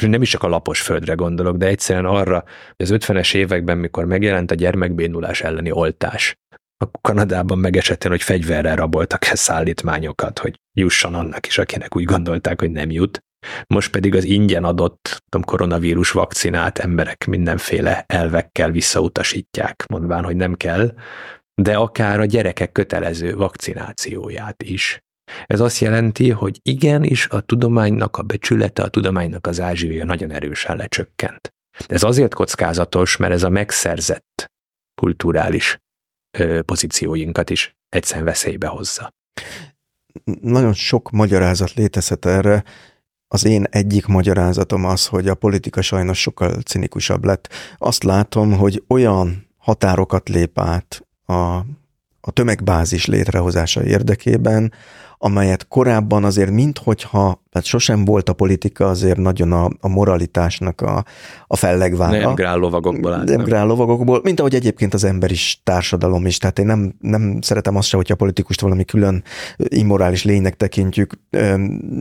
[0.00, 2.44] Nem is csak a lapos földre gondolok, de egyszerűen arra,
[2.76, 6.36] hogy az 50-es években, mikor megjelent a gyermekbénulás elleni oltás,
[6.84, 12.60] a Kanadában megesetén, hogy fegyverrel raboltak el szállítmányokat, hogy jusson annak is, akinek úgy gondolták,
[12.60, 13.22] hogy nem jut.
[13.66, 20.54] Most pedig az ingyen adott tudom, koronavírus vakcinát emberek mindenféle elvekkel visszautasítják, mondván, hogy nem
[20.54, 20.94] kell,
[21.62, 25.00] de akár a gyerekek kötelező vakcinációját is.
[25.46, 30.76] Ez azt jelenti, hogy igenis a tudománynak a becsülete, a tudománynak az ázsiója nagyon erősen
[30.76, 31.52] lecsökkent.
[31.86, 34.50] Ez azért kockázatos, mert ez a megszerzett
[35.00, 35.78] kulturális
[36.64, 39.12] pozícióinkat is egyszerűen veszélybe hozza.
[40.40, 42.64] Nagyon sok magyarázat létezhet erre.
[43.28, 47.48] Az én egyik magyarázatom az, hogy a politika sajnos sokkal cinikusabb lett.
[47.78, 51.56] Azt látom, hogy olyan határokat lép át a,
[52.20, 54.72] a tömegbázis létrehozása érdekében,
[55.18, 61.04] amelyet korábban azért minthogyha tehát sosem volt a politika azért nagyon a, a moralitásnak a,
[61.46, 62.18] a fellegvára.
[62.18, 63.28] Nem grállovagokból állt.
[63.28, 66.38] Nem grállovagokból, mint ahogy egyébként az ember is, társadalom is.
[66.38, 69.22] Tehát én nem, nem szeretem azt se, hogyha a politikust valami külön
[69.56, 71.12] immorális lénynek tekintjük.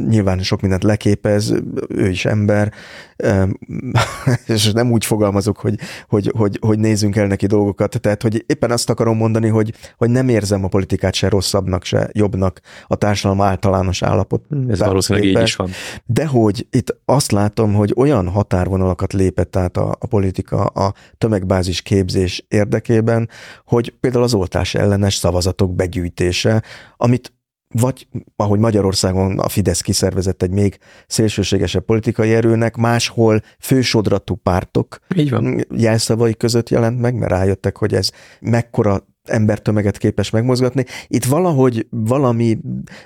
[0.08, 1.54] Nyilván sok mindent leképez,
[1.88, 2.74] ő is ember,
[4.48, 5.76] és nem úgy fogalmazok, hogy,
[6.08, 8.00] hogy, hogy, hogy nézzünk el neki dolgokat.
[8.02, 12.10] Tehát, hogy éppen azt akarom mondani, hogy, hogy nem érzem a politikát se rosszabbnak, se
[12.12, 14.44] jobbnak a társadalom általános állapot.
[14.69, 15.69] Ez valószínűleg így is van.
[16.06, 21.82] De hogy itt azt látom, hogy olyan határvonalakat lépett át a, a politika a tömegbázis
[21.82, 23.30] képzés érdekében,
[23.66, 26.64] hogy például az oltás ellenes szavazatok begyűjtése,
[26.98, 27.36] amit
[27.74, 30.77] vagy ahogy Magyarországon a Fidesz kiszervezett egy még
[31.08, 35.66] szélsőségesebb politikai erőnek, máshol fősodratú pártok Így van.
[35.76, 40.86] jelszavai között jelent meg, mert rájöttek, hogy ez mekkora embertömeget képes megmozgatni.
[41.08, 42.58] Itt valahogy valami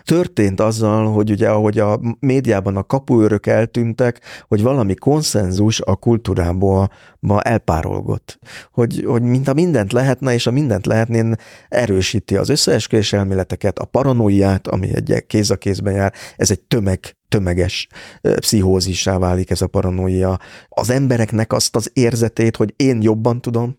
[0.03, 6.90] történt azzal, hogy ugye ahogy a médiában a kapuőrök eltűntek, hogy valami konszenzus a kultúrából
[7.19, 8.40] ma elpárolgott.
[8.72, 11.35] Hogy, hogy mint a mindent lehetne, és a mindent lehetnén
[11.69, 17.16] erősíti az összeesküvés elméleteket, a paranoiát, ami egy kéz a kézben jár, ez egy tömeg
[17.32, 17.88] tömeges
[18.22, 20.40] pszichózissá válik ez a paranoia.
[20.69, 23.77] Az embereknek azt az érzetét, hogy én jobban tudom,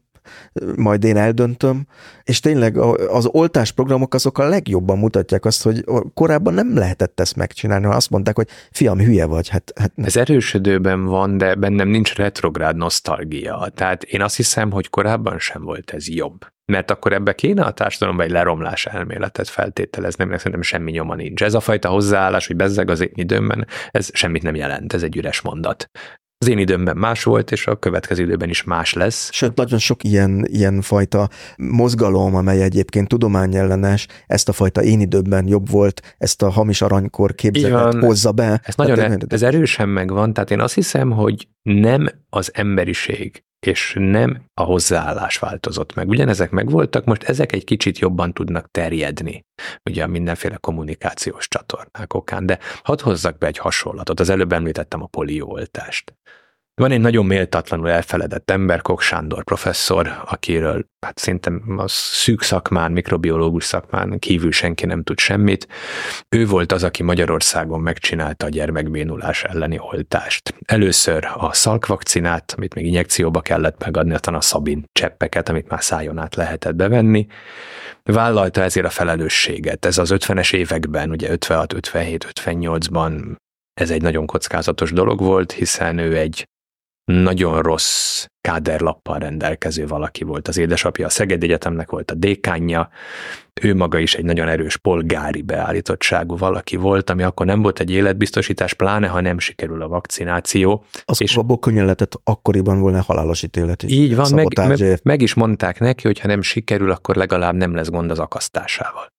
[0.76, 1.86] majd én eldöntöm,
[2.23, 2.76] és tényleg
[3.09, 5.84] az oltásprogramok azok a legjobban mutatják azt, hogy
[6.15, 9.49] korábban nem lehetett ezt megcsinálni, ha azt mondták, hogy fiam, hülye vagy.
[9.49, 13.70] Hát, hát Ez erősödőben van, de bennem nincs retrográd nosztalgia.
[13.75, 16.47] Tehát én azt hiszem, hogy korábban sem volt ez jobb.
[16.65, 21.42] Mert akkor ebbe kéne a társadalomban egy leromlás elméletet feltételezni, mert szerintem semmi nyoma nincs.
[21.42, 25.17] Ez a fajta hozzáállás, hogy bezzeg az én időmben, ez semmit nem jelent, ez egy
[25.17, 25.91] üres mondat
[26.43, 29.29] az én időmben más volt, és a következő időben is más lesz.
[29.33, 35.49] Sőt, nagyon sok ilyen, ilyen fajta mozgalom, amely egyébként tudományellenes, ezt a fajta én időmben
[35.49, 38.61] jobb volt, ezt a hamis aranykor képzetet hozza be.
[38.65, 43.97] Ez, nagyon, hát, ez erősen megvan, tehát én azt hiszem, hogy nem az emberiség és
[43.99, 46.08] nem a hozzáállás változott meg.
[46.08, 49.44] Ugyanezek megvoltak, most ezek egy kicsit jobban tudnak terjedni,
[49.91, 54.20] ugye a mindenféle kommunikációs csatornák okán, de hadd hozzak be egy hasonlatot.
[54.20, 56.15] Az előbb említettem a polióoltást.
[56.75, 62.92] Van egy nagyon méltatlanul elfeledett ember, Kok Sándor professzor, akiről hát szerintem a szűk szakmán,
[62.92, 65.68] mikrobiológus szakmán kívül senki nem tud semmit.
[66.28, 70.55] Ő volt az, aki Magyarországon megcsinálta a gyermekbénulás elleni oltást.
[70.65, 76.18] Először a szalkvakcinát, amit még injekcióba kellett megadni, aztán a szabin cseppeket, amit már szájon
[76.18, 77.26] át lehetett bevenni.
[78.02, 79.84] Vállalta ezért a felelősséget.
[79.84, 83.36] Ez az 50-es években, ugye 56, 57, 58-ban
[83.81, 86.47] ez egy nagyon kockázatos dolog volt, hiszen ő egy
[87.05, 90.49] nagyon rossz káderlappal rendelkező valaki volt.
[90.49, 92.91] Az édesapja a Szeged Egyetemnek volt a dékánja,
[93.63, 97.91] ő maga is egy nagyon erős polgári beállítottságú valaki volt, ami akkor nem volt egy
[97.91, 100.85] életbiztosítás, pláne ha nem sikerül a vakcináció.
[101.05, 103.83] Az és abból könnyen lehetett akkoriban volna halálos ítélet.
[103.83, 107.75] Így van, meg, meg, meg is mondták neki, hogy ha nem sikerül, akkor legalább nem
[107.75, 109.11] lesz gond az akasztásával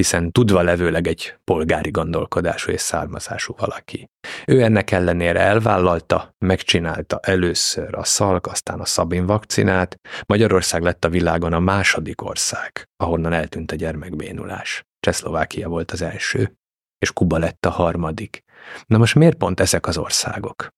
[0.00, 4.10] hiszen tudva levőleg egy polgári gondolkodású és származású valaki.
[4.46, 11.08] Ő ennek ellenére elvállalta, megcsinálta először a szalk, aztán a szabin vakcinát, Magyarország lett a
[11.08, 14.82] világon a második ország, ahonnan eltűnt a gyermekbénulás.
[15.00, 16.54] Csehszlovákia volt az első,
[16.98, 18.42] és Kuba lett a harmadik.
[18.86, 20.68] Na most miért pont ezek az országok?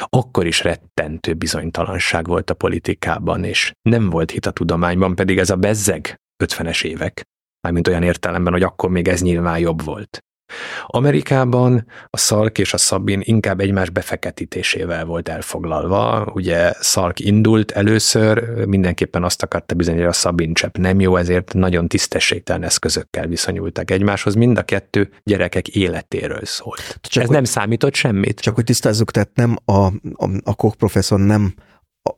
[0.00, 5.50] Akkor is rettentő bizonytalanság volt a politikában, és nem volt hit a tudományban, pedig ez
[5.50, 7.26] a bezzeg 50-es évek
[7.60, 10.22] mármint olyan értelemben, hogy akkor még ez nyilván jobb volt.
[10.86, 16.30] Amerikában a Szalk és a Szabin inkább egymás befeketítésével volt elfoglalva.
[16.34, 21.54] Ugye Szalk indult először, mindenképpen azt akarta bizonyítani, hogy a Szabin csepp nem jó, ezért
[21.54, 24.34] nagyon tisztességtelen eszközökkel viszonyultak egymáshoz.
[24.34, 26.98] Mind a kettő gyerekek életéről szólt.
[27.00, 28.40] Csak Ez hogy, nem számított semmit.
[28.40, 31.54] Csak hogy tisztázzuk, tehát nem a, a, a Koch professzor nem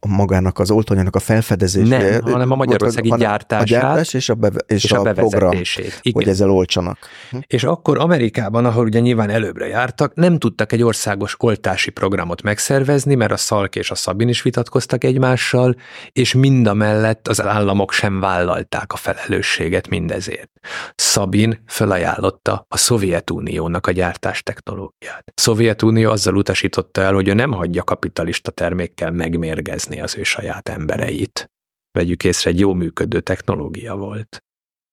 [0.08, 3.62] magának az oltóanyagnak a felfedezését, Nem, hanem a magyarországi gyártását.
[3.62, 5.90] A gyártás és a, beve, és, és a, a program, Igen.
[6.12, 6.98] hogy ezzel olcsanak.
[7.30, 7.38] Hm.
[7.46, 13.14] És akkor Amerikában, ahol ugye nyilván előbbre jártak, nem tudtak egy országos oltási programot megszervezni,
[13.14, 15.76] mert a Szalk és a Szabin is vitatkoztak egymással,
[16.12, 20.50] és mind a mellett az államok sem vállalták a felelősséget mindezért.
[20.94, 25.32] Szabin felajánlotta a Szovjetuniónak a gyártás technológiát.
[25.34, 31.50] Szovjetunió azzal utasította el, hogy ő nem hagyja kapitalista termékkel megmérgezni az ő saját embereit.
[31.98, 34.44] Vegyük észre, egy jó működő technológia volt.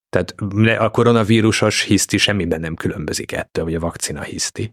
[0.10, 0.36] Tehát
[0.80, 4.72] a koronavírusos hiszti semmiben nem különbözik ettől, vagy a vakcina hiszti.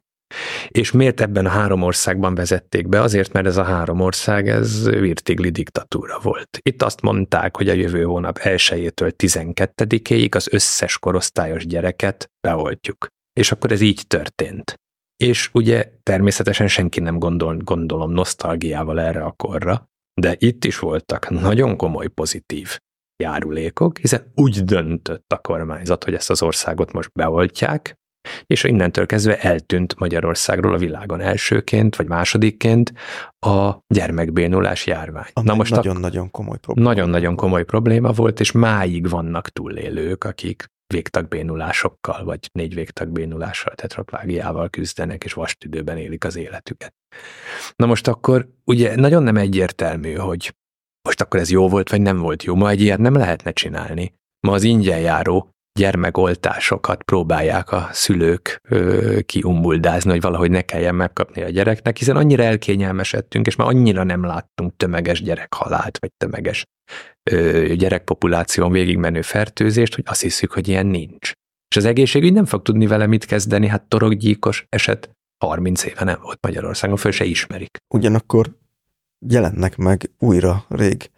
[0.68, 3.00] És miért ebben a három országban vezették be?
[3.00, 6.58] Azért, mert ez a három ország, ez virtigli diktatúra volt.
[6.62, 13.06] Itt azt mondták, hogy a jövő hónap 1-től 12-ig az összes korosztályos gyereket beoltjuk.
[13.40, 14.74] És akkor ez így történt.
[15.16, 19.88] És ugye természetesen senki nem gondol, gondolom nosztalgiával erre a korra,
[20.20, 22.78] de itt is voltak nagyon komoly pozitív
[23.22, 27.94] járulékok, hiszen úgy döntött a kormányzat, hogy ezt az országot most beoltják,
[28.46, 32.92] és innentől kezdve eltűnt Magyarországról a világon elsőként, vagy másodikként
[33.38, 35.30] a gyermekbénulás járvány.
[35.42, 36.88] Na most nagyon-nagyon komoly probléma.
[36.88, 45.24] Nagyon-nagyon komoly probléma volt, és máig vannak túlélők, akik végtagbénulásokkal, vagy négy végtagbénulással, tetraplágiával küzdenek,
[45.24, 46.94] és vastüdőben élik az életüket.
[47.76, 50.54] Na most akkor ugye nagyon nem egyértelmű, hogy
[51.08, 52.54] most akkor ez jó volt, vagy nem volt jó.
[52.54, 54.14] Ma egy ilyet nem lehetne csinálni.
[54.46, 61.42] Ma az ingyen járó gyermekoltásokat próbálják a szülők ö, kiumbuldázni, hogy valahogy ne kelljen megkapni
[61.42, 66.64] a gyereknek, hiszen annyira elkényelmesedtünk, és már annyira nem láttunk tömeges gyerekhalált, vagy tömeges
[67.30, 71.32] ö, gyerekpopuláción végigmenő fertőzést, hogy azt hiszük, hogy ilyen nincs.
[71.68, 75.10] És az egészségügy nem fog tudni vele mit kezdeni, hát torokgyíkos eset
[75.44, 77.76] 30 éve nem volt Magyarországon, föl se ismerik.
[77.94, 78.58] Ugyanakkor
[79.26, 81.10] jelennek meg újra rég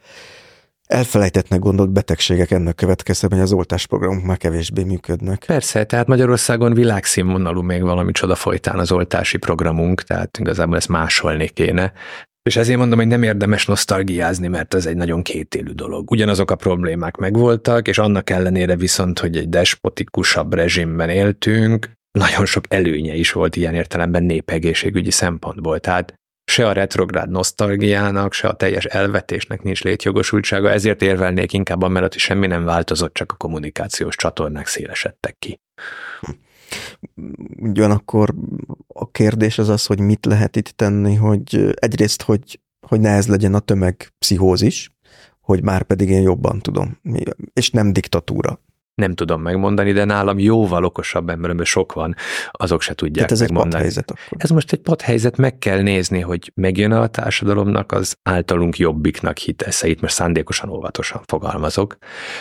[0.86, 5.44] elfelejtettnek gondolt betegségek ennek következtében, hogy az oltásprogramok már kevésbé működnek.
[5.46, 11.48] Persze, tehát Magyarországon világszínvonalú még valami csoda folytán az oltási programunk, tehát igazából ezt másolni
[11.48, 11.92] kéne.
[12.42, 16.10] És ezért mondom, hogy nem érdemes nosztalgiázni, mert ez egy nagyon kétélű dolog.
[16.10, 22.64] Ugyanazok a problémák megvoltak, és annak ellenére viszont, hogy egy despotikusabb rezsimben éltünk, nagyon sok
[22.68, 25.80] előnye is volt ilyen értelemben népegészségügyi szempontból.
[25.80, 26.14] Tehát
[26.46, 32.20] se a retrográd nosztalgiának, se a teljes elvetésnek nincs létjogosultsága, ezért érvelnék inkább amellett, hogy
[32.20, 35.60] semmi nem változott, csak a kommunikációs csatornák szélesedtek ki.
[37.56, 38.34] Ugyanakkor
[38.86, 43.26] a kérdés az az, hogy mit lehet itt tenni, hogy egyrészt, hogy, hogy ne ez
[43.26, 44.90] legyen a tömegpszichózis,
[45.40, 47.00] hogy már pedig én jobban tudom,
[47.52, 48.60] és nem diktatúra
[48.96, 52.14] nem tudom megmondani, de nálam jóval okosabb emberemből sok van,
[52.50, 53.84] azok se tudják Tehát ez megmondani.
[53.84, 54.16] egy akkor.
[54.42, 60.00] Ez most egy padhelyzet, meg kell nézni, hogy megjön a társadalomnak az általunk jobbiknak hiteszeit,
[60.00, 61.96] most szándékosan óvatosan fogalmazok,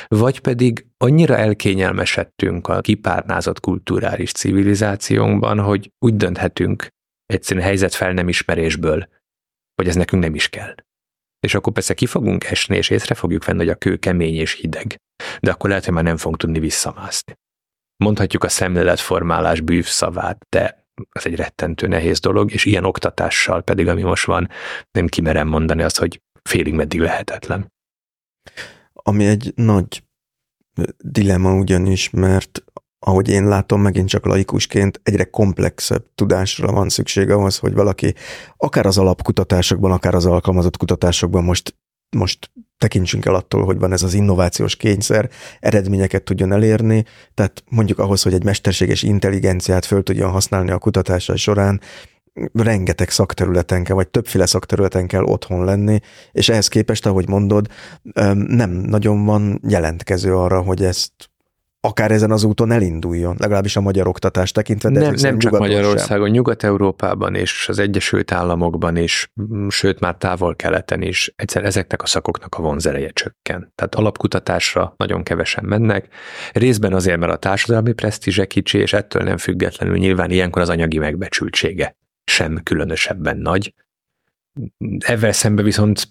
[0.07, 6.87] vagy pedig annyira elkényelmesedtünk a kipárnázott kulturális civilizációnkban, hogy úgy dönthetünk
[7.25, 9.07] egyszerűen helyzet fel nem ismerésből,
[9.75, 10.75] hogy ez nekünk nem is kell.
[11.39, 14.53] És akkor persze ki fogunk esni, és észre fogjuk venni, hogy a kő kemény és
[14.53, 14.95] hideg
[15.39, 17.33] de akkor lehet, hogy már nem fogunk tudni visszamászni.
[17.97, 24.01] Mondhatjuk a szemléletformálás bűvszavát, de ez egy rettentő nehéz dolog, és ilyen oktatással pedig, ami
[24.01, 24.49] most van,
[24.91, 27.73] nem kimerem mondani azt, hogy félig meddig lehetetlen.
[28.93, 30.03] Ami egy nagy
[30.97, 32.63] dilemma ugyanis, mert
[32.99, 38.13] ahogy én látom, megint csak laikusként egyre komplexebb tudásra van szükség ahhoz, hogy valaki
[38.57, 41.75] akár az alapkutatásokban, akár az alkalmazott kutatásokban most,
[42.17, 45.29] most tekintsünk el attól, hogy van ez az innovációs kényszer,
[45.59, 51.37] eredményeket tudjon elérni, tehát mondjuk ahhoz, hogy egy mesterséges intelligenciát föl tudjon használni a kutatásai
[51.37, 51.81] során,
[52.53, 55.99] rengeteg szakterületen kell, vagy többféle szakterületen kell otthon lenni,
[56.31, 57.67] és ehhez képest, ahogy mondod,
[58.33, 61.11] nem nagyon van jelentkező arra, hogy ezt
[61.85, 64.89] akár ezen az úton elinduljon, legalábbis a magyar oktatás tekintve.
[64.89, 69.31] De nem, nem csak Magyarországon, Nyugat-Európában és az Egyesült Államokban is,
[69.69, 73.71] sőt már távol-keleten is egyszer ezeknek a szakoknak a vonzereje csökken.
[73.75, 76.07] Tehát alapkutatásra nagyon kevesen mennek,
[76.51, 80.97] részben azért, mert a társadalmi presztízse kicsi, és ettől nem függetlenül nyilván ilyenkor az anyagi
[80.97, 83.73] megbecsültsége sem különösebben nagy.
[84.97, 86.07] Ezzel szemben viszont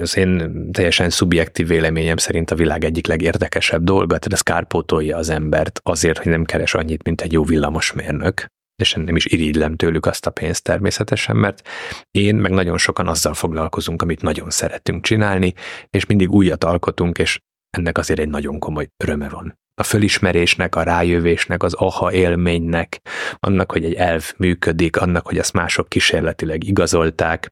[0.00, 5.28] az én teljesen szubjektív véleményem szerint a világ egyik legérdekesebb dolga, tehát ez kárpótolja az
[5.28, 8.46] embert azért, hogy nem keres annyit, mint egy jó villamosmérnök,
[8.82, 11.68] és nem is irigylem tőlük azt a pénzt természetesen, mert
[12.10, 15.54] én meg nagyon sokan azzal foglalkozunk, amit nagyon szeretünk csinálni,
[15.90, 17.38] és mindig újat alkotunk, és
[17.70, 19.58] ennek azért egy nagyon komoly öröme van.
[19.80, 23.00] A fölismerésnek, a rájövésnek, az aha élménynek,
[23.34, 27.48] annak, hogy egy elv működik, annak, hogy ezt mások kísérletileg igazolták,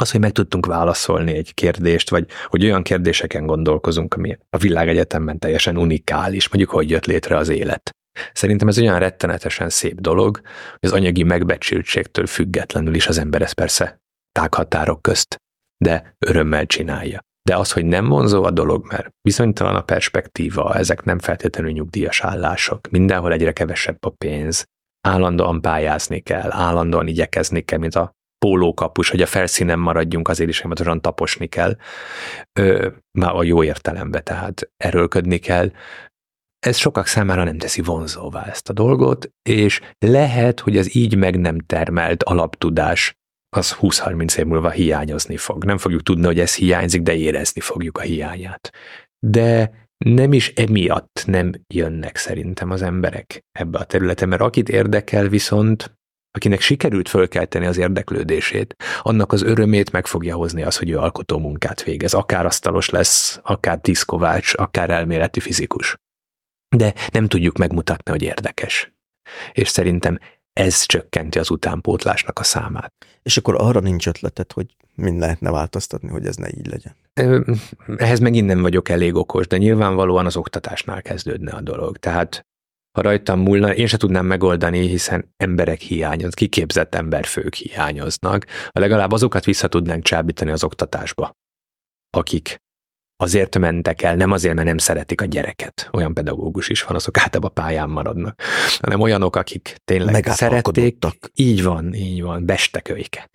[0.00, 5.38] az, hogy meg tudtunk válaszolni egy kérdést, vagy hogy olyan kérdéseken gondolkozunk, ami a világegyetemben
[5.38, 7.90] teljesen unikális, mondjuk, hogy jött létre az élet.
[8.32, 13.54] Szerintem ez olyan rettenetesen szép dolog, hogy az anyagi megbecsültségtől függetlenül is az ember ezt
[13.54, 14.00] persze
[14.32, 15.36] tághatárok közt,
[15.84, 17.20] de örömmel csinálja.
[17.48, 22.20] De az, hogy nem vonzó a dolog, mert bizonytalan a perspektíva, ezek nem feltétlenül nyugdíjas
[22.20, 24.64] állások, mindenhol egyre kevesebb a pénz,
[25.08, 30.56] állandóan pályázni kell, állandóan igyekezni kell, mint a pólókapus, hogy a felszínen maradjunk, azért is
[30.56, 31.76] folyamatosan taposni kell,
[32.60, 35.70] ö, már a jó értelembe, tehát erőlködni kell.
[36.58, 41.38] Ez sokak számára nem teszi vonzóvá ezt a dolgot, és lehet, hogy az így meg
[41.38, 43.18] nem termelt alaptudás
[43.56, 45.64] az 20-30 év múlva hiányozni fog.
[45.64, 48.72] Nem fogjuk tudni, hogy ez hiányzik, de érezni fogjuk a hiányát.
[49.26, 49.72] De
[50.04, 55.97] nem is emiatt nem jönnek szerintem az emberek ebbe a területre, mert akit érdekel viszont,
[56.30, 61.38] akinek sikerült fölkelteni az érdeklődését, annak az örömét meg fogja hozni az, hogy ő alkotó
[61.38, 62.14] munkát végez.
[62.14, 65.96] Akár asztalos lesz, akár tiszkovács, akár elméleti fizikus.
[66.76, 68.92] De nem tudjuk megmutatni, hogy érdekes.
[69.52, 70.18] És szerintem
[70.52, 72.92] ez csökkenti az utánpótlásnak a számát.
[73.22, 76.96] És akkor arra nincs ötleted, hogy mind lehetne változtatni, hogy ez ne így legyen?
[77.96, 81.96] Ehhez megint nem vagyok elég okos, de nyilvánvalóan az oktatásnál kezdődne a dolog.
[81.96, 82.46] Tehát
[82.98, 88.46] ha rajtam múlna, én se tudnám megoldani, hiszen emberek hiányoznak, kiképzett emberfők hiányoznak.
[88.70, 91.32] Legalább azokat vissza tudnánk csábítani az oktatásba,
[92.16, 92.56] akik
[93.16, 95.88] azért mentek el, nem azért, mert nem szeretik a gyereket.
[95.92, 98.42] Olyan pedagógus is van, azok általában pályán maradnak,
[98.80, 100.98] hanem olyanok, akik tényleg szerették.
[101.34, 103.28] Így van, így van, bestekölyke.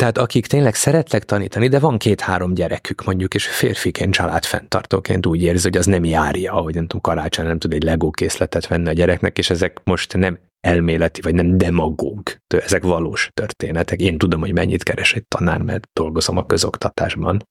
[0.00, 5.68] Tehát akik tényleg szeretnek tanítani, de van két-három gyerekük mondjuk, és férfiként családfenntartóként úgy érzi,
[5.68, 8.92] hogy az nem járja, ahogy nem tudom, karácsony nem tud egy legó készletet venni a
[8.92, 14.00] gyereknek, és ezek most nem elméleti, vagy nem demagóg, ezek valós történetek.
[14.00, 17.42] Én tudom, hogy mennyit keres egy tanár, mert dolgozom a közoktatásban.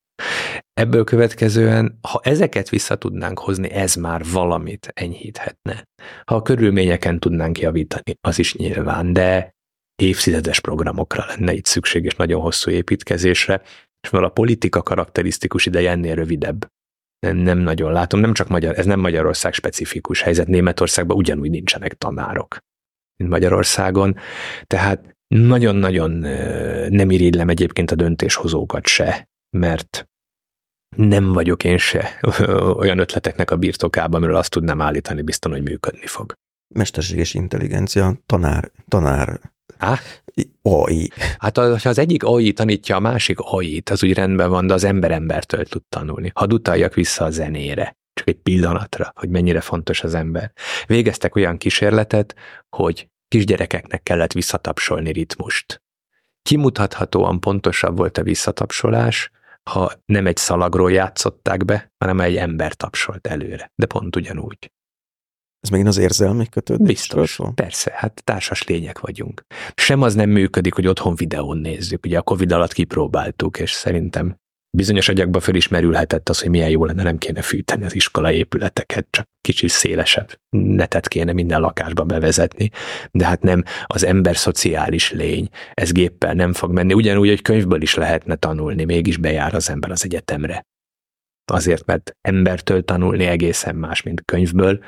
[0.74, 5.84] Ebből következően, ha ezeket vissza tudnánk hozni, ez már valamit enyhíthetne.
[6.26, 9.58] Ha a körülményeken tudnánk javítani, az is nyilván, de
[10.02, 13.62] évtizedes programokra lenne itt szükség, és nagyon hosszú építkezésre,
[14.02, 16.68] és mivel a politika karakterisztikus ideje ennél rövidebb,
[17.20, 21.94] nem, nem nagyon látom, nem csak Magyar, ez nem Magyarország specifikus helyzet, Németországban ugyanúgy nincsenek
[21.94, 22.58] tanárok,
[23.16, 24.16] mint Magyarországon,
[24.66, 26.12] tehát nagyon-nagyon
[26.90, 30.08] nem irigylem egyébként a döntéshozókat se, mert
[30.96, 32.20] nem vagyok én se
[32.82, 36.34] olyan ötleteknek a birtokában, amiről azt tudnám állítani biztos, hogy működni fog.
[36.76, 39.40] Mesterséges intelligencia, tanár, tanár
[39.80, 40.00] Á?
[40.62, 41.10] AI.
[41.38, 44.84] Hát ha az egyik AI tanítja a másik AI-t, az úgy rendben van, de az
[44.84, 46.32] ember embertől tud tanulni.
[46.36, 50.52] Hadd utaljak vissza a zenére, csak egy pillanatra, hogy mennyire fontos az ember.
[50.86, 52.36] Végeztek olyan kísérletet,
[52.70, 55.82] hogy kisgyerekeknek kellett visszatapsolni ritmust.
[56.42, 59.32] Kimutathatóan pontosabb volt a visszatapsolás,
[59.70, 63.72] ha nem egy szalagról játszották be, hanem egy ember tapsolt előre.
[63.76, 64.72] De pont ugyanúgy.
[65.60, 66.88] Ez megint az érzelmi kötődés?
[66.88, 67.56] Biztos, van?
[67.56, 69.42] persze, hát társas lények vagyunk.
[69.76, 72.06] Sem az nem működik, hogy otthon videón nézzük.
[72.06, 74.36] Ugye a Covid alatt kipróbáltuk, és szerintem
[74.78, 79.26] bizonyos agyakba fölismerülhetett az, hogy milyen jó lenne, nem kéne fűteni az iskola épületeket, csak
[79.42, 82.70] kicsit szélesebb netet kéne minden lakásba bevezetni,
[83.12, 87.82] de hát nem az ember szociális lény, ez géppel nem fog menni, ugyanúgy, hogy könyvből
[87.82, 90.62] is lehetne tanulni, mégis bejár az ember az egyetemre.
[91.52, 94.80] azért, mert embertől tanulni egészen más, mint könyvből,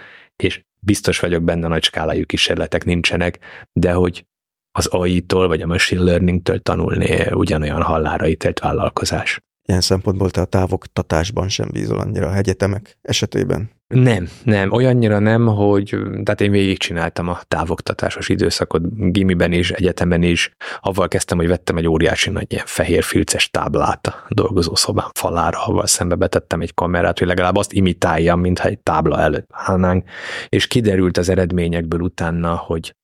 [0.44, 3.40] és biztos vagyok benne, nagy skálájú kísérletek nincsenek,
[3.74, 4.26] de hogy
[4.72, 9.40] az AI-tól vagy a machine learning-től tanulni ugyanolyan hallára ítélt vállalkozás.
[9.68, 13.70] Ilyen szempontból te a távoktatásban sem bízol annyira a hegyetemek esetében?
[13.92, 20.52] Nem, nem, olyannyira nem, hogy tehát én végigcsináltam a távoktatásos időszakot gimiben is, egyetemen is.
[20.80, 25.88] Avval kezdtem, hogy vettem egy óriási nagy ilyen fehér filces táblát a dolgozószobám falára, avval
[25.88, 30.10] szembe betettem egy kamerát, hogy legalább azt imitáljam, mintha egy tábla előtt állnánk,
[30.50, 32.96] és kiderült az eredményekből utána, hogy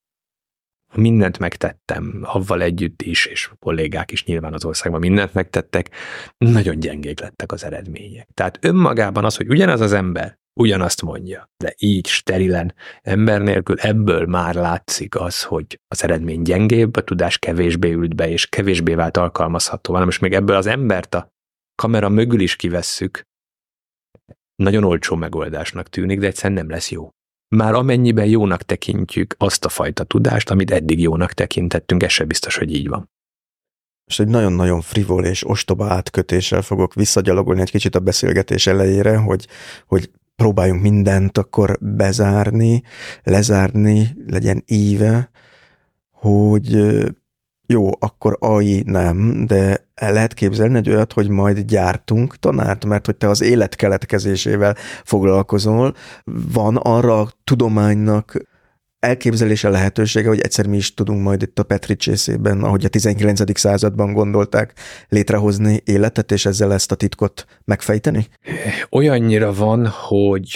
[0.93, 5.89] mindent megtettem, avval együtt is, és kollégák is nyilván az országban mindent megtettek,
[6.37, 8.27] nagyon gyengék lettek az eredmények.
[8.33, 14.25] Tehát önmagában az, hogy ugyanaz az ember ugyanazt mondja, de így sterilen, ember nélkül ebből
[14.25, 19.17] már látszik az, hogy az eredmény gyengébb, a tudás kevésbé ült be, és kevésbé vált
[19.17, 19.93] alkalmazható.
[19.93, 21.31] Van, most még ebből az embert a
[21.75, 23.21] kamera mögül is kivesszük,
[24.55, 27.09] nagyon olcsó megoldásnak tűnik, de egyszerűen nem lesz jó
[27.55, 32.57] már amennyiben jónak tekintjük azt a fajta tudást, amit eddig jónak tekintettünk, ez se biztos,
[32.57, 33.09] hogy így van.
[34.05, 39.47] És egy nagyon-nagyon frivol és ostoba átkötéssel fogok visszagyalogolni egy kicsit a beszélgetés elejére, hogy,
[39.85, 42.83] hogy próbáljunk mindent akkor bezárni,
[43.23, 45.29] lezárni, legyen íve,
[46.11, 46.95] hogy
[47.65, 53.15] jó, akkor AI nem, de lehet képzelni egy olyat, hogy majd gyártunk tanárt, mert hogy
[53.15, 55.93] te az élet keletkezésével foglalkozol,
[56.53, 58.37] van arra a tudománynak
[59.07, 63.59] elképzelése lehetősége, hogy egyszer mi is tudunk majd itt a Petri csészében, ahogy a 19.
[63.59, 64.73] században gondolták,
[65.09, 68.27] létrehozni életet, és ezzel ezt a titkot megfejteni?
[68.89, 70.49] Olyannyira van, hogy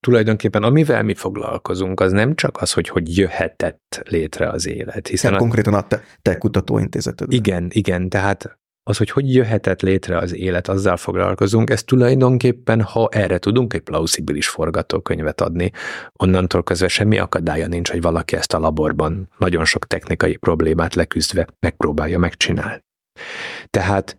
[0.00, 5.08] tulajdonképpen amivel mi foglalkozunk, az nem csak az, hogy hogy jöhetett létre az élet.
[5.08, 7.32] Hiszen a, konkrétan a te, te kutatóintézeted.
[7.32, 13.08] Igen, igen, tehát az, hogy hogy jöhetett létre az élet, azzal foglalkozunk, ez tulajdonképpen, ha
[13.12, 15.72] erre tudunk egy plausibilis forgatókönyvet adni,
[16.12, 21.46] onnantól közben semmi akadálya nincs, hogy valaki ezt a laborban nagyon sok technikai problémát leküzdve
[21.60, 22.82] megpróbálja megcsinálni.
[23.70, 24.16] Tehát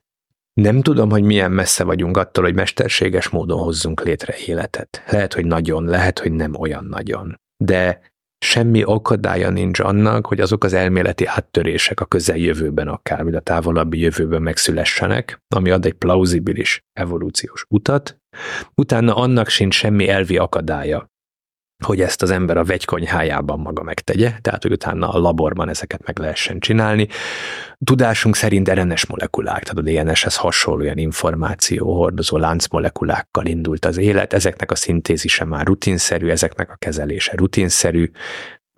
[0.62, 5.04] nem tudom, hogy milyen messze vagyunk attól, hogy mesterséges módon hozzunk létre életet.
[5.10, 7.36] Lehet, hogy nagyon, lehet, hogy nem olyan nagyon.
[7.64, 8.00] De
[8.46, 14.00] semmi akadálya nincs annak, hogy azok az elméleti áttörések a közeljövőben akár, vagy a távolabbi
[14.00, 18.18] jövőben megszülessenek, ami ad egy plauzibilis evolúciós utat,
[18.76, 21.10] utána annak sincs semmi elvi akadálya,
[21.84, 26.20] hogy ezt az ember a vegykonyhájában maga megtegye, tehát hogy utána a laborban ezeket meg
[26.20, 27.08] lehessen csinálni.
[27.84, 34.34] Tudásunk szerint RNS molekulák, tehát a DNS-hez hasonló ilyen információ hordozó láncmolekulákkal indult az élet,
[34.34, 38.12] ezeknek a szintézise már rutinszerű, ezeknek a kezelése rutinszerű,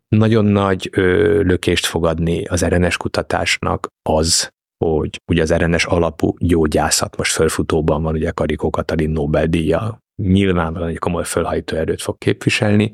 [0.07, 4.49] nagyon nagy ö, lökést fog adni az RNS kutatásnak az,
[4.85, 10.99] hogy ugye az RNS alapú gyógyászat most fölfutóban van, ugye Karikó Katalin Nobel-díja nyilvánvalóan egy
[10.99, 12.91] komoly fölhajtó erőt fog képviselni,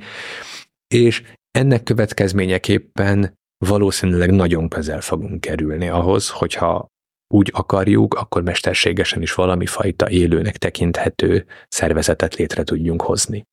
[0.87, 3.33] és ennek következményeképpen
[3.65, 6.87] valószínűleg nagyon közel fogunk kerülni ahhoz, hogyha
[7.33, 13.43] úgy akarjuk, akkor mesterségesen is valami fajta élőnek tekinthető szervezetet létre tudjunk hozni.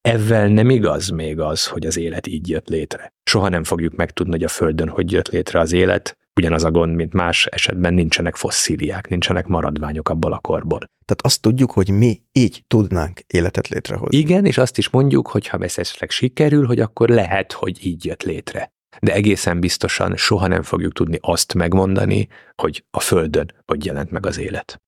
[0.00, 3.12] Ezzel nem igaz még az, hogy az élet így jött létre.
[3.22, 6.94] Soha nem fogjuk megtudni, hogy a Földön hogy jött létre az élet, ugyanaz a gond,
[6.94, 10.78] mint más esetben nincsenek fosszíliák, nincsenek maradványok abból a korból.
[10.78, 14.16] Tehát azt tudjuk, hogy mi így tudnánk életet létrehozni.
[14.16, 18.22] Igen, és azt is mondjuk, hogy ha esetleg sikerül, hogy akkor lehet, hogy így jött
[18.22, 18.72] létre.
[19.00, 24.26] De egészen biztosan soha nem fogjuk tudni azt megmondani, hogy a Földön hogy jelent meg
[24.26, 24.82] az élet.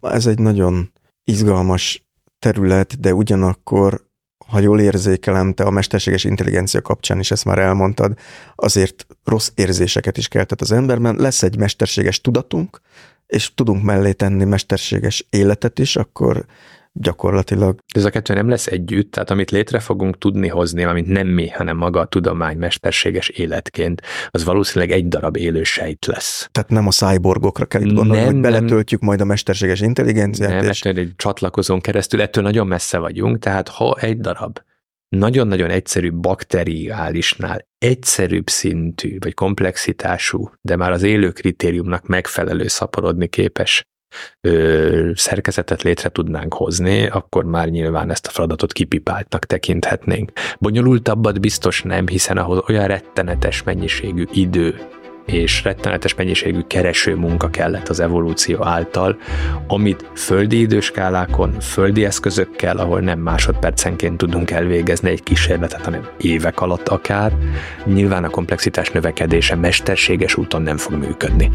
[0.00, 0.92] Ez egy nagyon
[1.24, 2.06] izgalmas
[2.38, 4.05] terület, de ugyanakkor
[4.46, 8.18] ha jól érzékelem, te a mesterséges intelligencia kapcsán is ezt már elmondtad,
[8.54, 11.16] azért rossz érzéseket is keltett az emberben.
[11.16, 12.80] Lesz egy mesterséges tudatunk,
[13.26, 16.46] és tudunk mellé tenni mesterséges életet is, akkor
[16.98, 17.78] gyakorlatilag.
[17.94, 21.48] Ez a kettő nem lesz együtt, tehát amit létre fogunk tudni hozni, amit nem mi,
[21.48, 26.48] hanem maga a tudomány mesterséges életként, az valószínűleg egy darab élő sejt lesz.
[26.52, 30.60] Tehát nem a cyborgokra kell itt gondolni, nem, hogy beletöltjük nem, majd a mesterséges intelligenciát.
[30.60, 30.82] Nem, és...
[30.82, 34.58] egy csatlakozón keresztül ettől nagyon messze vagyunk, tehát ha egy darab
[35.08, 43.84] nagyon-nagyon egyszerű bakteriálisnál egyszerűbb szintű vagy komplexitású, de már az élő kritériumnak megfelelő szaporodni képes
[44.40, 50.32] ö, szerkezetet létre tudnánk hozni, akkor már nyilván ezt a feladatot kipipáltnak tekinthetnénk.
[50.58, 54.88] Bonyolultabbat biztos nem, hiszen ahhoz olyan rettenetes mennyiségű idő
[55.26, 59.18] és rettenetes mennyiségű kereső munka kellett az evolúció által,
[59.66, 66.88] amit földi időskálákon, földi eszközökkel, ahol nem másodpercenként tudunk elvégezni egy kísérletet, hanem évek alatt
[66.88, 67.32] akár,
[67.84, 71.50] nyilván a komplexitás növekedése mesterséges úton nem fog működni.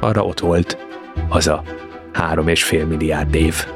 [0.00, 0.93] Arra ott volt
[1.28, 1.62] az a
[2.12, 3.66] három és fél milliárd év.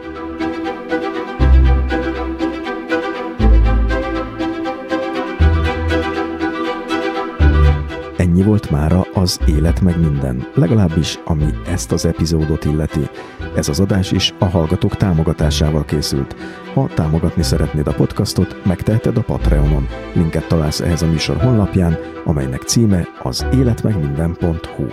[8.17, 13.08] Ennyi volt mára az Élet meg minden, legalábbis ami ezt az epizódot illeti.
[13.57, 16.36] Ez az adás is a hallgatók támogatásával készült.
[16.75, 19.89] Ha támogatni szeretnéd a podcastot, megteheted a Patreonon.
[20.12, 24.86] Linket találsz ehhez a műsor honlapján, amelynek címe az életmegminden.hu.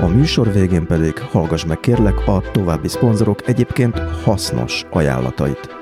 [0.00, 5.80] A műsor végén pedig hallgass meg kérlek a további szponzorok egyébként hasznos ajánlatait.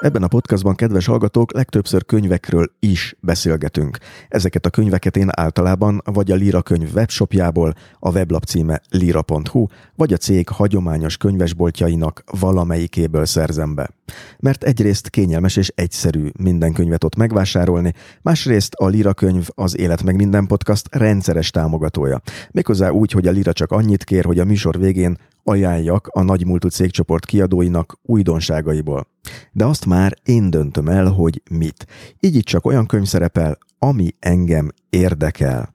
[0.00, 3.98] Ebben a podcastban, kedves hallgatók, legtöbbször könyvekről is beszélgetünk.
[4.28, 10.12] Ezeket a könyveket én általában vagy a Lira könyv webshopjából, a weblap címe lira.hu, vagy
[10.12, 13.90] a cég hagyományos könyvesboltjainak valamelyikéből szerzem be.
[14.38, 20.02] Mert egyrészt kényelmes és egyszerű minden könyvet ott megvásárolni, másrészt a Lira könyv az Élet
[20.02, 22.20] meg minden podcast rendszeres támogatója.
[22.50, 26.68] Méghozzá úgy, hogy a Lira csak annyit kér, hogy a műsor végén ajánljak a nagymúltú
[26.68, 29.06] cégcsoport kiadóinak újdonságaiból.
[29.52, 31.86] De azt már én döntöm el, hogy mit.
[32.20, 35.74] Így itt csak olyan könyv szerepel, ami engem érdekel.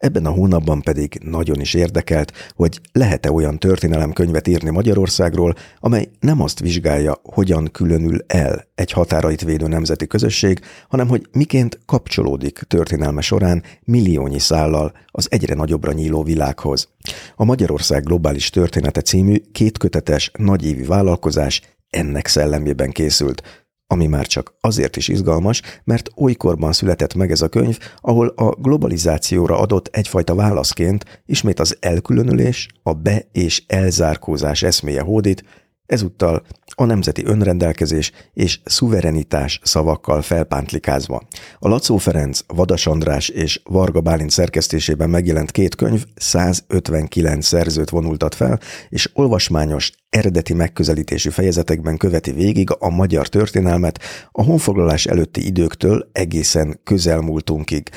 [0.00, 6.42] Ebben a hónapban pedig nagyon is érdekelt, hogy lehet-e olyan történelemkönyvet írni Magyarországról, amely nem
[6.42, 13.20] azt vizsgálja, hogyan különül el egy határait védő nemzeti közösség, hanem hogy miként kapcsolódik történelme
[13.20, 16.88] során milliónyi szállal az egyre nagyobbra nyíló világhoz.
[17.36, 23.59] A Magyarország globális története című kétkötetes nagyévi vállalkozás ennek szellemében készült,
[23.92, 28.50] ami már csak azért is izgalmas, mert olykorban született meg ez a könyv, ahol a
[28.50, 35.44] globalizációra adott egyfajta válaszként ismét az elkülönülés, a be- és elzárkózás eszméje hódít,
[35.90, 36.42] ezúttal
[36.74, 41.22] a nemzeti önrendelkezés és szuverenitás szavakkal felpántlikázva.
[41.58, 48.34] A Lacó Ferenc, Vadas András és Varga Bálint szerkesztésében megjelent két könyv 159 szerzőt vonultat
[48.34, 56.08] fel, és olvasmányos, eredeti megközelítésű fejezetekben követi végig a magyar történelmet a honfoglalás előtti időktől
[56.12, 57.90] egészen közelmúltunkig.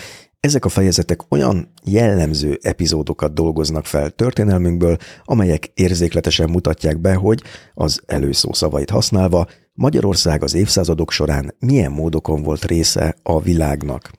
[0.43, 7.41] Ezek a fejezetek olyan jellemző epizódokat dolgoznak fel történelmünkből, amelyek érzékletesen mutatják be, hogy
[7.73, 14.11] az előszó szavait használva Magyarország az évszázadok során milyen módokon volt része a világnak.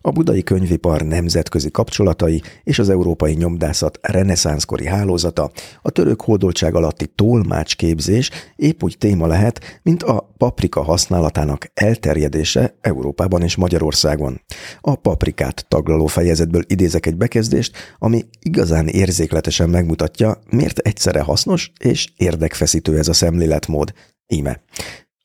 [0.00, 5.50] A budai könyvipar nemzetközi kapcsolatai és az európai nyomdászat reneszánszkori hálózata,
[5.82, 13.42] a török hódoltság alatti tolmácsképzés épp úgy téma lehet, mint a paprika használatának elterjedése Európában
[13.42, 14.40] és Magyarországon.
[14.80, 22.08] A paprikát taglaló fejezetből idézek egy bekezdést, ami igazán érzékletesen megmutatja, miért egyszerre hasznos és
[22.16, 23.92] érdekfeszítő ez a szemléletmód.
[24.26, 24.60] Íme.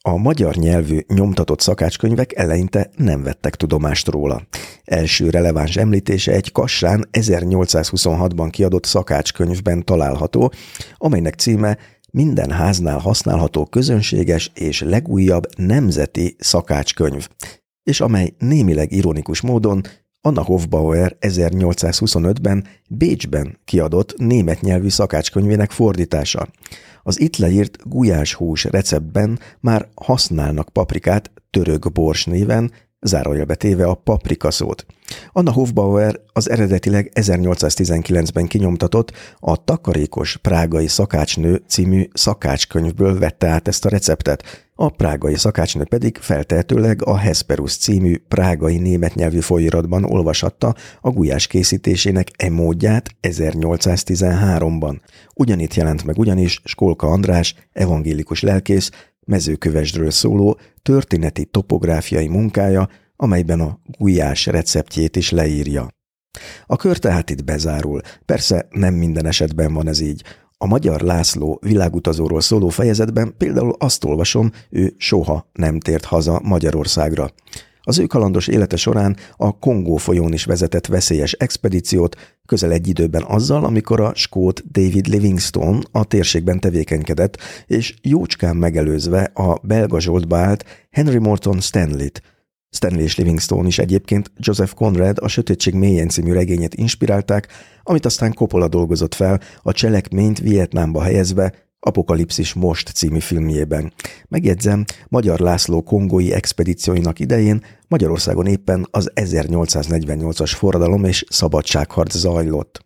[0.10, 4.42] A magyar nyelvű nyomtatott szakácskönyvek eleinte nem vettek tudomást róla.
[4.84, 10.54] Első releváns említése egy Kassán 1826-ban kiadott szakácskönyvben található,
[10.98, 11.78] amelynek címe
[12.12, 17.28] minden háznál használható közönséges és legújabb nemzeti szakácskönyv,
[17.84, 19.82] és amely némileg ironikus módon
[20.26, 26.48] Anna Hofbauer 1825-ben Bécsben kiadott német nyelvű szakácskönyvének fordítása.
[27.04, 32.72] Az itt leírt gulyáshús receptben már használnak paprikát török bors néven,
[33.02, 34.86] zárójelbe téve a paprika szót.
[35.32, 43.86] Anna Hofbauer az eredetileg 1819-ben kinyomtatott a Takarékos prágai szakácsnő című szakácskönyvből vette át ezt
[43.86, 50.76] a receptet, a prágai szakácsnő pedig feltehetőleg a Hesperus című prágai német nyelvű folyiratban olvashatta
[51.02, 55.00] a gulyás készítésének e módját 1813-ban.
[55.36, 58.90] Ugyanitt jelent meg ugyanis Skolka András, evangélikus lelkész,
[59.26, 65.88] mezőkövesdről szóló történeti topográfiai munkája, amelyben a gulyás receptjét is leírja.
[66.66, 68.02] A kör tehát itt bezárul.
[68.26, 70.24] Persze nem minden esetben van ez így.
[70.64, 77.32] A Magyar László világutazóról szóló fejezetben például azt olvasom, ő soha nem tért haza Magyarországra.
[77.82, 83.24] Az ő kalandos élete során a Kongó folyón is vezetett veszélyes expedíciót, közel egy időben
[83.24, 90.38] azzal, amikor a skót David Livingstone a térségben tevékenykedett, és jócskán megelőzve a belga zsoltba
[90.38, 92.22] állt Henry Morton Stanley-t,
[92.74, 97.48] Stanley és Livingstone is egyébként Joseph Conrad a Sötétség mélyen című regényét inspirálták,
[97.84, 101.54] amit aztán Coppola dolgozott fel, a cselekményt Vietnámba helyezve
[101.86, 103.94] Apokalipszis Most című filmjében.
[104.28, 112.82] Megjegyzem, Magyar László kongói expedícióinak idején Magyarországon éppen az 1848-as forradalom és szabadságharc zajlott.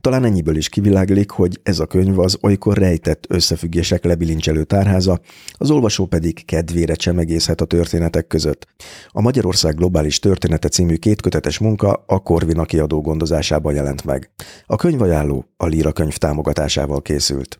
[0.00, 5.20] Talán ennyiből is kiviláglik, hogy ez a könyv az olykor rejtett összefüggések lebilincselő tárháza,
[5.52, 8.66] az olvasó pedig kedvére csemegészhet a történetek között.
[9.08, 14.30] A Magyarország globális története című kétkötetes munka a Korvina kiadó gondozásában jelent meg.
[14.66, 17.58] A könyvajánló a Líra könyv támogatásával készült.